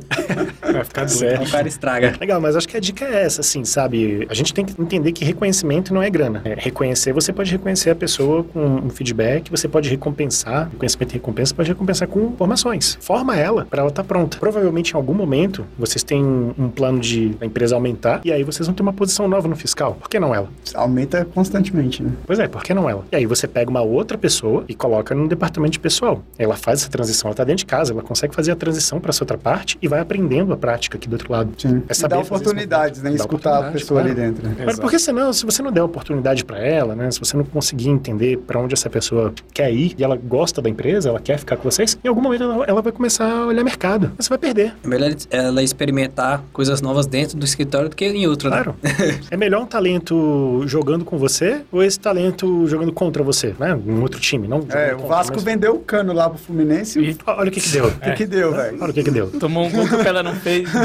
Vai 0.71 0.83
ficar 0.83 1.05
doido. 1.05 1.17
Certo. 1.19 1.41
Aí 1.41 1.47
o 1.47 1.51
cara 1.51 1.67
estraga. 1.67 2.15
Legal, 2.19 2.41
mas 2.41 2.55
acho 2.55 2.67
que 2.67 2.77
a 2.77 2.79
dica 2.79 3.05
é 3.05 3.23
essa, 3.25 3.41
assim, 3.41 3.63
sabe? 3.63 4.25
A 4.29 4.33
gente 4.33 4.53
tem 4.53 4.65
que 4.65 4.79
entender 4.81 5.11
que 5.11 5.20
reconhecimento 5.25 5.93
não 5.93 6.01
é 6.01 6.09
grana. 6.09 6.41
É, 6.45 6.55
reconhecer, 6.57 7.13
você 7.13 7.31
pode 7.31 7.51
reconhecer 7.51 7.89
a 7.89 7.95
pessoa 7.95 8.43
com 8.43 8.59
um 8.59 8.89
feedback, 8.89 9.49
você 9.49 9.67
pode 9.67 9.89
recompensar, 9.89 10.69
conhecimento 10.77 11.11
e 11.11 11.13
recompensa, 11.13 11.53
pode 11.53 11.69
recompensar 11.69 12.07
com 12.07 12.27
informações. 12.27 12.97
Forma 13.01 13.35
ela 13.37 13.65
para 13.65 13.81
ela 13.81 13.89
estar 13.89 14.03
pronta. 14.03 14.37
Provavelmente 14.37 14.93
em 14.93 14.95
algum 14.95 15.13
momento 15.13 15.65
vocês 15.77 16.03
têm 16.03 16.23
um 16.23 16.69
plano 16.69 16.99
de 16.99 17.35
a 17.41 17.45
empresa 17.45 17.75
aumentar 17.75 18.21
e 18.23 18.31
aí 18.31 18.43
vocês 18.43 18.67
vão 18.67 18.75
ter 18.75 18.81
uma 18.81 18.93
posição 18.93 19.27
nova 19.27 19.47
no 19.47 19.55
fiscal. 19.55 19.95
Por 19.95 20.09
que 20.09 20.19
não 20.19 20.33
ela? 20.33 20.49
Aumenta 20.73 21.25
constantemente, 21.25 22.03
né? 22.03 22.11
Pois 22.25 22.39
é, 22.39 22.47
por 22.47 22.63
que 22.63 22.73
não 22.73 22.89
ela? 22.89 23.05
E 23.11 23.15
aí 23.15 23.25
você 23.25 23.47
pega 23.47 23.69
uma 23.69 23.81
outra 23.81 24.17
pessoa 24.17 24.63
e 24.67 24.73
coloca 24.73 25.13
no 25.15 25.27
departamento 25.27 25.73
de 25.73 25.79
pessoal. 25.79 26.23
Ela 26.37 26.55
faz 26.55 26.81
essa 26.81 26.89
transição, 26.89 27.29
ela 27.29 27.35
tá 27.35 27.43
dentro 27.43 27.59
de 27.59 27.65
casa, 27.65 27.93
ela 27.93 28.01
consegue 28.01 28.33
fazer 28.33 28.51
a 28.51 28.55
transição 28.55 28.99
para 28.99 29.09
essa 29.09 29.23
outra 29.23 29.37
parte 29.37 29.77
e 29.81 29.87
vai 29.87 29.99
aprendendo 29.99 30.53
a 30.53 30.57
prática 30.57 30.97
aqui 30.97 31.07
do 31.07 31.13
outro 31.13 31.31
lado. 31.31 31.51
Sim. 31.57 31.83
É 31.87 31.91
e 31.91 31.95
saber 31.95 32.15
dá 32.15 32.23
fazer 32.23 32.43
oportunidades, 32.43 33.01
né? 33.01 33.09
Dá 33.11 33.15
Escutar 33.15 33.67
a 33.67 33.71
pessoa 33.71 34.01
ali 34.01 34.13
claro. 34.13 34.31
dentro. 34.31 34.47
né? 34.47 34.55
Mas 34.65 34.79
porque 35.11 35.19
senão, 35.19 35.33
se 35.33 35.45
você 35.45 35.61
não 35.61 35.71
der 35.71 35.83
oportunidade 35.83 36.45
para 36.45 36.59
ela, 36.59 36.95
né? 36.95 37.11
Se 37.11 37.19
você 37.19 37.35
não 37.35 37.43
conseguir 37.43 37.89
entender 37.89 38.37
para 38.37 38.59
onde 38.59 38.73
essa 38.73 38.89
pessoa 38.89 39.33
quer 39.53 39.71
ir 39.71 39.93
e 39.97 40.03
ela 40.03 40.15
gosta 40.15 40.61
da 40.61 40.69
empresa, 40.69 41.09
ela 41.09 41.19
quer 41.19 41.37
ficar 41.37 41.57
com 41.57 41.69
vocês, 41.69 41.97
em 42.03 42.07
algum 42.07 42.21
momento 42.21 42.43
ela, 42.43 42.65
ela 42.65 42.81
vai 42.81 42.91
começar 42.91 43.29
a 43.29 43.45
olhar 43.47 43.63
mercado. 43.63 44.11
Você 44.17 44.29
vai 44.29 44.37
perder. 44.37 44.73
É 44.83 44.87
melhor 44.87 45.11
ela 45.29 45.61
experimentar 45.61 46.43
coisas 46.53 46.81
novas 46.81 47.05
dentro 47.05 47.37
do 47.37 47.45
escritório 47.45 47.89
do 47.89 47.95
que 47.95 48.05
em 48.05 48.27
outro, 48.27 48.49
né? 48.49 48.63
Claro. 48.63 48.75
é 49.29 49.37
melhor 49.37 49.61
um 49.61 49.65
talento 49.65 50.63
jogando 50.65 51.03
com 51.03 51.17
você 51.17 51.61
ou 51.71 51.83
esse 51.83 51.99
talento 51.99 52.65
jogando 52.67 52.93
contra 52.93 53.21
você, 53.23 53.53
né? 53.59 53.75
Um 53.75 54.01
outro 54.01 54.19
time, 54.19 54.47
não. 54.47 54.65
É, 54.69 54.95
o 54.95 55.07
Vasco 55.07 55.35
mas- 55.35 55.43
vendeu 55.43 55.75
o 55.75 55.79
cano 55.79 56.13
lá 56.13 56.29
pro 56.29 56.39
Fluminense. 56.39 56.99
E 56.99 57.11
O 57.11 57.17
Olha 57.27 57.49
o 57.49 57.51
que 57.51 57.59
que 57.59 57.69
deu. 57.69 57.91
que, 58.01 58.11
que 58.13 58.25
deu, 58.25 58.53
velho? 58.53 58.77
Olha 58.81 58.91
o 58.91 58.93
que 58.93 59.03
que 59.03 59.11
deu. 59.11 59.27
tomou 59.31 59.65
um 59.65 59.71
gol 59.71 59.87
que 59.87 59.95
o 59.95 60.03
Pelé 60.03 60.23
não 60.23 60.35
fez. 60.35 60.69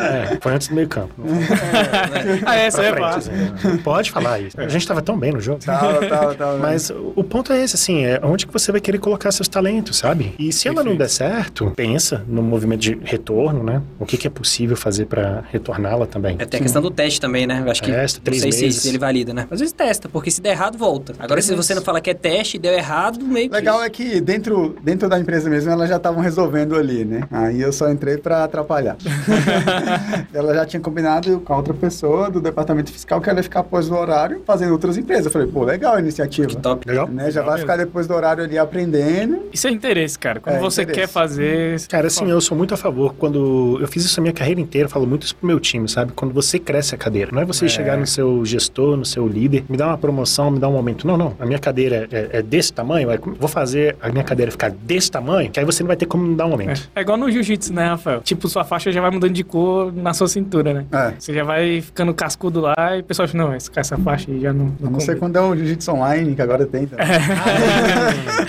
É, 0.00 0.38
foi 0.40 0.52
antes 0.52 0.68
do 0.68 0.74
meio 0.74 0.88
campo. 0.88 1.12
ah, 2.46 2.56
essa 2.56 2.82
é 2.82 2.96
fácil. 2.96 3.32
assim, 3.32 3.69
Não 3.70 3.78
pode 3.78 4.10
falar 4.10 4.40
isso. 4.40 4.60
A 4.60 4.68
gente 4.68 4.86
tava 4.86 5.02
tão 5.02 5.18
bem 5.18 5.32
no 5.32 5.40
jogo. 5.40 5.60
Tava, 5.64 6.06
tava, 6.06 6.34
tava. 6.34 6.58
Mas 6.60 6.90
o 6.90 7.24
ponto 7.24 7.52
é 7.52 7.62
esse, 7.62 7.76
assim, 7.76 8.04
é 8.04 8.20
onde 8.22 8.46
que 8.46 8.52
você 8.52 8.72
vai 8.72 8.80
querer 8.80 8.98
colocar 8.98 9.30
seus 9.32 9.48
talentos, 9.48 9.98
sabe? 9.98 10.34
E 10.38 10.52
se 10.52 10.68
ela 10.68 10.82
não 10.82 10.96
der 10.96 11.08
certo, 11.08 11.72
pensa 11.76 12.24
no 12.26 12.42
movimento 12.42 12.80
de 12.80 12.98
retorno, 13.02 13.62
né? 13.62 13.82
O 13.98 14.06
que, 14.06 14.16
que 14.16 14.26
é 14.26 14.30
possível 14.30 14.76
fazer 14.76 15.06
pra 15.06 15.44
retorná-la 15.50 16.06
também. 16.06 16.36
É, 16.38 16.44
tem 16.44 16.60
a 16.60 16.62
questão 16.62 16.82
do 16.82 16.90
teste 16.90 17.20
também, 17.20 17.46
né? 17.46 17.62
Eu 17.64 17.70
acho 17.70 17.82
que 17.82 17.90
Testa, 17.90 18.18
não 18.18 18.24
três 18.24 18.42
sei 18.42 18.52
se, 18.52 18.64
meses. 18.64 18.82
se 18.82 18.88
ele 18.88 18.98
valida, 18.98 19.32
né? 19.34 19.46
Às 19.50 19.60
vezes 19.60 19.72
testa, 19.72 20.08
porque 20.08 20.30
se 20.30 20.40
der 20.40 20.50
errado, 20.50 20.78
volta. 20.78 21.14
Agora, 21.18 21.40
se 21.42 21.54
você 21.54 21.74
não 21.74 21.82
fala 21.82 22.00
que 22.00 22.10
é 22.10 22.14
teste 22.14 22.56
e 22.56 22.60
deu 22.60 22.72
errado, 22.72 23.20
meio 23.24 23.48
que... 23.48 23.54
Legal 23.54 23.82
é 23.82 23.90
que 23.90 24.20
dentro, 24.20 24.76
dentro 24.82 25.08
da 25.08 25.18
empresa 25.18 25.48
mesmo, 25.50 25.70
elas 25.70 25.88
já 25.88 25.96
estavam 25.96 26.22
resolvendo 26.22 26.76
ali, 26.76 27.04
né? 27.04 27.22
Aí 27.30 27.60
eu 27.60 27.72
só 27.72 27.90
entrei 27.90 28.16
pra 28.18 28.44
atrapalhar. 28.44 28.96
ela 30.32 30.54
já 30.54 30.66
tinha 30.66 30.80
combinado 30.80 31.40
com 31.40 31.52
a 31.52 31.56
outra 31.56 31.74
pessoa 31.74 32.30
do 32.30 32.40
departamento 32.40 32.92
fiscal 32.92 33.20
que 33.20 33.28
ela 33.28 33.38
ia 33.38 33.42
ficar 33.42 33.59
após 33.60 33.90
o 33.90 33.94
horário 33.94 34.42
fazendo 34.46 34.72
outras 34.72 34.96
empresas. 34.96 35.26
Eu 35.26 35.30
falei, 35.32 35.46
pô, 35.48 35.64
legal 35.64 35.94
a 35.94 36.00
iniciativa. 36.00 36.48
Que 36.48 36.56
top. 36.56 36.86
Legal? 36.88 37.08
Né? 37.08 37.30
Já 37.30 37.42
vai 37.42 37.58
ficar 37.58 37.76
depois 37.76 38.06
do 38.06 38.14
horário 38.14 38.44
ali 38.44 38.58
aprendendo. 38.58 39.42
Isso 39.52 39.66
é 39.66 39.70
interesse, 39.70 40.18
cara. 40.18 40.40
Quando 40.40 40.56
É, 40.56 40.58
você 40.60 40.82
interesse. 40.82 41.00
quer 41.00 41.06
fazer. 41.08 41.80
Cara, 41.88 42.06
assim, 42.06 42.28
eu 42.30 42.40
sou 42.40 42.56
muito 42.56 42.74
a 42.74 42.76
favor. 42.76 43.14
Quando 43.14 43.78
eu 43.80 43.88
fiz 43.88 44.04
isso 44.04 44.18
a 44.18 44.22
minha 44.22 44.32
carreira 44.32 44.60
inteira, 44.60 44.86
eu 44.86 44.90
falo 44.90 45.06
muito 45.06 45.24
isso 45.24 45.36
pro 45.36 45.46
meu 45.46 45.60
time, 45.60 45.88
sabe? 45.88 46.12
Quando 46.12 46.32
você 46.32 46.58
cresce 46.58 46.94
a 46.94 46.98
cadeira. 46.98 47.30
Não 47.32 47.40
é 47.42 47.44
você 47.44 47.68
chegar 47.68 47.96
no 47.96 48.06
seu 48.06 48.44
gestor, 48.44 48.96
no 48.96 49.04
seu 49.04 49.26
líder, 49.26 49.64
me 49.68 49.76
dar 49.76 49.88
uma 49.88 49.98
promoção, 49.98 50.50
me 50.50 50.58
dar 50.58 50.68
um 50.68 50.76
aumento. 50.76 51.06
Não, 51.06 51.16
não. 51.16 51.34
A 51.38 51.46
minha 51.46 51.58
cadeira 51.58 52.08
é, 52.10 52.38
é 52.38 52.42
desse 52.42 52.72
tamanho, 52.72 53.08
vou 53.38 53.48
fazer 53.48 53.96
a 54.00 54.08
minha 54.10 54.24
cadeira 54.24 54.50
ficar 54.50 54.70
desse 54.70 55.10
tamanho, 55.10 55.50
que 55.50 55.58
aí 55.60 55.66
você 55.66 55.82
não 55.82 55.88
vai 55.88 55.96
ter 55.96 56.06
como 56.06 56.24
me 56.24 56.34
dar 56.34 56.46
um 56.46 56.52
aumento. 56.52 56.90
É 56.94 57.00
igual 57.00 57.16
no 57.18 57.30
jiu-jitsu, 57.30 57.72
né, 57.72 57.88
Rafael? 57.88 58.20
Tipo, 58.20 58.48
sua 58.48 58.64
faixa 58.64 58.90
já 58.90 59.00
vai 59.00 59.10
mudando 59.10 59.32
de 59.32 59.44
cor 59.44 59.92
na 59.92 60.12
sua 60.14 60.28
cintura, 60.28 60.72
né? 60.72 60.86
É. 60.92 61.14
Você 61.18 61.32
já 61.32 61.44
vai 61.44 61.80
ficando 61.80 62.12
cascudo 62.14 62.60
lá 62.60 62.96
e 62.96 63.00
o 63.00 63.04
pessoal 63.04 63.28
fala, 63.28 63.44
não, 63.44 63.49
esse- 63.54 63.70
essa 63.76 63.96
faixa 63.98 64.30
aí 64.30 64.40
já 64.40 64.52
não. 64.52 64.72
Eu 64.80 64.90
não 64.90 65.00
sei 65.00 65.14
combina." 65.14 65.18
quando 65.20 65.36
é 65.36 65.40
o 65.40 65.56
jiu-jitsu 65.56 65.92
online, 65.92 66.34
que 66.34 66.42
agora 66.42 66.66
tem. 66.66 66.86
Também. 66.86 67.06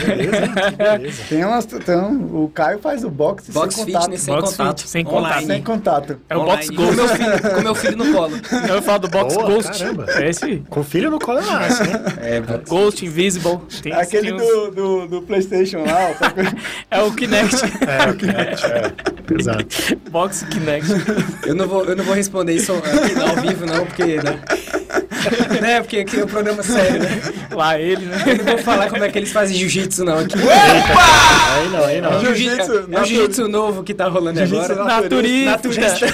beleza, 0.06 0.38
hein? 0.38 0.52
beleza. 0.98 1.24
Tem 1.30 1.46
umas. 1.46 1.66
Então, 1.72 2.14
o 2.34 2.52
Caio 2.54 2.80
faz 2.80 3.04
o 3.04 3.10
boxe 3.10 3.52
Box 3.52 3.76
sem 3.76 3.86
contato. 3.86 4.02
fitness 4.04 4.22
sem 4.22 4.34
Box 4.36 4.52
contato. 4.58 4.80
fit, 4.80 4.90
sem 4.90 5.08
Online. 5.08 5.24
contato. 5.24 5.48
Sem 5.48 5.62
contato. 5.64 6.18
É 6.30 6.38
o 6.38 6.44
box 6.46 6.70
ghost. 6.70 6.90
Com 6.92 6.96
meu 6.96 7.08
filho, 7.08 7.56
com 7.56 7.62
meu 7.62 7.76
filho 7.76 7.98
no 7.98 8.12
colo. 8.14 8.34
Não, 8.68 8.76
eu 8.76 8.82
falo 8.82 9.00
do 9.00 9.08
box 9.10 9.36
Boa, 9.36 9.48
ghost. 9.50 9.80
caramba. 9.80 10.06
É 10.10 10.30
esse. 10.30 10.64
Com 10.70 10.84
filho 10.84 11.10
no 11.12 11.20
colo 11.20 11.40
é 11.40 11.42
massa, 11.46 11.84
né? 11.84 12.04
É, 12.22 12.42
Ghost, 12.68 13.06
Invisible. 13.06 13.60
Tem, 13.82 13.94
Aquele 13.94 14.28
tem 14.28 14.34
uns- 14.36 14.42
do, 14.42 14.72
do, 14.72 15.08
do 15.08 15.22
PlayStation 15.24 15.80
lá. 15.84 16.10
ó, 16.12 16.14
tá- 16.14 16.34
É 16.92 17.02
o 17.02 17.12
Kinect. 17.14 17.56
É, 17.88 18.10
o 18.12 18.16
Kinect, 18.16 18.66
é. 18.66 18.92
Exato. 19.40 19.66
box 20.12 20.44
Kinect. 20.50 20.88
eu, 21.46 21.56
não 21.56 21.68
vou, 21.68 21.86
eu 21.86 21.96
não 21.96 22.04
vou 22.04 22.14
responder 22.14 22.54
isso 22.54 22.72
aqui 22.74 23.14
não, 23.16 23.30
ao 23.30 23.36
vivo, 23.38 23.66
não, 23.66 23.86
porque... 23.86 24.18
Né? 24.18 24.40
né? 25.62 25.82
Porque 25.82 26.00
aqui 26.00 26.20
é 26.20 26.24
um 26.24 26.28
programa 26.28 26.64
sério, 26.64 27.00
né? 27.02 27.22
Lá 27.52 27.80
ele, 27.80 28.06
né? 28.06 28.18
Eu 28.28 28.38
não 28.38 28.46
vou 28.46 28.58
falar 28.60 28.90
como 28.90 29.04
é 29.04 29.10
que 29.10 29.18
eles 29.18 29.32
fazem 29.32 29.56
jiu-jitsu, 29.58 30.04
não. 30.04 30.20
Aqui. 30.20 30.36
Aí 30.38 31.70
não, 31.70 31.84
aí 31.84 31.98
É 31.98 32.02
não. 32.02 32.20
jiu-jitsu 32.20 32.42
Jiu-jitsu, 32.42 32.72
é 32.72 32.82
um 32.82 32.88
natu- 32.88 33.06
jiu-jitsu 33.08 33.48
novo 33.48 33.84
que 33.84 33.94
tá 33.94 34.08
rolando 34.08 34.40
Jiu-jitsu 34.46 34.72
agora. 34.74 35.02
Naturista. 35.02 35.52
Naturista. 35.52 36.06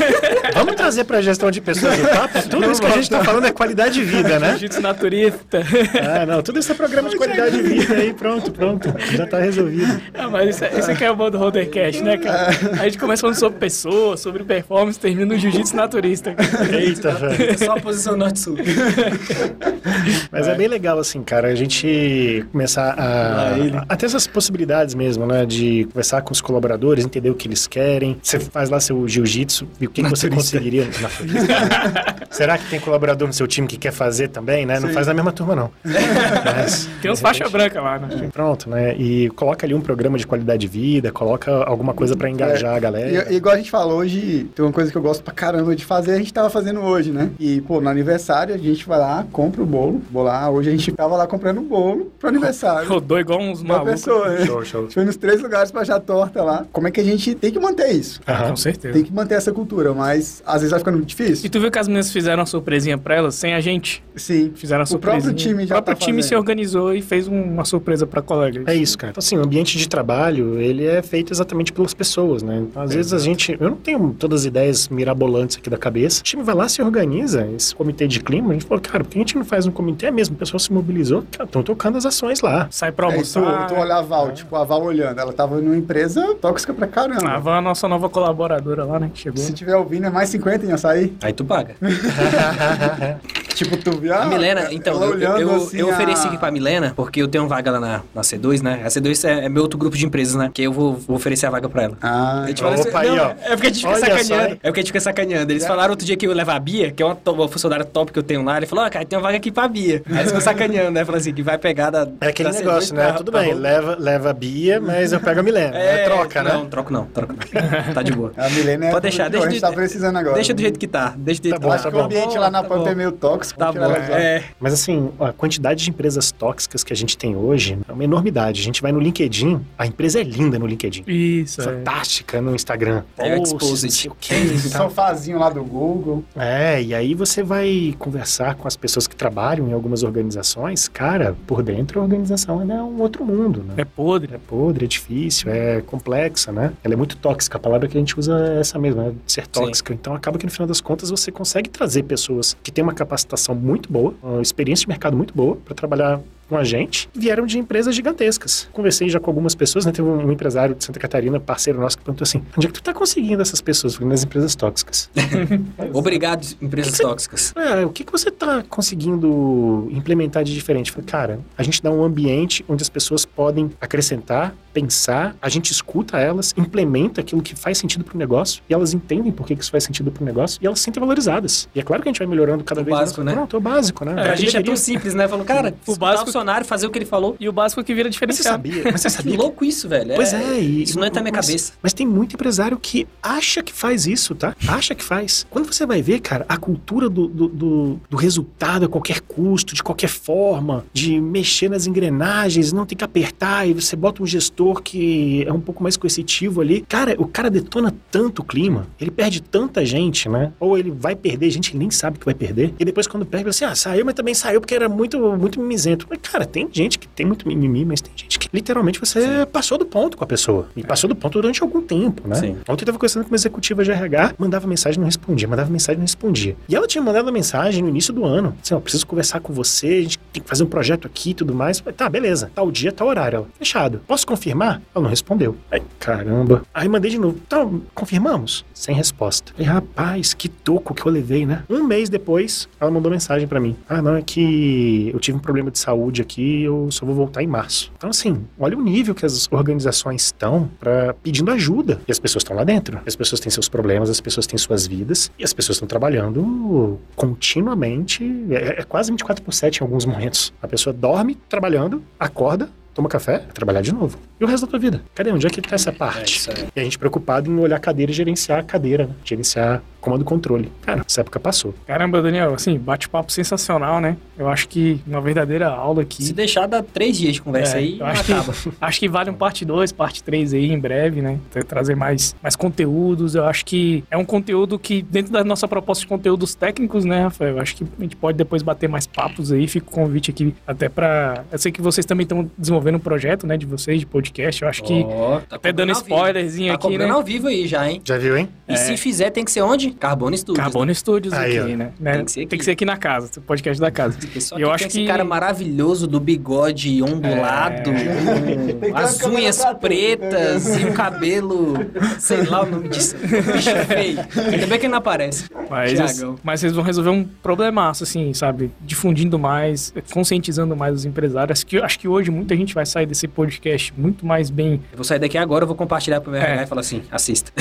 Vamos 0.54 0.76
trazer 0.76 1.04
pra 1.04 1.22
gestão 1.22 1.52
de 1.52 1.62
pessoas 1.62 1.98
do 1.98 2.08
papo? 2.08 2.50
Tudo 2.50 2.72
isso 2.72 2.82
que 2.82 2.88
a 2.88 2.92
gente 2.92 3.10
tá 3.10 3.24
falando 3.24 3.46
é 3.48 3.52
qualidade 3.52 3.96
de 3.96 4.04
vida, 4.04 4.40
né? 4.40 4.50
Jiu-jitsu 4.52 4.82
naturista. 4.82 5.62
Ah, 6.02 6.26
não, 6.26 6.42
tudo 6.42 6.60
isso 6.60 6.72
é 6.72 6.76
programa 6.76 7.10
de 7.10 7.16
qualidade 7.16 7.56
de 7.56 7.62
vida 7.64 7.94
aí, 7.96 8.14
pronto, 8.14 8.52
pronto. 8.52 8.94
Já 9.12 9.26
tá 9.26 9.40
resolvido. 9.40 10.02
Ah, 10.14 10.30
mas 10.30 10.56
isso, 10.56 10.66
é- 10.66 10.80
isso 10.80 10.92
aqui 10.92 11.04
é 11.06 11.12
o 11.12 11.16
bom 11.16 11.30
do 11.30 11.38
Rodercast, 11.38 12.04
né, 12.04 12.18
cara? 12.18 12.48
A 12.80 12.84
gente 12.86 12.98
começa 12.98 13.22
falando 13.22 13.36
sobre 13.38 13.60
pessoas, 13.60 14.20
sobre 14.20 14.44
performance, 14.44 15.00
termina 15.00 15.34
no 15.34 15.40
jiu-jitsu 15.40 15.76
naturista. 15.76 16.36
Eita, 16.72 17.12
velho. 17.12 17.52
É 17.52 17.58
só 17.58 17.74
a 17.74 17.80
posição 17.80 18.16
norte-sul. 18.18 18.58
Mas 20.32 20.48
é 20.48 20.56
bem 20.56 20.68
legal, 20.68 21.00
assim, 21.00 21.22
cara, 21.24 21.48
a 21.48 21.56
gente 21.56 22.46
começar 22.52 22.96
a, 22.98 23.58
ele. 23.58 23.78
a 23.88 23.96
ter 23.96 24.06
essas 24.06 24.28
possibilidades 24.28 24.96
mesmo, 24.96 25.26
né? 25.26 25.46
De 25.46 25.86
conversar 25.86 26.22
com 26.22 26.32
os 26.32 26.42
colaboradores, 26.42 27.06
entender 27.06 27.30
o 27.30 27.36
que 27.36 27.48
eles 27.48 27.68
querem. 27.68 28.18
Você 28.22 28.40
faz 28.40 28.70
lá 28.70 28.80
seu 28.80 29.08
jiu-jitsu 29.08 29.68
e 29.80 29.88
o 29.88 29.90
que, 29.90 30.04
que 30.04 30.10
você 30.10 30.30
conseguiria. 30.30 30.88
Naturista. 31.02 32.28
Será 32.30 32.58
que 32.58 32.70
tem 32.70 32.80
colaborador 32.80 33.28
no 33.28 33.34
seu 33.34 33.48
time 33.48 33.68
que 33.68 33.78
quer 33.78 33.92
fazer 33.92 34.30
também, 34.30 34.66
né? 34.66 34.80
Não 34.80 34.90
Sim. 34.90 34.94
faz 34.94 35.08
na 35.08 35.14
mesma 35.14 35.32
turma, 35.32 35.56
não. 35.56 35.72
Mas, 35.84 36.90
Tem 37.02 37.12
uns 37.12 37.20
faixa 37.20 37.48
branca 37.50 37.82
lá, 37.82 38.00
né? 38.00 38.30
Pronto, 38.32 38.70
né? 38.70 38.96
E 38.96 39.30
coloca 39.30 39.66
ali 39.66 39.74
um 39.74 39.82
programa 39.82 40.18
de 40.18 40.28
qualidade 40.28 40.62
de 40.62 40.68
vida, 40.68 41.12
coloca 41.12 41.52
alguma 41.64 41.94
coisa 41.94 42.16
pra 42.16 42.30
engajar 42.30 42.76
a 42.76 42.80
galera. 42.80 43.32
E, 43.32 43.36
igual 43.36 43.56
a 43.56 43.58
gente 43.58 43.72
falou 43.72 44.00
hoje, 44.00 44.48
tem 44.56 44.66
uma 44.66 44.72
coisa 44.72 44.92
que 44.92 44.98
eu 44.98 45.02
gosto 45.02 45.24
pra 45.24 45.34
caramba 45.34 45.76
de 45.76 45.86
fazer, 45.86 46.14
a 46.14 46.18
gente 46.18 46.34
tava 46.34 46.50
fazendo 46.50 46.82
hoje, 46.82 47.12
né? 47.12 47.30
E, 47.40 47.62
pô, 47.62 47.80
no 47.80 47.90
aniversário 47.90 48.54
a 48.66 48.70
gente 48.74 48.88
vai 48.88 49.00
lá, 49.00 49.26
compra 49.32 49.62
o 49.62 49.66
bolo. 49.66 50.02
Vou 50.12 50.24
lá, 50.24 50.50
hoje 50.50 50.70
a 50.70 50.72
gente 50.72 50.92
tava 50.92 51.16
lá 51.16 51.28
comprando 51.28 51.60
um 51.60 51.64
bolo 51.64 52.12
pro 52.20 52.30
aniversário. 52.30 52.88
Rodou 52.90 53.20
igual 53.20 53.40
uns 53.40 53.62
Uma 53.62 53.76
malucos. 53.80 53.92
pessoa, 54.04 54.30
né? 54.30 54.46
Show, 54.46 54.64
show. 54.66 54.80
A 54.82 54.84
gente 54.84 54.94
foi 54.94 55.06
nos 55.06 55.16
três 55.18 55.42
lugares 55.42 55.72
pra 55.72 55.82
achar 55.82 56.00
torta 56.00 56.44
lá. 56.44 56.66
Como 56.72 56.88
é 56.88 56.92
que 56.92 57.00
a 57.00 57.04
gente 57.04 57.36
tem 57.36 57.52
que 57.52 57.60
manter 57.60 57.92
isso? 57.92 58.20
Aham. 58.28 58.50
Com 58.50 58.56
certeza. 58.56 58.94
Tem 58.94 59.04
que 59.04 59.14
manter 59.14 59.36
essa 59.36 59.52
cultura, 59.52 59.94
mas 59.94 60.42
às 60.46 60.56
vezes 60.62 60.72
vai 60.72 60.80
ficando 60.80 60.96
muito 60.98 61.12
E 61.12 61.16
difícil. 61.16 61.50
tu 61.50 61.60
viu 61.60 61.70
que 61.72 61.80
as 61.80 61.88
meninas 61.88 62.12
fizeram 62.12 62.40
uma 62.42 62.46
surpresinha 62.46 62.98
pra 62.98 63.16
elas, 63.16 63.36
sem 63.36 63.54
a 63.54 63.60
gente? 63.62 64.04
Sim. 64.16 64.52
Fizeram 64.56 64.82
a 64.82 64.84
O 64.84 64.88
surpresinha. 64.88 65.22
próprio 65.22 65.36
time 65.36 65.66
já 65.66 65.76
O 65.76 65.82
próprio 65.82 65.96
tá 65.98 66.06
time 66.06 66.22
se 66.24 66.30
fazendo. 66.30 66.40
organizou 66.40 66.94
e 66.94 67.02
fez 67.02 67.28
um- 67.28 67.42
uma 67.44 67.66
surpresa 67.66 68.06
pra 68.08 68.22
colegas. 68.22 68.64
É 68.68 68.74
isso, 68.76 68.98
cara. 68.98 69.12
Então, 69.12 69.20
assim, 69.20 69.38
o 69.38 69.42
ambiente 69.44 69.78
de 69.78 69.88
trabalho, 69.88 70.60
ele 70.60 70.86
é 70.86 71.02
feito 71.02 71.32
exatamente 71.34 71.72
pelas 71.74 71.94
pessoas, 71.94 72.42
né? 72.44 72.66
Então, 72.70 72.82
às 72.82 72.94
vezes 72.94 73.14
a 73.14 73.20
gente... 73.20 73.58
Eu 73.60 73.70
não 73.70 73.78
tenho 73.78 74.16
todas 74.18 74.42
as 74.42 74.46
ideias 74.46 74.88
mirabolantes 74.90 75.58
aqui 75.58 75.70
da 75.70 75.78
cabeça. 75.78 76.22
O 76.22 76.24
time 76.24 76.44
vai 76.44 76.56
lá, 76.56 76.68
se 76.68 76.82
organiza, 76.82 77.48
esse 77.56 77.74
comitê 77.76 78.08
de 78.08 78.20
clima, 78.20 78.47
a 78.52 78.54
gente 78.54 78.66
fala, 78.66 78.80
falou, 78.80 78.92
cara, 78.92 79.04
por 79.04 79.12
que 79.12 79.18
a 79.18 79.22
gente 79.22 79.36
não 79.38 79.46
faz 79.46 79.66
um 79.66 79.72
comitê 79.72 80.12
mesmo? 80.12 80.36
O 80.36 80.40
pessoal 80.40 80.60
se 80.60 80.72
mobilizou, 80.72 81.24
estão 81.32 81.64
tocando 81.64 81.98
as 81.98 82.06
ações 82.06 82.42
lá. 82.42 82.68
Sai 82.70 82.92
pra 82.92 83.08
tu, 83.08 83.12
almoçar. 83.12 83.68
tu 83.68 83.76
olha 83.76 83.96
a 83.96 84.02
Val, 84.02 84.32
tipo, 84.32 84.56
a 84.56 84.64
Val 84.64 84.84
olhando. 84.84 85.20
Ela 85.20 85.34
tava 85.34 85.60
numa 85.62 85.78
empresa 85.78 86.36
tóxica 86.36 86.74
pra 86.74 86.88
caramba. 86.88 87.30
A 87.30 87.40
Van, 87.40 87.58
a 87.58 87.62
nossa 87.62 87.88
nova 87.88 88.10
colaboradora 88.10 88.84
lá, 88.84 89.00
né? 89.00 89.12
Que 89.14 89.20
chegou. 89.20 89.44
Se 89.44 89.54
tiver 89.54 89.76
ouvindo, 89.76 90.06
é 90.06 90.10
mais 90.10 90.30
50 90.30 90.66
em 90.66 90.72
açaí. 90.72 91.16
Aí 91.22 91.34
tu 91.34 91.46
paga. 91.46 91.76
Tipo, 93.58 93.76
tu 93.78 93.92
viu 94.00 94.14
a, 94.14 94.26
Milena, 94.26 94.68
então, 94.72 95.02
eu, 95.04 95.20
eu, 95.20 95.56
assim, 95.56 95.78
eu 95.80 95.90
ofereci 95.90 96.26
a- 96.26 96.30
aqui 96.30 96.38
pra 96.38 96.52
Milena, 96.52 96.94
porque 96.96 97.22
eu 97.22 97.28
tenho 97.28 97.44
uma 97.44 97.50
vaga 97.50 97.72
lá 97.72 97.80
na, 97.80 98.02
na 98.14 98.22
C2, 98.22 98.62
né? 98.62 98.82
A 98.86 98.88
C2 98.88 99.28
é, 99.28 99.46
é 99.46 99.50
meu 99.50 99.64
outro 99.64 99.80
grupo 99.80 99.98
de 99.98 100.06
empresas, 100.06 100.36
né? 100.36 100.52
Que 100.54 100.64
eu 100.64 100.72
vou, 100.72 100.94
vou 100.94 101.16
oferecer 101.16 101.48
a 101.48 101.50
vaga 101.50 101.68
pra 101.68 101.84
ela. 101.84 101.98
Ah, 102.02 102.44
A 102.44 102.48
gente 102.48 102.64
Opa, 102.64 102.74
assim, 102.76 102.90
aí, 102.94 103.16
não, 103.16 103.26
ó. 103.26 103.30
É 103.42 103.50
porque 103.56 103.68
a 103.68 103.70
gente 103.70 103.78
fica 103.80 103.90
Olha 103.90 104.00
só, 104.00 104.06
sacaneando. 104.06 104.48
hein? 104.54 104.60
É 104.62 104.68
porque 104.68 104.80
a 104.80 104.84
gente 104.84 104.88
fica 104.88 105.00
sacaneando. 105.00 105.52
Eles 105.52 105.66
falaram 105.66 105.90
outro 105.92 106.06
dia 106.06 106.16
que 106.16 106.26
eu 106.28 106.30
ia 106.32 106.36
levar 106.38 106.56
a 106.56 106.60
Bia, 106.60 106.92
que 106.92 107.02
é 107.02 107.06
uma, 107.06 107.16
to- 107.16 107.32
uma 107.34 107.48
funcionária 107.48 107.84
top 107.86 108.12
que 108.12 108.20
eu 108.20 108.24
tenho 108.24 108.44
lá. 108.44 108.58
Ele 108.58 108.66
falou, 108.68 108.86
ó, 108.86 108.90
cara, 108.90 109.06
tem 109.06 109.18
uma 109.18 109.24
vaga 109.24 109.38
aqui 109.38 109.52
pra 109.52 109.68
Bia. 109.68 110.04
Aí 110.08 110.14
eles 110.14 110.28
ficam 110.28 110.42
sacaneando, 110.42 110.92
né? 110.92 111.04
Falando 111.04 111.22
assim, 111.22 111.34
que 111.34 111.42
vai 111.42 111.58
pegar 111.58 111.90
da. 111.90 112.08
É 112.22 112.28
aquele 112.28 112.50
da 112.50 112.56
C2 112.56 112.60
negócio, 112.60 112.96
né? 112.96 113.06
pra- 113.08 113.14
Tudo 113.14 113.32
pra 113.32 113.40
bem, 113.42 113.50
roupa. 113.54 113.62
leva, 113.68 113.96
leva 114.00 114.30
a 114.30 114.34
Bia, 114.34 114.80
mas 114.80 115.12
eu 115.14 115.20
pego 115.20 115.40
a 115.40 115.44
Milena. 115.44 115.76
É, 115.78 116.04
troca, 116.06 116.44
não, 116.44 116.64
né? 116.64 116.68
troco 116.70 116.94
não, 116.94 117.06
troco 117.06 117.34
não. 117.34 117.94
tá 117.94 118.02
de 118.04 118.12
boa. 118.12 118.32
A 118.38 118.50
Milena 118.50 118.86
é 118.88 118.92
Pode 118.92 119.02
deixar, 119.04 119.30
deixa 119.30 119.48
a 119.48 119.50
gente 119.50 119.56
de- 119.60 119.62
tá 119.66 119.72
precisando 119.72 120.18
agora. 120.18 120.36
Deixa 120.36 120.54
do 120.54 120.62
jeito 120.62 120.78
que 120.78 120.88
tá. 120.88 121.14
Deixa 121.18 121.42
do 121.42 121.46
jeito 121.46 121.56
Tá 121.56 121.60
que 121.60 121.64
bom, 121.66 121.70
Eu 121.70 121.74
acho 121.76 121.90
que 121.90 121.96
o 121.96 122.02
ambiente 122.02 122.38
lá 122.38 122.52
na 122.52 122.62
tá 122.62 122.68
Pampa 122.70 122.90
é 122.90 122.96
meio 122.96 123.12
tóxico. 123.12 123.47
Tá 123.56 123.72
vamos 123.72 123.88
tirar 123.96 124.08
bom. 124.08 124.14
É. 124.14 124.44
Mas 124.60 124.74
assim, 124.74 125.12
a 125.20 125.32
quantidade 125.32 125.84
de 125.84 125.90
empresas 125.90 126.32
tóxicas 126.32 126.84
que 126.84 126.94
a 126.94 126.96
gente 126.96 127.18
tem 127.18 127.36
hoje 127.36 127.78
é 127.88 127.92
uma 127.92 128.04
enormidade. 128.04 128.62
A 128.62 128.64
gente 128.64 128.82
vai 128.82 128.92
no 128.92 129.00
LinkedIn, 129.00 129.62
a 129.78 129.86
empresa 129.86 130.20
é 130.20 130.24
linda 130.24 130.58
no 130.58 130.66
LinkedIn. 130.66 131.04
Isso, 131.08 131.62
é. 131.62 131.64
Fantástica 131.64 132.42
no 132.42 132.56
Instagram. 132.56 133.04
É 133.18 133.36
o 133.36 133.38
Posts, 133.38 133.54
Exposed. 133.54 133.84
não 133.86 133.92
sei 133.92 134.12
o 134.12 134.16
quê 134.20 134.34
Esse 134.56 134.68
e 134.68 134.72
tal. 134.72 134.90
sofazinho 134.90 135.40
lá 135.40 135.50
do 135.50 135.64
Google. 135.64 136.24
É, 136.36 136.82
e 136.82 136.94
aí 136.94 137.14
você 137.14 137.44
vai 137.44 137.96
conversar 138.00 138.56
com 138.56 138.68
as 138.68 138.76
pessoas 138.76 139.08
que 139.08 139.16
trabalham 139.16 139.68
em 139.68 139.74
algumas 139.74 140.04
organizações, 140.04 140.88
cara, 140.88 141.36
por 141.46 141.64
dentro 141.64 142.00
a 142.00 142.04
organização 142.04 142.60
ainda 142.60 142.76
é 142.76 142.82
um 142.82 143.02
outro 143.02 143.24
mundo, 143.26 143.64
né? 143.64 143.76
É 143.78 143.86
podre. 143.86 144.34
É 144.34 144.38
podre, 144.38 144.86
é 144.86 144.88
difícil, 144.88 145.52
é 145.52 145.82
complexa, 145.82 146.52
né? 146.52 146.74
Ela 146.84 146.94
é 146.94 146.98
muito 146.98 147.18
tóxica, 147.18 147.58
a 147.58 147.60
palavra 147.60 147.88
que 147.88 147.98
a 147.98 148.00
gente 148.00 148.18
usa 148.20 148.38
é 148.56 148.60
essa 148.60 148.78
mesma, 148.80 149.04
né? 149.04 149.14
ser 149.26 149.48
tóxica. 149.48 149.94
Então 149.94 150.14
acaba 150.14 150.38
que 150.38 150.46
no 150.46 150.52
final 150.52 150.68
das 150.68 150.82
contas 150.82 151.10
você 151.10 151.32
consegue 151.32 151.70
trazer 151.70 152.04
pessoas 152.04 152.58
que 152.64 152.72
têm 152.72 152.84
uma 152.84 152.94
capacitação 152.94 153.37
muito 153.54 153.92
boa, 153.92 154.14
uma 154.22 154.42
experiência 154.42 154.84
de 154.84 154.90
mercado 154.90 155.16
muito 155.16 155.34
boa 155.34 155.56
para 155.58 155.76
trabalhar 155.76 156.20
com 156.50 156.58
a 156.58 156.64
gente, 156.64 157.10
vieram 157.14 157.46
de 157.46 157.60
empresas 157.60 157.94
gigantescas. 157.96 158.68
Conversei 158.72 159.10
já 159.10 159.20
com 159.20 159.30
algumas 159.30 159.54
pessoas, 159.56 159.86
né? 159.86 159.92
Teve 159.92 160.08
um, 160.08 160.32
empresário 160.32 160.74
de 160.76 160.84
Santa 160.84 161.00
Catarina, 161.00 161.40
parceiro 161.40 161.80
nosso, 161.80 161.98
que 161.98 162.04
perguntou 162.04 162.24
assim: 162.24 162.42
onde 162.58 162.68
é 162.68 162.70
que 162.70 162.74
tu 162.74 162.82
tá 162.84 162.94
conseguindo 162.94 163.42
essas 163.42 163.60
pessoas? 163.62 163.96
Falei, 163.96 164.10
nas 164.10 164.24
empresas 164.24 164.56
tóxicas. 164.56 165.10
Obrigado, 165.94 166.46
empresas 166.62 166.98
tóxicas. 166.98 167.54
É, 167.56 167.86
o 167.86 167.90
que, 167.90 168.04
que 168.04 168.12
você 168.12 168.30
está 168.30 168.64
conseguindo 168.70 169.88
implementar 169.92 170.44
de 170.44 170.54
diferente? 170.54 170.90
Eu 170.90 170.96
Falei, 170.96 171.08
cara, 171.10 171.40
a 171.58 171.64
gente 171.64 171.82
dá 171.82 171.92
um 171.92 172.04
ambiente 172.04 172.64
onde 172.68 172.82
as 172.82 172.90
pessoas 172.90 173.26
podem 173.26 173.70
acrescentar, 173.80 174.56
pensar, 174.74 175.36
a 175.42 175.50
gente 175.50 175.72
escuta 175.72 176.18
elas, 176.20 176.54
implementa 176.58 177.22
aquilo 177.22 177.42
que 177.42 177.56
faz 177.56 177.78
sentido 177.78 178.04
para 178.04 178.16
o 178.16 178.18
negócio 178.18 178.62
e 178.70 178.74
elas 178.74 178.94
entendem 178.94 179.32
por 179.32 179.46
que 179.48 179.56
que 179.56 179.62
isso 179.64 179.72
faz 179.72 179.84
sentido 179.84 180.12
para 180.12 180.22
o 180.22 180.26
negócio 180.26 180.60
e 180.62 180.68
elas 180.68 180.80
se 180.80 180.86
sentem 180.86 181.00
valorizadas. 181.02 181.68
E 181.74 181.80
é 181.80 181.84
claro 181.84 182.02
que 182.04 182.10
a 182.10 182.12
gente 182.12 182.20
vai 182.20 182.28
melhorando 182.28 182.64
cada 182.64 182.82
O 182.82 182.84
vez 182.84 182.98
básico, 182.98 183.20
mais. 183.22 183.26
né? 183.26 183.34
Pronto, 183.34 183.56
é 183.56 183.60
o 183.60 183.62
básico, 183.62 184.06
né? 184.06 184.14
Pra 184.14 184.24
Que 184.34 184.42
gente 184.42 184.50
é 184.50 184.52
deveria- 184.60 184.66
tão 184.66 184.76
simples, 184.76 185.14
né? 185.14 185.28
Falando, 185.28 185.46
cara, 185.46 185.74
o 185.86 185.96
básico- 185.96 186.32
básico... 186.38 186.48
o 186.48 186.48
funcionário 186.48 186.66
fazer 186.68 186.88
o 186.88 186.90
que 186.92 186.98
ele 187.00 187.06
falou. 187.06 187.36
E 187.40 187.48
o 187.50 187.52
básico 187.52 187.84
que 187.84 187.94
vira 187.94 188.10
Mas 188.10 188.36
você 188.36 188.44
sabia? 188.44 188.84
Mas 188.92 189.02
você 189.02 189.10
sabia? 189.10 189.32
que- 189.32 189.38
louco 189.38 189.66
isso, 189.66 189.88
velho. 189.90 190.14
Pois 190.16 190.34
é, 190.34 190.60
e, 190.60 190.84
Isso 190.84 190.98
não 191.00 191.06
entra 191.06 191.20
na 191.22 191.24
minha 191.24 191.34
mas- 191.36 191.46
cabeça. 191.48 191.74
Mas 191.82 191.94
tem 191.94 192.06
muito 192.08 192.34
empresário 192.36 192.78
que 192.78 193.08
acha 193.22 193.62
que 193.64 193.74
faz 193.74 194.06
isso, 194.08 194.36
tá? 194.36 194.56
Acha 194.68 194.94
que 194.96 195.04
faz. 195.04 195.46
Quando 195.50 195.66
você 195.72 195.86
vai 195.86 196.02
ver, 196.02 196.20
cara, 196.20 196.46
a 196.48 196.58
cultura 196.58 197.10
do, 197.10 197.28
do, 197.28 197.48
do- 197.48 198.00
do 198.10 198.18
resultado 198.18 198.86
a 198.86 198.90
qualquer 198.90 199.22
custo, 199.22 199.74
de 199.74 199.84
qualquer 199.84 200.10
forma, 200.10 200.86
de 200.94 201.20
mexer 201.20 201.70
nas 201.70 201.88
engrenagens, 201.88 202.72
não 202.74 202.86
tem 202.86 202.98
que 202.98 203.04
apertar, 203.04 203.68
e 203.68 203.74
você 203.74 203.96
bota 203.96 204.22
um 204.24 204.26
gestor 204.26 204.82
que 204.82 205.44
é 205.48 205.52
um 205.54 205.60
pouco 205.60 205.82
mais 205.84 205.98
coercitivo 205.98 206.62
ali. 206.62 206.82
Cara, 206.88 207.16
o 207.18 207.28
cara 207.28 207.50
detona 207.50 207.94
tanto 208.12 208.42
o 208.42 208.46
clima, 208.46 208.88
ele 209.00 209.12
perde 209.12 209.42
tanta 209.42 209.86
gente, 209.86 210.30
né? 210.30 210.52
Ou 210.60 210.78
ele 210.78 210.92
vai 210.92 211.16
perder 211.16 211.50
gente 211.52 211.72
que 211.72 211.78
nem 211.78 211.90
sabe 211.92 212.20
que 212.20 212.26
vai 212.26 212.34
perder. 212.34 212.74
E 212.80 212.86
depois, 212.86 213.08
quando 213.08 213.26
perde, 213.26 213.48
ele 213.48 213.54
fala 213.54 213.72
assim: 213.74 213.88
ah, 213.88 213.92
saiu, 213.92 214.06
mas 214.06 214.14
também 214.16 214.34
saiu 214.34 214.60
porque 214.62 214.76
era 214.76 214.88
muito, 214.90 215.20
muito 215.38 215.60
mimizento. 215.60 216.06
Mas, 216.10 216.20
cara, 216.32 216.46
tem 216.46 216.68
gente 216.72 217.00
que 217.00 217.08
tem 217.08 217.26
muito 217.26 217.48
mimimi, 217.48 217.86
mas 217.86 218.02
tem 218.02 218.12
gente 218.16 218.40
que 218.40 218.50
literalmente 218.54 219.00
você 219.00 219.46
passou 219.52 219.78
do 219.78 219.86
ponto 219.86 220.18
com 220.18 220.24
a 220.24 220.28
pessoa. 220.28 220.68
E 220.76 220.84
passou 220.84 221.08
do 221.08 221.16
ponto 221.16 221.34
durante 221.34 221.62
algum 221.62 221.82
tempo, 221.82 222.28
né? 222.28 222.36
Sim. 222.36 222.58
Ontem 222.68 222.84
eu 222.84 222.86
tava 222.86 222.98
conversando 222.98 223.24
com 223.24 223.30
uma 223.30 223.36
executiva 223.36 223.84
de 223.84 223.92
RH, 223.92 224.36
mandava 224.38 224.68
mensagem 224.68 224.98
e 224.98 225.00
não 225.00 225.06
respondia, 225.06 225.48
mandava 225.48 225.70
mensagem 225.70 225.96
e 225.96 226.00
não 226.00 226.06
respondia. 226.06 226.56
E 226.68 226.76
ela 226.76 226.88
tinha 226.88 227.02
mandado 227.02 227.26
uma 227.26 227.32
mensagem 227.32 227.84
no 227.84 227.90
início 227.90 228.14
do 228.14 228.26
ano. 228.26 228.56
Assim, 228.62 228.74
ó, 228.74 228.80
preciso 228.80 229.06
conversar 229.06 229.40
com 229.40 229.54
você, 229.54 229.88
a 229.88 230.02
gente 230.02 230.20
tem 230.32 230.42
que 230.42 230.50
fazer 230.50 230.64
um 230.64 230.68
projeto 230.68 231.06
aqui 231.08 231.32
e 231.32 231.34
tudo 231.34 231.54
mais. 231.54 231.80
Falei, 231.80 231.96
tá, 231.96 232.10
beleza. 232.10 232.52
Tal 232.54 232.72
dia, 232.72 232.92
tal 232.92 233.08
horário. 233.08 233.38
Ela, 233.38 233.48
fechado. 233.58 234.02
Posso 234.08 234.26
confirmar? 234.26 234.82
Ela 234.94 235.04
não 235.04 235.10
respondeu. 235.10 235.56
Aí, 235.72 235.82
caramba. 236.00 236.64
Aí 236.74 236.88
mandei 236.88 237.12
de 237.12 237.18
novo. 237.18 237.38
Então, 237.46 237.82
confirmamos? 237.94 238.66
Sem 238.74 238.96
resposta. 238.96 239.52
Falei, 239.54 239.68
rapaz, 239.68 240.34
que 240.34 240.48
toco 240.48 240.94
que 240.94 241.06
eu 241.06 241.12
levei, 241.12 241.46
né? 241.46 241.64
Um 241.70 241.84
mês 241.84 242.10
depois, 242.10 242.68
ela 242.80 242.90
mandou 242.90 243.12
mensagem 243.12 243.48
pra 243.48 243.60
mim. 243.60 243.76
Ah, 243.88 244.02
não, 244.02 244.16
é 244.16 244.22
que 244.22 245.12
eu 245.14 245.20
tive 245.20 245.38
um 245.38 245.42
problema 245.42 245.70
de 245.70 245.80
saúde 245.80 246.17
aqui 246.22 246.64
eu 246.64 246.90
só 246.92 247.06
vou 247.06 247.16
voltar 247.16 247.44
em 247.44 247.48
março. 247.48 247.92
Então, 247.98 248.10
assim, 248.10 248.46
olha 248.60 248.78
o 248.78 248.82
nível 248.82 249.14
que 249.16 249.26
as 249.26 249.48
organizações 249.52 250.24
estão 250.26 250.70
para 250.80 251.14
pedindo 251.24 251.52
ajuda. 251.52 252.00
E 252.08 252.12
as 252.12 252.20
pessoas 252.20 252.44
estão 252.44 252.56
lá 252.56 252.64
dentro. 252.64 253.00
As 253.06 253.16
pessoas 253.16 253.40
têm 253.40 253.50
seus 253.50 253.68
problemas, 253.70 254.10
as 254.10 254.22
pessoas 254.22 254.46
têm 254.48 254.58
suas 254.58 254.86
vidas. 254.88 255.32
E 255.38 255.44
as 255.44 255.54
pessoas 255.54 255.76
estão 255.78 255.88
trabalhando 255.88 257.00
continuamente. 257.16 258.24
É, 258.52 258.82
é 258.82 258.84
quase 258.84 259.12
24 259.12 259.44
por 259.44 259.54
7 259.54 259.78
em 259.80 259.84
alguns 259.84 260.06
momentos. 260.06 260.54
A 260.62 260.68
pessoa 260.68 260.94
dorme 260.94 261.36
trabalhando, 261.50 262.04
acorda, 262.20 262.70
toma 262.94 263.08
café, 263.10 263.40
trabalhar 263.54 263.82
de 263.82 263.94
novo. 263.94 264.18
E 264.40 264.44
o 264.44 264.48
resto 264.48 264.66
da 264.66 264.72
tua 264.72 264.80
vida? 264.80 265.02
Cadê? 265.14 265.32
Onde 265.32 265.46
é 265.46 265.50
que 265.50 265.62
tá 265.62 265.76
essa 265.76 265.90
É 265.90 265.94
parte? 265.94 266.50
aí. 266.50 266.68
E 266.76 266.80
a 266.80 266.84
gente 266.84 266.98
preocupado 266.98 267.50
em 267.52 267.60
olhar 267.60 267.76
a 267.76 267.80
cadeira 267.80 268.12
e 268.12 268.16
gerenciar 268.16 268.60
a 268.60 268.64
cadeira, 268.64 269.06
né? 269.08 269.14
Gerenciar 269.24 269.84
comando 270.08 270.22
e 270.22 270.26
controle. 270.26 270.72
Cara, 270.82 271.04
essa 271.08 271.22
época 271.22 271.40
passou. 271.40 271.74
Caramba, 271.86 272.22
Daniel, 272.22 272.54
assim, 272.54 272.78
bate-papo 272.78 273.32
sensacional, 273.32 274.00
né? 274.00 274.18
Eu 274.38 274.48
acho 274.50 274.68
que 274.68 275.02
uma 275.08 275.22
verdadeira 275.22 275.68
aula 275.70 276.02
aqui. 276.04 276.24
Se 276.24 276.34
deixar, 276.34 276.68
dá 276.68 276.82
três 276.84 277.18
dias 277.18 277.34
de 277.36 277.42
conversa 277.42 277.78
É, 277.78 277.80
aí 277.80 278.00
eu 278.00 278.06
acho 278.06 278.24
que- 278.24 278.32
acaba. 278.34 278.54
Acho 278.88 279.00
que 279.00 279.10
vale 279.10 279.30
um 279.30 279.34
parte 279.34 279.66
2, 279.66 279.92
parte 279.92 280.24
3 280.24 280.54
aí 280.54 280.72
em 280.72 280.80
breve, 280.80 281.22
né? 281.22 281.40
Tra- 281.52 281.64
Trazer 281.64 281.96
mais, 281.96 282.36
mais 282.42 282.56
conteúdos. 282.56 283.36
Eu 283.36 283.46
acho 283.46 283.66
que 283.66 284.04
é 284.10 284.18
um 284.18 284.24
conteúdo 284.26 284.78
que, 284.80 285.02
dentro 285.02 285.32
da 285.32 285.44
nossa 285.44 285.68
proposta 285.68 286.02
de 286.02 286.08
conteúdos 286.08 286.56
técnicos, 286.56 287.04
né, 287.06 287.24
Rafael? 287.24 287.56
Eu 287.56 287.62
acho 287.62 287.76
que 287.76 287.84
a 287.84 288.02
gente 288.02 288.16
pode 288.16 288.38
depois 288.38 288.62
bater 288.62 288.88
mais 288.88 289.06
papos 289.08 289.52
aí. 289.52 289.68
Fica 289.68 289.88
o 289.88 289.92
convite 289.92 290.32
aqui 290.32 290.54
até 290.66 290.88
pra. 290.90 291.44
Eu 291.52 291.58
sei 291.60 291.72
que 291.72 291.82
vocês 291.82 292.06
também 292.06 292.24
estão 292.24 292.50
desenvolvendo 292.58 292.96
um 292.96 293.00
projeto, 293.00 293.46
né, 293.48 293.58
de 293.58 293.66
vocês, 293.66 294.00
de 294.00 294.06
podcast. 294.06 294.62
Eu 294.62 294.70
acho 294.70 294.84
que. 294.84 295.04
Ó, 295.08 295.40
tá 295.42 295.56
até 295.56 295.72
dando 295.74 295.92
spoilerzinho 295.94 296.70
Tá 296.70 296.76
aqui, 296.76 296.84
cobrando 296.88 297.10
né? 297.10 297.16
ao 297.16 297.24
vivo 297.24 297.48
aí 297.48 297.68
já, 297.68 297.90
hein? 297.90 298.02
Já 298.04 298.18
viu, 298.18 298.38
hein? 298.38 298.48
E 298.68 298.78
se 298.78 298.96
fizer, 298.98 299.30
tem 299.32 299.44
que 299.44 299.52
ser 299.52 299.62
onde? 299.62 299.92
Carbono 300.00 300.38
Studios. 300.38 300.64
Carbono 300.64 300.94
Studios 300.96 301.34
Aí, 301.34 301.58
aqui, 301.60 301.76
né? 301.76 301.92
Né? 302.00 302.14
Tem 302.18 302.26
que 302.26 302.32
ser 302.32 302.40
aqui. 302.42 302.50
Tem 302.50 302.60
que 302.60 302.66
ser 302.66 302.72
aqui 302.72 302.86
na 302.86 302.98
casa, 302.98 303.30
o 303.38 303.42
podcast 303.42 303.80
da 303.82 303.92
casa. 303.92 304.18
E 304.24 304.62
eu 304.62 304.68
que 304.70 304.74
acho 304.76 304.78
tem 304.84 304.88
esse 304.88 305.00
que- 305.02 305.08
cara 305.08 305.24
maravilhoso 305.24 306.08
do 306.08 306.20
bigode 306.20 307.02
ondulado, 307.04 307.90
É. 307.92 308.78
com 308.80 308.80
que 308.92 308.92
as 308.94 309.22
unhas 309.24 309.58
pra 309.58 309.70
tudo, 309.74 309.80
pretas 309.82 310.66
né? 310.68 310.82
e 310.82 310.86
o 310.90 310.94
cabelo, 310.94 311.74
sei 312.20 312.44
lá 312.46 312.64
o 312.64 312.66
nome 312.66 312.90
disso. 312.90 313.16
Bicho 313.18 313.70
feio. 313.88 314.20
Ainda 314.52 314.68
bem 314.68 314.80
que 314.80 314.86
ele 314.86 314.88
não 314.90 314.98
aparece. 314.98 315.46
Mas, 315.70 316.24
mas 316.44 316.60
vocês 316.60 316.74
vão 316.74 316.84
resolver 316.84 317.10
um 317.10 317.24
problemaço, 317.24 318.04
assim, 318.04 318.34
sabe? 318.34 318.72
Difundindo 318.82 319.38
mais, 319.38 319.94
conscientizando 320.12 320.76
mais 320.76 320.94
os 320.96 321.06
empresários. 321.06 321.64
Que, 321.64 321.78
eu 321.78 321.84
acho 321.84 322.00
que 322.00 322.08
hoje 322.08 322.32
muita 322.32 322.56
gente 322.56 322.74
vai 322.74 322.86
sair 322.86 323.06
desse 323.06 323.28
podcast 323.28 323.94
muito 323.98 324.26
mais 324.26 324.50
bem. 324.50 324.82
Eu 324.92 324.98
vou 324.98 325.04
sair 325.04 325.20
daqui 325.20 325.38
agora, 325.38 325.64
eu 325.64 325.68
vou 325.68 325.76
compartilhar 325.76 326.22
pro 326.22 326.32
meu 326.32 326.40
É. 326.42 326.46
RH 326.46 326.64
e 326.64 326.68
falar 326.68 326.82
assim, 326.82 327.02
assista. 327.12 327.52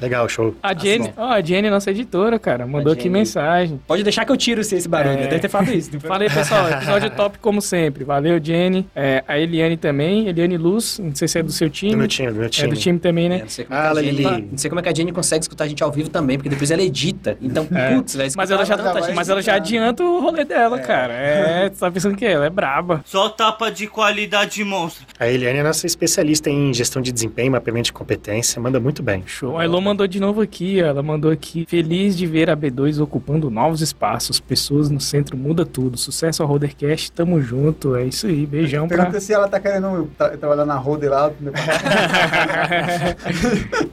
Legal, 0.00 0.28
show. 0.28 0.54
A 0.62 0.74
Jenny, 0.74 1.08
bom. 1.08 1.12
ó, 1.22 1.32
a 1.32 1.40
Jenny, 1.42 1.68
nossa 1.72 1.90
editora, 1.90 2.38
cara, 2.38 2.66
mandou 2.66 2.92
aqui 2.92 3.08
mensagem. 3.08 3.80
Pode 3.86 4.02
deixar 4.02 4.24
que 4.24 4.32
eu 4.32 4.36
tiro 4.36 4.60
esse 4.60 4.88
barulho, 4.88 5.18
É. 5.18 5.24
eu 5.24 5.28
deve 5.28 5.40
ter 5.40 5.48
falado 5.48 5.72
isso. 5.72 5.90
Falei, 6.00 6.28
pessoal, 6.28 6.68
episódio 6.70 7.10
top 7.16 7.38
como 7.38 7.60
sempre. 7.60 8.04
Valeu, 8.04 8.38
Jenny. 8.42 8.86
É, 8.94 9.24
a 9.26 9.38
Eliane 9.38 9.76
também, 9.76 10.28
Eliane 10.28 10.56
Luz, 10.56 10.98
não 10.98 11.14
sei 11.14 11.26
se 11.28 11.38
é 11.38 11.42
do 11.42 11.50
seu 11.52 11.68
Do 11.68 11.72
time. 11.72 11.96
meu 11.96 12.06
time, 12.08 12.28
do 12.30 12.36
meu 12.36 12.46
É 12.46 12.48
time. 12.48 12.68
do 12.68 12.76
time 12.76 12.98
também, 12.98 13.26
É, 13.26 13.28
né? 13.28 13.38
não, 13.40 13.48
sei 13.48 13.64
como 13.64 13.78
é 13.78 13.82
que 13.82 13.86
Ah, 13.86 13.90
a 13.90 13.94
Jenny, 14.02 14.10
Lili. 14.16 14.48
não 14.52 14.58
sei 14.58 14.68
como 14.70 14.80
é 14.80 14.82
que 14.82 14.88
a 14.88 14.94
Jenny 14.94 15.12
consegue 15.12 15.42
escutar 15.44 15.64
a 15.64 15.68
gente 15.68 15.82
ao 15.82 15.90
vivo 15.90 16.08
também, 16.08 16.36
porque 16.36 16.48
depois 16.48 16.70
ela 16.70 16.82
edita. 16.82 17.36
Então, 17.40 17.66
É. 17.74 17.94
putz, 17.94 18.14
vai 18.16 18.28
Mas 18.36 18.50
ela 18.50 18.64
já, 18.64 18.76
gente. 18.76 19.14
mas 19.14 19.28
ela 19.28 19.42
já 19.42 19.54
adianta 19.54 20.02
o 20.04 20.20
rolê 20.20 20.44
dela, 20.44 20.78
cara. 20.78 21.12
É, 21.14 21.68
tu 21.70 21.78
tá 21.78 21.90
pensando 21.90 22.16
que 22.16 22.24
ela 22.24 22.46
é 22.46 22.50
braba. 22.50 23.02
Só 23.04 23.28
tapa 23.28 23.70
de 23.70 23.86
qualidade 23.86 24.62
monstro. 24.64 25.04
A 25.18 25.26
Eliane 25.28 25.58
é 25.58 25.62
nossa 25.62 25.86
especialista 25.86 26.50
em 26.50 26.72
gestão 26.74 27.00
de 27.00 27.12
desempenho, 27.12 27.52
mapeamento 27.52 27.86
de 27.86 27.92
competência, 27.92 28.60
manda 28.60 28.78
muito 28.80 29.02
bem. 29.02 29.22
Show. 29.26 29.58
A 29.58 29.64
Elô 29.64 29.80
mandou 29.80 30.06
de 30.06 30.20
novo 30.20 30.40
aqui, 30.40 30.80
ó, 30.82 30.86
ela 30.86 31.02
mandou 31.02 31.30
aqui. 31.30 31.51
Feliz 31.68 32.16
de 32.16 32.26
ver 32.26 32.48
a 32.50 32.56
B2 32.56 33.00
ocupando 33.02 33.50
novos 33.50 33.80
espaços. 33.80 34.38
Pessoas 34.40 34.88
no 34.90 35.00
centro 35.00 35.36
muda 35.36 35.64
tudo. 35.66 35.96
Sucesso 35.98 36.42
ao 36.42 36.48
Rodercast, 36.48 37.12
tamo 37.12 37.40
junto. 37.40 37.94
É 37.96 38.04
isso 38.04 38.26
aí, 38.26 38.46
beijão 38.46 38.86
pra. 38.88 38.96
Pergunta 38.98 39.20
se 39.20 39.32
ela 39.32 39.48
tá 39.48 39.58
querendo 39.60 40.08
tra- 40.16 40.36
trabalhar 40.36 40.64
na 40.66 40.76
roda 40.76 41.08
lá. 41.10 41.30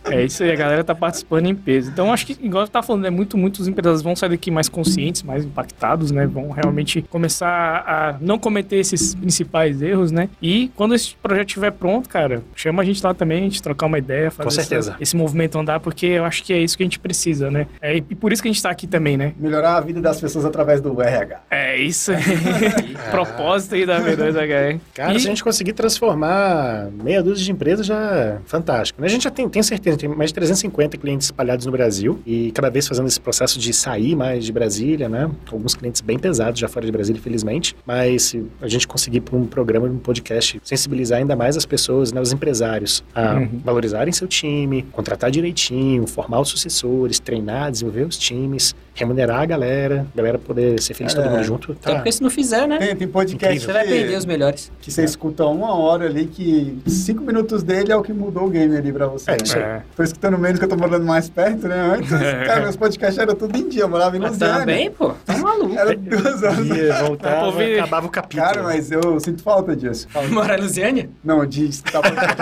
é 0.06 0.24
isso 0.26 0.44
aí, 0.44 0.52
a 0.52 0.56
galera 0.56 0.84
tá 0.84 0.96
participando 0.96 1.46
em 1.48 1.56
peso. 1.56 1.90
Então 1.92 2.12
acho 2.14 2.26
que, 2.26 2.38
igual 2.42 2.66
você 2.66 2.72
tá 2.72 2.82
falando, 2.82 3.06
é 3.06 3.10
muito 3.10 3.38
muitos 3.38 3.68
empresários 3.68 4.02
vão 4.02 4.16
sair 4.16 4.30
daqui 4.30 4.52
mais 4.52 4.70
conscientes, 4.70 5.24
mais 5.24 5.46
impactados, 5.46 6.12
né? 6.12 6.26
Vão 6.28 6.50
realmente 6.50 7.02
começar 7.04 7.84
a 7.88 8.18
não 8.22 8.38
cometer 8.38 8.78
esses 8.78 9.16
principais 9.16 9.82
erros, 9.82 10.12
né? 10.12 10.30
E 10.42 10.70
quando 10.76 10.96
esse 10.96 11.16
projeto 11.16 11.48
estiver 11.50 11.72
pronto, 11.72 12.10
cara, 12.10 12.42
chama 12.56 12.82
a 12.82 12.86
gente 12.86 13.04
lá 13.04 13.14
também, 13.14 13.40
a 13.40 13.44
gente 13.44 13.62
trocar 13.62 13.86
uma 13.86 13.98
ideia, 13.98 14.32
fazer 14.32 14.50
Com 14.50 14.56
certeza. 14.56 14.92
essa- 14.92 15.04
esse 15.04 15.16
movimento 15.16 15.58
andar, 15.58 15.80
porque 15.80 16.06
eu 16.06 16.26
acho 16.26 16.44
que 16.44 16.54
é 16.54 16.60
isso 16.60 16.78
que 16.78 16.84
a 16.84 16.86
gente 16.86 17.00
precisa, 17.00 17.49
né? 17.52 17.68
É, 17.82 17.96
e 17.98 18.02
por 18.02 18.32
isso 18.34 18.42
que 18.42 18.48
a 18.48 18.52
gente 18.52 18.62
tá 18.62 18.70
aqui 18.70 18.88
também, 18.88 19.18
né? 19.18 19.34
Melhorar 19.40 19.78
a 19.78 19.82
vida 19.82 20.00
das 20.02 20.20
pessoas 20.20 20.46
através 20.46 20.82
do 20.82 21.02
RH. 21.02 21.42
É 21.50 21.78
isso 21.78 22.12
aí. 22.12 22.20
Propósito 23.12 23.76
aí 23.76 23.86
da 23.86 24.00
V2HR. 24.02 24.80
Cara, 24.94 25.14
E- 25.16 25.20
se 25.20 25.28
a 25.28 25.30
gente 25.30 25.44
conseguir 25.44 25.74
transformar 25.74 26.90
meia 27.04 27.22
dúzia 27.24 27.44
de 27.46 27.52
empresas, 27.52 27.86
já 27.86 28.00
é 28.16 28.38
fantástico. 28.46 29.02
né? 29.02 29.08
A 29.08 29.10
gente 29.10 29.24
já 29.24 29.32
tem, 29.32 29.48
tem 29.50 29.64
certeza, 29.64 29.98
tem 29.98 30.10
mais 30.10 30.30
de 30.30 30.34
350 30.36 30.98
clientes 30.98 31.28
espalhados 31.28 31.66
no 31.66 31.72
Brasil 31.72 32.20
e 32.26 32.52
cada 32.52 32.70
vez 32.70 32.88
fazendo 32.88 33.08
esse 33.08 33.20
processo 33.20 33.60
de 33.60 33.74
sair 33.74 34.16
mais 34.16 34.46
de 34.46 34.52
Brasília, 34.52 35.08
né? 35.10 35.30
Alguns 35.52 35.76
clientes 35.76 36.02
bem 36.02 36.18
pesados 36.20 36.60
já 36.60 36.68
fora 36.68 36.86
de 36.86 36.92
Brasília, 36.92 37.20
infelizmente. 37.20 37.76
Mas 37.86 38.24
se 38.24 38.46
a 38.62 38.68
gente 38.68 38.88
conseguir 38.88 39.22
por 39.22 39.36
um 39.38 39.46
programa, 39.46 39.88
um 39.88 39.98
podcast, 39.98 40.60
sensibilizar 40.64 41.20
ainda 41.20 41.36
mais 41.36 41.56
as 41.58 41.66
pessoas, 41.66 42.12
né, 42.12 42.20
os 42.22 42.32
empresários, 42.32 43.04
a 43.14 43.36
Uhum. 43.36 43.62
valorizarem 43.64 44.12
seu 44.12 44.28
time, 44.28 44.84
contratar 44.92 45.30
direitinho, 45.32 46.06
formar 46.08 46.40
os 46.42 46.50
sucessores, 46.50 47.20
treinar, 47.20 47.39
desenvolver 47.70 48.06
os 48.08 48.18
times, 48.18 48.76
remunerar 49.00 49.42
a 49.42 49.46
galera, 49.46 50.06
a 50.14 50.18
galera 50.18 50.38
poder 50.38 50.82
ser 50.82 50.94
feliz 50.94 51.14
todo 51.14 51.26
É. 51.26 51.30
mundo 51.30 51.44
junto. 51.44 51.72
Até 51.72 51.90
Tá. 51.90 51.96
porque 51.96 52.12
se 52.12 52.22
não 52.22 52.30
fizer, 52.30 52.68
né? 52.68 52.78
Tem, 52.78 52.96
tem 52.96 53.08
podcast 53.08 53.60
Você 53.60 53.72
vai 53.74 53.86
perder 53.88 54.18
os 54.18 54.26
melhores. 54.26 54.72
que 54.82 54.92
você 54.92 55.04
escuta 55.04 55.46
uma 55.46 55.74
hora 55.76 56.06
ali, 56.06 56.26
que 56.26 56.78
cinco 56.88 57.24
minutos 57.24 57.64
dele 57.64 57.92
é 57.92 57.96
o 57.96 58.02
que 58.02 58.14
mudou 58.14 58.46
o 58.46 58.50
game 58.50 58.76
ali 58.76 58.92
pra 58.92 59.08
você. 59.08 59.32
É, 59.32 59.34
né? 59.34 59.40
isso 59.44 59.58
aí. 59.58 59.64
É. 59.64 59.82
Tô 59.96 60.04
escutando 60.04 60.38
menos 60.38 60.60
que 60.60 60.66
eu 60.66 60.70
tô 60.70 60.76
morando 60.78 61.06
mais 61.06 61.30
perto, 61.30 61.68
né? 61.68 61.96
Antes, 61.96 62.10
cara, 62.10 62.62
meus 62.62 62.76
podcasts 62.76 63.18
eram 63.18 63.36
tudo 63.36 63.58
em 63.58 63.68
dia, 63.70 63.84
eu 63.84 63.90
morava 63.90 64.16
em 64.16 64.20
Mas 64.20 64.32
Lusiana. 64.32 64.60
também, 64.60 64.92
pô, 64.92 65.10
tá 65.26 65.38
maluco. 65.38 65.76
Era 65.78 65.96
duas 65.96 66.44
horas. 66.44 66.68
Ia, 66.68 67.04
voltava, 67.04 67.46
ouvir. 67.46 67.80
acabava 67.80 68.08
o 68.08 68.10
capítulo. 68.10 68.44
Cara, 68.48 68.64
mas 68.64 68.92
eu 68.92 69.20
sinto 69.20 69.42
falta 69.44 69.76
disso. 69.76 70.08
Morar 70.30 70.60
em 70.60 70.62
Lusiânia? 70.62 71.10
Não, 71.24 71.46
de 71.46 71.66
escutar 71.68 72.02
podcast. 72.02 72.40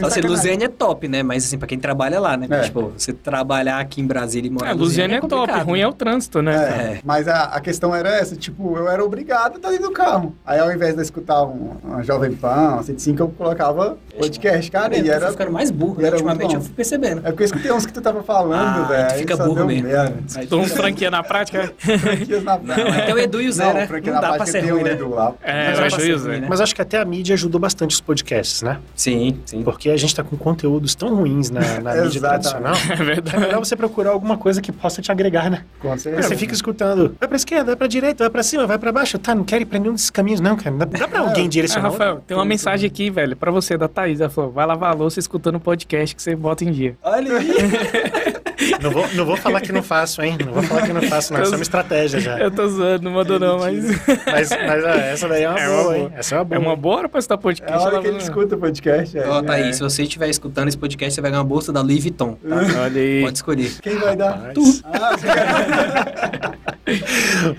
Assim, 0.02 0.50
é 0.64 0.68
top, 0.68 1.06
né? 1.08 1.22
Mas 1.22 1.44
assim, 1.44 1.58
pra 1.58 1.66
quem 1.68 1.78
trabalha 1.78 2.18
lá, 2.18 2.36
né? 2.36 2.46
É. 2.50 2.60
Tipo, 2.60 2.92
você 2.96 3.12
trabalhar 3.12 3.78
aqui 3.78 4.00
em 4.00 4.06
Brasília 4.06 4.48
e 4.48 4.50
morar 4.50 4.70
É, 4.70 4.74
em 4.74 4.76
Lusiana 4.76 5.14
é 5.16 5.20
top, 5.20 5.30
complicado, 5.40 5.66
ruim 5.66 5.78
né? 5.78 5.84
é 5.84 5.88
o 5.88 5.92
trânsito, 5.92 6.42
né? 6.42 6.54
É, 6.54 6.58
É. 6.94 7.00
mas 7.04 7.26
a, 7.28 7.44
a 7.44 7.60
questão 7.60 7.94
era 7.94 8.08
essa, 8.10 8.36
tipo, 8.36 8.76
eu 8.76 8.88
era 8.88 9.04
obrigado 9.04 9.54
a 9.54 9.56
estar 9.56 9.70
dentro 9.70 9.86
do 9.88 9.92
carro. 9.92 10.34
Aí 10.44 10.58
ao 10.58 10.72
invés 10.72 10.92
de 10.94 11.00
eu 11.00 11.02
escutar 11.02 11.42
um, 11.44 11.76
uma 11.84 12.02
Jovem 12.02 12.32
Pan, 12.32 12.74
uma 12.74 12.82
105, 12.82 13.22
eu 13.22 13.28
colocava 13.28 13.96
podcast, 14.18 14.70
cara, 14.70 14.96
e 14.96 15.08
era... 15.08 15.30
ficando 15.30 15.52
mais 15.52 15.70
burro, 15.70 16.00
né? 16.00 16.08
era 16.08 16.16
Ultimamente 16.16 16.54
eu 16.54 16.60
fui 16.60 16.72
percebendo. 16.74 17.20
É 17.24 17.30
porque 17.30 17.42
eu 17.42 17.46
escutei 17.46 17.72
uns 17.72 17.86
que 17.86 17.92
tu 17.92 18.00
tava 18.00 18.22
falando, 18.22 18.84
Ah, 18.84 18.88
velho. 18.88 19.18
fica 19.18 19.36
burro 19.36 19.64
mesmo. 19.66 19.88
merda. 19.88 20.14
Tô 20.48 20.58
um 20.58 20.64
franquia 20.66 21.10
na 21.10 21.22
prática. 21.22 21.72
Franquias 21.78 22.44
na 22.44 22.58
praia. 22.58 23.02
Até 23.02 23.14
o 23.14 23.18
Edu 23.18 23.40
e 23.40 23.48
o 23.48 23.52
Zé, 23.52 23.64
Não, 23.64 23.74
né? 23.74 23.86
franquia 23.86 24.12
Não 24.12 24.20
na 24.20 24.20
dá 24.20 24.28
pra 24.28 24.36
prática 24.44 24.58
ser 24.58 24.64
tem 24.64 24.70
ruim, 24.72 24.82
o 24.82 24.84
né? 24.84 24.92
Edu 24.92 25.10
lá. 25.10 25.32
É, 25.42 25.68
Mas 25.70 25.78
eu 25.78 25.84
acho 25.86 26.00
isso, 26.02 26.28
né? 26.28 26.46
Mas 26.48 26.60
acho 26.60 26.74
que 26.74 26.82
até 26.82 26.98
a 26.98 27.04
mídia 27.04 27.34
ajudou 27.34 27.60
bastante 27.60 27.94
os 27.94 28.00
podcasts, 28.00 28.62
né? 28.62 28.78
Sim, 28.94 29.38
sim. 29.46 29.62
Porque 29.62 29.90
a 29.90 29.96
gente 29.96 30.14
tá 30.14 30.22
com 30.22 30.36
conteúdos 30.36 30.94
tão 30.94 31.14
ruins 31.14 31.50
na, 31.50 31.60
na 31.80 31.94
mídia 31.94 32.20
tradicional. 32.20 32.74
É 32.74 32.86
que 32.96 33.02
É 33.02 33.04
verdade. 33.04 33.38
melhor 33.40 33.58
você 33.58 33.76
procurar 33.76 34.10
alguma 34.10 34.36
coisa 34.36 34.60
que 34.60 34.72
possa 34.72 35.00
te 35.00 35.10
agregar, 35.10 35.29
né? 35.30 35.64
Com 35.80 35.96
certeza. 35.96 36.28
você 36.28 36.36
fica 36.36 36.52
escutando, 36.52 37.14
vai 37.18 37.28
pra 37.28 37.36
esquerda, 37.36 37.64
vai 37.66 37.76
pra 37.76 37.86
direita, 37.86 38.24
vai 38.24 38.30
pra 38.30 38.42
cima, 38.42 38.66
vai 38.66 38.78
pra 38.78 38.92
baixo. 38.92 39.18
Tá, 39.18 39.34
não 39.34 39.44
quero 39.44 39.62
ir 39.62 39.66
pra 39.66 39.78
nenhum 39.78 39.92
desses 39.94 40.10
caminhos, 40.10 40.40
não, 40.40 40.56
cara. 40.56 40.76
Dá, 40.76 40.84
dá 40.84 41.08
pra 41.08 41.20
alguém 41.20 41.46
Ah, 41.46 41.48
direcionar. 41.48 41.90
Rafael, 41.90 42.22
tem 42.26 42.36
uma 42.36 42.44
mensagem 42.44 42.86
aqui, 42.86 43.10
velho, 43.10 43.36
pra 43.36 43.50
você 43.50 43.76
da 43.78 43.88
Thaís. 43.88 44.20
Ela 44.20 44.30
falou: 44.30 44.50
vai 44.50 44.66
lavar 44.66 44.90
a 44.90 44.94
louça 44.94 45.18
escutando 45.20 45.56
o 45.56 45.60
podcast 45.60 46.14
que 46.14 46.22
você 46.22 46.34
bota 46.36 46.64
em 46.64 46.70
dia. 46.72 46.96
Olha 47.02 47.36
aí. 47.38 47.50
Não 48.82 48.90
vou, 48.90 49.08
não 49.14 49.24
vou 49.24 49.36
falar 49.38 49.62
que 49.62 49.72
não 49.72 49.82
faço, 49.82 50.20
hein? 50.20 50.36
Não 50.44 50.52
vou 50.52 50.62
falar 50.62 50.82
que 50.86 50.92
não 50.92 51.00
faço, 51.02 51.32
não. 51.32 51.40
Isso 51.42 51.54
é 51.54 51.56
uma 51.56 51.62
estratégia 51.62 52.20
já. 52.20 52.38
Eu 52.38 52.50
tô 52.50 52.68
zoando, 52.68 53.04
não 53.04 53.12
mandou 53.12 53.40
não, 53.40 53.58
mas. 53.58 53.84
Mas, 54.26 54.50
mas 54.50 54.84
ah, 54.84 54.96
essa 54.96 55.26
daí 55.28 55.44
é 55.44 55.48
uma 55.48 55.58
É 55.58 55.68
uma 55.68 55.82
boa, 55.82 55.96
hein? 55.96 56.08
boa. 56.08 56.18
Essa 56.18 56.34
é 56.34 56.38
uma 56.38 56.44
boa. 56.44 56.56
É 56.56 56.58
uma 56.58 56.76
boa 56.76 56.96
hora 56.98 57.08
pra 57.08 57.18
escutar 57.20 57.34
É 57.36 57.38
podcast. 57.42 57.72
a 57.72 57.80
hora 57.86 58.00
que 58.00 58.06
ele 58.06 58.16
não- 58.18 58.22
escuta 58.22 58.56
o 58.56 58.58
podcast. 58.58 59.18
É. 59.18 59.26
Ó, 59.28 59.42
Thaís, 59.42 59.76
se 59.76 59.82
você 59.82 60.02
estiver 60.02 60.28
escutando 60.28 60.68
esse 60.68 60.76
podcast, 60.76 61.14
você 61.14 61.20
vai 61.22 61.30
ganhar 61.30 61.40
uma 61.42 61.48
bolsa 61.48 61.72
da 61.72 61.80
Louis 61.80 62.02
Vuitton. 62.02 62.34
tá? 62.34 62.56
Olha 62.84 63.00
aí. 63.00 63.22
Pode 63.22 63.38
escolher. 63.38 63.70
Quem 63.80 63.96
vai 63.96 64.14
dar? 64.14 64.30
Rapaz. 64.30 64.54
Tu. 64.54 64.80
Ah, 64.84 65.16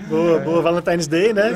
Boa, 0.08 0.38
boa 0.40 0.60
Valentine's 0.62 1.06
Day, 1.06 1.32
né? 1.32 1.52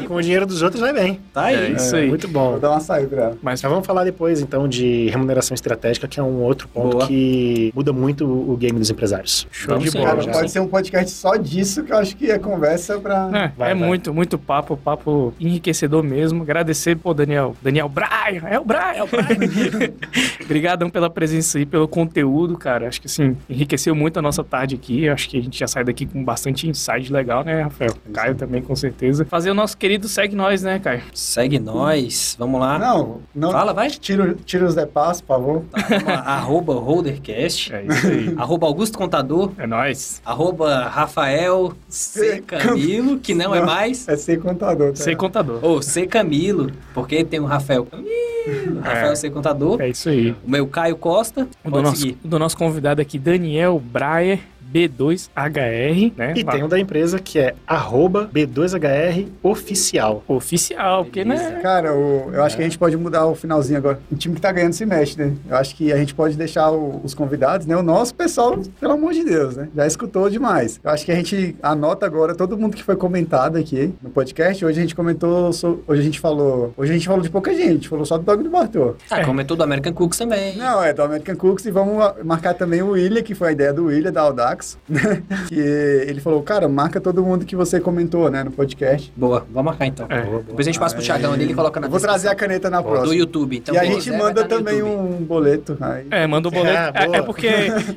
Com, 0.00 0.06
com 0.08 0.14
o 0.16 0.22
dinheiro 0.22 0.46
dos 0.46 0.62
outros 0.62 0.80
vai 0.80 0.92
bem. 0.92 1.20
Tá 1.32 1.44
aí. 1.46 1.56
É 1.56 1.70
isso 1.72 1.94
aí. 1.94 2.08
Muito 2.08 2.26
Vou 2.28 2.52
bom. 2.52 2.58
dar 2.58 2.70
uma 2.70 2.80
saída 2.80 3.08
pra 3.08 3.22
ela. 3.24 3.38
Mas 3.42 3.62
Mas 3.62 3.70
vamos 3.70 3.86
falar 3.86 4.04
depois, 4.04 4.40
então, 4.40 4.66
de 4.66 5.08
remuneração 5.10 5.54
estratégica, 5.54 6.08
que 6.08 6.18
é 6.18 6.22
um 6.22 6.42
outro 6.42 6.66
ponto 6.68 6.96
Boa. 6.96 7.06
que 7.06 7.70
muda 7.74 7.92
muito 7.92 8.26
o 8.26 8.56
game 8.56 8.78
dos 8.78 8.90
empresários. 8.90 9.46
show 9.50 9.78
de 9.78 9.90
bola. 9.90 10.16
Cara, 10.16 10.32
pode 10.32 10.50
ser 10.50 10.60
um 10.60 10.66
podcast 10.66 11.10
só 11.10 11.36
disso, 11.36 11.84
que 11.84 11.92
eu 11.92 11.98
acho 11.98 12.16
que 12.16 12.30
é 12.30 12.38
conversa 12.38 12.98
pra... 12.98 13.28
É, 13.32 13.52
Vai, 13.56 13.70
é 13.70 13.74
vai. 13.74 13.74
muito, 13.74 14.12
muito 14.12 14.38
papo, 14.38 14.76
papo 14.76 15.32
enriquecedor 15.38 16.02
mesmo. 16.02 16.42
Agradecer, 16.42 16.96
pô, 16.96 17.12
Daniel. 17.14 17.54
Daniel 17.62 17.88
Brian, 17.88 18.48
é 18.48 18.58
o 18.58 18.64
Brian, 18.64 18.80
é 18.96 19.02
o 19.02 19.06
Brian. 19.06 19.92
Obrigadão 20.44 20.90
pela 20.90 21.08
presença 21.10 21.58
aí, 21.58 21.66
pelo 21.66 21.86
conteúdo, 21.86 22.56
cara. 22.56 22.88
Acho 22.88 23.00
que 23.00 23.06
assim, 23.06 23.36
enriqueceu 23.48 23.94
muito 23.94 24.18
a 24.18 24.22
nossa 24.22 24.42
tarde 24.42 24.74
aqui. 24.74 25.08
Acho 25.14 25.28
que 25.28 25.38
a 25.38 25.42
gente 25.42 25.58
já 25.58 25.66
sai 25.66 25.84
daqui 25.84 26.06
com 26.06 26.24
bastante 26.24 26.68
insight 26.68 27.12
legal, 27.12 27.44
né, 27.44 27.62
Rafael? 27.62 27.94
Caio 28.12 28.34
também, 28.34 28.60
com 28.60 28.74
certeza. 28.74 29.24
Fazer 29.24 29.50
o 29.50 29.54
nosso 29.54 29.76
querido 29.76 30.08
Segue 30.08 30.34
Nós, 30.34 30.62
né, 30.62 30.78
Caio? 30.78 31.02
Segue 31.14 31.58
nós. 31.58 32.34
Vamos 32.38 32.60
lá. 32.60 32.78
Não, 32.78 33.20
não... 33.34 33.52
Fala, 33.52 33.72
vai. 33.72 33.88
Tira, 33.90 34.34
tira 34.44 34.66
os 34.66 34.74
de 34.74 34.86
passo, 34.86 35.22
por 35.22 35.28
favor. 35.28 35.62
Tá, 36.04 36.14
arroba 36.26 36.74
Holdercast. 36.74 37.72
É 37.72 37.84
isso 37.84 38.06
aí. 38.06 38.34
Arroba 38.36 38.66
Augusto 38.66 38.98
Contador. 38.98 39.52
É 39.56 39.66
nóis. 39.66 40.20
Arroba 40.24 40.88
Rafael 40.88 41.72
C. 41.88 42.42
Camilo, 42.42 43.18
que 43.18 43.34
não 43.34 43.54
é 43.54 43.60
mais. 43.64 44.08
É 44.08 44.16
ser 44.16 44.40
contador, 44.40 44.90
tá? 44.90 44.96
Sei 44.96 45.14
contador. 45.14 45.60
Ou 45.62 45.80
C. 45.80 46.06
Camilo, 46.06 46.70
porque 46.92 47.24
tem 47.24 47.40
o 47.40 47.44
Rafael 47.44 47.84
Camilo. 47.84 48.80
Rafael 48.82 49.16
C. 49.16 49.30
Contador. 49.30 49.80
É 49.80 49.88
isso 49.88 50.08
aí. 50.08 50.34
O 50.44 50.50
meu 50.50 50.66
Caio 50.66 50.96
Costa. 50.96 51.48
O 51.64 51.70
do, 51.70 51.82
nosso, 51.82 52.12
do 52.24 52.38
nosso 52.38 52.56
convidado 52.56 53.00
aqui, 53.00 53.18
Daniel 53.18 53.80
Breyer, 53.80 54.40
B2HR, 54.74 56.12
né? 56.16 56.32
E 56.36 56.42
Lá- 56.42 56.52
tem 56.52 56.62
um 56.64 56.68
da 56.68 56.78
empresa 56.78 57.18
que 57.18 57.38
é 57.38 57.54
arroba 57.66 58.28
B2HR 58.32 59.28
oficial. 59.42 60.22
Oficial, 60.26 61.04
porque, 61.04 61.24
né? 61.24 61.60
Cara, 61.62 61.94
o- 61.94 62.30
eu 62.32 62.42
acho 62.42 62.56
que 62.56 62.62
a 62.62 62.64
gente 62.64 62.78
pode 62.78 62.96
mudar 62.96 63.26
o 63.26 63.34
finalzinho 63.34 63.78
agora. 63.78 64.00
O 64.10 64.16
time 64.16 64.34
que 64.34 64.40
tá 64.40 64.50
ganhando 64.52 64.72
se 64.72 64.84
mexe, 64.84 65.18
né? 65.18 65.32
Eu 65.48 65.56
acho 65.56 65.74
que 65.74 65.92
a 65.92 65.96
gente 65.96 66.14
pode 66.14 66.36
deixar 66.36 66.70
o- 66.70 67.00
os 67.04 67.14
convidados, 67.14 67.66
né? 67.66 67.76
O 67.76 67.82
nosso 67.82 68.14
pessoal, 68.14 68.58
pelo 68.80 68.92
amor 68.92 69.12
de 69.12 69.24
Deus, 69.24 69.56
né? 69.56 69.68
Já 69.74 69.86
escutou 69.86 70.28
demais. 70.28 70.80
Eu 70.82 70.90
acho 70.90 71.04
que 71.04 71.12
a 71.12 71.14
gente 71.14 71.56
anota 71.62 72.06
agora 72.06 72.34
todo 72.34 72.56
mundo 72.58 72.76
que 72.76 72.82
foi 72.82 72.96
comentado 72.96 73.56
aqui 73.56 73.92
no 74.02 74.10
podcast. 74.10 74.64
Hoje 74.64 74.78
a 74.78 74.82
gente 74.82 74.94
comentou, 74.94 75.52
so- 75.52 75.80
hoje 75.86 76.00
a 76.00 76.04
gente 76.04 76.20
falou, 76.20 76.72
hoje 76.76 76.90
a 76.90 76.94
gente 76.94 77.06
falou 77.06 77.22
de 77.22 77.30
pouca 77.30 77.52
gente, 77.54 77.68
a 77.68 77.72
gente 77.74 77.88
falou 77.88 78.04
só 78.04 78.18
do 78.18 78.24
Dog 78.24 78.42
do 78.42 78.50
Bartô. 78.50 78.94
Ah, 79.10 79.20
É. 79.20 79.24
comentou 79.24 79.56
do 79.56 79.62
American 79.62 79.92
Cooks 79.92 80.18
também. 80.18 80.56
Não, 80.56 80.82
é 80.82 80.92
do 80.92 81.02
American 81.02 81.36
Cooks 81.36 81.64
e 81.66 81.70
vamos 81.70 81.94
marcar 82.24 82.54
também 82.54 82.82
o 82.82 82.90
William, 82.90 83.22
que 83.22 83.34
foi 83.34 83.48
a 83.48 83.52
ideia 83.52 83.72
do 83.72 83.86
William 83.86 84.12
da 84.12 84.22
Audax, 84.22 84.63
né? 84.88 85.22
Que 85.48 85.54
ele 86.08 86.20
falou, 86.20 86.42
cara, 86.42 86.68
marca 86.68 87.00
todo 87.00 87.22
mundo 87.22 87.44
que 87.44 87.54
você 87.56 87.78
comentou, 87.80 88.30
né, 88.30 88.42
no 88.44 88.50
podcast. 88.50 89.12
Boa, 89.16 89.46
vamos 89.50 89.64
marcar 89.70 89.86
então. 89.86 90.06
É. 90.10 90.22
Depois 90.22 90.60
a 90.66 90.70
gente 90.70 90.78
passa 90.78 90.94
pro 90.94 91.04
Thiagão 91.04 91.32
ali 91.32 91.42
e 91.42 91.46
ele 91.46 91.54
coloca 91.54 91.80
na 91.80 91.88
vou 91.88 92.00
trazer 92.00 92.28
a 92.28 92.34
caneta 92.34 92.68
na 92.70 92.80
do 92.80 92.88
próxima. 92.88 93.14
YouTube. 93.14 93.56
Então, 93.56 93.74
e 93.74 93.78
a 93.78 93.84
gente 93.84 94.10
manda 94.10 94.42
tá 94.42 94.48
também 94.56 94.78
YouTube. 94.78 94.94
um 95.14 95.24
boleto. 95.24 95.76
Aí. 95.80 96.06
É, 96.10 96.26
manda 96.26 96.48
o 96.48 96.50
boleto. 96.50 96.76
Ah, 96.94 97.02
É, 97.02 97.06
boa. 97.06 97.16
é 97.18 97.22
porque 97.22 97.48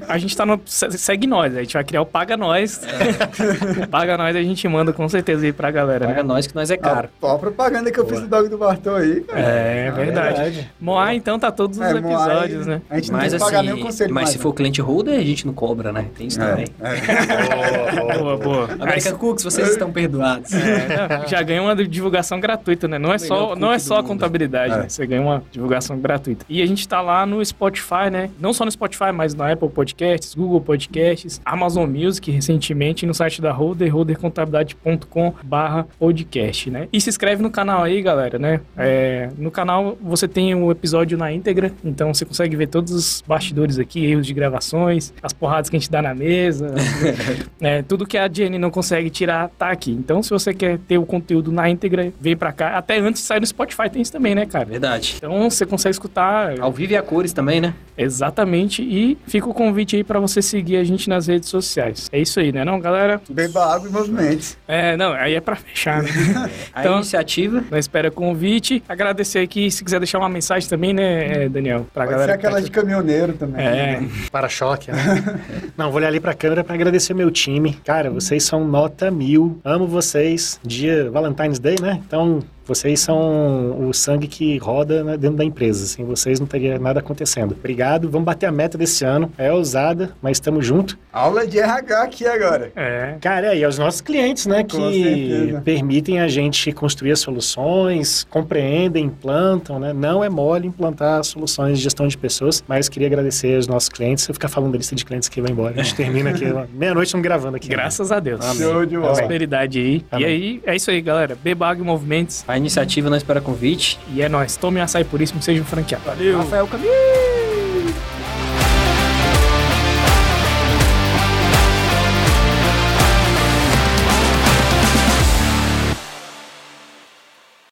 a 0.07 0.17
gente 0.17 0.35
tá 0.35 0.45
no. 0.45 0.59
se- 0.65 0.91
Segue 0.97 1.27
nós, 1.27 1.55
a 1.55 1.61
gente 1.61 1.73
vai 1.73 1.83
criar 1.83 2.01
o 2.01 2.05
Paga 2.05 2.35
Nós. 2.37 2.81
o 3.83 3.87
Paga 3.87 4.17
Nós 4.17 4.35
a 4.35 4.41
gente 4.41 4.67
manda 4.67 4.91
com 4.93 5.07
certeza 5.07 5.45
aí 5.45 5.53
pra 5.53 5.69
galera, 5.71 6.07
Paga 6.07 6.23
né? 6.23 6.27
nós 6.27 6.47
que 6.47 6.55
nós 6.55 6.69
é 6.71 6.77
caro. 6.77 7.09
Ó, 7.21 7.35
a 7.35 7.39
propaganda 7.39 7.91
que 7.91 7.99
eu 7.99 8.05
fiz 8.07 8.19
do 8.21 8.27
Dog 8.27 8.49
do 8.49 8.57
Bartô 8.57 8.95
aí, 8.95 9.21
cara. 9.21 9.39
É, 9.39 9.87
Ah, 9.87 9.91
verdade. 9.91 10.35
verdade. 10.41 10.71
Moá, 10.79 11.13
então, 11.13 11.37
tá 11.39 11.51
todos 11.51 11.77
os 11.77 11.83
É, 11.85 11.99
Moai, 11.99 12.13
episódios, 12.13 12.65
né? 12.67 12.81
A 12.89 12.95
gente 12.95 13.11
não 13.11 13.19
Mas 13.19 13.31
tem 13.31 13.39
que 13.39 13.45
pagar 13.45 13.61
nem 13.63 13.71
o 13.71 13.75
assim, 13.75 13.83
conselho 13.83 14.13
mas 14.13 14.21
mais, 14.23 14.29
se 14.31 14.37
né? 14.37 14.43
for 14.43 14.53
cliente 14.53 14.81
holder, 14.81 15.19
a 15.19 15.23
gente 15.23 15.45
não 15.45 15.53
cobra, 15.53 15.91
né? 15.91 16.05
Tem 16.17 16.27
isso 16.27 16.39
também. 16.39 16.56
É, 16.63 18.17
Boa, 18.17 18.37
boa. 18.37 18.69
American 18.79 19.17
Cooks, 19.17 19.43
vocês 19.43 19.69
estão 19.69 19.91
perdoados. 19.91 20.51
É, 20.53 21.19
não, 21.19 21.27
já 21.27 21.41
ganha 21.41 21.61
uma 21.61 21.75
divulgação 21.75 22.39
gratuita, 22.39 22.87
né? 22.87 22.97
Não 22.97 23.13
é 23.13 23.17
só, 23.17 23.55
não 23.55 23.71
é 23.71 23.79
só 23.79 23.99
a 23.99 24.03
contabilidade, 24.03 24.73
É. 24.73 24.77
né? 24.77 24.89
Você 24.89 25.05
ganha 25.05 25.21
uma 25.21 25.43
divulgação 25.51 25.97
gratuita. 25.99 26.45
E 26.49 26.61
a 26.61 26.65
gente 26.65 26.87
tá 26.87 27.01
lá 27.01 27.25
no 27.25 27.43
Spotify, 27.43 28.09
né? 28.11 28.29
Não 28.39 28.53
só 28.53 28.65
no 28.65 28.71
Spotify, 28.71 29.11
mas 29.13 29.33
na 29.33 29.51
Apple 29.51 29.69
Podcasts, 29.69 30.33
Google 30.35 30.61
Podcasts, 30.61 31.41
Amazon 31.45 31.89
Music, 31.89 32.29
recentemente, 32.31 33.05
no 33.05 33.13
site 33.13 33.41
da 33.41 33.51
Holder, 33.51 33.93
holdercontabilidade.com 33.93 35.33
barra 35.43 35.87
podcast, 35.99 36.69
né? 36.69 36.87
E 36.91 36.99
se 37.01 37.09
inscreve 37.09 37.41
no 37.41 37.49
canal 37.49 37.83
aí, 37.83 38.01
galera, 38.01 38.37
né? 38.39 38.61
É, 38.77 39.29
no 39.37 39.51
canal 39.51 39.97
você 40.01 40.27
tem 40.27 40.53
o 40.55 40.71
episódio 40.71 41.17
na 41.17 41.31
íntegra, 41.31 41.71
então 41.83 42.13
você 42.13 42.25
consegue 42.25 42.55
ver 42.55 42.67
todos 42.67 42.91
os 42.91 43.23
bastidores 43.27 43.79
aqui, 43.79 44.05
erros 44.05 44.25
de 44.25 44.33
gravações, 44.33 45.13
as 45.21 45.33
porradas 45.33 45.69
que 45.69 45.75
a 45.75 45.79
gente 45.79 45.91
dá 45.91 46.01
na 46.01 46.13
mesa, 46.13 46.36
é, 47.61 47.81
tudo 47.81 48.05
que 48.05 48.17
a 48.17 48.29
Jenny 48.31 48.57
não 48.57 48.69
consegue 48.69 49.09
tirar, 49.09 49.49
tá 49.57 49.69
aqui. 49.69 49.91
Então, 49.91 50.21
se 50.21 50.29
você 50.29 50.53
quer 50.53 50.77
ter 50.87 50.97
o 50.97 51.05
conteúdo 51.05 51.51
na 51.51 51.69
íntegra, 51.69 52.11
vem 52.19 52.35
pra 52.35 52.51
cá. 52.51 52.77
Até 52.77 52.99
antes 52.99 53.21
de 53.21 53.27
sair 53.27 53.39
no 53.39 53.47
Spotify 53.47 53.89
tem 53.89 54.01
isso 54.01 54.11
também, 54.11 54.33
né, 54.35 54.45
cara? 54.45 54.65
Verdade. 54.65 55.15
Então, 55.17 55.49
você 55.49 55.65
consegue 55.65 55.93
escutar 55.93 56.59
Ao 56.59 56.71
vivo 56.71 56.93
e 56.93 56.97
a 56.97 57.01
cores 57.01 57.33
também, 57.33 57.59
né? 57.61 57.73
exatamente. 57.97 58.81
E 58.83 59.17
fica 59.27 59.47
o 59.49 59.53
convite 59.53 59.95
aí 59.95 60.03
pra 60.03 60.19
você 60.19 60.41
seguir 60.41 60.77
a 60.77 60.83
gente 60.83 61.09
nas 61.09 61.27
redes 61.27 61.49
sociais. 61.49 62.07
É 62.11 62.19
isso 62.19 62.39
aí, 62.39 62.51
né, 62.51 62.63
não, 62.63 62.79
galera? 62.79 63.19
Beba 63.29 63.73
água 63.73 63.89
e 63.89 63.91
movimentos. 63.91 64.55
É, 64.67 64.95
não, 64.95 65.13
aí 65.13 65.33
é 65.33 65.41
pra 65.41 65.55
fechar, 65.55 66.03
né? 66.03 66.09
A 66.73 66.81
Então- 66.81 66.95
iniciativa. 66.97 67.63
Não 67.71 67.77
espera 67.77 68.11
convite. 68.11 68.83
Agradecer 68.87 69.39
aqui, 69.39 69.69
se 69.71 69.83
quiser 69.83 69.99
deixar 69.99 70.19
uma 70.19 70.29
mensagem 70.29 70.69
também, 70.69 70.93
né, 70.93 71.49
Daniel? 71.49 71.87
Pra 71.93 72.03
Pode 72.05 72.11
galera. 72.11 72.31
ser 72.33 72.37
tá 72.37 72.47
aquela 72.47 72.57
aqui. 72.59 72.65
de 72.65 72.71
caminhoneiro 72.71 73.33
também. 73.33 73.65
É, 73.65 73.99
né? 74.01 74.09
Para-choque, 74.31 74.91
né? 74.91 75.39
Não, 75.77 75.87
vou 75.87 75.95
olhar 75.97 76.07
ali 76.07 76.19
pra 76.19 76.26
câmera 76.33 76.63
pra 76.63 76.75
agradecer 76.75 77.13
meu 77.13 77.31
time. 77.31 77.73
Cara, 77.83 78.09
vocês 78.09 78.43
são 78.43 78.67
nota 78.67 79.09
mil. 79.11 79.59
Amo 79.63 79.87
vocês. 79.87 80.59
Dia 80.63 81.09
Valentine's 81.11 81.59
Day, 81.59 81.75
né? 81.81 82.01
Então, 82.05 82.43
vocês 82.67 82.99
são 82.99 83.87
o 83.87 83.93
sangue 83.93 84.27
que 84.27 84.57
roda 84.57 85.03
né, 85.03 85.17
dentro 85.17 85.37
da 85.37 85.43
empresa. 85.43 85.85
Sem 85.85 86.05
vocês 86.05 86.39
não 86.39 86.47
teria 86.47 86.77
nada 86.77 86.99
acontecendo. 86.99 87.53
Obrigado. 87.57 88.09
Vamos 88.09 88.25
bater 88.25 88.45
a 88.47 88.51
meta 88.51 88.77
desse 88.77 89.05
ano. 89.05 89.31
É 89.37 89.51
ousada, 89.51 90.11
mas 90.21 90.37
estamos 90.37 90.65
junto. 90.65 90.97
Aula 91.11 91.47
de 91.47 91.59
RH 91.59 92.03
aqui 92.03 92.25
agora. 92.27 92.71
é. 92.75 93.17
Cara, 93.21 93.55
e 93.55 93.63
aos 93.63 93.77
nossos 93.77 94.01
clientes, 94.01 94.45
né? 94.45 94.63
Com 94.63 94.89
que 94.89 95.03
certeza. 95.03 95.61
permitem 95.61 96.19
a 96.19 96.27
gente 96.27 96.71
construir 96.71 97.11
as 97.11 97.19
soluções, 97.19 98.25
compreendem, 98.29 99.05
implantam, 99.05 99.79
né? 99.79 99.93
Não 99.93 100.23
é 100.23 100.29
mole 100.29 100.67
implantar 100.67 101.23
soluções 101.23 101.77
de 101.77 101.83
gestão 101.83 102.07
de 102.07 102.17
pessoas, 102.17 102.63
mas 102.67 102.89
queria 102.89 103.07
agradecer 103.07 103.55
aos 103.55 103.67
nossos 103.67 103.89
clientes. 103.89 104.23
Se 104.25 104.31
eu 104.31 104.33
ficar 104.33 104.47
falando 104.49 104.71
da 104.73 104.77
lista 104.77 104.95
de 104.95 105.05
clientes 105.05 105.29
que 105.29 105.41
vai 105.41 105.51
embora, 105.51 105.73
a 105.79 105.83
gente 105.83 105.95
termina 105.97 106.29
aqui, 106.31 106.45
meia-noite 106.73 107.07
estamos 107.07 107.23
gravando 107.23 107.57
aqui. 107.57 107.67
Graças 107.67 108.11
a 108.11 108.19
Deus. 108.19 108.43
Show 108.57 108.85
de 108.85 108.97
bola. 108.97 109.13
Prosperidade 109.13 109.79
aí. 109.79 110.05
Amém. 110.11 110.25
E 110.25 110.29
aí, 110.29 110.61
é 110.65 110.75
isso 110.75 110.91
aí, 110.91 111.01
galera. 111.01 111.37
Beba 111.41 111.67
água 111.67 111.83
e 111.83 111.85
movimentos. 111.87 112.43
A 112.57 112.59
iniciativa 112.59 113.07
não 113.07 113.15
espera 113.15 113.39
convite. 113.39 113.99
E 114.11 114.19
é 114.19 114.27
nóis. 114.27 114.57
Tome 114.57 114.81
açaí 114.81 115.03
puríssimo, 115.03 115.39
seja 115.43 115.61
um 115.61 115.65
franqueado. 115.65 116.05
Valeu. 116.05 116.39
Rafael 116.39 116.65
Camilo. 116.65 117.26